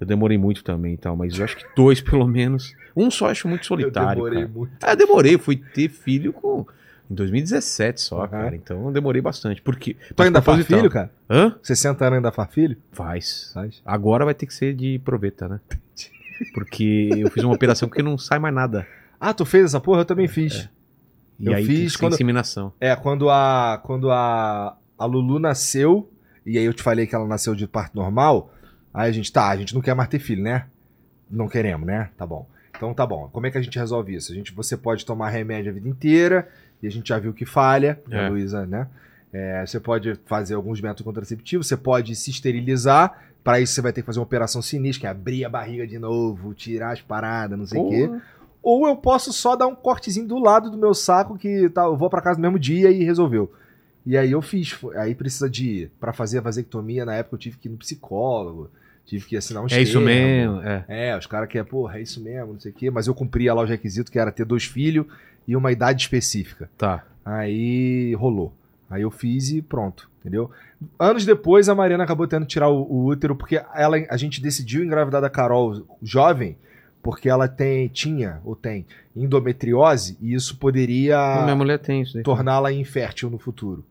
[0.00, 2.74] Eu demorei muito também e tal, mas eu acho que dois pelo menos.
[2.94, 4.10] Um só eu acho muito solitário.
[4.10, 4.52] eu demorei cara.
[4.52, 4.72] muito.
[4.82, 6.66] Ah, demorei, fui ter filho com.
[7.12, 8.28] Em 2017 só, Aham.
[8.28, 8.56] cara.
[8.56, 9.60] Então eu demorei bastante.
[9.60, 9.94] Porque.
[10.16, 11.10] Tu ainda faz filho, cara?
[11.28, 11.54] Hã?
[11.62, 12.76] 60 anos ainda faz filho?
[12.90, 13.50] Faz.
[13.52, 13.82] Faz.
[13.84, 15.60] Agora vai ter que ser de proveta, né?
[16.54, 18.86] Porque eu fiz uma operação que não sai mais nada.
[19.24, 20.00] Ah, tu fez essa porra?
[20.00, 20.68] Eu também fiz.
[21.38, 22.72] E Eu aí fiz quando- inseminação.
[22.80, 26.10] É, quando a quando a, a Lulu nasceu,
[26.44, 28.52] e aí eu te falei que ela nasceu de parto normal,
[28.92, 30.66] aí a gente, tá, a gente não quer mais ter filho, né?
[31.30, 32.10] Não queremos, né?
[32.18, 32.48] Tá bom.
[32.76, 33.28] Então tá bom.
[33.32, 34.32] Como é que a gente resolve isso?
[34.32, 36.48] A gente, você pode tomar remédio a vida inteira,
[36.82, 38.26] e a gente já viu que falha, É.
[38.26, 38.88] a Luísa, né?
[39.32, 43.92] É, você pode fazer alguns métodos contraceptivos, você pode se esterilizar, Pra isso você vai
[43.92, 47.00] ter que fazer uma operação sinistra, que é abrir a barriga de novo, tirar as
[47.00, 48.10] paradas, não sei o quê.
[48.62, 51.96] Ou eu posso só dar um cortezinho do lado do meu saco que tá, eu
[51.96, 53.52] vou pra casa no mesmo dia e resolveu.
[54.06, 54.78] E aí eu fiz.
[54.96, 55.90] Aí precisa de.
[55.98, 58.70] Pra fazer a vasectomia, na época eu tive que ir no psicólogo,
[59.04, 60.60] tive que assinar um É isso mesmo.
[60.62, 60.84] É.
[60.88, 62.90] É, os caras que é, porra, é isso mesmo, não sei o quê.
[62.92, 65.06] Mas eu cumpria lá os requisitos, que era ter dois filhos
[65.46, 66.68] e uma idade específica.
[66.78, 67.04] Tá.
[67.24, 68.52] Aí rolou.
[68.90, 70.50] Aí eu fiz e pronto, entendeu?
[70.98, 74.40] Anos depois, a Mariana acabou tendo que tirar o, o útero, porque ela, a gente
[74.40, 76.56] decidiu engravidar da Carol jovem,
[77.02, 78.84] porque ela tem, tinha, ou tem,
[79.16, 82.22] endometriose, e isso poderia A minha mulher tem isso daí.
[82.22, 83.84] torná-la infértil no futuro.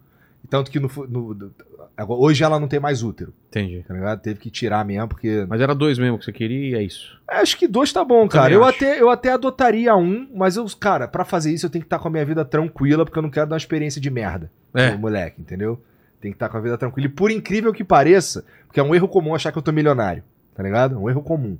[0.49, 1.51] Tanto que no, no-
[1.95, 3.83] agora, hoje ela não tem mais útero, Entendi.
[3.87, 4.21] tá ligado?
[4.21, 7.19] Teve que tirar mesmo, porque Mas era dois mesmo que você queria e é isso.
[7.27, 8.53] Acho que dois tá bom, cara.
[8.53, 8.75] Eu acho.
[8.77, 11.99] até, eu até adotaria um, mas eu, cara, pra fazer isso eu tenho que estar
[11.99, 14.95] com a minha vida tranquila, porque eu não quero dar uma experiência de merda É.
[14.95, 15.81] moleque, entendeu?
[16.19, 17.07] Tem que estar com a vida tranquila.
[17.07, 20.23] E por incrível que pareça, porque é um erro comum achar que eu tô milionário,
[20.55, 20.95] tá ligado?
[20.95, 21.57] É um erro comum.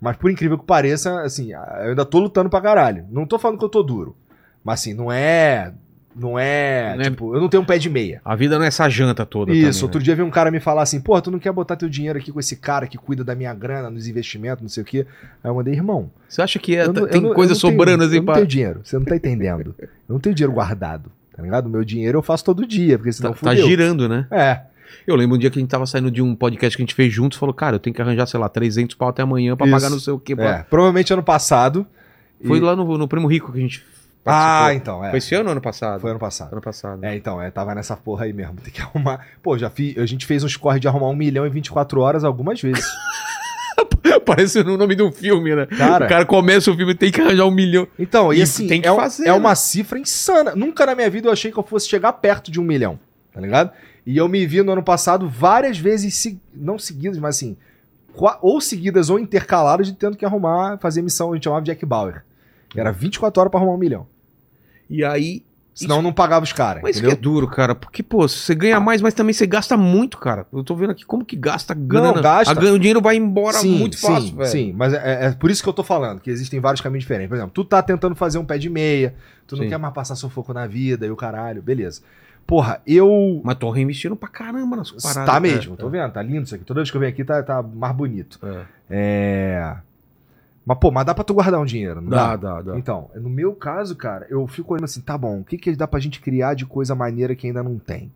[0.00, 3.06] Mas por incrível que pareça, assim, eu ainda tô lutando pra caralho.
[3.10, 4.14] Não tô falando que eu tô duro.
[4.62, 5.72] Mas assim, não é.
[6.16, 6.94] Não é.
[6.96, 8.20] Não é- tipo, eu não tenho um pé de meia.
[8.24, 9.82] A vida não é essa janta toda Isso, também, né?
[9.84, 12.18] outro dia veio um cara me falar assim, porra, tu não quer botar teu dinheiro
[12.18, 15.06] aqui com esse cara que cuida da minha grana nos investimentos, não sei o quê.
[15.42, 18.22] Aí eu mandei, irmão, Você acha que é- não- tem não- coisa sobrando assim Eu
[18.22, 19.74] não tenho dinheiro, você não tá entendendo.
[19.78, 21.66] Eu não tenho dinheiro guardado, tá ligado?
[21.66, 24.26] O meu dinheiro eu faço todo dia, porque senão Tá, tá girando, né?
[24.30, 24.60] É,
[25.08, 26.94] Eu lembro um dia que a gente tava saindo de um podcast que a gente
[26.94, 29.66] fez juntos, falou, cara, eu tenho que arranjar, sei lá, 300 pau até amanhã pra
[29.66, 29.74] Isso.
[29.76, 30.36] pagar não sei o quê.
[30.36, 30.62] pra- é.
[30.62, 31.84] Provavelmente ano passado.
[32.46, 33.84] Foi E- lá no, no Primo Rico que a gente
[34.26, 34.72] Ah, participou.
[34.72, 35.10] então, é.
[35.10, 36.00] Foi esse ano ou ano passado?
[36.00, 36.52] Foi ano passado.
[36.52, 37.04] Ano passado.
[37.04, 38.54] É, então, é, tava nessa porra aí mesmo.
[38.62, 39.20] Tem que arrumar.
[39.42, 39.98] Pô, já fiz.
[39.98, 42.84] A gente fez uns corre de arrumar um milhão em 24 horas algumas vezes.
[44.24, 45.66] Parece no nome de um filme, né?
[45.66, 46.06] Cara.
[46.06, 47.86] O cara começa o filme e tem que arranjar um milhão.
[47.98, 49.54] Então, e E assim, tem que é, fazer, é uma né?
[49.54, 50.54] cifra insana.
[50.54, 52.98] Nunca na minha vida eu achei que eu fosse chegar perto de um milhão,
[53.32, 53.70] tá ligado?
[54.06, 57.56] E eu me vi no ano passado várias vezes, não seguidas, mas assim,
[58.42, 62.22] ou seguidas ou intercaladas, de tendo que arrumar, fazer missão, a gente chamava Jack Bauer.
[62.76, 64.06] Era 24 horas pra arrumar um milhão.
[64.88, 65.42] E aí,
[65.74, 67.32] Senão não pagava os caras, Mas isso que é entendeu?
[67.32, 70.46] duro, cara, porque, pô, você ganha mais, mas também você gasta muito, cara.
[70.52, 72.22] Eu tô vendo aqui como que gasta grana.
[72.22, 72.52] gasta.
[72.52, 74.48] A o dinheiro vai embora muito fácil, sim, velho.
[74.50, 77.28] Sim, mas é, é por isso que eu tô falando, que existem vários caminhos diferentes.
[77.28, 79.16] Por exemplo, tu tá tentando fazer um pé de meia,
[79.48, 79.70] tu não Sim.
[79.70, 82.02] quer mais passar sufoco na vida e o caralho, beleza.
[82.46, 83.40] Porra, eu...
[83.42, 85.26] Mas tô reinvestindo pra caramba nas paradas.
[85.26, 86.64] tá mesmo, tô vendo, tá lindo isso aqui.
[86.64, 88.38] Toda vez que eu venho aqui tá, tá mais bonito.
[88.42, 88.64] É.
[88.90, 89.76] É...
[90.66, 92.54] Mas, pô, mas dá pra tu guardar um dinheiro, não Dá, dá?
[92.54, 92.78] dá, dá.
[92.78, 95.86] Então, no meu caso, cara, eu fico olhando assim, tá bom, o que que dá
[95.86, 98.10] pra gente criar de coisa maneira que ainda não tem?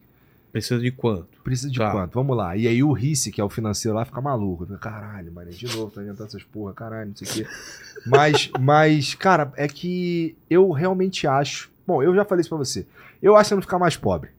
[0.51, 1.27] Precisa de quanto?
[1.44, 1.91] Precisa de Tá.
[1.91, 2.15] quanto?
[2.15, 2.57] Vamos lá.
[2.57, 4.65] E aí o Risse, que é o financeiro lá, fica maluco.
[4.65, 7.47] Fica, Caralho, mano, de novo, tá inventando essas porra, caralho, não sei o quê.
[8.07, 11.68] Mas, mas, cara, é que eu realmente acho.
[11.86, 12.86] Bom, eu já falei isso pra você.
[13.20, 14.31] Eu acho que você não ficar mais pobre.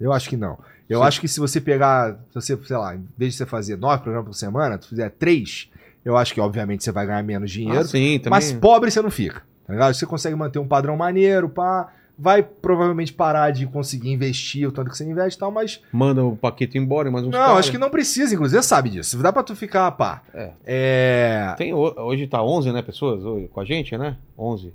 [0.00, 0.58] Eu acho que não.
[0.88, 1.04] Eu Sim.
[1.06, 4.02] acho que se você pegar, se você, sei lá, em vez de você fazer nove
[4.02, 5.68] programas por semana, tu fizer três,
[6.04, 7.80] eu acho que, obviamente, você vai ganhar menos dinheiro.
[7.80, 8.30] Ah, sim, também.
[8.30, 9.94] Mas pobre você não fica, tá ligado?
[9.94, 11.92] Você consegue manter um padrão maneiro, pá.
[12.22, 15.80] Vai provavelmente parar de conseguir investir o tanto que você investe e tal, mas.
[15.90, 17.56] Manda o Paquito embora e mais uns Não, caras.
[17.60, 19.16] acho que não precisa, inclusive, você sabe disso.
[19.22, 20.22] Dá pra tu ficar, pá.
[20.34, 20.50] É.
[20.66, 21.54] É.
[21.56, 24.16] Tem, ho- hoje tá 11, né, pessoas hoje, com a gente, né?
[24.38, 24.70] 11.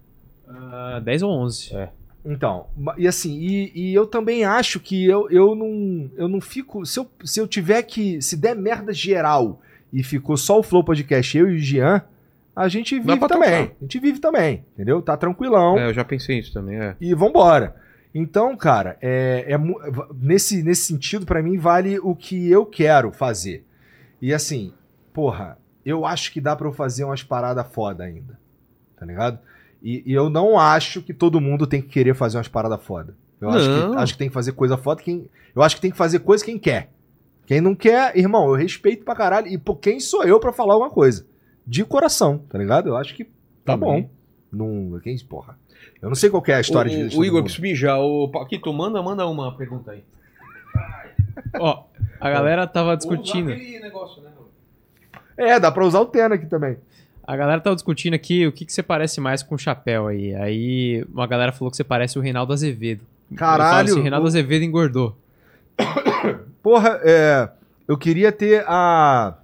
[0.49, 1.75] Ah, 10 ou 11.
[1.75, 1.89] É.
[2.25, 2.65] Então,
[2.97, 6.83] e assim, e, e eu também acho que eu, eu não eu não fico.
[6.83, 8.19] Se eu, se eu tiver que.
[8.23, 9.61] Se der merda geral
[9.95, 12.01] e ficou só o Flow Podcast, eu e o Jean,
[12.53, 13.67] a gente vive também.
[13.67, 13.75] tocar.
[13.79, 15.01] A gente vive também, entendeu?
[15.01, 15.79] Tá tranquilão.
[15.79, 16.97] É, eu já pensei nisso também, é.
[16.99, 17.77] e vambora.
[18.13, 19.57] Então, cara, é, é
[20.13, 23.65] nesse, nesse sentido, pra mim, vale o que eu quero fazer.
[24.21, 24.73] E assim,
[25.13, 28.37] porra, eu acho que dá pra eu fazer umas paradas foda ainda.
[28.97, 29.39] Tá ligado?
[29.81, 33.15] E, e eu não acho que todo mundo tem que querer fazer umas paradas foda.
[33.39, 35.29] Eu acho que, acho que tem que fazer coisa foda quem.
[35.55, 36.89] Eu acho que tem que fazer coisa quem quer.
[37.45, 39.47] Quem não quer, irmão, eu respeito pra caralho.
[39.47, 41.25] E pô, quem sou eu pra falar alguma coisa?
[41.65, 42.89] De coração, tá ligado?
[42.89, 43.25] Eu acho que
[43.63, 44.03] tá Também.
[44.03, 44.91] bom.
[44.91, 45.57] Não, quem, porra.
[46.01, 47.99] Eu não sei qual que é a história de o, de o Igor, mijar.
[47.99, 50.03] O Paquito, manda, manda uma pergunta aí.
[51.59, 51.83] Ó,
[52.19, 53.49] a galera tava discutindo.
[53.49, 54.31] Negócio, né?
[55.37, 56.77] É, dá pra usar o Tena aqui também.
[57.27, 60.33] A galera tava discutindo aqui o que, que você parece mais com o chapéu aí.
[60.35, 63.03] Aí uma galera falou que você parece o Reinaldo Azevedo.
[63.35, 63.89] Caralho.
[63.89, 65.17] assim, Reinaldo Azevedo engordou.
[66.61, 67.49] Porra, é,
[67.87, 69.37] eu queria ter a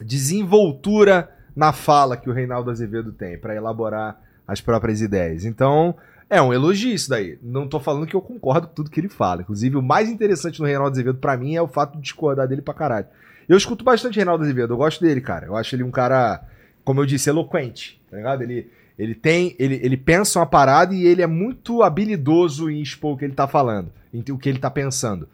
[0.00, 5.44] desenvoltura na fala que o Reinaldo Azevedo tem pra elaborar as próprias ideias.
[5.44, 5.94] Então,
[6.28, 7.38] é um elogio isso daí.
[7.42, 9.42] Não tô falando que eu concordo com tudo que ele fala.
[9.42, 12.62] Inclusive, o mais interessante no Reinaldo Azevedo pra mim é o fato de discordar dele
[12.62, 13.06] pra caralho.
[13.48, 15.46] Eu escuto bastante Reinaldo Azevedo, eu gosto dele, cara.
[15.46, 16.42] Eu acho ele um cara,
[16.84, 18.42] como eu disse, eloquente, tá ligado?
[18.42, 23.14] Ele, ele tem, ele, ele pensa uma parada e ele é muito habilidoso em expor
[23.14, 23.92] o que ele tá falando,
[24.30, 25.28] o que ele tá pensando.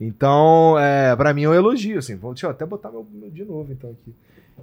[0.00, 2.16] Então, é, pra mim é um elogio, assim.
[2.16, 4.14] Vou, deixa eu até botar meu, meu de novo, então, aqui.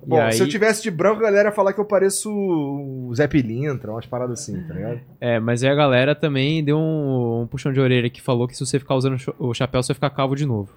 [0.06, 3.12] Bom, aí- se eu tivesse de branco, a galera ia falar que eu pareço o
[3.16, 5.00] Zé Pilintra, umas paradas assim, tá ligado?
[5.20, 8.56] É, mas aí a galera também deu um, um puxão de orelha que falou que
[8.56, 10.72] se você ficar usando o chapéu, você vai ficar calvo de novo.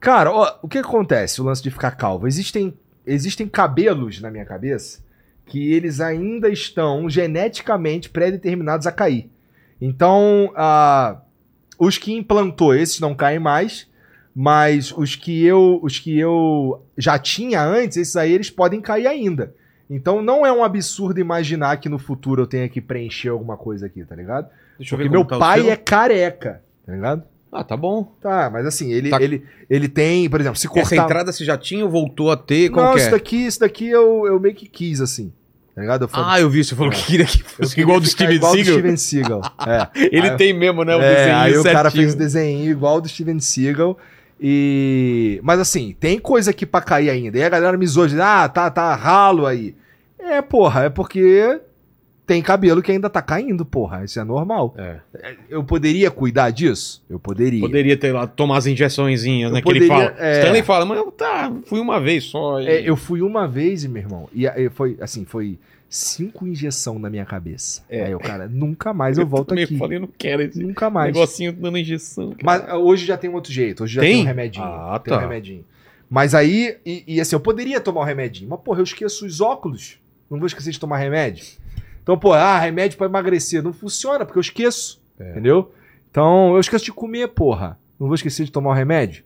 [0.00, 2.26] Cara, ó, o que acontece, o lance de ficar calvo?
[2.26, 2.72] Existem,
[3.06, 5.00] existem cabelos na minha cabeça
[5.44, 9.30] que eles ainda estão geneticamente pré-determinados a cair.
[9.80, 11.20] Então, ah,
[11.78, 13.86] os que implantou, esses não caem mais,
[14.34, 19.06] mas os que eu, os que eu já tinha antes, esses aí eles podem cair
[19.06, 19.54] ainda.
[19.90, 23.86] Então não é um absurdo imaginar que no futuro eu tenha que preencher alguma coisa
[23.86, 24.48] aqui, tá ligado?
[24.78, 27.22] Deixa eu Porque ver meu tá pai é careca, tá ligado?
[27.50, 28.04] Ah, tá bom.
[28.20, 29.20] Tá, mas assim, ele, Tá.
[29.22, 30.96] ele, ele tem, por exemplo, se Essa cortar...
[31.04, 32.68] entrada você já tinha ou voltou a ter?
[32.70, 33.10] Como Não, isso é?
[33.12, 35.32] daqui, isso daqui eu, eu meio que quis, assim.
[35.78, 36.02] Tá ligado?
[36.02, 36.64] Eu falei, Ah, eu vi.
[36.64, 38.72] Você falou que queria que fosse igual do Steven igual do Seagal.
[38.80, 39.42] Steven Seagal.
[39.64, 39.88] É.
[40.16, 40.96] Ele Aí- tem mesmo, né?
[40.96, 42.02] O É, desenho aí o cara certinho.
[42.02, 43.96] fez o desenho igual do Steven Seagal.
[44.40, 45.40] E.
[45.44, 47.38] Mas assim, tem coisa aqui pra cair ainda.
[47.38, 49.74] E a galera me zoa de, ah, tá, tá ralo aí.
[50.18, 51.60] É, porra, é porque
[52.28, 54.04] tem cabelo que ainda tá caindo, porra.
[54.04, 54.74] Isso é normal.
[54.76, 54.98] É.
[55.48, 57.02] Eu poderia cuidar disso?
[57.08, 57.60] Eu poderia.
[57.60, 59.62] Poderia ter lá, tomar as injeçõezinhas, Eu né?
[59.62, 60.26] Que ele poderia, fala.
[60.26, 60.38] é.
[60.40, 62.60] Stanley fala, mas eu tá, fui uma vez só.
[62.60, 65.58] e- É, eu fui uma vez, meu irmão, e aí foi assim, foi
[65.88, 67.82] cinco injeção na minha cabeça.
[67.88, 68.04] É.
[68.04, 69.78] Aí o cara, nunca mais eu volto também aqui.
[69.78, 71.14] falei, eu não quero esse Nunca mais.
[71.14, 72.32] negocinho dando injeção.
[72.32, 72.42] cara.
[72.44, 74.12] Mas ah, hoje já tem um outro jeito, hoje já Tem?
[74.16, 74.64] tem, um remedinho.
[74.66, 75.22] Ah, tem um tá.
[75.22, 75.64] remedinho.
[76.10, 79.40] Mas aí, e, e assim, eu poderia tomar o remedinho, mas porra, eu esqueço os
[79.40, 79.98] óculos.
[80.30, 81.42] Não vou esquecer de tomar remédio.
[82.08, 83.62] Então, pô, ah, remédio pra emagrecer.
[83.62, 84.98] Não funciona, porque eu esqueço.
[85.20, 85.32] É.
[85.32, 85.74] Entendeu?
[86.10, 87.78] Então, eu esqueço de comer, porra.
[88.00, 89.24] Não vou esquecer de tomar o remédio.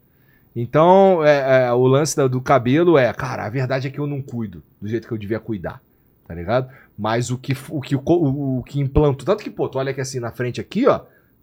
[0.57, 4.21] Então, é, é, o lance do cabelo é, cara, a verdade é que eu não
[4.21, 5.81] cuido do jeito que eu devia cuidar.
[6.27, 6.73] Tá ligado?
[6.99, 9.25] Mas o que, o que, o, o, o que implanto.
[9.25, 11.03] Tanto que, pô, tu olha aqui assim na frente aqui, ó.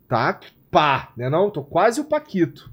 [0.09, 1.29] Tá pá, né?
[1.29, 1.49] Não?
[1.49, 2.69] Tô quase o Paquito.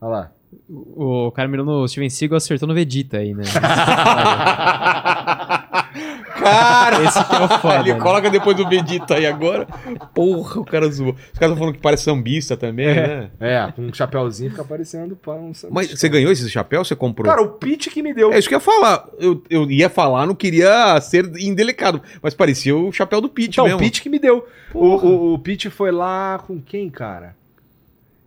[0.00, 0.32] Olha lá.
[0.70, 3.44] O cara mirou no Steven Seagal acertou no Vegeta aí, né?
[6.50, 8.00] Cara, Esse que é o foda, Ele né?
[8.00, 9.66] coloca depois do Vegeta aí agora.
[10.14, 11.10] Porra, o cara zoou.
[11.12, 13.30] Os caras estão falando que parece sambista também, né?
[13.40, 15.52] É, com um chapéuzinho fica parecendo pão.
[15.70, 17.26] Mas você ganhou esse chapéu você comprou?
[17.28, 18.32] Cara, o Pete que me deu.
[18.32, 19.08] É isso que eu ia falar.
[19.18, 23.64] Eu, eu ia falar, não queria ser indelicado, mas parecia o chapéu do Pete Então,
[23.64, 23.78] mesmo.
[23.78, 24.46] o Pete que me deu.
[24.72, 27.34] O, o, o Pete foi lá com quem, cara?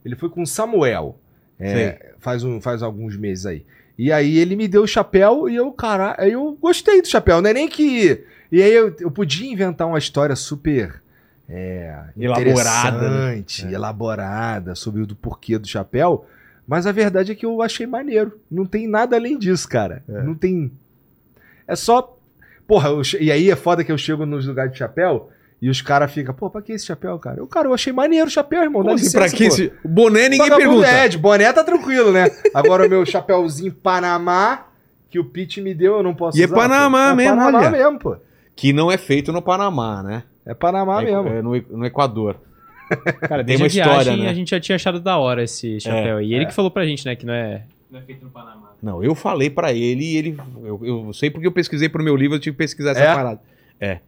[0.04, 1.18] Ele foi com o Samuel.
[1.60, 3.66] É, faz, um, faz alguns meses aí.
[4.00, 7.42] E aí ele me deu o chapéu e eu, cara, aí eu gostei do chapéu.
[7.42, 8.24] Não é nem que.
[8.50, 11.02] E aí eu, eu podia inventar uma história super.
[11.50, 12.98] É, Elaborada,
[13.36, 16.26] interessante, elaborada sobre o porquê do chapéu.
[16.66, 18.40] Mas a verdade é que eu achei maneiro.
[18.50, 20.02] Não tem nada além disso, cara.
[20.08, 20.72] Não tem.
[21.68, 22.18] É só.
[22.66, 25.30] Porra, eu e aí é foda que eu chego nos lugares de chapéu
[25.62, 27.40] e os caras ficam, pô, pra que esse chapéu, cara?
[27.40, 28.82] Eu, cara, eu achei maneiro o chapéu, irmão.
[28.90, 29.54] Assim, pra licença, que pô.
[29.54, 29.74] esse...
[29.84, 30.88] Boné ninguém Vagabundo pergunta.
[30.88, 32.28] É, de boné tá tranquilo, né?
[32.54, 34.68] Agora o meu chapéuzinho Panamá,
[35.10, 36.56] que o Pete me deu, eu não posso E é usar.
[36.56, 37.16] Panamá pô.
[37.16, 37.72] mesmo, É Panamá olha.
[37.72, 38.16] mesmo, pô.
[38.56, 40.24] Que não é feito no Panamá, né?
[40.46, 41.28] É Panamá é, mesmo.
[41.28, 42.36] é no, no Equador.
[43.22, 44.30] Cara, Tem uma a história, viagem né?
[44.30, 46.20] a gente já tinha achado da hora esse chapéu.
[46.22, 46.48] e ele é.
[46.48, 47.64] que falou pra gente, né, que não é...
[47.92, 48.72] Não é feito no Panamá.
[48.82, 50.38] Não, eu falei pra ele e ele.
[50.64, 53.14] Eu, eu sei porque eu pesquisei pro meu livro, eu tive que pesquisar essa É?
[53.16, 53.42] parada.
[53.80, 54.00] É.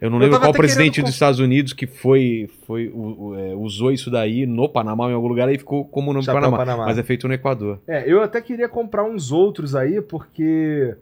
[0.00, 3.28] Eu não Eu lembro tava qual presidente querendo dos Estados Unidos que foi, foi o-
[3.30, 6.40] o- é, usou isso daí no Panamá, em algum lugar, e ficou como nome Chapéu
[6.42, 6.84] Panamá, Panamá.
[6.86, 7.78] Mas é feito no Equador.
[7.86, 10.94] É, eu até queria comprar uns outros aí, porque.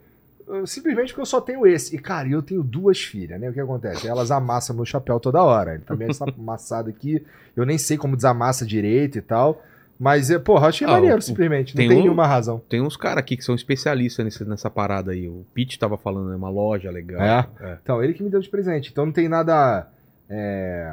[0.66, 1.94] Simplesmente porque eu só tenho esse.
[1.96, 3.48] E, cara, eu tenho duas filhas, né?
[3.48, 4.06] O que acontece?
[4.06, 5.74] Elas amassam meu chapéu toda hora.
[5.74, 7.22] Ele também está amassado aqui.
[7.56, 9.62] Eu nem sei como desamassa direito e tal.
[10.02, 11.74] Mas, é, porra, achei Ah, maneiro, o- simplesmente.
[11.74, 12.60] Não tem tem, um- nenhuma razão.
[12.68, 15.28] Tem uns caras aqui que são especialistas nesse- nessa parada aí.
[15.28, 17.20] O Pete tava falando, é uma loja legal.
[17.22, 17.46] É?
[17.60, 17.78] É.
[17.80, 18.90] Então, ele que me deu de presente.
[18.90, 19.86] Então não tem nada
[20.28, 20.92] é,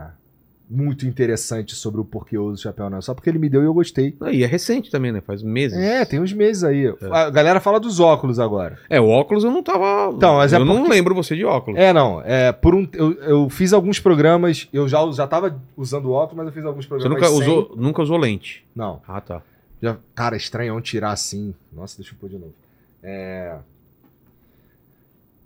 [0.71, 3.01] muito interessante sobre o porquê eu uso o chapéu, não.
[3.01, 4.15] Só porque ele me deu e eu gostei.
[4.21, 5.19] Ah, E é recente também, né?
[5.19, 5.75] Faz meses.
[5.77, 6.93] É, tem uns meses aí.
[7.11, 8.77] A galera fala dos óculos agora.
[8.89, 10.11] É, o óculos eu não tava.
[10.15, 11.79] Então, mas é eu não porque- lembro você de óculos.
[11.79, 12.21] É, não.
[12.21, 14.67] É, por um, eu, eu fiz alguns programas.
[14.71, 17.17] Eu já, já tava usando óculos, mas eu fiz alguns Você programas.
[17.17, 17.41] nunca sem.
[17.41, 18.63] usou, nunca usou lente.
[18.75, 19.01] Não.
[19.07, 19.41] Ah, tá.
[19.81, 21.53] Já, cara, estranho é tirar assim.
[21.73, 22.53] Nossa, deixa eu pôr de novo.
[23.01, 23.55] É.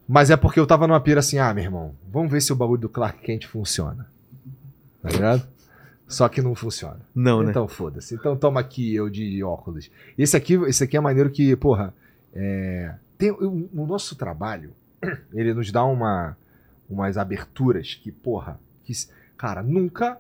[0.07, 2.55] Mas é porque eu tava numa pira assim, ah, meu irmão, vamos ver se o
[2.55, 4.05] bagulho do Clark Kent funciona.
[5.03, 5.47] Tá ligado?
[6.07, 7.01] Só que não funciona.
[7.13, 7.49] Não, né?
[7.49, 8.15] Então foda-se.
[8.15, 9.91] Então toma aqui eu de óculos.
[10.17, 11.93] Esse aqui, esse aqui é maneiro que, porra,
[12.33, 14.71] é, tem, o, o nosso trabalho,
[15.33, 16.37] ele nos dá uma,
[16.89, 18.93] umas aberturas que, porra, que,
[19.37, 20.17] cara, nunca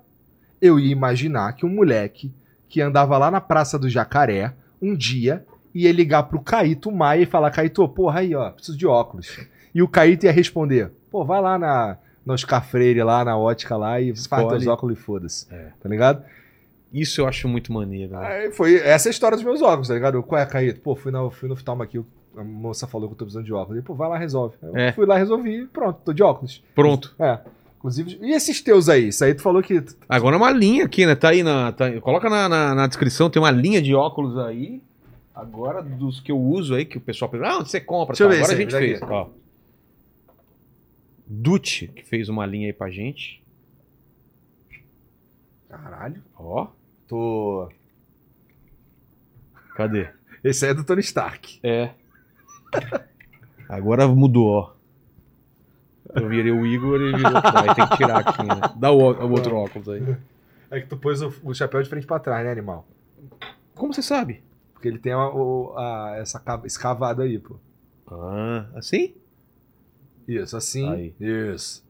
[0.61, 2.33] eu ia imaginar que um moleque
[2.67, 7.25] que andava lá na Praça do Jacaré, um dia, ia ligar pro Caíto Maia e
[7.25, 9.39] falar, Caíto, porra, aí, ó, preciso de óculos.
[9.73, 13.75] E o Caíto ia responder, pô, vai lá na, na Oscar Freire, lá na ótica
[13.77, 14.47] lá e Escolhe.
[14.49, 15.47] teus óculos e foda-se.
[15.53, 15.67] É.
[15.81, 16.23] Tá ligado?
[16.93, 18.13] Isso eu acho muito maneiro.
[18.13, 18.51] né?
[18.51, 20.15] Foi essa é a história dos meus óculos, tá ligado?
[20.17, 20.79] Eu, Qual é, Caíto?
[20.79, 21.99] Pô, fui, na, fui no oftalmo aqui,
[22.37, 23.77] a moça falou que eu tô precisando de óculos.
[23.77, 24.55] Ele, pô, vai lá, resolve.
[24.61, 24.91] Eu É.
[24.91, 26.63] fui lá, resolvi e pronto, tô de óculos.
[26.75, 27.13] Pronto.
[27.19, 27.39] É.
[27.79, 29.09] Inclusive, e esses teus aí?
[29.09, 29.83] Isso aí tu falou que.
[30.07, 31.15] Agora uma linha aqui, né?
[31.15, 31.71] Tá aí na.
[31.73, 34.81] tá- coloca na, na, na descrição, tem uma linha de óculos aí.
[35.35, 38.15] Agora, dos que eu uso aí, que o pessoal pergunta, ah, onde você compra?
[38.17, 39.01] Eu ver Agora a gente fez.
[39.01, 39.29] Ó.
[41.35, 43.41] Dutch, que fez uma linha aí pra gente.
[45.69, 46.21] Caralho.
[46.37, 46.67] Ó,
[47.07, 47.69] Tô.
[49.75, 50.09] cadê?
[50.43, 51.59] Esse aí é do Tony Stark.
[51.63, 51.91] É.
[53.67, 54.73] Agora mudou, ó.
[56.15, 57.31] Eu virei o Igor e ele virou.
[57.37, 58.55] Aí tem que tirar aqui, né?
[58.77, 60.15] Dá o, ó- o outro óculos aí.
[60.69, 62.85] É que tu pôs o, o chapéu de frente pra trás, né, animal?
[63.73, 64.43] Como você sabe?
[64.73, 67.55] Porque ele tem a, o- a- essa ca- escavado aí, pô.
[68.07, 69.15] Ah, assim?
[70.27, 70.89] Isso, assim.
[70.89, 71.13] Aí.
[71.19, 71.83] Isso.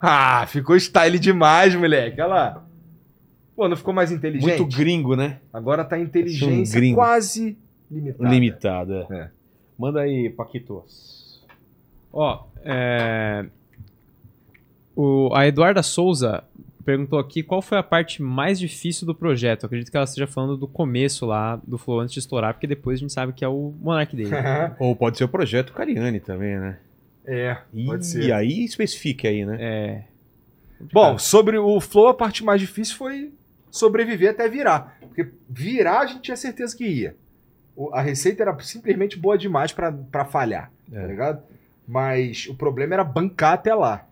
[0.00, 2.20] Ah, ficou style demais, moleque.
[2.20, 2.64] Olha lá.
[3.54, 4.58] Pô, não ficou mais inteligente?
[4.58, 5.38] Muito gringo, né?
[5.52, 6.96] Agora tá Esse inteligência é um gringo.
[6.96, 7.56] quase
[7.90, 8.28] limitada.
[8.28, 9.06] Limitada.
[9.10, 9.30] É.
[9.78, 11.44] Manda aí, Paquitos.
[12.12, 13.46] Ó, é...
[14.94, 16.44] O, a Eduarda Souza
[16.84, 19.62] perguntou aqui qual foi a parte mais difícil do projeto.
[19.62, 22.66] Eu acredito que ela esteja falando do começo lá do Flow antes de estourar, porque
[22.66, 24.30] depois a gente sabe que é o monarca dele.
[24.78, 26.78] Ou pode ser o projeto Cariani também, né?
[27.26, 28.32] É, pode E ser.
[28.32, 29.56] aí especifique aí, né?
[29.60, 30.02] É.
[30.92, 33.32] Bom, sobre o Flow, a parte mais difícil foi
[33.70, 34.96] sobreviver até virar.
[35.00, 37.16] Porque virar a gente tinha certeza que ia.
[37.92, 41.06] A receita era simplesmente boa demais pra pra falhar, tá É.
[41.06, 41.42] ligado?
[41.86, 44.06] Mas o problema era bancar até lá.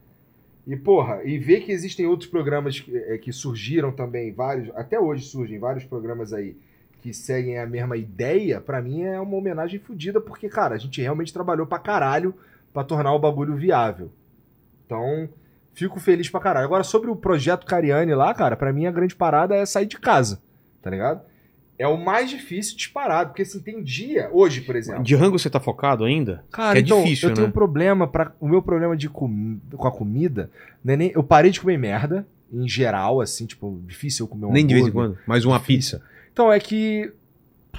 [0.67, 4.99] E, porra, e ver que existem outros programas que, eh, que surgiram também, vários, até
[5.01, 6.55] hoje surgem vários programas aí
[7.03, 11.01] que seguem a mesma ideia, pra mim é uma homenagem fodida, porque, cara, a gente
[11.01, 12.35] realmente trabalhou pra caralho
[12.73, 14.11] pra tornar o bagulho viável.
[14.87, 15.29] Então,
[15.75, 16.67] fico feliz pra caralho.
[16.67, 19.99] Agora, sobre o projeto Cariani lá, cara, pra mim a grande parada é sair de
[19.99, 20.41] casa,
[20.83, 21.23] tá ligado?
[21.79, 25.03] É o mais difícil disparado, porque assim, tem dia, hoje, por exemplo.
[25.03, 26.45] De rango você tá focado ainda?
[26.51, 27.49] Cara, é então, difícil, eu tenho né?
[27.49, 30.51] um problema para o meu problema de com, com a comida,
[30.85, 34.45] não é nem, eu parei de comer merda em geral, assim, tipo, difícil eu comer
[34.45, 35.17] um Nem de vez em quando.
[35.27, 36.03] Mais uma pizza.
[36.33, 37.11] Então é que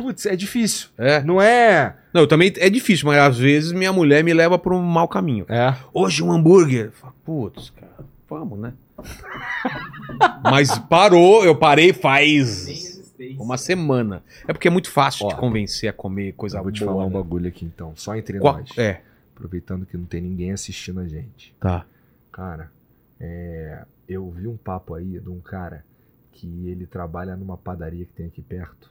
[0.01, 0.89] putz, é difícil.
[0.97, 1.21] É.
[1.23, 4.73] Não é, Não, eu também é difícil, mas às vezes minha mulher me leva por
[4.73, 5.45] um mau caminho.
[5.49, 5.75] é.
[5.93, 6.91] Hoje um hambúrguer.
[7.23, 8.73] Putz, cara, vamos, né?
[10.43, 13.01] mas parou, eu parei faz
[13.38, 14.23] uma semana.
[14.47, 16.91] É porque é muito fácil Ó, te convencer a comer coisa Eu vou te boa.
[16.93, 17.13] falar um né?
[17.15, 18.77] bagulho aqui então, só entre Qual- nós.
[18.77, 19.01] É,
[19.35, 21.53] Aproveitando que não tem ninguém assistindo a gente.
[21.59, 21.85] tá.
[22.31, 22.71] Cara,
[23.19, 25.83] é, eu vi um papo aí de um cara
[26.31, 28.90] que ele trabalha numa padaria que tem aqui perto.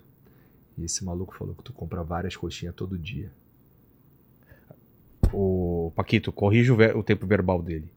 [0.78, 3.30] E esse maluco falou que tu compra várias coxinhas todo dia.
[5.32, 7.90] O Paquito, corrija o, ver- o tempo verbal dele.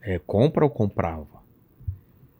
[0.00, 1.38] É, compra ou comprava?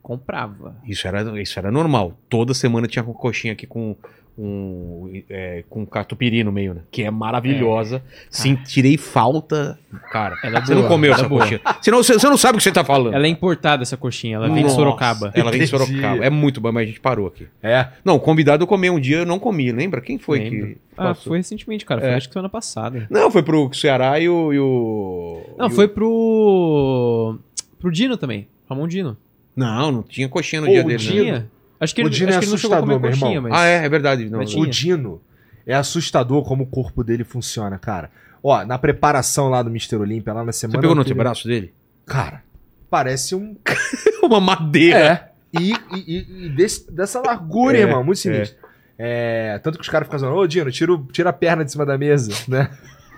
[0.02, 0.76] Comprava.
[0.84, 2.16] Isso era, isso era normal.
[2.28, 3.96] Toda semana tinha uma coxinha aqui com
[4.38, 6.80] um, é, com catupiry no meio, né?
[6.92, 8.02] Que é maravilhosa.
[8.30, 9.78] Sim, tirei falta.
[10.12, 11.40] Cara, Ela é você não boa, comeu ela essa é boa.
[11.40, 11.60] coxinha.
[11.82, 13.14] Senão você, você não sabe o que você tá falando.
[13.14, 14.36] Ela é importada, essa coxinha.
[14.36, 15.32] Ela vem de Sorocaba.
[15.34, 15.66] Ela vem de.
[15.66, 16.24] Sorocaba.
[16.24, 17.48] É muito bom, mas a gente parou aqui.
[17.62, 17.88] É?
[18.04, 19.72] Não, o convidado eu comi um dia, eu não comi.
[19.72, 20.00] Lembra?
[20.00, 20.66] Quem foi Lembro.
[20.68, 20.76] que.
[20.96, 22.00] Ah, foi recentemente, cara.
[22.00, 22.14] Foi É.
[22.14, 23.06] acho que semana passada.
[23.10, 24.52] Não, foi pro Ceará e o.
[24.52, 27.38] E o Não, e o- foi pro.
[27.78, 28.46] pro Dino também.
[28.68, 29.16] Ramon Dino.
[29.56, 30.98] Não, não tinha coxinha no Ô, dia o dele.
[30.98, 31.44] Dino- Né?
[31.80, 33.42] Acho que O ele, Dino acho é assustador, meu irmão.
[33.42, 33.52] mas.
[33.52, 34.28] Ah, é, é verdade.
[34.28, 34.66] Não, O.
[34.66, 35.20] Dino
[35.66, 38.10] é assustador como o corpo dele funciona, cara.
[38.42, 39.96] Ó, na preparação lá do Mr.
[39.96, 40.76] Olímpia, lá na semana.
[40.78, 41.72] Você pegou no antebraço dele?
[42.06, 42.42] Cara,
[42.90, 43.56] parece um.
[44.22, 44.98] Uma madeira.
[44.98, 45.28] É.
[45.60, 48.58] E, e- e- desse- dessa largura, É, irmão, muito sinistro.
[48.98, 51.70] É, tanto que os caras ficam falando, ô Dino, tira, o- tira a perna de
[51.72, 52.70] cima da mesa, né?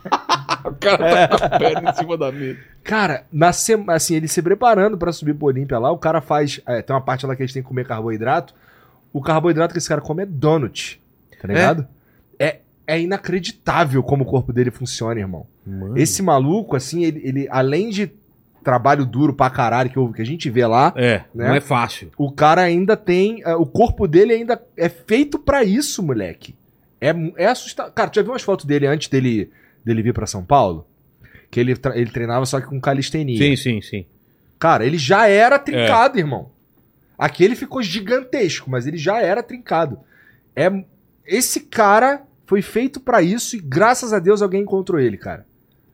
[0.64, 2.58] O cara tá com a perna em cima da mesa.
[2.82, 6.60] Cara, na sema, assim, ele se preparando pra subir pro Olímpia lá, o cara faz.
[6.66, 8.54] é, tem uma parte lá que eles têm que comer carboidrato.
[9.12, 11.00] O carboidrato que esse cara come é donut.
[11.40, 11.86] Tá ligado?
[12.38, 15.46] É, é inacreditável como o corpo dele funciona, irmão.
[15.66, 15.96] Mano.
[15.98, 18.10] Esse maluco, assim, ele, ele, além de
[18.62, 21.48] trabalho duro pra caralho que, eu- que a gente vê lá, É, Né?
[21.48, 22.10] não é fácil.
[22.18, 23.42] o cara ainda tem.
[23.44, 26.54] é, o corpo dele ainda é feito pra isso, moleque.
[27.00, 27.92] É, é assustador.
[27.92, 29.50] Cara, tu já viu umas fotos dele antes dele,
[29.84, 30.86] dele vir pra São Paulo?
[31.50, 33.36] Que ele, ele treinava só que com calistenia.
[33.38, 34.06] Sim, sim, sim.
[34.58, 36.50] Cara, ele já era trincado, irmão.
[37.18, 39.98] Aqui ele ficou gigantesco, mas ele já era trincado.
[40.54, 40.70] É
[41.26, 45.46] esse cara foi feito pra isso e graças a Deus alguém encontrou ele, cara.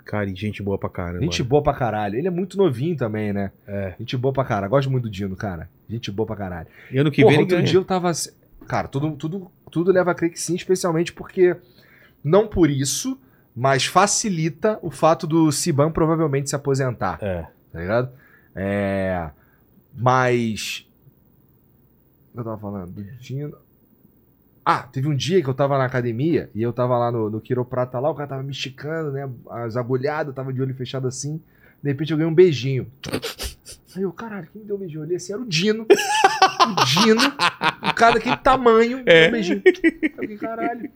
[0.05, 1.21] Cara, e gente boa pra caramba.
[1.23, 2.17] Gente boa pra caralho.
[2.17, 3.51] Ele é muito novinho também, né?
[3.67, 3.95] É.
[3.99, 4.71] Gente boa pra caralho.
[4.71, 5.69] Gosto muito do Dino, cara.
[5.91, 6.69] Gente boa pra caralho.
[6.93, 7.67] E ano que Porra, vem outro ganha.
[7.67, 8.13] dia eu tava.
[8.69, 11.57] Cara, tudo, tudo, tudo leva a crer que sim, especialmente porque.
[12.23, 13.19] Não por isso,
[13.57, 17.47] mas facilita o fato do Siban provavelmente se aposentar É.
[17.73, 18.11] tá ligado?
[18.55, 19.31] É.
[19.97, 20.87] Mas.
[22.31, 22.91] O que eu tava falando?
[22.91, 23.57] Do Dino.
[24.65, 27.41] Ah, teve um dia que eu tava na academia e eu tava lá no, no
[27.41, 29.31] quiroprata lá, o cara tava me esticando, né?
[29.49, 31.41] As agulhadas, tava de olho fechado assim.
[31.83, 32.87] De repente eu ganhei um beijinho.
[33.95, 34.99] Aí eu, caralho, quem me deu um beijinho?
[35.01, 35.87] Eu olhei assim, era o Dino.
[35.87, 37.21] O Dino,
[37.89, 39.63] o cara daquele tamanho, deu um beijinho.
[39.65, 40.91] Eu fiquei, caralho.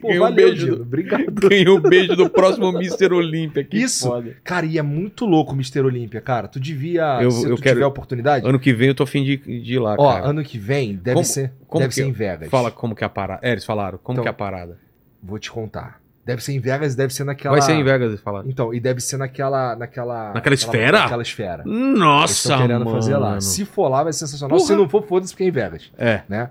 [0.00, 0.76] Pô, Ganhei um valeu, beijo Dino.
[0.76, 1.24] do- Obrigado.
[1.48, 3.12] Ganhou o beijo do próximo Mr.
[3.14, 3.64] Olímpia.
[3.64, 4.06] Que Isso.
[4.08, 4.36] foda.
[4.44, 5.80] Cara, e é muito louco o Mr.
[5.80, 6.48] Olímpia, cara.
[6.48, 9.02] Tu devia, Eu- se eu tu quero- tiver a oportunidade, Ano que vem eu tô
[9.04, 10.26] afim de, de ir lá, Ó, cara.
[10.28, 12.06] ano que vem deve Como- ser, como deve ser é?
[12.06, 12.48] em Vegas.
[12.50, 13.40] Fala como que é a parada.
[13.42, 13.98] É, eles falaram.
[14.02, 14.78] Como Então, que é a parada?
[15.22, 16.00] Vou te contar.
[16.24, 17.52] Deve ser em Vegas, deve ser naquela.
[17.56, 18.48] Vai ser em Vegas, eles falaram.
[18.48, 20.34] Então, e deve ser naquela, naquela.
[20.34, 20.98] Naquela esfera?
[21.02, 21.62] Naquela esfera.
[21.64, 22.96] Eles Nossa, estão querendo mano.
[22.96, 23.40] fazer lá.
[23.40, 24.56] Se for lá, vai ser sensacional.
[24.58, 24.66] Porra.
[24.66, 26.22] Se não for, foda-se, porque é em Vegas, É.
[26.28, 26.50] né?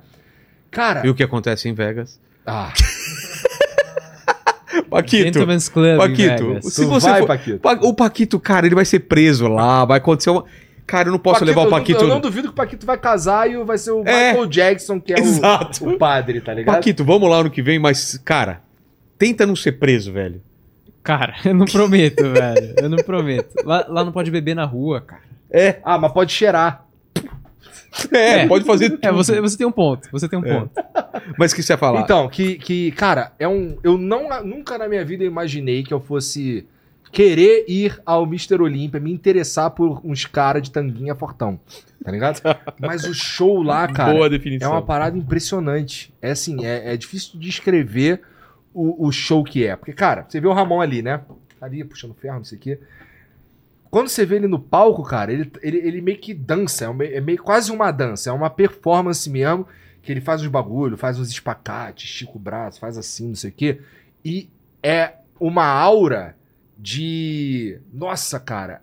[0.71, 1.05] Cara.
[1.05, 2.19] E o que acontece em Vegas?
[2.45, 2.71] Ah,
[4.89, 5.23] Paquito.
[5.23, 5.97] Gentleman's Club.
[5.97, 7.59] Paquito, se você vai, for- Paquito.
[7.59, 10.43] Pa- O Paquito, cara, ele vai ser preso lá, vai acontecer uma.
[10.85, 12.03] Cara, eu não posso levar o eu- Paquito.
[12.03, 14.29] Eu, não duvido que o Paquito vai casar e vai ser o É.
[14.31, 15.83] Michael Jackson, que é Exato.
[15.85, 16.75] o, o padre, tá ligado?
[16.75, 18.61] Paquito, vamos lá ano que vem, mas, cara,
[19.17, 20.41] tenta não ser preso, velho.
[21.01, 22.75] Cara, eu não prometo, velho.
[22.77, 23.49] Eu não prometo.
[23.65, 25.21] Lá, lá não pode beber na rua, cara.
[25.49, 26.84] É, Ah, mas pode cheirar.
[28.11, 28.47] É, É.
[28.47, 28.99] pode fazer tudo.
[29.01, 30.09] É, você, você tem um ponto.
[30.11, 30.59] Você tem um É.
[30.59, 30.71] ponto.
[31.37, 32.01] Mas o que você ia falar?
[32.01, 33.77] Então, que, que, cara, é um.
[33.83, 36.67] Eu não, nunca na minha vida imaginei que eu fosse
[37.11, 38.61] querer ir ao Mr.
[38.61, 41.59] Olímpia, me interessar por uns caras de tanguinha fortão.
[42.03, 42.41] Tá ligado?
[42.79, 44.71] Mas o show lá, cara, Boa é definição.
[44.71, 46.13] uma parada impressionante.
[46.21, 48.21] É assim, é, é difícil de descrever
[48.73, 49.75] o, o show que é.
[49.77, 51.21] Porque, cara, você vê o Ramon ali, né?
[51.61, 52.79] Ali puxando ferro, não sei o quê.
[53.95, 56.83] Quando você vê ele no palco, cara, ele, ele, ele meio que dança.
[56.83, 58.29] É, meio, é meio quase uma dança.
[58.29, 59.65] É uma performance mesmo.
[60.01, 63.51] Que ele faz uns bagulho, faz uns espacates, estica o braço, faz assim, não sei
[63.51, 63.79] o quê.
[64.25, 64.49] E
[64.83, 66.35] é uma aura
[66.77, 67.79] de.
[67.93, 68.81] Nossa, cara.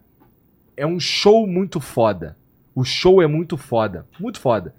[0.74, 2.34] É um show muito foda.
[2.74, 4.06] O show é muito foda.
[4.18, 4.74] Muito foda.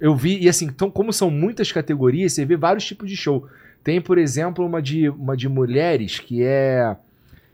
[0.00, 3.48] eu vi, e assim, então, como são muitas categorias, você vê vários tipos de show.
[3.84, 6.96] Tem, por exemplo, uma de, uma de mulheres que é.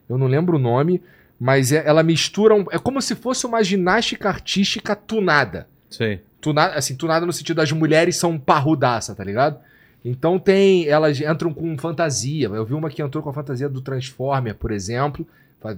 [0.09, 1.03] Eu não lembro o nome,
[1.39, 2.55] mas é- ela mistura.
[2.55, 5.67] um- é como se fosse uma ginástica artística tunada.
[5.91, 6.21] Sei.
[6.41, 9.59] Tunada, assim, tunada no sentido das mulheres são parrudaça, tá ligado?
[10.05, 10.87] Então tem.
[10.87, 12.49] Elas entram com fantasia.
[12.49, 15.27] Eu vi uma que entrou com a fantasia do Transformer, por exemplo,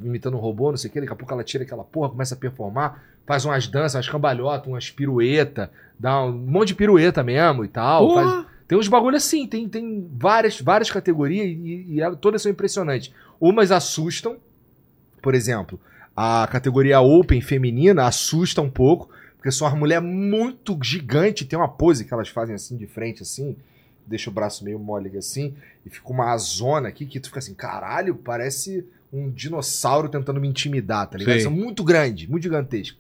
[0.05, 1.01] imitando um robô, não sei o que.
[1.01, 4.67] Daqui a pouco ela tira aquela porra, começa a performar, faz umas danças, umas cambalhotas,
[4.67, 8.05] umas pirueta, dá um monte de pirueta mesmo e tal.
[8.15, 12.53] faz- tem uns bagulho assim, tem, tem várias, várias categorias e, e elas- todas são
[12.53, 13.13] impressionantes.
[13.41, 14.37] Umas assustam,
[15.21, 15.81] por exemplo,
[16.17, 21.69] a categoria Open feminina assusta um pouco, porque são uma mulher muito gigante, tem uma
[21.69, 23.57] pose que elas fazem assim de frente, assim,
[24.07, 25.55] deixa o braço meio mole assim,
[25.87, 30.49] e fica uma zona aqui que tu fica assim, caralho, parece um dinossauro tentando me
[30.49, 31.41] intimidar, tá ligado?
[31.41, 32.99] São muito grande, muito gigantesca.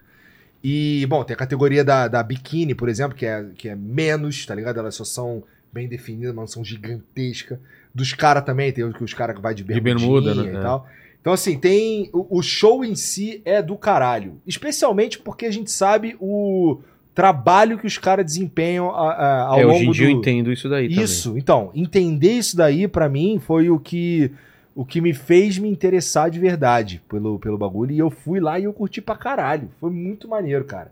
[0.62, 4.44] E, bom, tem a categoria da, da biquíni, por exemplo, que é, que é menos,
[4.44, 4.78] tá ligado?
[4.78, 5.42] Elas só são
[5.72, 7.58] bem definidas, mas são gigantescas.
[7.94, 10.42] Dos caras também, tem que os caras que vai de bermuda, né?
[10.44, 10.90] e É.
[11.20, 12.08] Então, assim, tem.
[12.12, 14.40] O, o show em si é do caralho.
[14.46, 16.78] Especialmente porque a gente sabe o
[17.14, 20.12] trabalho que os caras desempenham a- a- ao É, longo hoje em dia do...
[20.12, 21.04] eu entendo isso daí também.
[21.04, 24.30] Isso, então, entender isso daí pra mim foi o que
[24.74, 27.90] o que me fez me interessar de verdade pelo, pelo bagulho.
[27.92, 29.68] E eu fui lá e eu curti pra caralho.
[29.80, 30.90] Foi muito maneiro, cara.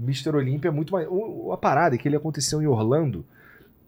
[0.00, 0.30] O Mr.
[0.34, 1.14] Olympia é muito maneiro.
[1.14, 3.24] O- A parada é que ele aconteceu em Orlando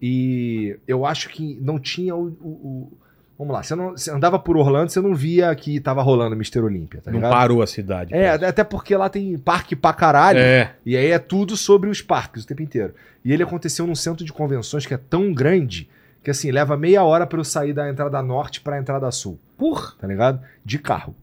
[0.01, 2.91] e eu acho que não tinha o- o-
[3.37, 6.59] Vamos lá, você, não, você andava por Orlando, você não via que tava rolando Mr.
[6.61, 7.31] Olympia, tá Não ligado?
[7.31, 8.13] parou a cidade.
[8.13, 8.49] É, cara.
[8.49, 10.39] até porque lá tem parque pra caralho.
[10.39, 10.75] É.
[10.85, 12.93] E aí é tudo sobre os parques o tempo inteiro.
[13.25, 15.89] E ele aconteceu num centro de convenções que é tão grande
[16.23, 19.37] que assim, leva meia hora pra eu sair da entrada norte pra entrada sul.
[19.57, 19.93] Porra!
[19.99, 20.39] Tá ligado?
[20.63, 21.13] De carro.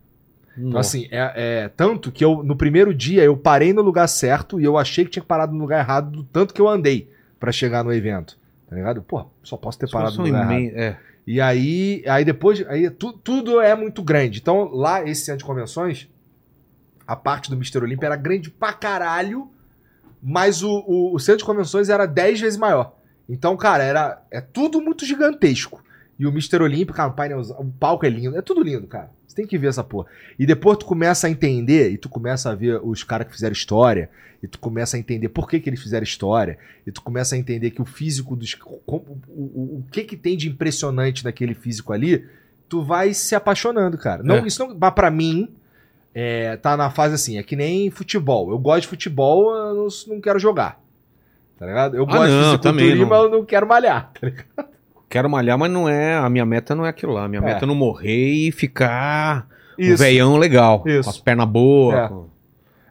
[0.58, 0.96] Então, Nossa.
[0.98, 1.32] assim, é,
[1.64, 5.04] é tanto que eu, no primeiro dia, eu parei no lugar certo e eu achei
[5.04, 7.08] que tinha parado no lugar errado do tanto que eu andei
[7.38, 8.36] pra chegar no evento.
[8.68, 9.00] Tá ligado?
[9.00, 10.76] Pô, só posso ter parado no lugar errado.
[10.76, 10.96] é.
[11.32, 14.40] E aí, aí depois, aí tu- tudo é muito grande.
[14.40, 16.08] Então, lá, esse centro de convenções,
[17.06, 17.78] a parte do Mr.
[17.84, 19.48] Olympia era grande pra caralho,
[20.20, 22.96] mas o, o, o centro de convenções era 10 vezes maior.
[23.28, 25.84] Então, cara, era, é tudo muito gigantesco.
[26.20, 26.62] E o Mr.
[26.62, 29.10] Olympia, cara, o o palco é lindo, é tudo lindo, cara.
[29.26, 30.06] Você tem que ver essa porra.
[30.38, 33.54] E depois tu começa a entender, e tu começa a ver os caras que fizeram
[33.54, 34.10] história,
[34.42, 37.38] e tu começa a entender por que, que eles fizeram história, e tu começa a
[37.38, 38.54] entender que o físico dos.
[38.86, 38.96] o,
[39.28, 42.26] o, o que que tem de impressionante naquele físico ali,
[42.68, 44.22] tu vai se apaixonando, cara.
[44.22, 44.46] Não, É.
[44.46, 44.76] Isso não.
[44.78, 45.48] Mas pra mim,
[46.14, 48.50] é, tá na fase assim, é que nem futebol.
[48.50, 50.78] Eu gosto de futebol, eu não, não quero jogar.
[51.58, 51.96] Tá ligado?
[51.96, 53.08] Eu Ah, gosto não, de fisiculturismo, não.
[53.08, 54.10] mas eu não quero malhar.
[54.20, 54.69] tá ligado?
[55.10, 56.14] Quero malhar, mas não é.
[56.16, 57.24] A minha meta não é aquilo lá.
[57.24, 57.44] A minha É.
[57.44, 59.46] meta é não morrer e ficar
[59.78, 60.02] um Isso.
[60.02, 60.82] veião legal.
[60.86, 61.04] Isso.
[61.04, 61.96] Com as pernas boas.
[61.98, 62.08] É.
[62.08, 62.26] com-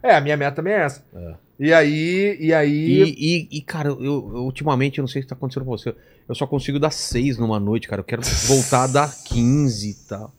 [0.02, 1.04] É, a minha meta também é essa.
[1.14, 1.34] É.
[1.58, 2.70] E aí, e aí.
[3.02, 5.70] E, e, e, cara, eu, eu ultimamente, eu não sei o que tá acontecendo com
[5.76, 5.94] você.
[6.28, 8.00] Eu só consigo dar 6 numa noite, cara.
[8.00, 10.32] Eu quero voltar a dar 15 e tal.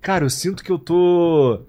[0.00, 1.60] Cara, eu sinto que eu tô.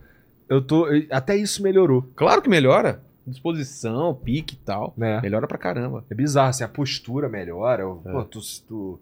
[0.47, 0.87] Eu tô.
[1.09, 3.01] Até isso melhorou, Claro que melhora.
[3.27, 4.93] Disposição, pique e tal.
[4.97, 5.19] né?
[5.21, 6.03] Melhora pra caramba.
[6.09, 7.83] É bizarro, assim, a postura melhora.
[8.05, 8.11] É.
[8.11, 8.39] Pô, tu.
[8.67, 8.99] tu,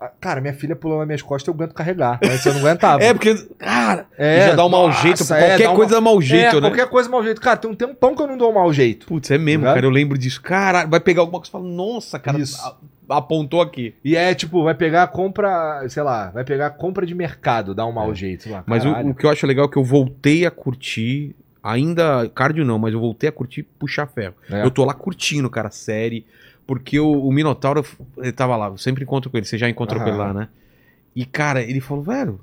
[0.00, 2.18] ah, Cara, minha filha pulou nas minhas costas, eu aguento carregar.
[2.22, 3.02] Mas eu não aguentava.
[3.04, 5.22] É, porque, cara, É, já dá um mau nossa, jeito.
[5.34, 6.60] é, qualquer uma- coisa dá mau É, jeito, né?
[6.68, 7.40] qualquer coisa mau jeito.
[7.40, 9.06] Cara, tem um tempão que eu não dou mau jeito.
[9.06, 9.74] Putz, é mesmo, Tá?
[9.74, 9.86] cara.
[9.86, 10.40] Eu lembro disso.
[10.42, 12.58] Cara, vai pegar alguma coisa e fala, nossa, cara, Isso.
[13.08, 13.94] apontou aqui.
[14.04, 17.74] E é tipo, vai pegar a compra, sei lá, vai pegar a compra de mercado,
[17.74, 18.44] dá um mau jeito.
[18.44, 19.10] sei lá, Mas o, caralho.
[19.10, 22.92] o que eu acho legal é que eu voltei a curtir, ainda cardio não, mas
[22.94, 24.34] eu voltei a curtir puxar ferro.
[24.50, 24.64] É.
[24.64, 26.24] Eu tô lá curtindo, cara, série,
[26.70, 27.84] porque o, o Minotauro,
[28.18, 30.48] ele tava lá, eu sempre encontro com ele, você já encontrou com ele lá, né?
[31.16, 32.40] E, cara, ele falou, velho,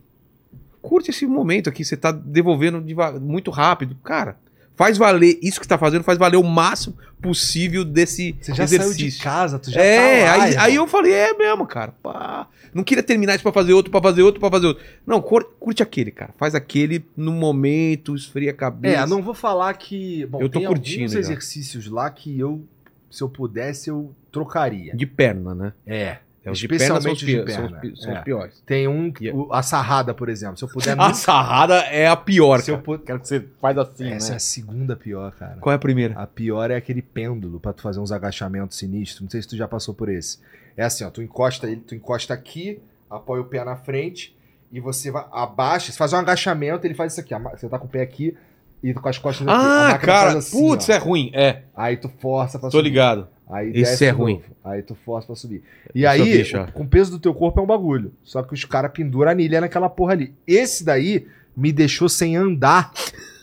[0.81, 2.83] curte esse momento aqui, você tá devolvendo
[3.21, 3.95] muito rápido.
[4.03, 4.35] Cara,
[4.75, 8.97] faz valer, isso que tá fazendo, faz valer o máximo possível desse Você já exercício.
[8.97, 11.93] saiu de casa, tu já é, tá lá, aí, aí eu falei, é mesmo, cara.
[12.03, 12.47] Pá.
[12.73, 14.83] Não queria terminar isso pra fazer outro, pra fazer outro, pra fazer outro.
[15.05, 16.33] Não, cur- curte aquele, cara.
[16.37, 19.03] Faz aquele no momento, esfria a cabeça.
[19.03, 20.25] É, não vou falar que.
[20.25, 21.19] Bom, Eu tô tem curtindo alguns já.
[21.19, 22.61] exercícios lá que eu,
[23.09, 24.95] se eu pudesse, eu trocaria.
[24.95, 25.73] De perna, né?
[25.85, 26.17] É.
[26.45, 28.17] É, os de perna são os, Especialmente pi- de são os perna, pi- são os
[28.19, 28.21] é.
[28.21, 28.63] piores.
[28.65, 29.43] Tem um, que- Yeah.
[29.43, 30.57] o- a sarrada, por exemplo.
[30.57, 30.95] Se eu puder.
[30.99, 32.83] A sarrada é a pior, se eu cara.
[32.85, 34.35] pu- Quero que você faz assim, Essa é né?
[34.37, 35.57] a segunda pior, cara.
[35.59, 36.13] Qual é a primeira?
[36.17, 39.21] A pior é aquele pêndulo pra tu fazer uns agachamentos sinistros.
[39.21, 40.39] Não sei se tu já passou por esse.
[40.77, 42.79] É assim, ó, tu encosta ele, tu encosta aqui,
[43.09, 44.33] apoia o pé na frente
[44.71, 47.77] e você vai, abaixa, você faz um agachamento, ele faz isso aqui, ama- você tá
[47.79, 48.37] com o pé aqui
[48.83, 50.93] e com as costas Ah, máquina cara, assim, putz, ó.
[50.93, 51.31] é ruim.
[51.33, 52.89] É, Aí tu força pra tô subir.
[52.89, 53.27] ligado.
[53.49, 54.33] Aí Esse desce é ruim.
[54.35, 54.45] novo.
[54.63, 55.63] Aí tu força pra subir.
[55.95, 56.67] E eu aí, já.
[56.67, 58.11] com o peso do teu corpo é um bagulho.
[58.23, 60.33] Só que os caras penduram a anilha naquela porra ali.
[60.45, 61.25] Esse daí
[61.55, 62.91] me deixou sem andar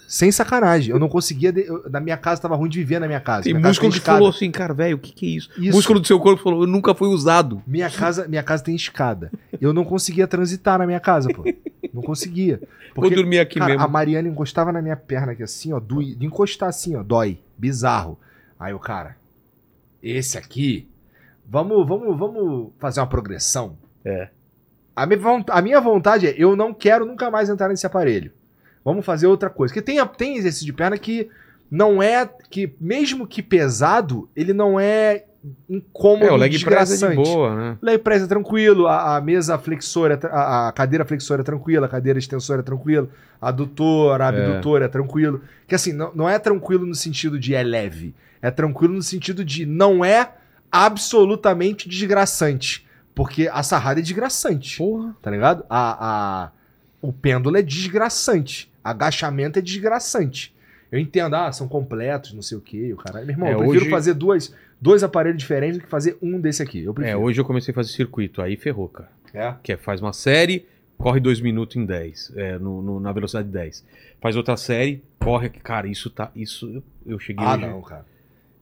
[0.06, 0.90] Sem sacanagem.
[0.92, 1.52] Eu não conseguia.
[1.52, 3.44] de- eu- na minha casa tava ruim de viver na minha casa.
[3.44, 5.50] Minha casa músculo tem que falou assim, cara, velho, o que que é isso?
[5.58, 5.76] Isso.
[5.76, 7.62] Músculo do seu corpo falou, eu nunca fui usado.
[7.66, 9.30] Minha casa, minha casa tem escada.
[9.60, 11.42] Eu não conseguia transitar na minha casa, pô.
[11.92, 12.60] Não conseguia.
[12.94, 13.84] Vou dormir aqui cara, mesmo.
[13.84, 17.38] a Mariana encostava na minha perna aqui assim, ó, doi- de encostar assim, ó, dói,
[17.58, 18.18] bizarro.
[18.58, 19.16] Aí o cara,
[20.02, 20.88] esse aqui,
[21.48, 23.76] vamos, vamos, vamos fazer uma progressão.
[24.04, 24.28] É.
[24.94, 28.30] A minha, von- a minha vontade é, eu não quero nunca mais entrar nesse aparelho.
[28.84, 29.72] Vamos fazer outra coisa.
[29.72, 31.28] Porque tem, tem exercício de perna que
[31.70, 35.24] não é, que mesmo que pesado, ele não é
[35.68, 37.78] incômodo, É, o leg press é de boa, né?
[37.82, 41.86] Leg press é tranquilo, a, a mesa flexora, é a, a cadeira flexora é tranquila,
[41.86, 43.08] a cadeira extensora é tranquila,
[43.40, 45.42] a adutora, a abdutora é, tranquilo.
[45.66, 49.44] Que assim, não, não é tranquilo no sentido de é leve, é tranquilo no sentido
[49.44, 50.30] de não é
[50.70, 52.86] absolutamente desgraçante.
[53.14, 55.14] Porque a sarrada é desgraçante, Porra.
[55.22, 55.64] tá ligado?
[55.70, 56.50] A, a,
[57.00, 60.54] o pêndulo é desgraçante, agachamento é desgraçante.
[60.92, 63.26] Eu entendo, ah, são completos, não sei o quê, o caralho.
[63.26, 66.38] Meu irmão, É, eu prefiro hoje- fazer duas, dois aparelhos diferentes do que fazer um
[66.40, 66.84] desse aqui.
[66.84, 67.20] Eu É, prefiro.
[67.20, 69.08] hoje eu comecei a fazer circuito, aí ferrou, cara.
[69.32, 69.54] É.
[69.62, 73.48] Que é, faz uma série, corre 2 minutos em 10, é, no, no- na velocidade
[73.48, 73.84] 10.
[74.20, 78.04] Faz outra série, corre, cara, isso tá, isso eu- eu cheguei Ah, hoje- não, cara.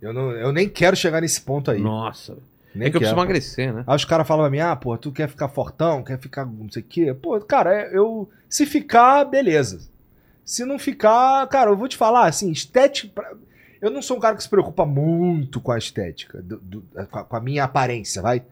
[0.01, 1.81] Eu, não, eu nem quero chegar nesse ponto aí.
[1.81, 2.37] Nossa.
[2.75, 3.21] nem é que eu preciso quero.
[3.27, 3.85] emagrecer, né?
[3.87, 6.71] Aí os caras falam pra mim, ah, pô, tu quer ficar fortão, quer ficar não
[6.71, 7.13] sei o quê.
[7.13, 8.31] Pô, cara, é- eu.
[8.49, 9.81] Se ficar, beleza.
[10.45, 13.25] Se não ficar, cara, eu vou te falar, assim, estética.
[13.81, 16.85] Eu não sou um cara que se preocupa muito com a estética, do- do-
[17.29, 18.43] com, a, minha aparência, vai.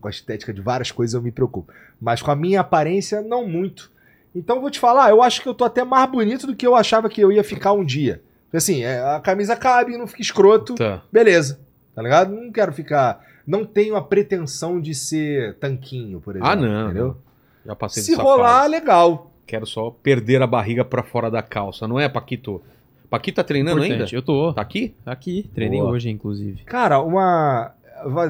[0.00, 1.72] Com a estética de várias coisas eu me preocupo.
[2.00, 3.90] Mas com a minha aparência, não muito.
[4.34, 6.66] Então eu vou te falar, eu acho que eu tô até mais bonito do que
[6.66, 8.22] eu achava que eu ia ficar um dia.
[8.52, 11.02] Assim, é, a camisa cabe, não fica escroto Tá.
[11.12, 11.60] beleza,
[11.94, 12.34] tá ligado?
[12.34, 13.22] Não quero ficar.
[13.46, 16.50] Não tenho a pretensão de ser tanquinho, por exemplo.
[16.52, 16.84] Ah, não.
[16.86, 17.16] Entendeu?
[17.64, 19.30] Já passei Se rolar, legal.
[19.46, 22.60] Quero só perder a barriga pra fora da calça, não é, Paquito?
[23.08, 24.02] Paquito tá treinando Importante.
[24.02, 24.16] ainda?
[24.16, 24.52] Eu tô.
[24.52, 24.92] Tá aqui?
[25.04, 25.48] Tá aqui.
[25.54, 25.92] Treinei Boa.
[25.92, 26.62] hoje, inclusive.
[26.64, 27.72] Cara, uma.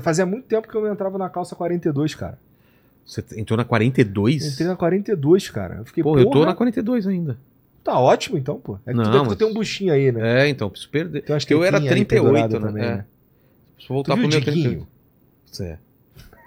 [0.03, 2.39] Fazia muito tempo que eu não entrava na calça 42, cara.
[3.05, 4.53] Você entrou na 42?
[4.55, 5.77] Entrei na 42, cara.
[5.77, 7.37] Eu fiquei, Pô, porra, eu tô na 42 ainda.
[7.83, 8.79] Tá ótimo então, pô.
[8.85, 10.45] É que Não, tu, deve- tu mas- tem um buchinho aí, né?
[10.45, 11.23] É, então, preciso perder.
[11.23, 12.67] Tem umas Porque eu era tetinhas ali 38, penduradas né?
[12.69, 12.97] também, é.
[12.97, 13.05] né?
[13.77, 14.87] Preciso voltar Tu viu pro meu Diguinho?
[15.53, 15.63] 38.
[15.73, 15.79] É.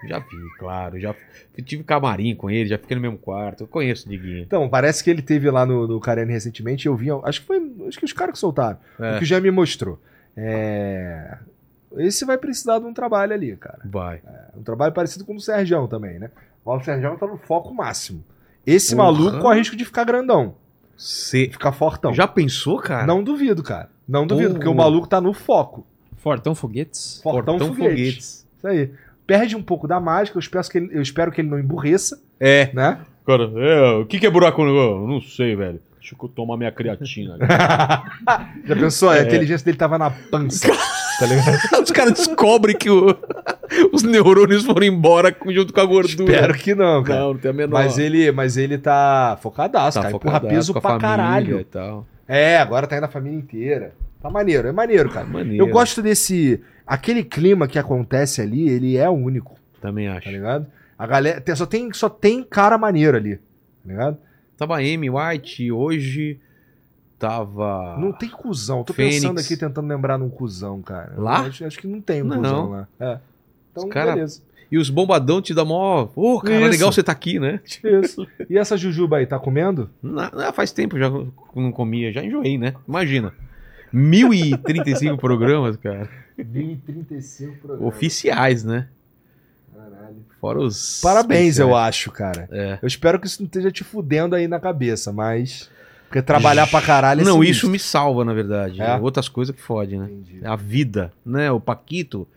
[0.08, 1.00] Já vi, claro.
[1.00, 1.16] Já
[1.66, 3.64] tive camarim com ele, já fiquei no mesmo quarto.
[3.64, 4.40] Eu conheço o Diguinho.
[4.40, 6.86] Então, parece que ele teve lá no, no Carene recentemente.
[6.88, 7.08] Eu vi.
[7.24, 7.58] Acho que foi.
[7.88, 8.78] Acho que os caras que soltaram.
[9.00, 9.16] É.
[9.16, 10.00] O que já me mostrou.
[10.36, 11.38] É.
[11.98, 13.80] Esse vai precisar de um trabalho ali, cara.
[13.84, 14.22] Vai.
[14.56, 16.30] Um trabalho parecido com o do Sergião também, né?
[16.64, 18.24] O Sergião tá no foco máximo.
[18.66, 19.12] Esse Porra.
[19.12, 20.56] maluco corre risco de ficar grandão,
[20.96, 22.14] de ficar fortão.
[22.14, 23.08] Já pensou, cara?
[23.08, 23.90] Não duvido, cara.
[24.08, 24.60] Não duvido, Porra.
[24.60, 25.86] porque o maluco tá no foco.
[26.18, 27.20] Fortão Foguetes.
[27.24, 27.90] Fortão, Portão foguete.
[27.90, 28.48] foguetes.
[28.58, 28.92] Isso aí.
[29.30, 32.20] Perde um pouco da mágica, eu espero que ele, eu espero que ele não emburreça,
[32.40, 32.70] É.
[32.74, 33.00] né?
[33.26, 34.76] Cara, é, o que, que é buraco no.
[34.76, 35.80] Eu não sei, velho.
[36.00, 37.38] Deixa eu tomar minha creatina.
[38.66, 39.10] Já pensou?
[39.10, 40.68] A inteligência dele tava na pança.
[41.20, 41.84] tá ligado?
[41.84, 43.16] Os caras descobrem que o-
[43.94, 46.32] os neurônios foram embora junto com a gordura.
[46.34, 47.20] Espero que não, cara.
[47.20, 47.74] Não, não tem a menor.
[47.84, 50.16] Mas ele, mas ele tá focadaço, tá cara.
[50.16, 51.60] Empurra focadaço peso com a pra família caralho.
[51.60, 52.08] E tal.
[52.28, 53.94] É, agora tá indo a família inteira.
[54.22, 55.26] Tá maneiro, é maneiro, cara.
[55.26, 55.64] Maneiro.
[55.64, 56.62] Eu gosto desse.
[56.90, 60.26] Aquele clima que acontece ali, ele é único, Também acho.
[60.26, 60.66] tá ligado?
[60.98, 61.40] A galera.
[61.40, 63.42] tem- só, tem, só tem cara maneiro ali, tá
[63.86, 64.18] ligado?
[64.58, 66.40] Tava Amy White, hoje
[67.18, 67.98] tava.
[68.00, 68.84] Não tem cuzão.
[68.84, 69.16] Tô Fênix.
[69.22, 71.14] pensando aqui tentando lembrar num cuzão, cara.
[71.18, 71.42] Lá?
[71.42, 72.38] Acho, acho que não tem um Não.
[72.42, 72.88] cuzão lá.
[73.00, 73.20] É.
[73.72, 74.42] Então, Os cara- beleza.
[74.72, 76.06] E os bombadão te dão mó.
[76.06, 76.70] Pô, cara, Isso.
[76.70, 77.60] legal você tá aqui, né?
[78.04, 78.28] Isso.
[78.50, 79.90] E essa jujuba aí, tá comendo?
[80.02, 82.74] Na- faz tempo já não comia, já enjoei, né?
[82.88, 83.34] Imagina.
[83.92, 86.10] 1035 programas, cara.
[86.38, 87.94] 1035 programas.
[87.94, 88.88] Oficiais, né?
[89.74, 90.16] Caralho.
[90.40, 91.02] Fora os.
[91.02, 92.48] Parabéns, eu acho, cara.
[92.52, 92.80] É.
[92.82, 95.70] Eu espero que isso não esteja te fudendo aí na cabeça, mas.
[96.08, 97.52] Porque trabalhar pra caralho é Não, sinistro.
[97.52, 98.82] isso me salva, na verdade.
[98.82, 98.96] É?
[98.96, 100.06] Outras coisas que fodem, né?
[100.06, 100.40] Entendi.
[100.44, 101.52] A vida, né?
[101.52, 102.28] O Paquito.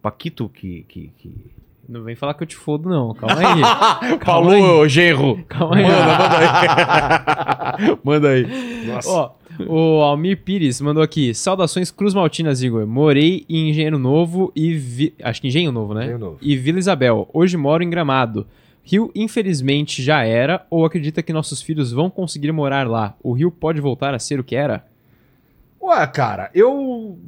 [0.00, 0.84] Paquito que.
[0.88, 1.34] que, que...
[1.88, 3.14] Não vem falar que eu te fodo, não.
[3.14, 4.18] Calma aí.
[4.24, 5.44] Falou, genro!
[5.48, 5.82] Calma aí.
[5.84, 7.98] Manda, manda aí.
[8.04, 8.86] manda aí.
[8.86, 9.08] Nossa.
[9.08, 9.30] Ó,
[9.68, 11.34] o Almir Pires mandou aqui.
[11.34, 12.86] Saudações Cruz Maltinas, Igor.
[12.86, 14.74] Morei em Engenheiro Novo e...
[14.74, 15.14] Vi...
[15.22, 16.04] Acho que Engenho Novo, né?
[16.04, 16.38] Engenho Novo.
[16.40, 17.28] E Vila Isabel.
[17.32, 18.46] Hoje moro em Gramado.
[18.82, 20.64] Rio, infelizmente, já era.
[20.70, 23.14] Ou acredita que nossos filhos vão conseguir morar lá?
[23.22, 24.86] O Rio pode voltar a ser o que era?
[25.82, 27.18] Ué, cara, eu.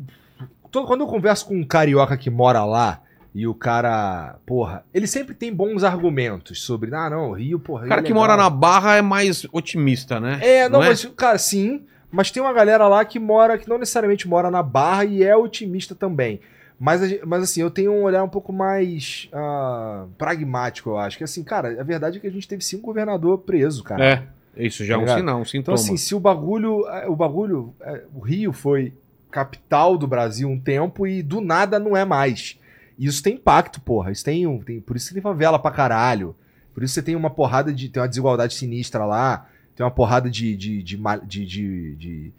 [0.71, 3.03] Quando eu converso com um carioca que mora lá
[3.35, 4.37] e o cara.
[4.47, 6.95] Porra, ele sempre tem bons argumentos sobre.
[6.95, 7.81] Ah, não, Rio, porra.
[7.81, 10.39] O Rio cara é que legal." mora na Barra é mais otimista, né?
[10.43, 10.89] É, não, Não é?
[10.91, 11.83] mas, cara, sim.
[12.11, 15.37] Mas tem uma galera lá que mora, que não necessariamente mora na Barra e é
[15.37, 16.41] otimista também.
[16.81, 21.19] Mas, mas assim, eu tenho um olhar um pouco mais ah, pragmático, eu acho.
[21.19, 24.05] Que assim, cara, a verdade é que a gente teve cinco governador preso, cara.
[24.05, 24.23] É.
[24.65, 25.19] Isso já é um Ligado?
[25.19, 25.75] sinal, um Então, sintoma.
[25.77, 26.87] assim, se o bagulho.
[26.89, 27.75] é, O bagulho.
[27.81, 28.93] é, O Rio foi
[29.31, 32.59] capital do Brasil um tempo e do nada não é mais.
[32.99, 34.11] E isso tem impacto, porra.
[34.11, 36.35] Isso tem, um- tem- por isso que tem favela pra caralho.
[36.75, 37.89] Por isso você tem uma porrada de.
[37.89, 39.47] Tem uma desigualdade sinistra lá.
[39.79, 40.57] Tem uma porrada de.
[40.57, 42.33] de, de, de, de-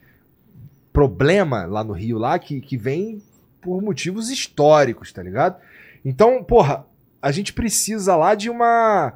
[0.91, 3.21] problema lá no Rio, lá, que, que vem
[3.61, 5.55] por motivos históricos, tá ligado?
[6.03, 6.85] Então, porra,
[7.21, 9.13] a gente precisa lá de uma.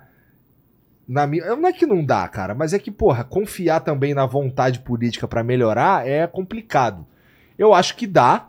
[1.05, 4.79] Na não é que não dá, cara, mas é que, porra, confiar também na vontade
[4.79, 7.05] política pra melhorar é complicado.
[7.59, 8.47] Eu acho que dá,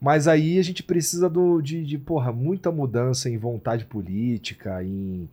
[0.00, 5.28] mas aí a gente precisa do, de, de, porra, muita mudança em vontade política, em,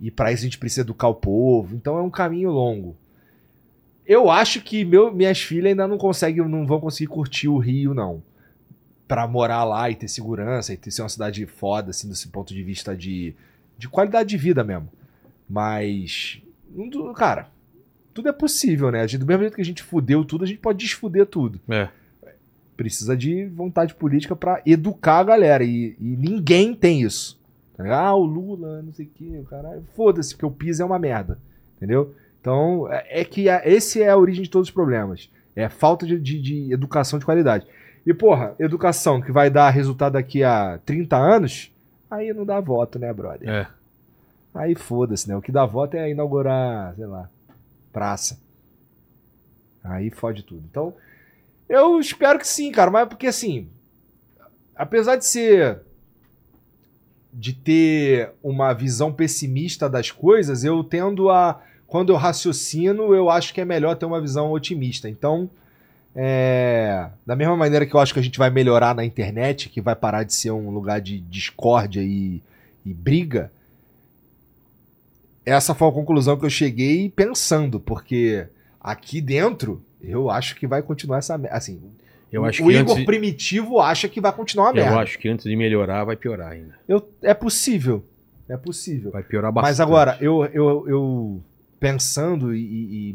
[0.00, 1.76] e pra isso a gente precisa educar o povo.
[1.76, 2.96] Então é um caminho longo.
[4.06, 7.92] Eu acho que meu, minhas filhas ainda não conseguem, não vão conseguir curtir o Rio,
[7.92, 8.22] não.
[9.08, 12.54] Pra morar lá e ter segurança e ter ser uma cidade foda, assim, desse ponto
[12.54, 13.34] de vista de,
[13.76, 14.88] de qualidade de vida mesmo.
[15.48, 16.40] Mas,
[17.16, 17.48] cara,
[18.14, 19.06] tudo é possível, né?
[19.06, 21.60] Do mesmo jeito que a gente fudeu tudo, a gente pode desfuder tudo.
[21.68, 21.88] É.
[22.76, 25.64] Precisa de vontade política pra educar a galera.
[25.64, 27.38] E, e ninguém tem isso.
[27.76, 27.94] Tá?
[27.94, 29.84] Ah, o Lula, não sei o que, o caralho.
[29.94, 31.38] Foda-se, porque o PIS é uma merda.
[31.76, 32.14] Entendeu?
[32.46, 35.28] Então, é, é que a, esse é a origem de todos os problemas.
[35.56, 37.66] É falta de, de- de educação de qualidade.
[38.06, 41.72] E, porra, educação que vai dar resultado daqui a 30 anos,
[42.08, 43.48] aí não dá voto, né, brother?
[43.48, 43.66] É.
[44.54, 45.36] Aí foda-se, né?
[45.36, 47.28] O que dá voto é inaugurar, sei lá,
[47.92, 48.38] praça.
[49.82, 50.62] Aí fode tudo.
[50.70, 50.94] Então,
[51.68, 52.92] eu espero que sim, cara.
[52.92, 53.68] Mas porque assim,
[54.76, 55.80] apesar de ser.
[57.32, 61.60] de ter uma visão pessimista das coisas, eu tendo a.
[61.86, 65.08] Quando eu raciocino, eu acho que é melhor ter uma visão otimista.
[65.08, 65.48] Então,
[66.14, 69.80] é, da mesma maneira que eu acho que a gente vai melhorar na internet, que
[69.80, 72.42] vai parar de ser um lugar de discórdia e,
[72.84, 73.50] e briga,
[75.44, 78.46] essa foi a conclusão que eu cheguei pensando, porque
[78.80, 81.36] aqui dentro eu acho que vai continuar essa.
[81.50, 81.80] Assim,
[82.32, 84.98] Eu acho o Igor primitivo acha que vai continuar a eu merda.
[84.98, 86.74] acho que antes de melhorar vai piorar ainda.
[86.88, 88.04] Eu- é possível.
[88.48, 89.10] É possível.
[89.10, 89.70] Vai piorar bastante.
[89.70, 91.40] Mas agora, eu, eu, eu
[91.92, 93.14] pensando e, e-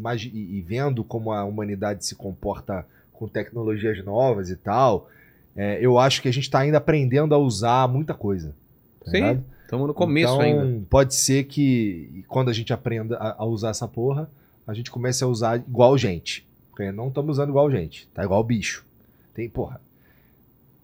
[0.58, 5.10] e vendo como a humanidade se comporta com tecnologias novas e tal,
[5.56, 8.56] é, eu acho que a gente está ainda aprendendo a usar muita coisa.
[9.04, 10.86] tá Sim, estamos no começo então, ainda.
[10.90, 14.30] Pode ser que quando a gente aprenda a, a usar essa porra,
[14.66, 16.46] a gente comece a usar igual gente.
[16.70, 18.08] Porque não estamos usando igual gente.
[18.14, 18.86] Tá igual bicho.
[19.34, 19.80] Tem, porra.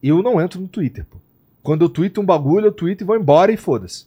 [0.03, 1.17] Eu não entro no Twitter, pô.
[1.64, 4.06] Quando eu tweeto um bagulho, eu tweeto e vou embora e foda-se.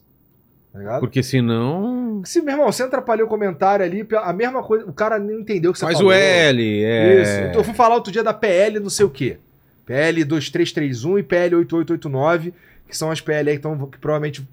[0.73, 1.01] Tá ligado?
[1.01, 2.23] Porque senão.
[2.25, 5.71] Se, meu irmão, você atrapalhou o comentário ali, a mesma coisa, o cara não entendeu
[5.71, 6.13] o que você Faz falou.
[6.13, 7.23] o L, é.
[7.23, 7.59] Isso.
[7.59, 9.39] Eu fui falar outro dia da PL não sei o quê.
[9.85, 12.55] PL 2331 e PL 8889,
[12.87, 14.47] que são as PL aí que, tão, que provavelmente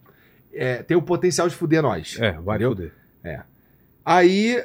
[0.53, 2.17] é, tem o potencial de fuder nós.
[2.19, 2.69] É, vai Entendeu?
[2.69, 2.91] foder.
[4.03, 4.63] Aí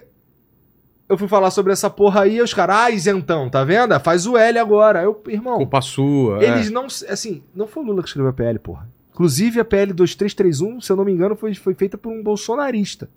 [1.09, 3.99] eu fui falar sobre essa porra aí, os caras, ah, isentão, tá vendo?
[3.99, 5.03] Faz o L agora.
[5.03, 6.43] Eu, irmão, Culpa sua.
[6.43, 6.71] eles é.
[6.71, 6.85] não.
[6.85, 8.89] Assim, não foi o Lula que escreveu a PL, porra.
[9.13, 13.09] Inclusive, a PL 2331, se eu não me engano, foi, foi feita por um bolsonarista.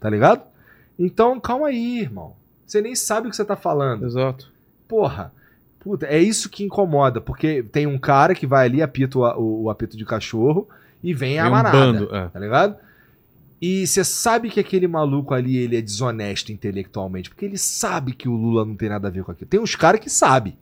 [0.00, 0.42] Tá ligado?
[0.98, 2.34] Então, calma aí, irmão.
[2.66, 4.04] Você nem sabe o que você tá falando.
[4.06, 4.50] Exato.
[4.86, 5.32] Porra.
[5.80, 9.62] Puta, é isso que incomoda, porque tem um cara que vai ali, apita o, o-
[9.64, 10.68] o apito de cachorro
[11.02, 11.78] e vem a Vem um manada.
[11.78, 12.28] bando, é.
[12.28, 12.76] Tá ligado?
[13.62, 18.28] E você sabe que aquele maluco ali, ele é desonesto intelectualmente, porque ele sabe que
[18.28, 19.48] o Lula não tem nada a ver com aquilo.
[19.48, 20.56] Tem uns caras que sabem.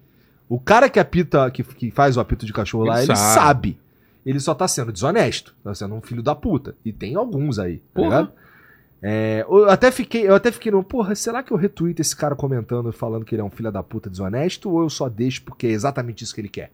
[0.48, 3.34] O cara que apita, que, que faz o apito de cachorro lá, Ele ele sabe.
[3.34, 3.78] sabe.
[4.26, 5.54] Ele só tá sendo desonesto.
[5.64, 6.74] Tá sendo um filho da puta.
[6.84, 8.32] E tem alguns aí, tá ligado?
[9.02, 12.34] É, eu até fiquei, eu até fiquei, no, porra, será que eu retuito esse cara
[12.34, 15.66] comentando, falando que ele é um filho da puta desonesto, ou eu só deixo porque
[15.66, 16.72] é exatamente isso que ele quer?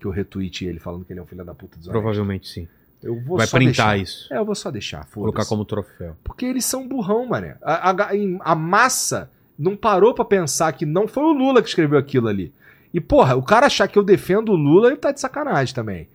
[0.00, 1.92] Que eu retuite ele falando que ele é um filho da puta desonesto.
[2.02, 2.66] Provavelmente sim.
[3.02, 3.98] Eu vou Vai só printar deixar.
[3.98, 4.32] isso.
[4.34, 6.16] É, eu vou só deixar, Colocar como troféu.
[6.24, 7.56] Porque eles são burrão, mané.
[7.62, 8.08] A, a-
[8.40, 12.52] a massa não parou pra pensar que não foi o Lula que escreveu aquilo ali.
[12.92, 16.08] E, porra, o cara achar que eu defendo o Lula, ele tá de sacanagem também.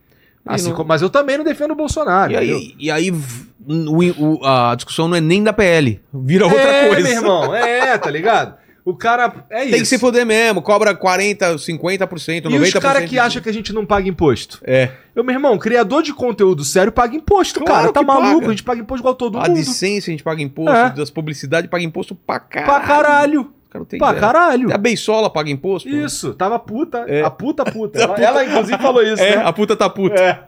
[0.46, 2.34] Assim não- como- mas eu também não defendo o Bolsonaro.
[2.34, 2.58] E entendeu?
[2.58, 6.00] aí, e aí o- o- a discussão não é nem da PL.
[6.14, 7.02] Vira outra é, coisa.
[7.08, 8.56] meu irmão, é, tá ligado?
[8.86, 9.34] O cara.
[9.50, 9.72] É isso.
[9.72, 10.62] Tem que se foder mesmo.
[10.62, 12.52] Cobra 40%, 50%, 90%.
[12.52, 14.60] E os caras que acham que a gente não paga imposto?
[14.66, 14.90] É.
[15.16, 17.94] Eu, meu irmão, criador de conteúdo sério paga imposto, Claro cara.
[17.94, 18.34] Tá maluco?
[18.42, 18.48] paga.
[18.48, 19.56] A gente paga imposto igual todo A mundo.
[19.56, 20.90] licença a gente paga imposto, É.
[20.90, 22.66] das publicidades paga imposto pra caralho.
[22.74, 23.54] Pra caralho.
[23.74, 24.22] Não têm Pra ideia.
[24.22, 24.74] caralho.
[24.74, 25.90] A Beisola paga imposto.
[25.90, 27.00] Isso, tava puta.
[27.08, 27.24] É.
[27.24, 28.00] A puta puta.
[28.00, 29.44] Ela, ela, inclusive, falou isso, É, né?
[29.44, 30.16] a puta tá puta.
[30.22, 30.40] É.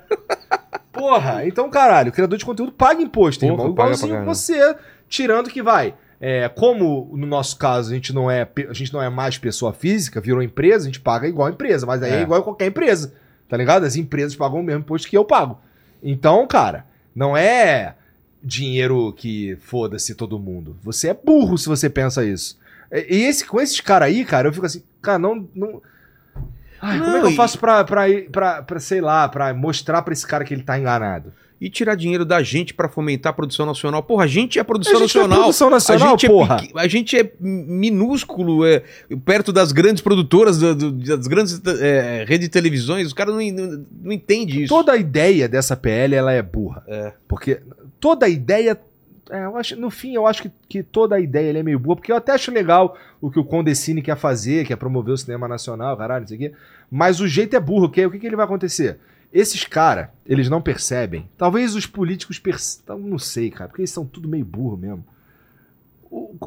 [0.91, 3.69] Porra, então, caralho, o criador de conteúdo paga imposto, Porra, irmão.
[3.71, 4.75] Igualzinho você,
[5.09, 5.93] tirando que vai.
[6.21, 9.73] É, como no nosso caso a gente não é a gente não é mais pessoa
[9.73, 12.21] física, virou empresa, a gente paga igual a empresa, mas aí é, É.
[12.21, 13.13] igual a qualquer empresa,
[13.49, 13.83] tá ligado?
[13.85, 15.59] As empresas pagam o mesmo imposto que eu pago.
[16.01, 17.95] Então, cara, não é
[18.41, 20.77] dinheiro que foda-se todo mundo.
[20.83, 22.57] Você é burro se você pensa isso.
[22.91, 25.47] E e esse, com esses caras aí, cara, eu fico assim, cara, não.
[25.55, 25.81] não...
[26.81, 30.01] Ai, como é que Não, eu faço pra, pra, pra, pra, sei lá, pra mostrar
[30.01, 31.31] pra esse cara que ele tá enganado?
[31.59, 34.03] E tirar dinheiro da gente pra fomentar a produção nacional.
[34.03, 35.39] Porra, a gente é produção A gente é nacional.
[35.39, 36.55] produção nacional, a gente porra.
[36.57, 38.83] É pequ- a gente é minúsculo, é,
[39.23, 43.07] perto das grandes produtoras, do- do- das grandes é, redes de televisões.
[43.07, 44.67] Os caras não, não, não entendem isso.
[44.73, 46.83] Toda a ideia dessa PL, ela é burra.
[47.27, 47.61] Porque
[48.01, 48.77] toda a ideia.
[49.29, 51.95] É, eu acho, no fim, eu acho que, que toda a ideia é meio burra,
[51.97, 55.17] porque eu até acho legal o que o Condecine quer fazer, que é promover o
[55.17, 56.53] cinema nacional, caralho, não sei o quê.
[56.91, 58.99] Mas o jeito é burro, o que, que ele vai acontecer?
[59.33, 61.27] Esses caras, eles não percebem.
[61.37, 62.99] Talvez os políticos percebam.
[62.99, 65.05] Não sei, cara, porque eles são tudo meio burro mesmo.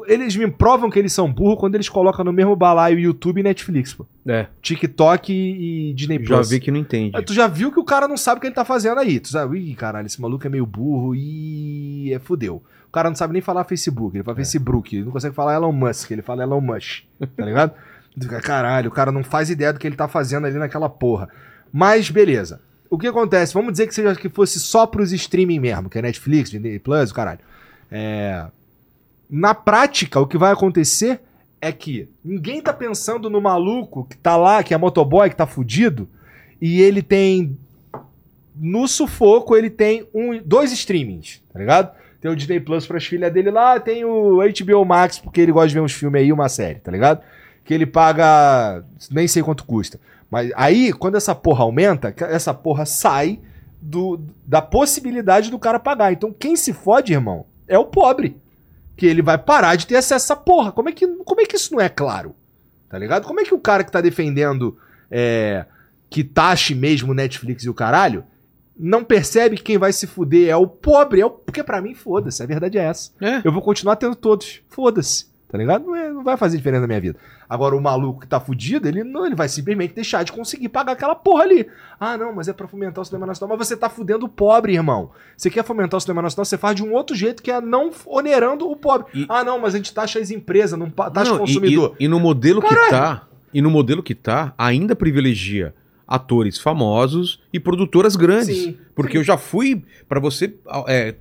[0.07, 3.43] Eles me provam que eles são burros quando eles colocam no mesmo balaio YouTube e
[3.43, 4.05] Netflix, pô.
[4.27, 6.49] É, TikTok e, e Disney já Plus.
[6.49, 7.11] vi que não entende.
[7.13, 9.19] Mas Tu já viu que o cara não sabe o que ele tá fazendo aí.
[9.19, 12.63] Tu sabe, ih, caralho, esse maluco é meio burro e é fudeu.
[12.87, 15.71] O cara não sabe nem falar Facebook, ele fala Facebook, ele não consegue falar Elon
[15.71, 17.03] Musk, ele fala Elon Musk,
[17.37, 17.73] tá ligado?
[18.19, 21.29] Fica, Caralho, o cara não faz ideia do que ele tá fazendo ali naquela porra.
[21.71, 22.59] Mas beleza.
[22.89, 23.53] O que acontece?
[23.53, 27.11] Vamos dizer que seja que fosse só pros streaming mesmo, que é Netflix, Disney Plus,
[27.11, 27.39] o caralho.
[27.91, 28.45] É...
[29.29, 31.21] Na prática, o que vai acontecer
[31.61, 35.45] é que ninguém tá pensando no maluco que tá lá, que é motoboy, que tá
[35.45, 36.09] fudido,
[36.61, 37.57] e ele tem.
[38.55, 41.91] No sufoco, ele tem um, dois streamings, tá ligado?
[42.19, 45.69] Tem o Disney Plus pras filhas dele lá, tem o HBO Max, porque ele gosta
[45.69, 47.21] de ver uns filmes aí uma série, tá ligado?
[47.63, 48.83] Que ele paga.
[49.09, 49.99] Nem sei quanto custa.
[50.29, 53.39] Mas aí, quando essa porra aumenta, essa porra sai
[53.81, 56.11] do, da possibilidade do cara pagar.
[56.11, 58.35] Então, quem se fode, irmão, é o pobre.
[58.99, 60.71] Que ele vai parar de ter acesso a essa porra.
[60.71, 62.35] Como é que, como é que isso não é claro?
[62.89, 63.25] Tá ligado?
[63.25, 64.77] Como é que o cara que tá defendendo
[65.09, 65.65] é,
[66.09, 68.23] que taxe mesmo Netflix e o caralho
[68.77, 71.21] não percebe que quem vai se fuder é o pobre?
[71.21, 72.41] É o, porque pra mim, foda-se.
[72.41, 73.11] A verdade é essa.
[73.21, 73.41] É.
[73.43, 74.61] Eu vou continuar tendo todos.
[74.69, 75.27] Foda-se.
[75.51, 75.83] Tá ligado?
[75.83, 77.17] Não, é- não vai fazer diferença na minha vida.
[77.49, 80.91] Agora, o maluco que tá fudido, ele não, ele vai simplesmente deixar de conseguir pagar
[80.91, 81.67] aquela porra ali.
[81.99, 83.57] Ah, não, mas é pra fomentar o cinema nacional.
[83.57, 85.09] Mas você tá fudendo o pobre, irmão.
[85.35, 87.89] Você quer fomentar o cinema nacional, você faz de um outro jeito que é não
[88.05, 89.07] onerando o pobre.
[89.15, 91.95] E- Ah, não, mas a gente taxa as empresas, não taxa o Não, e- consumidor.
[91.99, 95.73] E, e no modelo que tá, e no modelo que tá, ainda privilegia
[96.07, 98.55] atores famosos e produtoras grandes.
[98.55, 100.53] Sim, porque eu já fui para você
[100.87, 101.15] é,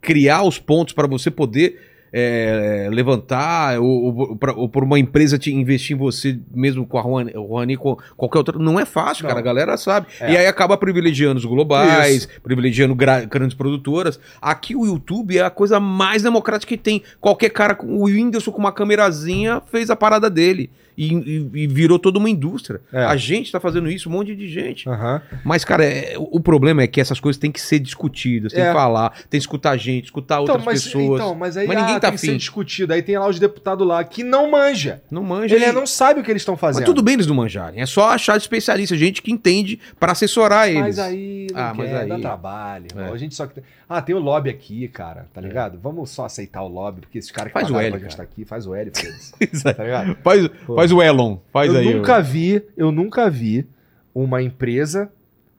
[0.00, 5.38] criar os pontos para você poder é, levantar ou, ou, pra- ou por uma empresa
[5.38, 8.58] te investir em você mesmo com a Rouhani, com qualquer outra.
[8.58, 9.28] Não é fácil, Não.
[9.28, 9.40] cara.
[9.40, 10.06] A galera sabe.
[10.20, 10.32] É.
[10.32, 14.20] E aí acaba privilegiando os globais, privilegiando gra- grandes produtoras.
[14.40, 17.02] Aqui o YouTube é a coisa mais democrática que tem.
[17.20, 20.70] Qualquer cara, com o Whindersson com uma câmerazinha fez a parada dele.
[20.96, 22.80] E, e- e virou toda uma indústria.
[22.92, 23.04] É.
[23.04, 24.88] A gente tá fazendo isso, um monte de gente.
[24.88, 25.22] Aham.
[25.44, 28.62] Mas, cara, é- o o problema é que essas coisas têm que ser discutidas, tem
[28.62, 28.68] É.
[28.68, 31.20] que falar, tem que escutar a gente, escutar Então, outras mas, pessoas.
[31.20, 32.36] então, mas aí Mas ninguém ah, tá tem que ser afim.
[32.38, 32.92] discutido.
[32.92, 35.02] Aí tem lá os deputados lá que não manja.
[35.10, 35.54] Não manja.
[35.54, 36.80] Ele e- não sabe o que eles estão fazendo.
[36.80, 37.80] Mas tudo bem eles não manjarem.
[37.80, 40.80] É só achar especialista, gente que entende pra assessorar eles.
[40.80, 42.86] Mas aí não Ah, quer, mas aí- dá trabalho.
[42.96, 43.04] É.
[43.12, 43.48] A gente só.
[43.92, 45.78] Ah, tem o lobby aqui, cara, tá ligado?
[45.78, 48.22] Vamos só aceitar o lobby, porque esses caras que Faz o L, pra gente tá
[48.22, 50.16] aqui, faz o L, tá ligado?
[50.22, 50.74] faz, Pô.
[50.76, 51.94] faz o Elon, faz eu aí.
[51.94, 53.66] nunca vi, eu nunca vi
[54.14, 55.10] uma empresa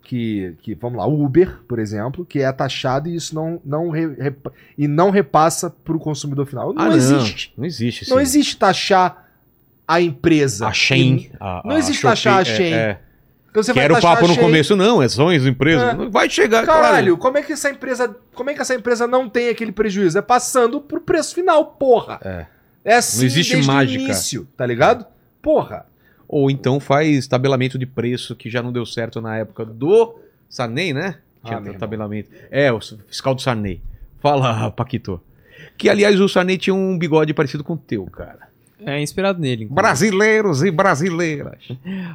[0.04, 4.34] que, que, vamos lá, Uber, por exemplo, que é taxado e isso não, não, re-
[4.78, 6.74] e não repassa pro consumidor final.
[6.74, 7.54] Não Ah, existe.
[7.58, 8.10] Não existe.
[8.10, 8.24] Não sim.
[8.24, 9.30] existe taxar
[9.88, 10.68] a empresa.
[10.68, 11.32] A Shein.
[11.40, 12.74] a- Não a existe Shopee, taxar a é, Shein.
[12.74, 13.00] É,
[13.54, 15.92] Então você Que era o papo no começo, não, é sonhos, empresa.
[15.92, 15.94] É.
[15.94, 19.30] Não Vai chegar, Caralho, como é que essa empresa, como é que essa empresa não
[19.30, 20.18] tem aquele prejuízo?
[20.18, 22.20] É passando pro preço final, porra.
[22.26, 22.48] É.
[22.84, 24.02] É assim Não existe desde mágica.
[24.02, 25.06] o início, tá ligado?
[25.40, 25.86] Porra.
[26.28, 30.16] Ou então faz tabelamento de preço que já não deu certo na época do
[30.50, 31.18] Sarney, né?
[31.44, 31.74] Ah, Tinha irmão.
[31.76, 32.32] tabelamento.
[32.50, 33.84] É, o fiscal do Sarney.
[34.20, 35.22] Fala, Paquito.
[35.78, 38.48] Que, aliás, o Sarney tinha um bigode parecido com o teu, cara.
[38.86, 39.64] É inspirado nele.
[39.66, 39.74] inclusive.
[39.76, 41.58] Brasileiros e brasileiras.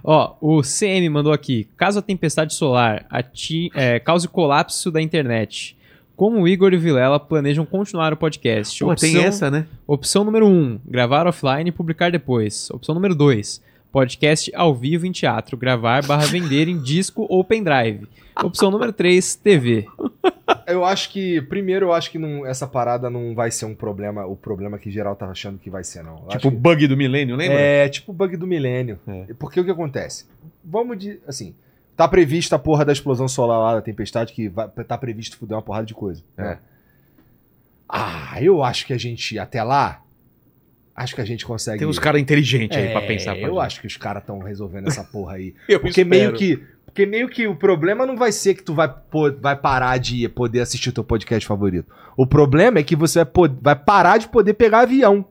[0.05, 1.67] Ó, o CM mandou aqui.
[1.77, 5.77] Caso a tempestade solar ati- é, cause colapso da internet,
[6.17, 8.83] como o Igor e o Vilela planejam continuar o podcast?
[8.85, 9.67] Pô, tem essa, né?
[9.87, 12.69] Opção número 1, um, gravar offline e publicar depois.
[12.71, 18.07] Opção número 2, podcast ao vivo em teatro, gravar barra vender em disco ou pendrive.
[18.43, 19.87] Opção número 3, TV.
[20.67, 24.25] Eu acho que, primeiro, eu acho que não- essa parada não vai ser um problema,
[24.27, 26.23] o problema que geral tá achando que vai ser, não.
[26.25, 27.59] Eu Tipo o bug do milênio, lembra?
[27.59, 28.99] É, tipo o bug do milênio.
[29.09, 29.35] É.
[29.39, 30.27] Porque o que acontece?
[30.65, 31.19] Vamos de.
[31.27, 31.53] Assim,
[31.97, 35.57] tá prevista a porra da explosão solar lá da tempestade, que vai, tá previsto fuder
[35.57, 36.23] uma porrada de coisa.
[36.37, 36.53] né?
[36.53, 36.59] É.
[37.89, 40.03] Ah, eu acho que a gente, até lá,
[41.03, 41.79] acho que a gente consegue.
[41.79, 43.35] Tem uns caras inteligentes aí É, pra pensar.
[43.35, 43.61] pra Eu gente.
[43.65, 45.55] acho que os caras estão resolvendo essa porra aí.
[45.69, 46.09] Eu Porque espero.
[46.11, 46.63] meio que.
[46.87, 48.93] Porque meio que o problema não vai ser que tu vai,
[49.41, 51.87] vai parar de poder assistir o teu podcast favorito.
[52.17, 55.25] O problema é que você vai, vai parar de poder pegar avião.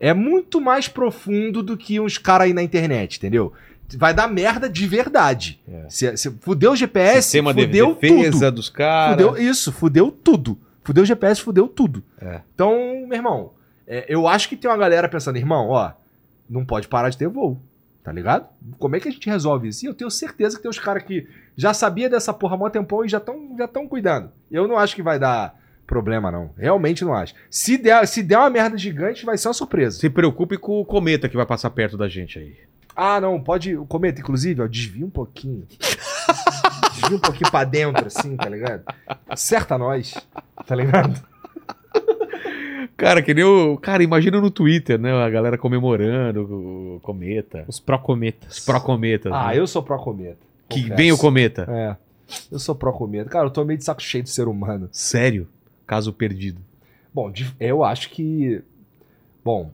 [0.00, 3.52] É muito mais profundo do que uns caras aí na internet, entendeu?
[3.98, 5.60] Vai dar merda de verdade.
[5.68, 5.84] É.
[5.88, 8.54] Se, se fudeu o GPS, Sistema de fudeu defesa tudo.
[8.54, 9.22] dos caras.
[9.26, 10.58] Fudeu, isso, fudeu tudo.
[10.82, 12.02] Fudeu o GPS, fudeu tudo.
[12.20, 12.40] É.
[12.54, 12.74] Então,
[13.06, 13.50] meu irmão,
[13.86, 15.92] é, eu acho que tem uma galera pensando, irmão, ó,
[16.48, 17.58] não pode parar de ter voo.
[18.02, 18.48] Tá ligado?
[18.80, 19.84] Como é que a gente resolve isso?
[19.84, 22.68] E eu tenho certeza que tem uns caras que já sabia dessa porra há mó
[22.68, 24.32] tempão e já estão já tão cuidando.
[24.50, 25.54] Eu não acho que vai dar
[25.86, 26.50] problema, não.
[26.58, 27.32] Realmente não acho.
[27.48, 30.00] Se der, se der uma merda gigante, vai ser uma surpresa.
[30.00, 32.56] Se preocupe com o cometa que vai passar perto da gente aí.
[32.94, 33.76] Ah, não, pode.
[33.76, 35.64] O cometa, inclusive, ó, desvia um pouquinho.
[36.94, 38.82] desvia um pouquinho pra dentro, assim, tá ligado?
[39.28, 40.14] Acerta nós,
[40.66, 41.22] tá ligado?
[42.96, 43.76] Cara, que nem o.
[43.76, 45.12] Cara, imagina no Twitter, né?
[45.12, 46.42] A galera comemorando
[46.96, 47.64] o cometa.
[47.68, 48.58] Os pró-cometas.
[48.58, 49.32] Os pró-cometas.
[49.32, 49.58] Ah, né?
[49.58, 50.38] eu sou pró-cometa.
[50.68, 51.66] Que vem o cometa.
[51.68, 51.96] É.
[52.50, 53.28] Eu sou pró-cometa.
[53.28, 54.88] Cara, eu tô meio de saco cheio do ser humano.
[54.92, 55.46] Sério?
[55.86, 56.60] Caso perdido.
[57.12, 58.62] Bom, de- eu acho que.
[59.44, 59.70] Bom,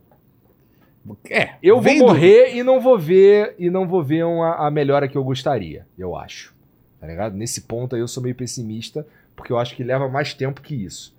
[1.31, 5.09] É, eu vou morrer e não vou ver e não vou ver uma, a melhora
[5.09, 6.53] que eu gostaria, eu acho.
[7.01, 7.35] Tá ligado?
[7.37, 9.07] Nesse ponto aí eu sou meio pessimista,
[9.37, 11.15] porque eu acho que leva mais tempo que isso.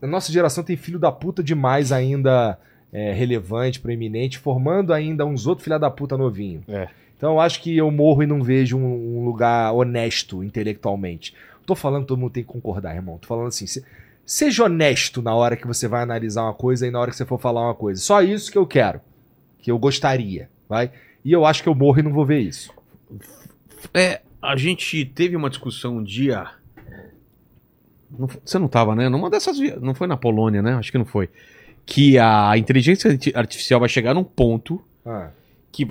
[0.00, 2.58] A nossa geração tem filho da puta demais ainda
[2.92, 6.62] é, relevante, proeminente, formando ainda uns outros filha da puta novinho.
[6.68, 6.88] É.
[7.16, 11.34] Então eu acho que eu morro e não vejo um, um lugar honesto intelectualmente.
[11.64, 13.18] Tô falando que todo mundo tem que concordar, irmão.
[13.18, 13.82] Tô falando assim, se-
[14.24, 17.24] seja honesto na hora que você vai analisar uma coisa e na hora que você
[17.24, 18.00] for falar uma coisa.
[18.00, 19.00] Só isso que eu quero.
[19.60, 20.90] Que eu gostaria, vai?
[21.24, 22.70] E eu acho que eu morro e não vou ver isso.
[23.94, 26.46] É, a gente teve uma discussão um dia.
[28.18, 29.08] Não você não tava, né?
[29.08, 29.58] Numa dessas.
[29.80, 30.74] Não foi na Polônia, né?
[30.74, 31.28] Acho que não foi.
[31.84, 35.30] Que a inteligência arti- artificial vai chegar num ponto Ah,
[35.70, 35.88] que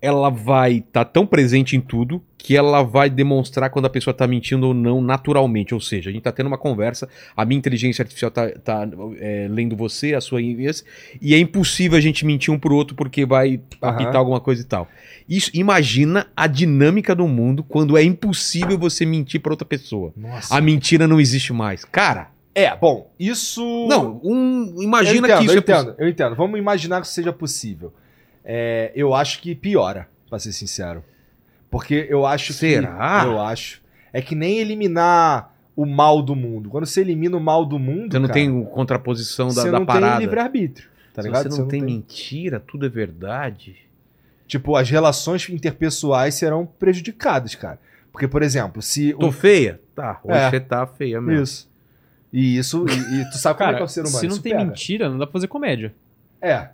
[0.00, 4.24] ela vai estar tão presente em tudo que ela vai demonstrar quando a pessoa tá
[4.26, 5.74] mentindo ou não naturalmente.
[5.74, 9.48] Ou seja, a gente tá tendo uma conversa, a minha inteligência artificial tá, tá, é,
[9.50, 10.84] lendo você, a sua esse,
[11.20, 14.64] e é impossível a gente mentir um pro outro porque vai apitar alguma coisa e
[14.64, 14.88] tal.
[15.28, 20.12] Isso, imagina a dinâmica do mundo quando é impossível você mentir pra outra pessoa.
[20.16, 20.56] nossa.
[20.56, 21.84] A mentira não existe mais.
[21.84, 23.86] Cara, É, bom, isso.
[23.88, 26.36] não, um, imagina entendo, que isso eu é entendo, eu entendo.
[26.36, 27.92] Vamos imaginar que seja possível.
[28.44, 31.02] É, eu acho que piora, pra ser sincero.
[31.70, 33.20] Porque eu acho Será?
[33.20, 33.26] que.
[33.26, 33.82] Eu acho.
[34.12, 36.70] É que nem eliminar o mal do mundo.
[36.70, 38.12] Quando você elimina o mal do mundo.
[38.12, 40.12] Você não cara, tem contraposição da, você da não parada.
[40.16, 40.88] tem livre-arbítrio.
[41.12, 41.50] Tá ligado?
[41.50, 43.76] você não, tem, mentira, tudo é verdade.
[44.46, 47.78] Tipo, as relações interpessoais serão prejudicadas, cara.
[48.10, 49.12] Porque, por exemplo, se.
[49.14, 49.80] Tô feia?
[49.94, 50.50] Tá, hoje É.
[50.50, 51.42] você tá feia mesmo.
[51.44, 51.68] Isso.
[52.32, 52.86] E isso.
[52.88, 54.18] E, e tu sabe como é que é Cara, o ser humano?
[54.18, 54.64] se não tem pega.
[54.64, 55.94] mentira, não dá pra fazer comédia.
[56.40, 56.68] É.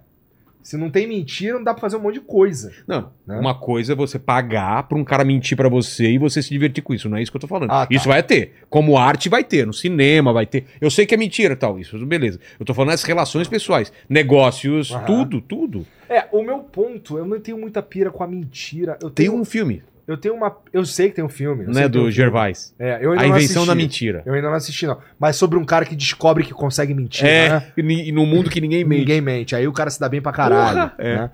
[0.64, 2.72] Se não tem mentira, não dá pra fazer um monte de coisa.
[2.88, 3.38] Não, Né?
[3.38, 6.82] uma coisa é você pagar pra um cara mentir pra você e você se divertir
[6.82, 7.06] com isso.
[7.08, 7.70] Não é isso que eu tô falando.
[7.70, 7.94] Ah, tá.
[7.94, 8.54] Isso vai ter.
[8.70, 10.64] Como arte vai ter, no cinema vai ter.
[10.80, 12.40] Eu sei que é mentira e tal, isso, beleza.
[12.58, 15.04] Eu tô falando das relações pessoais, negócios, Aham.
[15.04, 15.86] tudo, tudo.
[16.08, 18.92] É, o meu ponto, eu não tenho muita pira com a mentira.
[19.02, 20.56] Eu Tem tenho, um filme, eu tenho uma.
[20.72, 21.64] Eu sei que tem um filme.
[21.66, 22.10] que tem do um.
[22.10, 22.74] Gervais.
[22.78, 24.22] É, eu ainda A não invenção da mentira.
[24.26, 24.98] Eu ainda não assisti, não.
[25.18, 27.72] Mas sobre um cara que descobre que consegue mentir, É, né?
[27.76, 28.98] e no mundo que ninguém mente.
[29.00, 29.56] Ninguém mente.
[29.56, 30.90] Aí o cara se dá bem pra caralho.
[30.90, 31.16] Porra, é.
[31.16, 31.30] né?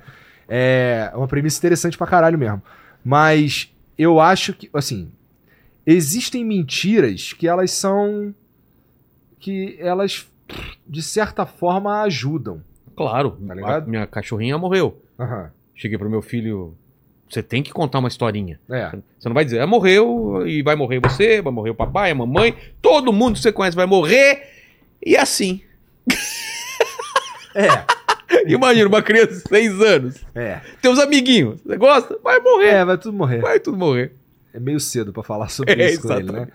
[0.49, 2.63] É uma premissa interessante pra caralho mesmo.
[3.05, 5.11] Mas eu acho que, assim,
[5.87, 8.35] existem mentiras que elas são.
[9.39, 10.29] que elas,
[10.87, 12.63] de certa forma, ajudam.
[12.97, 15.01] Claro, Tá minha cachorrinha morreu.
[15.19, 15.51] Aham.
[15.75, 16.77] Cheguei pro meu filho,
[17.31, 18.59] você tem que contar uma historinha.
[18.71, 18.91] É.
[19.19, 22.15] Você não vai dizer, ah, morreu e vai morrer você, vai morrer o papai, a
[22.15, 24.49] mamãe, todo mundo que você conhece vai morrer.
[25.05, 25.63] E assim.
[27.55, 27.69] É.
[28.47, 30.61] Imagina uma criança de 6 anos, É.
[30.81, 32.19] teus amiguinhos, você gosta?
[32.23, 33.41] Vai morrer, É, vai tudo morrer.
[33.41, 34.13] vai tudo morrer.
[34.55, 36.49] É meio cedo pra falar sobre É, isso com ele, né?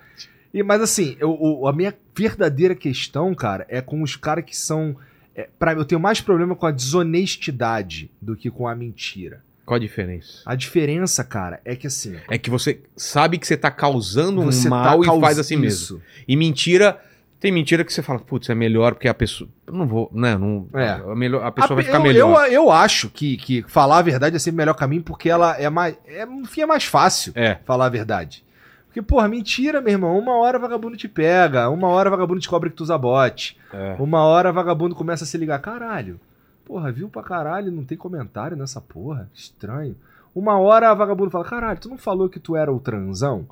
[0.53, 4.55] E, mas assim, eu, o- a minha verdadeira questão, cara, é com os caras que
[4.55, 4.95] são.
[5.35, 9.43] É, pra, eu tenho mais problema com a desonestidade do que com a mentira.
[9.65, 10.41] Qual a diferença?
[10.45, 12.15] A diferença, cara, é que assim.
[12.29, 15.39] É que você sabe que você tá causando um você mal tá e faz caus-
[15.39, 15.67] assim mesmo.
[15.97, 16.01] isso.
[16.27, 16.99] E mentira,
[17.39, 19.49] tem mentira que você fala, putz, é melhor porque a pessoa.
[19.71, 20.37] Não vou, né?
[20.37, 20.89] Não, É.
[20.91, 22.45] a, melhor, a pessoa A- vai ficar eu, melhor.
[22.47, 25.59] Eu, eu acho que, que falar a verdade é sempre o melhor caminho porque ela
[25.59, 25.97] é mais.
[26.05, 27.57] É, no fim, é mais fácil É.
[27.65, 28.45] falar a verdade.
[28.87, 30.17] Porque, porra, mentira, meu irmão.
[30.17, 33.57] Uma hora vagabundo te pega, uma hora vagabundo descobre que tu usa bot.
[33.73, 33.95] É.
[33.99, 35.59] Uma hora vagabundo começa a se ligar.
[35.59, 36.17] Caralho.
[36.65, 39.29] Porra, viu pra caralho, não tem comentário nessa porra.
[39.33, 39.95] Estranho.
[40.33, 43.47] Uma hora vagabundo fala, caralho, tu não falou que tu era o transão?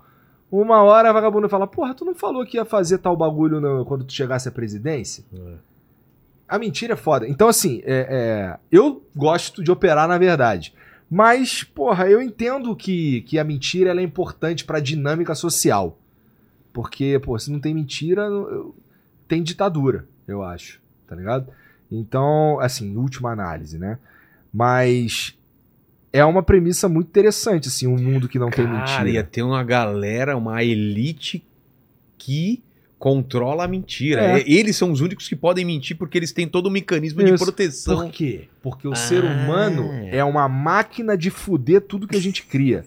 [0.52, 4.04] Uma hora vagabundo fala, porra, tu não falou que ia fazer tal bagulho no- quando
[4.04, 5.24] tu chegasse à presidência?
[5.34, 5.54] É.
[6.48, 7.28] A mentira é foda.
[7.28, 10.74] Então, assim, é- é, eu gosto de operar na verdade.
[11.10, 15.98] Mas, porra, eu entendo que, que a mentira é importante pra dinâmica social.
[16.74, 18.76] Porque, pô, se não tem mentira, eu-
[19.28, 20.80] tem ditadura, eu acho.
[21.08, 21.48] Tá ligado?
[22.00, 23.98] Então, assim, última análise, né?
[24.54, 25.36] Mas
[26.12, 29.10] é uma premissa muito interessante, assim, um mundo que não tem Cara, mentira.
[29.10, 31.44] ia ter uma galera, uma elite
[32.18, 32.62] que
[33.00, 34.40] controla a mentira.
[34.40, 34.44] É.
[34.50, 37.44] Eles são os únicos que podem mentir porque eles têm todo o mecanismo de Isso.
[37.44, 37.98] proteção.
[38.04, 38.48] Por quê?
[38.62, 38.96] Porque o Ah.
[38.96, 42.86] ser humano é uma máquina de fuder tudo que a gente cria.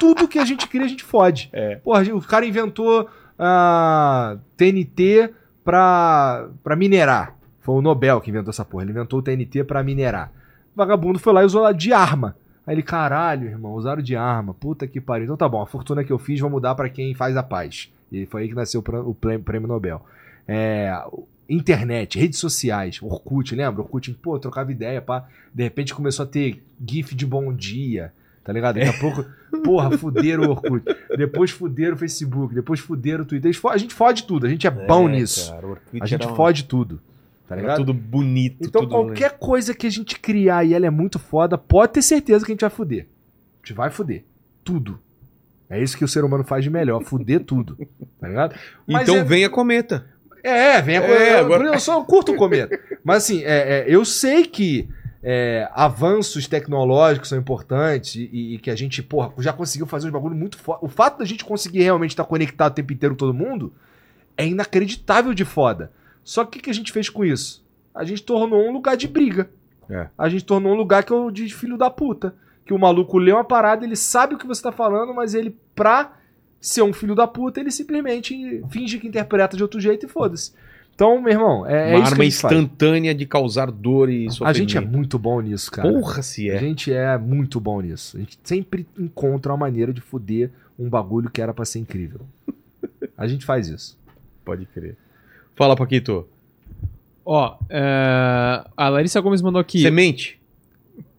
[0.00, 1.48] tudo que a gente cria, a gente fode.
[1.52, 1.76] É.
[1.76, 3.08] Porra, o cara inventou
[3.38, 5.30] ah, TNT
[5.64, 7.36] pra, pra minerar.
[7.62, 8.84] Foi o Nobel que inventou essa porra.
[8.84, 10.30] Ele inventou o TNT pra minerar.
[10.74, 12.36] O vagabundo foi lá e usou lá de arma.
[12.66, 14.52] Aí ele, caralho, irmão, usaram de arma.
[14.54, 15.24] Puta que pariu.
[15.24, 17.90] Então tá bom, a fortuna que eu fiz vou mudar pra quem faz a paz.
[18.10, 20.04] E foi aí que nasceu o prê- o prêmio, Nobel.
[20.46, 20.92] É,
[21.48, 23.82] internet, redes sociais, Orkut, lembra?
[23.82, 25.26] Orkut, pô, trocava ideia, pá.
[25.54, 28.12] De repente começou a ter GIF de bom dia,
[28.44, 28.76] tá ligado?
[28.76, 29.24] Daqui a pouco,
[29.62, 30.84] porra, fuderam o Orkut.
[31.16, 33.52] Depois fuderam o Facebook, depois fuderam o Twitter.
[33.70, 35.50] A gente fode tudo, a gente é bom É, nisso.
[35.52, 37.00] cara, A gente um- fode tudo,
[37.54, 37.76] tá era ligado?
[37.78, 38.56] tudo bonito.
[38.60, 42.02] Então tudo- qualquer coisa que a gente criar e ela é muito foda, pode ter
[42.02, 43.06] certeza que a gente vai fuder.
[43.62, 44.24] A gente vai fuder.
[44.64, 44.98] Tudo.
[45.70, 47.78] É isso que o ser humano faz de melhor, fuder tudo.
[48.20, 48.54] Tá ligado?
[48.86, 50.06] Mas Então é- venha cometa.
[50.44, 52.78] É, vem a É, eu- agora- Eu só curto o cometa.
[53.04, 54.88] Mas assim, é, é, eu sei que
[55.22, 60.12] é, avanços tecnológicos são importantes e, e que a gente, porra, já conseguiu fazer uns
[60.12, 60.80] bagulho muito foda.
[60.82, 63.72] O fato da gente conseguir realmente estar conectado o tempo inteiro com todo mundo
[64.36, 65.92] é inacreditável de foda.
[66.24, 67.64] Só que o que, a gente fez com isso?
[67.94, 69.50] A gente tornou um lugar de briga.
[69.90, 70.08] É.
[70.16, 72.34] A gente tornou um lugar que é o de filho da puta.
[72.64, 75.56] Que o maluco lê uma parada, ele sabe o que você tá falando, mas ele,
[75.74, 76.12] pra
[76.60, 80.52] ser um filho da puta, ele simplesmente finge que interpreta de outro jeito e foda-se.
[80.94, 82.54] Então, meu irmão, é, é Uma isso que arma a gente faz.
[82.54, 84.56] instantânea de causar dor e A sofrimento.
[84.56, 85.90] gente é muito bom nisso, cara.
[85.90, 86.58] Porra, se A é.
[86.58, 88.16] gente é muito bom nisso.
[88.16, 92.20] A gente sempre encontra uma maneira de foder um bagulho que era pra ser incrível.
[93.16, 93.98] A gente faz isso.
[94.44, 94.96] Pode crer.
[95.54, 96.26] Fala, Paquito.
[97.24, 99.80] Ó, é, a Larissa Gomes mandou aqui.
[99.80, 100.40] Semente.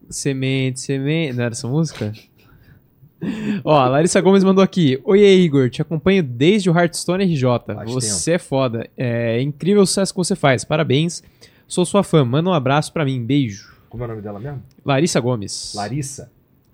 [0.09, 1.33] Semente, semente.
[1.33, 2.11] Não era essa música?
[3.63, 4.99] Ó, a Larissa Gomes mandou aqui.
[5.05, 7.45] Oi, Igor, te acompanho desde o Hearthstone RJ.
[7.65, 8.89] Faz você é foda.
[8.97, 10.65] É incrível o sucesso que você faz.
[10.65, 11.23] Parabéns.
[11.67, 12.25] Sou sua fã.
[12.25, 13.23] Manda um abraço pra mim.
[13.23, 13.73] Beijo.
[13.89, 14.61] Como é o nome dela mesmo?
[14.83, 15.73] Larissa Gomes.
[15.75, 16.29] Larissa.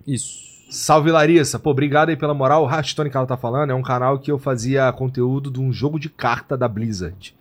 [0.06, 0.50] Isso.
[0.70, 2.64] Salve Larissa, pô, obrigado aí pela moral.
[2.64, 5.72] O Hearthstone que ela tá falando é um canal que eu fazia conteúdo de um
[5.72, 7.34] jogo de carta da Blizzard.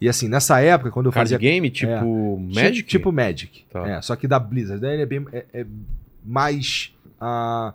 [0.00, 1.38] E assim, nessa época, quando eu Card fazia.
[1.38, 2.82] game, tipo Magic?
[2.82, 3.64] Tipo, Magic.
[3.70, 3.88] Tá.
[3.88, 4.84] É, só que da Blizzard.
[4.84, 5.66] Ele é, bem, é, é
[6.24, 7.72] mais ah,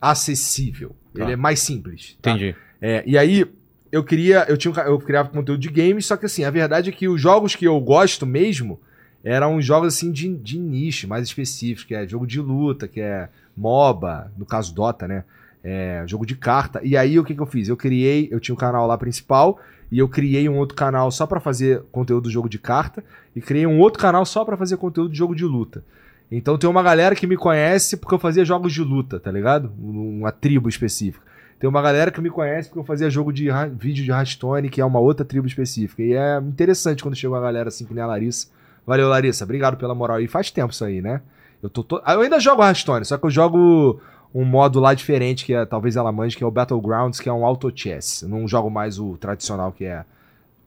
[0.00, 0.94] acessível.
[1.14, 1.22] Tá.
[1.22, 2.16] Ele é mais simples.
[2.20, 2.32] tá?
[2.32, 2.54] Entendi.
[2.80, 3.46] É, e aí,
[3.90, 4.44] eu queria.
[4.48, 7.20] Eu, tinha, eu criava conteúdo de games, só que assim, a verdade é que os
[7.20, 8.78] jogos que eu gosto mesmo
[9.24, 13.28] eram jogos assim de, de nicho, mais específicos, que é jogo de luta, que é
[13.56, 15.24] MOBA, no caso Dota, né?
[15.64, 16.80] É, jogo de carta.
[16.84, 17.68] E aí o que, que eu fiz?
[17.68, 21.26] Eu criei, eu tinha um canal lá principal, e eu criei um outro canal só
[21.26, 24.76] pra fazer conteúdo do jogo de carta, e criei um outro canal só pra fazer
[24.76, 25.84] conteúdo de jogo de luta.
[26.30, 29.72] Então tem uma galera que me conhece porque eu fazia jogos de luta, tá ligado?
[29.78, 31.24] Uma tribo específica.
[31.58, 33.48] Tem uma galera que me conhece porque eu fazia jogo de
[33.78, 36.02] vídeo de Hearthstone, que é uma outra tribo específica.
[36.02, 38.48] E é interessante quando chega uma galera assim que nem a Larissa.
[38.86, 39.44] Valeu, Larissa.
[39.44, 40.20] Obrigado pela moral.
[40.20, 41.22] E faz tempo isso aí, né?
[41.62, 44.00] Eu, tô eu ainda jogo Hearthstone, só que eu jogo
[44.38, 47.32] um modo lá diferente, que é, talvez ela manje, que é o Battlegrounds, que é
[47.32, 48.22] um auto chess.
[48.22, 50.04] Eu não jogo mais o tradicional, que é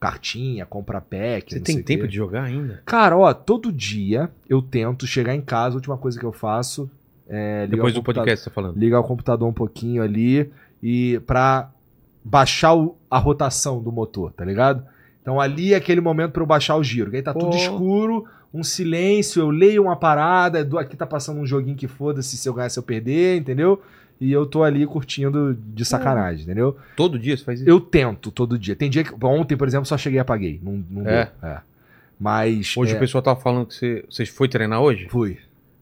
[0.00, 1.52] cartinha, compra pack.
[1.52, 2.08] Você tem tempo quê.
[2.08, 2.82] de jogar ainda?
[2.84, 6.90] Cara, ó, todo dia eu tento chegar em casa, a última coisa que eu faço
[7.28, 8.76] é ligar Depois do podcast, tá falando.
[8.76, 10.50] ligar o computador um pouquinho ali
[10.82, 11.70] e pra
[12.24, 14.82] baixar o- a rotação do motor, tá ligado?
[15.22, 17.14] Então ali é aquele momento pra eu baixar o giro.
[17.14, 21.46] Aí tá tudo escuro, um silêncio, eu leio uma parada, do- aqui tá passando um
[21.46, 23.82] joguinho que foda-se se eu ganhar, se eu perder, entendeu?
[24.20, 26.76] E eu tô ali curtindo de sacanagem, entendeu?
[26.96, 27.70] Todo dia você faz isso?
[27.70, 28.76] Eu tento todo dia.
[28.76, 29.14] Tem dia que.
[29.24, 30.60] Ontem, por exemplo, só cheguei e apaguei.
[30.62, 31.30] Não, não É?
[31.40, 31.48] deu.
[31.50, 31.60] É.
[32.18, 32.76] Mas.
[32.76, 35.08] Hoje é, o pessoal tava falando que você, você foi treinar hoje?
[35.08, 35.38] Fui.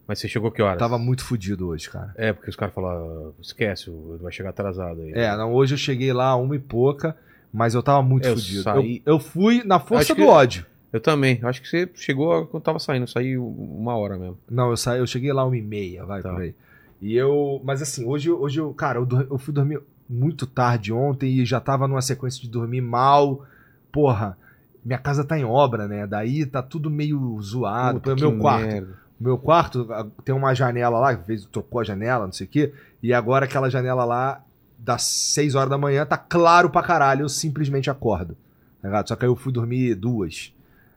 [0.06, 0.78] Mas você chegou que horas?
[0.78, 2.14] Tava muito fudido hoje, cara.
[2.16, 3.90] É, porque os caras falaram, esquece,
[4.22, 5.12] vai chegar atrasado aí.
[5.12, 7.14] É, não, hoje eu cheguei lá uma e pouca,
[7.52, 8.62] mas eu tava muito Eu fudido.
[8.62, 10.64] saí- Eu, eu fui na força que- do ódio.
[10.92, 11.38] Eu também.
[11.42, 13.02] Acho que você chegou quando tava saindo.
[13.04, 14.38] Eu saí uma hora mesmo.
[14.50, 16.30] Não, eu saí, eu cheguei lá uma e meia, vai Tá.
[16.32, 16.54] por aí.
[17.00, 21.30] E eu, mas assim, hoje, hoje eu, cara, eu, eu fui dormir muito tarde ontem
[21.38, 23.44] e já tava numa sequência de dormir mal.
[23.92, 24.36] Porra,
[24.84, 26.06] minha casa tá em obra, né?
[26.06, 28.00] Daí tá tudo meio zoado.
[28.00, 28.98] Puta, meu quarto, merda.
[29.20, 29.86] meu quarto
[30.24, 33.68] tem uma janela lá, fez, trocou a janela, não sei o quê, e agora aquela
[33.70, 34.42] janela lá,
[34.78, 38.36] das 6 horas da manhã, tá claro pra caralho, eu simplesmente acordo.
[38.80, 39.08] tá ligado?
[39.08, 40.52] Só que aí eu fui dormir duas.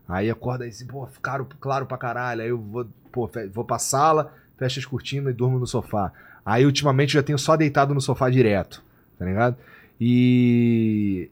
[0.07, 3.79] Aí acorda aí assim, pô, claro, claro pra caralho, aí eu vou, pô, vou pra
[3.79, 6.11] sala, fecho as cortinas e durmo no sofá.
[6.45, 8.83] Aí, ultimamente, eu já tenho só deitado no sofá direto,
[9.17, 9.55] tá ligado?
[9.99, 11.29] E.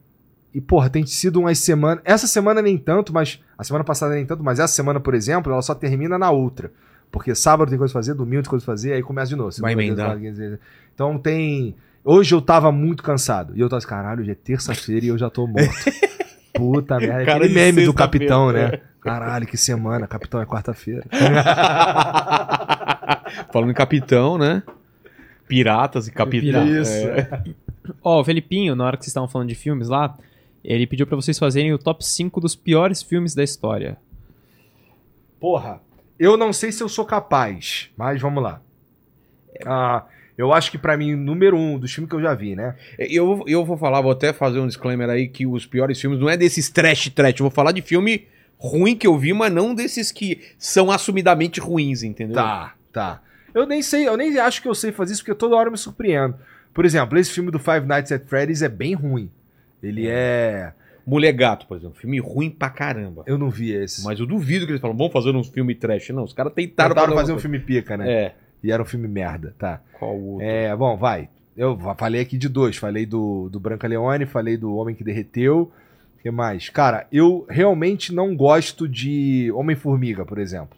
[0.53, 2.01] E, porra, tem sido umas semanas.
[2.05, 3.39] Essa semana nem tanto, mas.
[3.57, 6.71] A semana passada nem tanto, mas essa semana, por exemplo, ela só termina na outra.
[7.11, 9.51] Porque sábado tem coisa pra fazer, domingo tem coisa pra fazer, aí começa de novo.
[9.59, 10.17] Vai emendar.
[10.93, 11.75] Então tem.
[12.03, 13.55] Hoje eu tava muito cansado.
[13.55, 15.67] E eu tava assim, caralho, hoje é terça-feira e eu já tô morto.
[16.59, 17.21] Puta merda.
[17.21, 18.53] É Cara aquele meme do capitão, é.
[18.53, 18.79] né?
[19.01, 20.07] Caralho, que semana.
[20.07, 21.05] Capitão é quarta-feira.
[23.51, 24.61] Falando em capitão, né?
[25.47, 26.65] Piratas e capitão.
[26.65, 26.89] Pirata.
[26.89, 27.43] É.
[28.03, 30.15] Ó, o Felipinho, na hora que vocês estavam falando de filmes lá,
[30.63, 33.97] ele pediu pra vocês fazerem o top 5 dos piores filmes da história.
[35.39, 35.81] Porra,
[36.19, 38.61] eu não sei se eu sou capaz, mas vamos lá.
[39.65, 40.03] Ah,
[40.39, 42.73] eu acho que pra mim, número um dos filmes que eu já vi, né?
[42.97, 46.29] Eu, eu vou falar, vou até fazer um disclaimer aí que os piores filmes não
[46.29, 47.41] é desses trash trash.
[47.41, 48.25] Eu vou falar de filme
[48.57, 52.35] ruim que eu vi, mas não desses que são assumidamente ruins, entendeu?
[52.35, 53.21] Tá, tá.
[53.53, 55.73] Eu nem sei, eu nem acho que eu sei fazer isso porque toda hora eu
[55.73, 56.35] me surpreendo.
[56.73, 59.29] Por exemplo, esse filme do Five Nights at Freddy's é bem ruim.
[59.83, 60.71] Ele é.
[61.05, 61.99] Mulher Gato, por exemplo.
[61.99, 63.23] Filme ruim pra caramba.
[63.27, 64.05] Eu não vi esse.
[64.05, 66.11] Mas eu duvido que eles falam, vamos fazer um filme trash.
[66.11, 68.09] Não, os caras tentaram, Tentaram fazer um uma filme pica, né?
[68.09, 68.35] É.
[68.63, 69.81] E era um filme merda, tá.
[69.97, 70.47] Qual o outro?
[70.47, 71.29] É, bom, vai.
[71.55, 72.77] Eu falei aqui de dois.
[72.77, 75.71] Falei do, do Branca Leone, falei do Homem que Derreteu.
[76.17, 76.69] O que mais?
[76.69, 80.77] Cara, eu realmente não gosto de Homem-Formiga, por exemplo.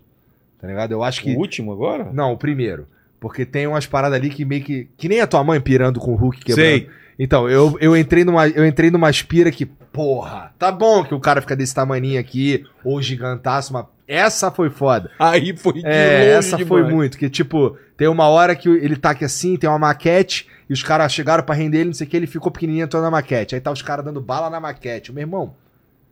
[0.60, 0.92] Tá ligado?
[0.92, 1.36] Eu acho que.
[1.36, 2.12] O último agora?
[2.14, 2.88] Não, o primeiro.
[3.20, 4.88] Porque tem umas paradas ali que meio que.
[4.98, 6.66] Que nem a tua mãe pirando com o Hulk quebrando.
[6.66, 6.90] Sei.
[7.18, 8.48] Então, eu, eu entrei numa.
[8.48, 12.64] Eu entrei numa aspira que, porra, tá bom que o cara fica desse tamaninho aqui,
[12.84, 15.10] ou gigantaço, mas essa foi foda.
[15.18, 16.94] Aí foi de É, longe essa foi demais.
[16.94, 17.18] muito.
[17.18, 20.84] Que, tipo, tem uma hora que ele tá aqui assim, tem uma maquete, e os
[20.84, 23.56] caras chegaram pra render ele, não sei o que, ele ficou pequenininho entrou na maquete.
[23.56, 25.12] Aí tá os caras dando bala na maquete.
[25.12, 25.54] Meu irmão,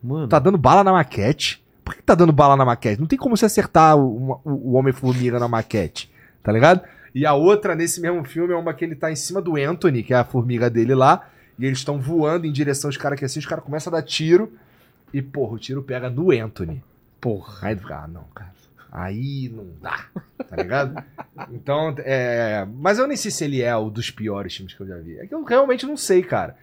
[0.02, 1.62] Mano, tá dando bala na maquete?
[1.84, 3.00] Por que tá dando bala na maquete?
[3.00, 6.10] Não tem como você acertar o, o, o Homem-Formiga na maquete,
[6.42, 6.80] tá ligado?
[7.14, 10.02] E a outra, nesse mesmo filme, é uma que ele tá em cima do Anthony,
[10.02, 13.24] que é a formiga dele lá, e eles estão voando em direção aos caras que
[13.24, 14.52] assim, os caras começam a dar tiro,
[15.12, 16.82] e, porra, o tiro pega no Anthony.
[17.20, 17.68] Porra.
[17.68, 18.50] Aí fica, ah, não, cara.
[18.92, 20.04] Aí não dá,
[20.48, 21.00] tá ligado?
[21.52, 22.66] Então, é.
[22.74, 25.16] Mas eu nem sei se ele é o dos piores filmes que eu já vi.
[25.18, 26.56] É que eu realmente não sei, cara.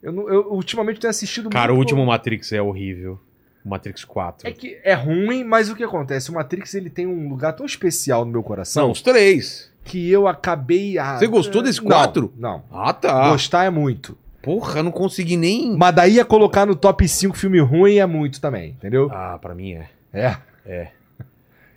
[0.00, 3.20] Eu, não- eu ultimamente tenho assistido Cara, o muito- último Matrix é horrível.
[3.64, 4.48] O Matrix 4.
[4.48, 6.30] É que é ruim, mas o que acontece?
[6.30, 9.70] O Matrix ele tem um lugar tão especial no meu coração São os três.
[9.84, 10.98] que eu acabei.
[10.98, 12.32] Ah, Você gostou desse não, quatro?
[12.36, 12.62] Não.
[12.70, 13.28] Ah, tá.
[13.30, 14.16] Gostar é muito.
[14.40, 15.76] Porra, eu não consegui nem.
[15.76, 19.08] Mas daí ia colocar no top 5 filme ruim é muito também, entendeu?
[19.12, 19.88] Ah, pra mim é.
[20.12, 20.36] É.
[20.66, 20.88] É.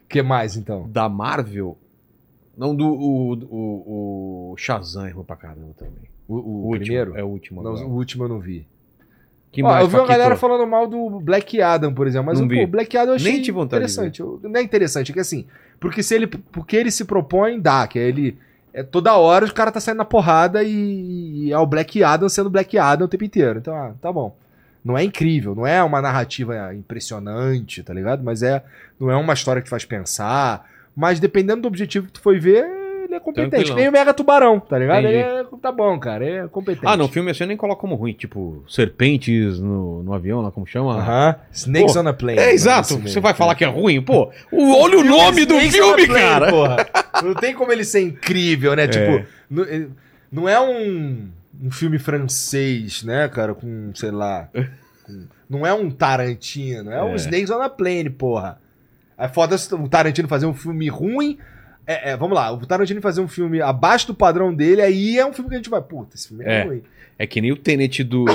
[0.09, 0.87] que mais então?
[0.89, 1.77] Da Marvel.
[2.57, 2.85] Não, do.
[2.87, 6.09] O, o, o Shazam é ruim pra caramba também.
[6.27, 7.17] O, o O último, primeiro?
[7.17, 8.67] É o último Não, o último eu não vi.
[9.51, 12.47] Que Ó, eu vi uma galera falando mal do Black Adam, por exemplo, mas o
[12.47, 14.19] pô, Black Adam eu achei Nem tive interessante.
[14.19, 15.45] Eu- não é interessante, é que assim,
[15.79, 18.37] porque se ele, porque ele se propõe, dá, que é ele
[18.73, 22.27] é toda hora o cara tá saindo na porrada e, e é o Black Adam
[22.27, 23.59] sendo Black Adam o tempo inteiro.
[23.59, 24.35] Então, ah, tá bom.
[24.85, 28.23] Não é incrível, não é uma narrativa impressionante, tá ligado?
[28.23, 28.63] Mas é,
[28.99, 32.63] não é uma história que faz pensar, mas dependendo do objetivo que tu foi ver,
[33.03, 33.49] ele é competente.
[33.49, 33.77] Tranquilão.
[33.77, 35.05] Nem o Mega Tubarão, tá ligado?
[35.07, 36.85] Ele é, tá bom, cara, é competente.
[36.87, 38.13] Ah, não, filme assim eu nem coloco como ruim.
[38.13, 40.95] Tipo, serpentes no, no avião, lá como chama?
[40.97, 41.35] Aham.
[41.51, 42.37] Snakes Pô, on a Plane.
[42.39, 42.97] É, exato.
[42.99, 44.01] Você vai falar que é ruim?
[44.01, 46.49] Pô, o- olha o nome do filme, Plane, cara.
[46.51, 46.87] porra.
[47.23, 48.83] Não tem como ele ser incrível, né?
[48.83, 48.87] É.
[48.87, 49.25] Tipo,
[49.67, 49.87] eh,
[50.31, 51.29] não é um,
[51.61, 54.49] um filme francês, né, cara, com, sei lá.
[55.05, 57.15] com- não é um Tarantino, é, um É.
[57.15, 58.59] Snakes on a Plane, porra.
[59.17, 61.37] É foda se o Tarantino fazer um filme ruim.
[61.87, 65.25] É, é, vamos lá, o Tarantino fazer um filme abaixo do padrão dele, aí é
[65.25, 66.63] um filme que a gente vai, puta, esse filme é, É.
[66.63, 66.81] ruim.
[67.17, 68.25] É que nem o Tenet do.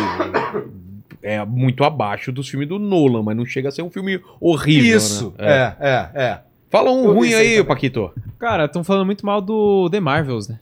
[1.22, 4.96] é muito abaixo dos filmes do Nolan, mas não chega a ser um filme horrível.
[4.96, 5.74] Isso, né?
[5.80, 6.38] é, é, é.
[6.70, 7.64] Fala um Eu ruim aí, também.
[7.64, 8.12] Paquito.
[8.38, 10.58] Cara, estão falando muito mal do The Marvels, né?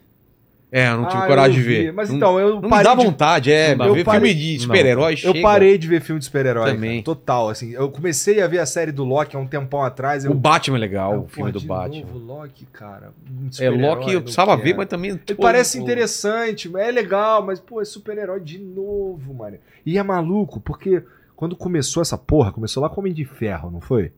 [0.70, 1.92] É, eu não tive Ah, coragem de vi, ver.
[1.94, 3.74] Mas não, então, eu não parei dá de vontade, é.
[3.74, 4.60] Não ver Eu filme parei- de Não.
[4.60, 5.40] super-herói Eu chega.
[5.42, 6.74] parei de ver filme de super-herói.
[6.74, 6.90] Também.
[7.02, 7.72] cara, Total, assim.
[7.72, 10.26] Eu comecei a ver a série do Loki há um tempão atrás.
[10.26, 12.00] Eu, O Batman é legal, eu, o filme pô, do de Batman.
[12.00, 13.12] Novo, Loki, cara.
[13.30, 15.12] um É, Loki eu precisava ver, mas também.
[15.12, 19.56] Ele pô, parece pô, interessante, é legal, mas, pô, é super-herói de novo, mano.
[19.86, 21.02] E é maluco, porque
[21.34, 24.12] quando começou essa porra, começou lá com Homem de Ferro, não foi?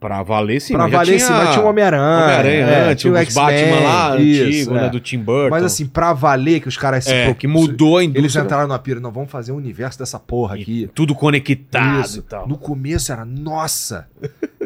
[0.00, 0.74] Pra valer, sim.
[0.74, 1.26] pra mas valer, tinha...
[1.26, 2.22] sim, mas tinha o Homem-Aranha.
[2.24, 4.80] Homem-Aranha é, antes, tinha o Batman lá, isso, antigo, é.
[4.82, 4.88] né?
[4.90, 5.50] Do Tim Burton.
[5.50, 8.42] Mas assim, pra valer que os caras se é, pro- que mudou a Eles indústria.
[8.44, 10.88] entraram na pira, não, vamos fazer um universo dessa porra aqui.
[10.94, 12.18] Tudo conectado Isso.
[12.20, 12.46] e tal.
[12.46, 14.06] No começo era, nossa,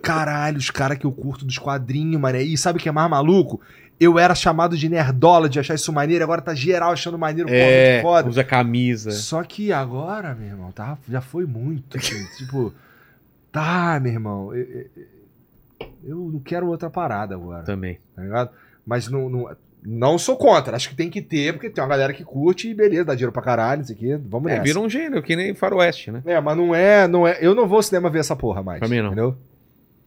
[0.03, 2.37] caralho, os caras que eu curto dos quadrinhos, mano.
[2.39, 3.59] E sabe o que é mais maluco?
[3.99, 8.01] Eu era chamado de nerdola de achar isso maneiro, agora tá geral achando maneiro, É,
[8.03, 8.29] foda.
[8.29, 9.13] usa camisa.
[9.13, 11.97] Só que agora, meu irmão, tá, já foi muito.
[11.97, 12.75] assim, tipo,
[13.51, 14.87] tá, meu irmão, eu, eu-
[16.05, 17.99] eu não quero outra parada agora, Também.
[18.15, 18.51] tá ligado?
[18.87, 20.75] Mas não, não, não sou contra.
[20.77, 23.33] Acho que tem que ter, porque tem uma galera que curte e beleza, dá dinheiro
[23.33, 24.15] pra caralho, isso aqui.
[24.17, 24.65] Vamos É, nessa.
[24.65, 26.23] vira um gênero, que nem faroeste, né?
[26.25, 27.39] É, mas não é, não é.
[27.41, 28.81] Eu não vou ao cinema ver essa porra mais.
[28.81, 29.07] Também não.
[29.09, 29.37] Entendeu?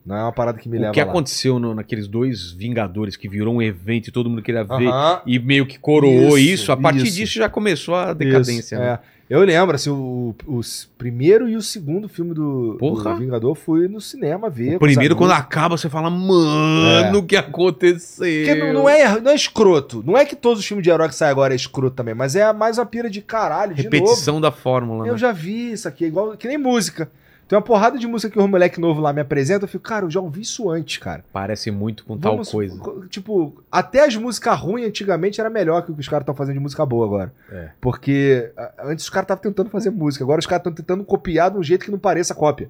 [0.06, 1.10] Não é uma parada que me leva o que lá.
[1.10, 4.88] aconteceu no- naqueles dois Vingadores que virou um evento e todo mundo queria ver
[5.26, 7.16] e meio que coroou Isso, isso, a partir isso.
[7.16, 8.76] disso já começou a decadência.
[8.76, 9.00] Isso, né?
[9.12, 9.16] é.
[9.28, 13.88] Eu lembro, assim, o, o s- primeiro e o segundo filme do, do Vingador fui
[13.88, 14.74] no cinema ver.
[14.74, 18.24] O os primeiro, quando acaba, você fala, mano, o que aconteceu?
[18.46, 20.04] Porque não, não é, não é escroto.
[20.06, 22.36] Não é que todos os filmes de herói que saem agora é escroto também, mas
[22.36, 25.08] é mais uma pira de caralho, de Repetição da fórmula, novo.
[25.08, 25.14] né?
[25.14, 27.10] Eu já vi isso aqui, é igual que nem música.
[27.48, 30.06] Tem uma porrada de música que o moleque novo lá me apresenta, eu fico, cara,
[30.06, 31.24] eu já ouvi isso antes, cara.
[31.32, 32.78] Parece muito com Vamos- tal coisa.
[32.80, 36.34] co- Tipo, até as músicas ruins antigamente era melhor que o que os caras estão
[36.34, 37.34] fazendo de música boa agora.
[37.52, 37.70] É.
[37.80, 41.58] Porque antes os caras estavam tentando fazer música, agora os caras estão tentando copiar de
[41.60, 42.70] um jeito que não pareça cópia.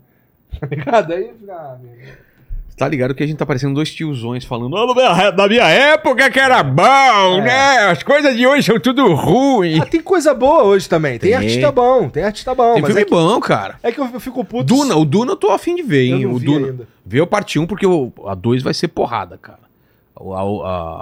[0.59, 1.11] Tá ligado?
[1.13, 1.91] Aí, ah, meu.
[2.77, 6.37] Tá ligado que a gente tá parecendo dois tiozões falando, "Ah, na minha- época que
[6.37, 7.41] era bom, É.
[7.41, 7.77] né?
[7.89, 9.79] As coisas de hoje são tudo ruim.
[9.79, 11.13] Ah, tem coisa boa hoje também.
[11.17, 11.35] Tem, Tem.
[11.35, 12.73] artista bom, tem artista bom.
[12.73, 13.75] Tem mas filme é que, bom, cara.
[13.81, 14.65] é que eu, eu fico puto.
[14.65, 16.25] Duna, o Duna eu tô afim de ver, eu hein?
[16.25, 16.67] não O Duna.
[16.67, 16.87] ainda.
[17.05, 19.59] Vê o parte 1 porque o, a 2 vai ser porrada, cara.
[20.17, 20.41] A,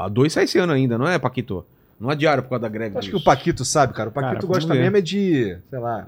[0.01, 1.65] a, a 2 sai esse ano ainda, não é, Paquito?
[1.99, 2.95] Não adiaram por causa da greve.
[2.99, 4.09] Acho que dos- o Paquito sabe, cara.
[4.09, 6.05] O Paquito Cara, gosta mesmo é de, sei lá,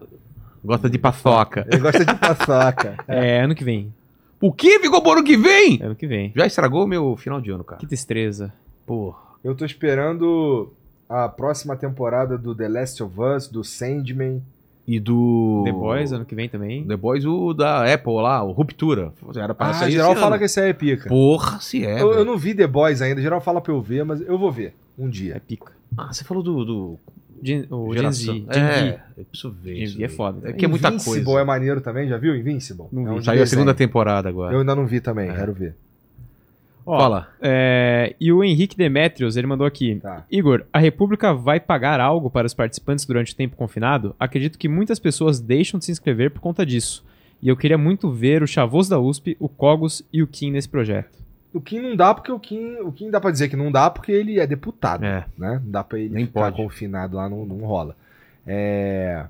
[0.63, 1.65] Gosta de paçoca.
[1.71, 2.95] ele gosta de paçoca.
[3.07, 3.91] É, ano que vem.
[4.41, 5.79] O que ficou pro ano que vem?
[5.81, 6.31] Ano que vem.
[6.35, 7.79] Já estragou o meu final de ano, cara.
[7.79, 8.53] Que destreza.
[8.85, 9.17] Porra.
[9.43, 10.71] Eu tô esperando
[11.09, 14.41] a próxima temporada do The Last of Us, do Sandman.
[14.87, 15.63] E do.
[15.65, 16.85] The Boys, ano que vem também.
[16.85, 19.11] The Boys, o da Apple lá, o Ruptura.
[19.35, 20.39] Era pra Ah, sair geral esse fala ano.
[20.39, 21.09] que esse aí é pica.
[21.09, 21.99] Porra, se é.
[22.01, 24.51] eu, eu não vi The Boys ainda, geral fala pra eu ver, mas eu vou
[24.51, 25.41] ver um É dia.
[25.47, 25.71] pica.
[25.97, 26.63] Ah, você falou do.
[26.63, 26.99] do
[27.43, 28.45] Gen, o Gen Z.
[28.49, 29.75] é, eu preciso ver.
[29.75, 30.49] Gen isso V é foda.
[30.49, 31.41] É que é muita Invincible coisa.
[31.41, 32.35] é maneiro também, já viu?
[32.35, 32.85] Invincible?
[32.91, 33.09] Não vi.
[33.09, 34.53] É um Saiu a segunda temporada agora.
[34.53, 35.33] Eu ainda não vi também, É.
[35.35, 35.75] quero ver.
[36.87, 37.27] Ó, Fala.
[37.41, 39.95] é, e o Henrique Demetrios, ele mandou aqui.
[39.95, 40.23] Tá.
[40.31, 44.15] Igor, a República vai pagar algo para os participantes durante o tempo confinado?
[44.19, 47.03] Acredito que muitas pessoas deixam de se inscrever por conta disso.
[47.41, 50.69] E eu queria muito ver o Chavoso da USP, o Cogos e o Kim nesse
[50.69, 51.09] projeto.
[51.55, 53.89] O Kim não dá porque o Kim, o Kim dá pra dizer que não dá
[53.89, 55.25] porque ele é deputado, É.
[55.37, 55.61] né?
[55.63, 56.57] Não dá pra ele Nem ficar pode.
[56.57, 57.95] confinado lá, não, não rola.
[58.45, 59.25] É...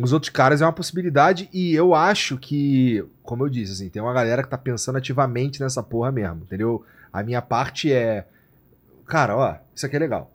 [0.00, 4.02] Os outros caras é uma possibilidade e eu acho que, como eu disse, assim, tem
[4.02, 6.84] uma galera que tá pensando ativamente nessa porra mesmo, entendeu?
[7.12, 8.26] A minha parte é,
[9.06, 10.30] cara, ó, isso aqui é legal.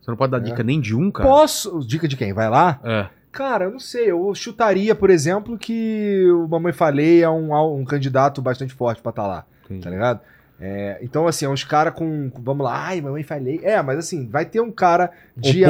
[0.00, 0.40] Você não pode dar É.
[0.40, 1.28] dica nem de um, cara?
[1.28, 1.80] Posso?
[1.86, 2.32] Dica de quem?
[2.32, 2.80] Vai lá?
[2.82, 3.06] É.
[3.30, 4.10] Cara, eu não sei.
[4.10, 9.10] Eu chutaria, por exemplo, que o Mamãe Falei é um, um candidato bastante forte pra
[9.10, 9.44] estar lá.
[9.66, 9.82] Entendi.
[9.84, 10.20] Tá ligado?
[10.60, 13.60] É, então, assim, é uns caras com, Vamos lá, ai, mamãe falei.
[13.62, 15.10] É, mas assim, vai ter um cara,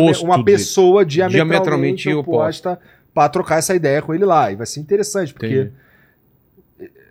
[0.02, 2.80] Oposto uma pessoa diametralmente, Diametralmente oposta
[3.14, 4.50] pra trocar essa ideia com ele lá.
[4.50, 5.46] E vai ser interessante, porque.
[5.46, 5.72] Entendi.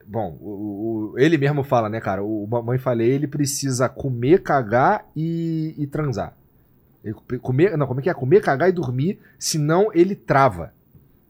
[0.06, 2.24] Bom, o, o- ele mesmo fala, né, cara?
[2.24, 6.34] O Mamãe Falei, ele precisa comer, cagar e, e transar.
[7.06, 8.14] Ele comer, não, como é que é?
[8.14, 10.74] Comer, cagar e dormir, senão ele trava.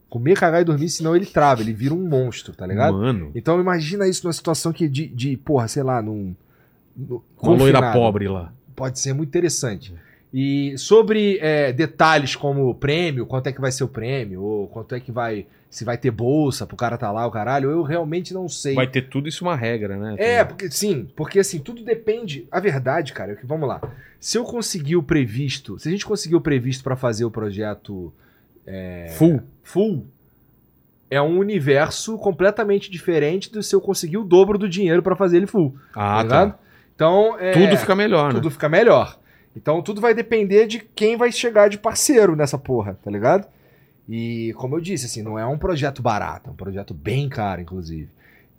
[0.10, 1.62] Comer, cagar e dormir, senão ele trava.
[1.62, 2.98] Ele vira um monstro, tá ligado?
[2.98, 3.32] Mano.
[3.36, 6.34] Então imagina isso numa situação que de, de porra, sei lá, num.
[6.98, 8.52] num- Uma loira pobre lá.
[8.76, 9.94] Pode ser muito interessante.
[10.34, 14.94] E sobre é, detalhes como prêmio, quanto é que vai ser o prêmio, ou quanto
[14.96, 15.46] é que vai.
[15.72, 18.74] Se vai ter bolsa pro cara tá lá, o caralho, eu realmente não sei.
[18.74, 20.16] Vai ter tudo isso uma regra, né?
[20.18, 22.48] É, porque sim, porque assim, tudo depende.
[22.52, 23.80] A verdade, cara, é que vamos lá.
[24.20, 28.12] Se eu conseguir o previsto, se a gente conseguir o previsto pra fazer o projeto
[29.18, 29.42] Full.
[29.64, 30.06] full,
[31.10, 35.38] é um universo completamente diferente do se eu conseguir o dobro do dinheiro pra fazer
[35.38, 35.76] ele full.
[35.96, 36.60] Ah, tá tá.
[36.96, 38.52] Então, é, Tudo fica melhor, tudo né?
[38.52, 39.18] fica melhor.
[39.56, 43.48] Então tudo vai depender de quem vai chegar de parceiro nessa porra, tá ligado?
[44.08, 47.62] E como eu disse, assim, não é um projeto barato, é um projeto bem caro,
[47.62, 48.10] inclusive.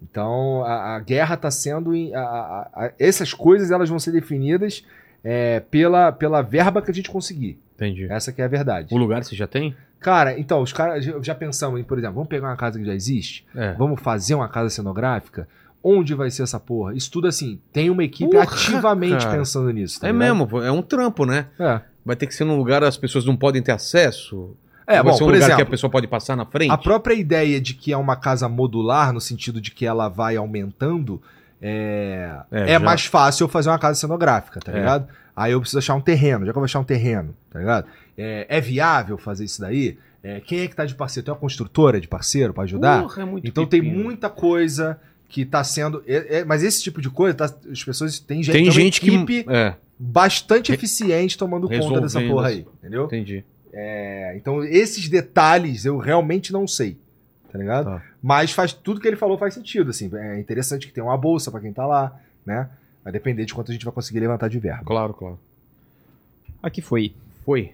[0.03, 1.93] Então a, a guerra tá sendo.
[2.15, 4.85] a- a- essas coisas elas vão ser definidas
[5.23, 7.59] é, pela, pela verba que a gente conseguir.
[7.77, 8.07] Entendi.
[8.11, 8.93] Essa que é a verdade.
[8.95, 9.75] O lugar você já tem?
[10.01, 12.95] Cara, então, os caras já- pensamos em, por exemplo, vamos pegar uma casa que já
[12.95, 13.75] existe, É.
[13.75, 15.47] vamos fazer uma casa cenográfica.
[15.85, 16.95] Onde vai ser essa porra?
[16.95, 19.39] Isso tudo assim, tem uma equipe Porra, ativamente cara.
[19.39, 20.01] pensando nisso.
[20.01, 20.37] tá É ligado?
[20.37, 21.47] mesmo, é um trampo, né?
[21.59, 21.81] É.
[22.05, 24.57] Vai ter que ser num lugar as pessoas não podem ter acesso.
[24.87, 26.71] É, vai bom, ser um por lugar que a exemplo, pessoa pode passar na frente.
[26.73, 30.37] a própria ideia de que é uma casa modular, no sentido de que ela vai
[30.37, 31.21] aumentando,
[31.63, 34.77] é, É, é, mais fácil fazer uma casa cenográfica, tá É.
[34.77, 35.09] ligado?
[35.35, 37.87] Aí eu preciso achar um terreno, já que eu vou achar um terreno, tá ligado?
[38.17, 39.97] É, é viável fazer isso daí?
[40.23, 41.25] É, quem é que tá de parceiro?
[41.25, 43.03] Tem uma construtora de parceiro pra ajudar?
[43.03, 46.03] Porra, é muito então tem muita coisa que tá sendo.
[46.07, 48.19] é- é- mas esse tipo de coisa, tá- as pessoas.
[48.19, 49.51] Tem gente, Tem uma gente equipe que.
[49.51, 53.05] É, bastante Re- eficiente tomando conta dessa porra aí, entendeu?
[53.07, 53.45] entendi.
[53.73, 56.99] É, então, esses detalhes eu realmente não sei.
[57.53, 57.87] Tá ligado?
[57.87, 58.03] Tá.
[58.23, 60.11] Mas faz tudo que ele falou faz sentido, assim.
[60.15, 62.15] É interessante que tem uma bolsa pra quem tá lá,
[62.47, 62.69] né?
[63.03, 64.85] Vai depender de quanto a gente vai conseguir levantar de verba.
[64.85, 65.39] Claro, claro.
[66.63, 67.13] Aqui foi.
[67.45, 67.73] Foi.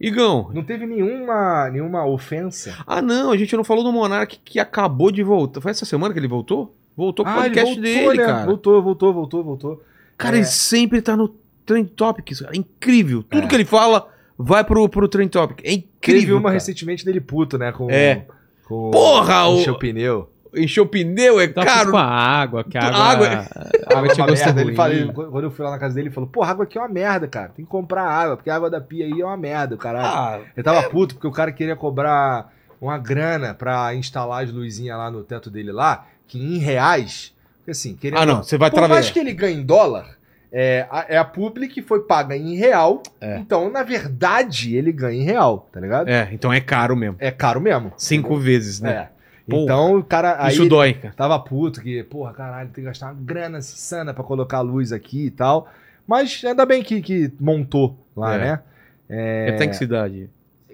[0.00, 0.50] Igão.
[0.54, 2.76] Não teve nenhuma, nenhuma ofensa.
[2.86, 5.60] Ah, não, a gente não falou do Monark que acabou de voltar.
[5.60, 6.72] Foi essa semana que ele voltou?
[6.96, 8.24] Voltou com o Ah, podcast voltou, dele, né?
[8.26, 8.46] cara.
[8.46, 9.82] Voltou, voltou, voltou, voltou.
[10.16, 10.40] Cara, É.
[10.40, 11.28] ele sempre tá no
[11.66, 12.40] Trend Topics.
[12.40, 12.54] cara.
[12.54, 13.22] É incrível.
[13.22, 13.48] Tudo É.
[13.48, 15.60] que ele fala vai pro, pro Trend Topic.
[15.60, 16.36] É Teve incrível.
[16.36, 16.54] uma cara.
[16.54, 17.72] recentemente dele puto, né?
[17.72, 18.24] Com, É.
[18.66, 20.30] com Porra, o- encheu o pneu.
[20.54, 21.90] Encheu o pneu, é Tá caro.
[21.90, 23.46] com a água, que a A água, água-
[23.94, 24.48] a água tinha é gosto.
[24.90, 26.88] Ele quando eu fui lá na casa dele, ele falou: Porra, água aqui é uma
[26.88, 27.48] merda, cara.
[27.54, 30.06] Tem que comprar água, porque a água da pia aí é uma merda, caralho.
[30.06, 34.96] Ah, Ele tava puto porque o cara queria cobrar uma grana pra instalar as luzinhas
[34.96, 37.34] lá no teto dele lá, que em reais.
[37.58, 39.12] Porque assim, querendo ah, não, você vai Por mais trabalhar.
[39.12, 40.16] que ele ganhe em dólar,
[40.50, 43.02] é a, é a publi que foi paga em real.
[43.20, 43.36] É.
[43.38, 46.08] Então, na verdade, ele ganha em real, tá ligado?
[46.08, 47.16] É, É, então é caro mesmo.
[47.30, 47.92] caro mesmo.
[47.98, 48.90] Cinco vezes, né?
[49.14, 49.17] É.
[49.48, 49.62] Porra.
[49.62, 50.36] Então, o cara.
[50.44, 51.14] Aí Isso dói, cara.
[51.14, 54.92] tava puto que, porra, caralho, tem que gastar uma grana insana pra colocar a luz
[54.92, 55.68] aqui e tal.
[56.06, 58.38] Mas ainda bem que, que montou lá, É.
[58.38, 58.60] né?
[59.08, 59.52] É.
[59.52, 60.28] Tem que cidade.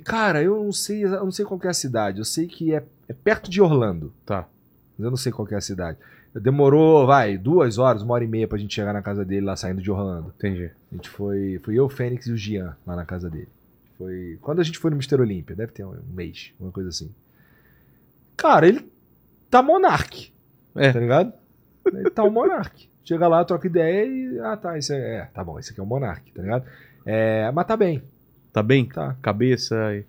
[0.05, 2.19] Cara, eu não sei, eu não sei qual que é a cidade.
[2.19, 4.13] Eu sei que é, é perto de Orlando.
[4.27, 4.47] Tá.
[4.99, 5.99] Mas eu não sei qual que é a cidade.
[6.35, 9.55] Demorou, vai, duas horas, uma hora e meia pra gente chegar na casa dele lá
[9.57, 10.33] saindo de Orlando.
[10.37, 10.71] Entendi.
[10.91, 11.61] A gente foi.
[11.63, 13.49] Fui eu, o Fênix e o Gian lá na casa dele.
[13.97, 14.37] Foi.
[14.43, 15.21] Quando a gente foi no Mr.
[15.21, 17.11] Olímpia, deve ter um mês, uma coisa assim.
[18.37, 18.91] Cara, ele
[19.51, 20.33] tá monarque.
[20.77, 20.93] É.
[20.93, 21.33] Tá ligado?
[21.87, 22.89] Ele tá um monarque.
[23.05, 24.41] Chega lá, troca ideia e.
[24.41, 25.17] Ah, tá, isso é.
[25.17, 26.65] é, tá bom, esse aqui é um monarque, tá ligado?
[27.05, 28.03] É, mas tá bem,
[28.53, 28.87] Tá bem?
[28.87, 29.15] tá.
[29.21, 29.75] Cabeça.
[29.95, 30.05] E...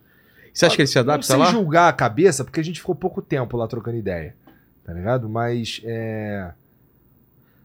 [0.53, 1.45] Você acha que ele se Não adapta lá?
[1.51, 4.33] julgar a cabeça, porque a gente ficou pouco tempo lá trocando ideia.
[4.85, 5.27] Tá ligado?
[5.27, 6.51] Mas é.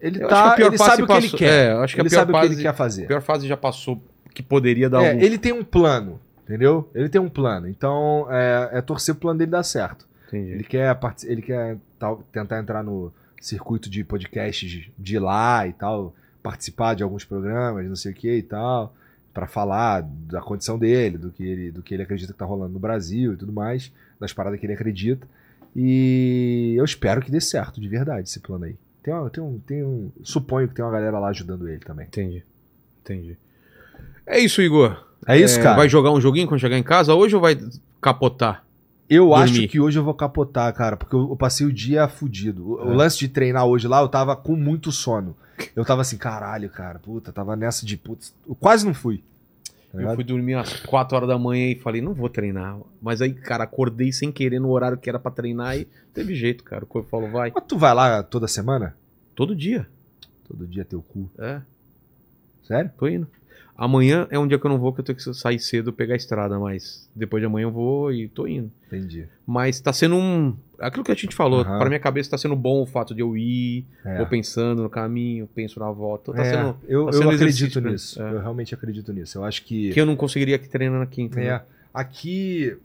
[0.01, 0.35] Ele Eu tá.
[0.37, 1.67] acho que a pior ele fase sabe o que ele quer.
[1.69, 3.05] É, acho que a ele pior sabe o que fase- ele quer fazer.
[3.05, 4.03] A pior fase já passou
[4.35, 5.21] que poderia dar É, algum.
[5.23, 6.91] ele tem um plano, entendeu?
[6.95, 7.69] Ele tem um plano.
[7.69, 10.09] Então, é, é torcer pro plano dele dar certo.
[10.31, 10.53] Entendi.
[10.53, 15.73] Ele quer, parti- ele quer tal- tentar entrar no circuito de podcasts de, lá e
[15.73, 18.95] tal, participar de alguns programas, não sei o que e tal,
[19.35, 22.73] pra falar da condição dele, do que ele, do que ele acredita que tá rolando
[22.75, 25.27] no Brasil e tudo mais, das paradas que ele acredita.
[25.75, 28.77] E eu espero que dê certo, de verdade, esse plano aí.
[29.03, 32.07] Tem uma, tem um, tem um, suponho que tem uma galera lá ajudando ele também.
[32.07, 32.45] Entendi.
[33.03, 33.37] Entendi.
[34.27, 35.07] É isso, Igor.
[35.27, 35.77] É isso, É, cara.
[35.77, 37.59] Vai jogar um joguinho quando chegar em casa hoje ou vai
[38.01, 38.65] capotar?
[39.11, 39.43] Eu Dormir.
[39.43, 42.65] acho que hoje eu vou capotar, cara, porque eu, eu passei o dia fudido.
[42.65, 42.95] O, o É.
[42.95, 45.37] lance de treinar hoje lá, eu tava com muito sono.
[45.75, 48.33] Eu tava assim, caralho, cara, puta, tava nessa de putz.
[48.49, 49.23] Eu quase não fui.
[49.93, 52.79] Tá Eu fui dormir às 4 horas da manhã e falei, não vou treinar.
[53.03, 56.63] Mas aí, cara, acordei sem querer no horário que era pra treinar e teve jeito,
[56.63, 56.85] cara.
[56.85, 57.51] O corpo falou, vai.
[57.53, 58.95] Mas tu vai lá toda semana?
[59.35, 59.89] Todo dia.
[60.47, 61.29] Todo dia teu cu.
[61.39, 61.61] É,
[62.63, 62.91] Sério?
[62.97, 63.27] tô indo.
[63.83, 66.13] Amanhã é um dia que eu não vou, que eu tenho que sair cedo pegar
[66.13, 68.71] a estrada, mas depois de amanhã eu vou e tô indo.
[68.89, 69.25] Entendi.
[69.47, 70.55] Mas tá sendo um.
[70.79, 71.79] Aquilo que a gente falou, Aham.
[71.79, 74.19] pra minha cabeça tá sendo bom o fato de eu ir, É.
[74.19, 76.31] vou pensando no caminho, penso na volta.
[76.31, 76.77] Tá É, sendo.
[76.87, 78.23] eu tá eu sendo acredito nisso.
[78.23, 78.33] É.
[78.35, 79.39] Eu realmente acredito nisso.
[79.39, 79.93] Eu acho que.
[79.95, 81.41] Que eu não conseguiria aqui treinar na quinta.
[81.41, 81.47] né?
[81.47, 81.63] É,
[81.95, 82.77] aqui.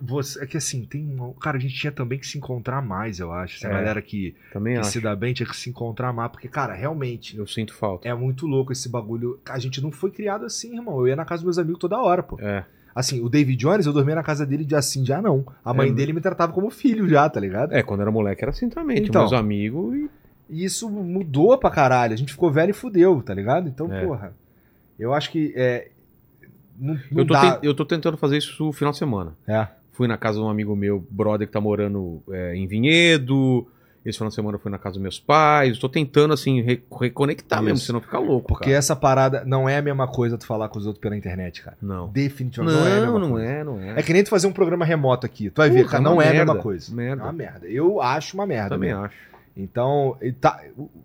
[0.00, 1.02] Você, é que assim, tem.
[1.14, 3.56] uma- Cara, a gente tinha também que se encontrar mais, eu acho.
[3.56, 3.70] Essa É.
[3.70, 6.30] galera que, Também que se dá bem tinha que se encontrar mais.
[6.30, 7.36] Porque, cara, realmente.
[7.36, 8.06] Eu sinto falta.
[8.06, 9.40] É muito louco esse bagulho.
[9.48, 10.98] A gente não foi criado assim, irmão.
[11.00, 12.38] Eu ia na casa dos meus amigos toda hora, pô.
[12.40, 12.64] É.
[12.94, 15.46] Assim, o David Jones, eu dormia na casa dele de assim, já não.
[15.64, 15.92] A mãe É.
[15.92, 17.72] dele me tratava como filho já, tá ligado?
[17.72, 18.98] É, quando era moleque era assim também.
[19.02, 19.22] Então.
[19.22, 20.10] meus amigos e.
[20.48, 22.12] E isso mudou pra caralho.
[22.12, 23.68] A gente ficou velho e fudeu, tá ligado?
[23.68, 24.04] Então, É.
[24.04, 24.32] porra.
[24.98, 25.52] Eu acho que.
[25.56, 25.88] É,
[26.78, 27.56] não, não Eu tô, dá.
[27.56, 29.32] ten- eu tô tentando fazer isso no final de semana.
[29.46, 29.66] É.
[29.96, 33.66] Fui na casa de um amigo meu, brother, que tá morando é, em Vinhedo.
[34.04, 35.78] Esse final de semana eu fui na casa dos meus pais.
[35.78, 37.86] Tô tentando, assim, re- reconectar mesmo, Isso.
[37.86, 38.46] senão fica louco.
[38.46, 38.76] Porque cara.
[38.76, 41.76] essa parada não é a mesma coisa tu falar com os outros pela internet, cara.
[41.82, 42.08] Não.
[42.10, 43.46] Definitivamente não, é a mesma Não, não coisa.
[43.50, 43.98] é, não é.
[43.98, 45.50] É que nem tu fazer um programa remoto aqui.
[45.50, 46.94] Tu vai ver, cara, é não é a mesma coisa.
[46.94, 47.22] merda.
[47.22, 47.66] É uma merda.
[47.66, 48.68] Eu acho uma merda.
[48.76, 49.04] Também mesmo.
[49.06, 49.16] acho.
[49.56, 50.62] Então, tá,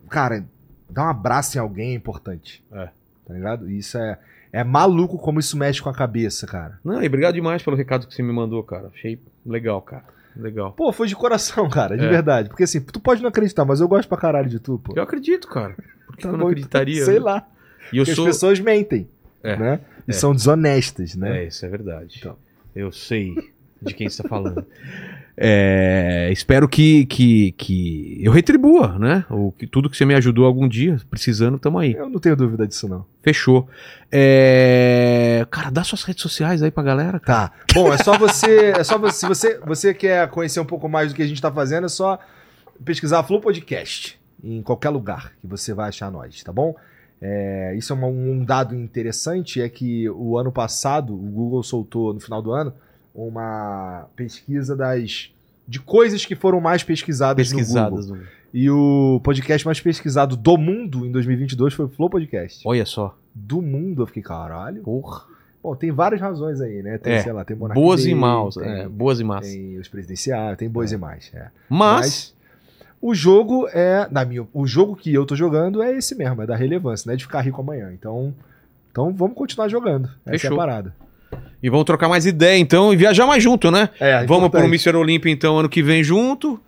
[0.08, 0.44] cara,
[0.88, 2.62] dar um abraço em alguém é importante.
[2.70, 2.88] É.
[3.26, 3.68] Tá ligado?
[3.68, 4.16] Isso é,
[4.52, 6.78] é maluco como isso mexe com a cabeça, cara.
[6.84, 8.90] Não, e obrigado demais pelo recado que você me mandou, cara.
[8.94, 10.04] Achei legal, cara.
[10.36, 10.72] Legal.
[10.72, 12.08] Pô, foi de coração, cara, de É.
[12.08, 12.48] verdade.
[12.48, 14.92] Porque assim, tu pode não acreditar, mas eu gosto pra caralho de tu, pô.
[14.96, 15.74] Eu acredito, cara.
[16.06, 17.04] Por que Tá eu não acreditaria?
[17.04, 17.20] Sei né?
[17.20, 17.46] lá.
[17.92, 18.26] E eu Porque sou.
[18.26, 19.08] as pessoas mentem,
[19.42, 19.56] É.
[19.56, 19.80] né?
[20.06, 20.14] E É.
[20.14, 21.44] são desonestas, né?
[21.44, 22.16] É, isso é verdade.
[22.18, 22.36] Então.
[22.74, 23.34] Eu sei
[23.82, 24.64] de quem você está falando.
[25.36, 29.24] É, espero que, que, que eu retribua, né?
[29.30, 31.94] O, que, tudo que você me ajudou algum dia, precisando, tamo aí.
[31.94, 33.06] Eu não tenho dúvida disso, não.
[33.22, 33.68] Fechou.
[34.10, 37.18] É, Cara, dá suas redes sociais aí pra galera.
[37.18, 37.48] cara.
[37.48, 37.54] Tá.
[37.74, 38.72] Bom, é só você.
[38.76, 39.20] É só você.
[39.20, 41.88] Se você, você quer conhecer um pouco mais do que a gente tá fazendo, é
[41.88, 42.18] só
[42.84, 46.74] pesquisar Flow Podcast em qualquer lugar que você vai achar nós, tá bom?
[47.20, 52.18] É, isso é um dado interessante, é que o ano passado, o Google soltou, no
[52.18, 52.74] final do ano,
[53.14, 55.30] uma pesquisa das
[55.66, 58.06] de coisas que foram mais pesquisadas, no Pesquisadas.
[58.06, 58.22] Google.
[58.22, 62.62] no- E o podcast mais pesquisado do mundo em 2022 foi o Flow Podcast.
[62.66, 63.16] Olha só.
[63.34, 64.82] Do mundo, eu fiquei, caralho.
[64.82, 65.22] Porra.
[65.62, 66.98] Bom, tem várias razões aí, né?
[66.98, 68.56] Tem, É, sei lá, tem Monark Boas e maus.
[68.56, 69.46] tem, É, boas e más.
[69.46, 71.30] tem os presidenciais, tem boas e mais.
[71.32, 71.48] É.
[71.68, 72.34] Mas,
[73.00, 76.46] O jogo é, na minha, o jogo que eu tô jogando é esse mesmo, é
[76.46, 77.90] da relevância, não é de ficar rico amanhã.
[77.92, 78.32] Então,
[78.92, 80.08] então vamos continuar jogando.
[80.24, 80.94] Essa é a parada.
[81.62, 83.88] E vamos trocar mais ideia então e viajar mais junto, né?
[84.00, 84.64] É, Vamos pro.
[84.64, 84.96] Mr.
[84.96, 86.60] Olímpia então ano que vem junto.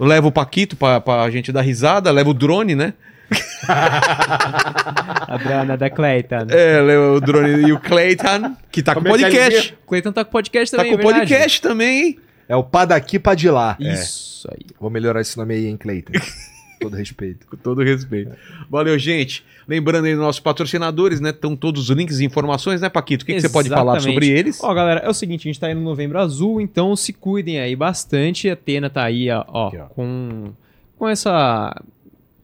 [0.00, 2.94] Leva o Paquito pra, pra gente dar risada, leva o drone, né?
[3.68, 6.46] A Brana da Clayton.
[6.50, 9.78] É, leva o drone e o Clayton, que tá com Como é é podcast.
[9.86, 12.18] Clayton tá com podcast Tá também, com é podcast também, hein?
[12.48, 13.76] É o pá daqui pra de lá.
[13.78, 14.64] Isso aí.
[14.80, 16.12] Vou melhorar esse nome aí, hein, Cleiton.
[16.80, 17.46] Todo respeito.
[17.46, 18.30] Com todo respeito.
[18.70, 19.44] Valeu, gente.
[19.66, 21.30] Lembrando aí dos nossos patrocinadores, né?
[21.30, 23.22] Estão todos os links e informações, né, Paquito?
[23.22, 24.62] O que, que você pode falar sobre eles?
[24.62, 27.58] Ó, galera, é o seguinte, a gente tá indo no novembro azul, então se cuidem
[27.60, 28.48] aí bastante.
[28.48, 29.84] A Atena tá aí, ó, ó, Aqui, ó.
[29.86, 30.52] com
[30.96, 31.80] com essa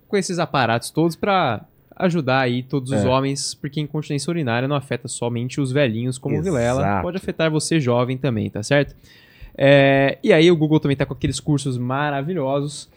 [0.09, 1.65] com esses aparatos todos pra
[1.97, 3.09] ajudar aí todos os É.
[3.09, 6.57] homens, porque incontinência urinária não afeta somente os velhinhos como o Exato.
[6.57, 8.95] Vilela, pode afetar você jovem também, tá certo?
[9.57, 12.89] É, e aí o Google também tá com aqueles cursos maravilhosos.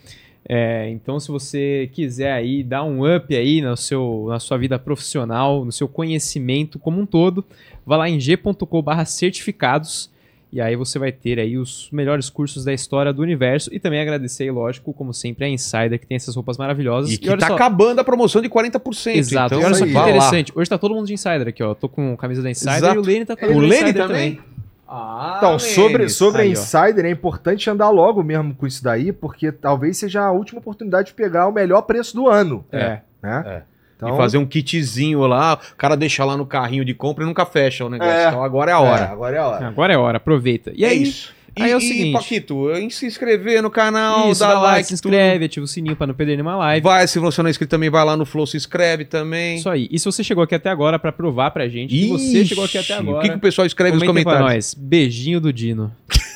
[0.49, 4.79] É, então, se você quiser aí dar um up aí no seu, na sua vida
[4.79, 7.43] profissional, no seu conhecimento como um todo,
[7.85, 10.09] vá lá em g.com.br certificados
[10.51, 13.99] e aí você vai ter aí os melhores cursos da história do universo e também
[13.99, 17.11] agradecer, lógico, como sempre, a Insider que tem essas roupas maravilhosas.
[17.11, 19.15] E que olha tá só- acabando a promoção de 40%.
[19.17, 19.55] Exato.
[19.55, 20.53] Então, e olha só que interessante.
[20.55, 21.73] Hoje tá todo mundo de Insider aqui, ó.
[21.75, 22.95] Tô com camisa da Insider Exato.
[22.95, 24.39] e o Lene tá com a O camisa da Lene Insider também?
[24.87, 26.53] Ah, Então, sobre, sobre Aí, a ó.
[26.53, 31.07] Insider, é importante andar logo mesmo com isso daí, porque talvez seja a última oportunidade
[31.07, 32.65] de pegar o melhor preço do ano.
[32.71, 33.01] É.
[33.21, 33.43] Né?
[33.45, 33.61] É.
[33.97, 37.27] Então, E fazer um kitzinho lá, o cara deixa lá no carrinho de compra e
[37.27, 38.13] nunca fecha o negócio.
[38.13, 38.27] É.
[38.27, 39.05] Então agora é a é, hora.
[39.09, 39.67] agora é a hora.
[39.67, 40.71] Agora é hora, aproveita.
[40.75, 41.33] E é aí, isso.
[41.57, 42.13] E, aí é o e, seguinte.
[42.13, 45.95] Paquito, em se inscrever no canal, isso, dá lá, like, se inscreve, ativa o sininho
[45.95, 46.59] pra não perder nenhuma tudo.
[46.59, 46.83] live.
[46.83, 49.57] Vai, se você não é inscrito também, vai lá no Flow, se inscreve também.
[49.57, 49.87] Isso aí.
[49.91, 52.65] E se você chegou aqui até agora pra provar pra gente que você Ixi, chegou
[52.65, 54.75] aqui até agora, O que, que o pessoal escreve nos comenta pra comentários?
[54.75, 54.83] nós.
[54.83, 55.93] Beijinho do Dino.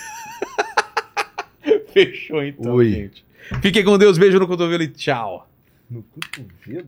[1.93, 2.89] Fechou então, Ui.
[2.89, 3.25] gente.
[3.61, 5.47] Fiquem com Deus, beijo no cotovelo e tchau.
[5.89, 6.87] No cotovelo?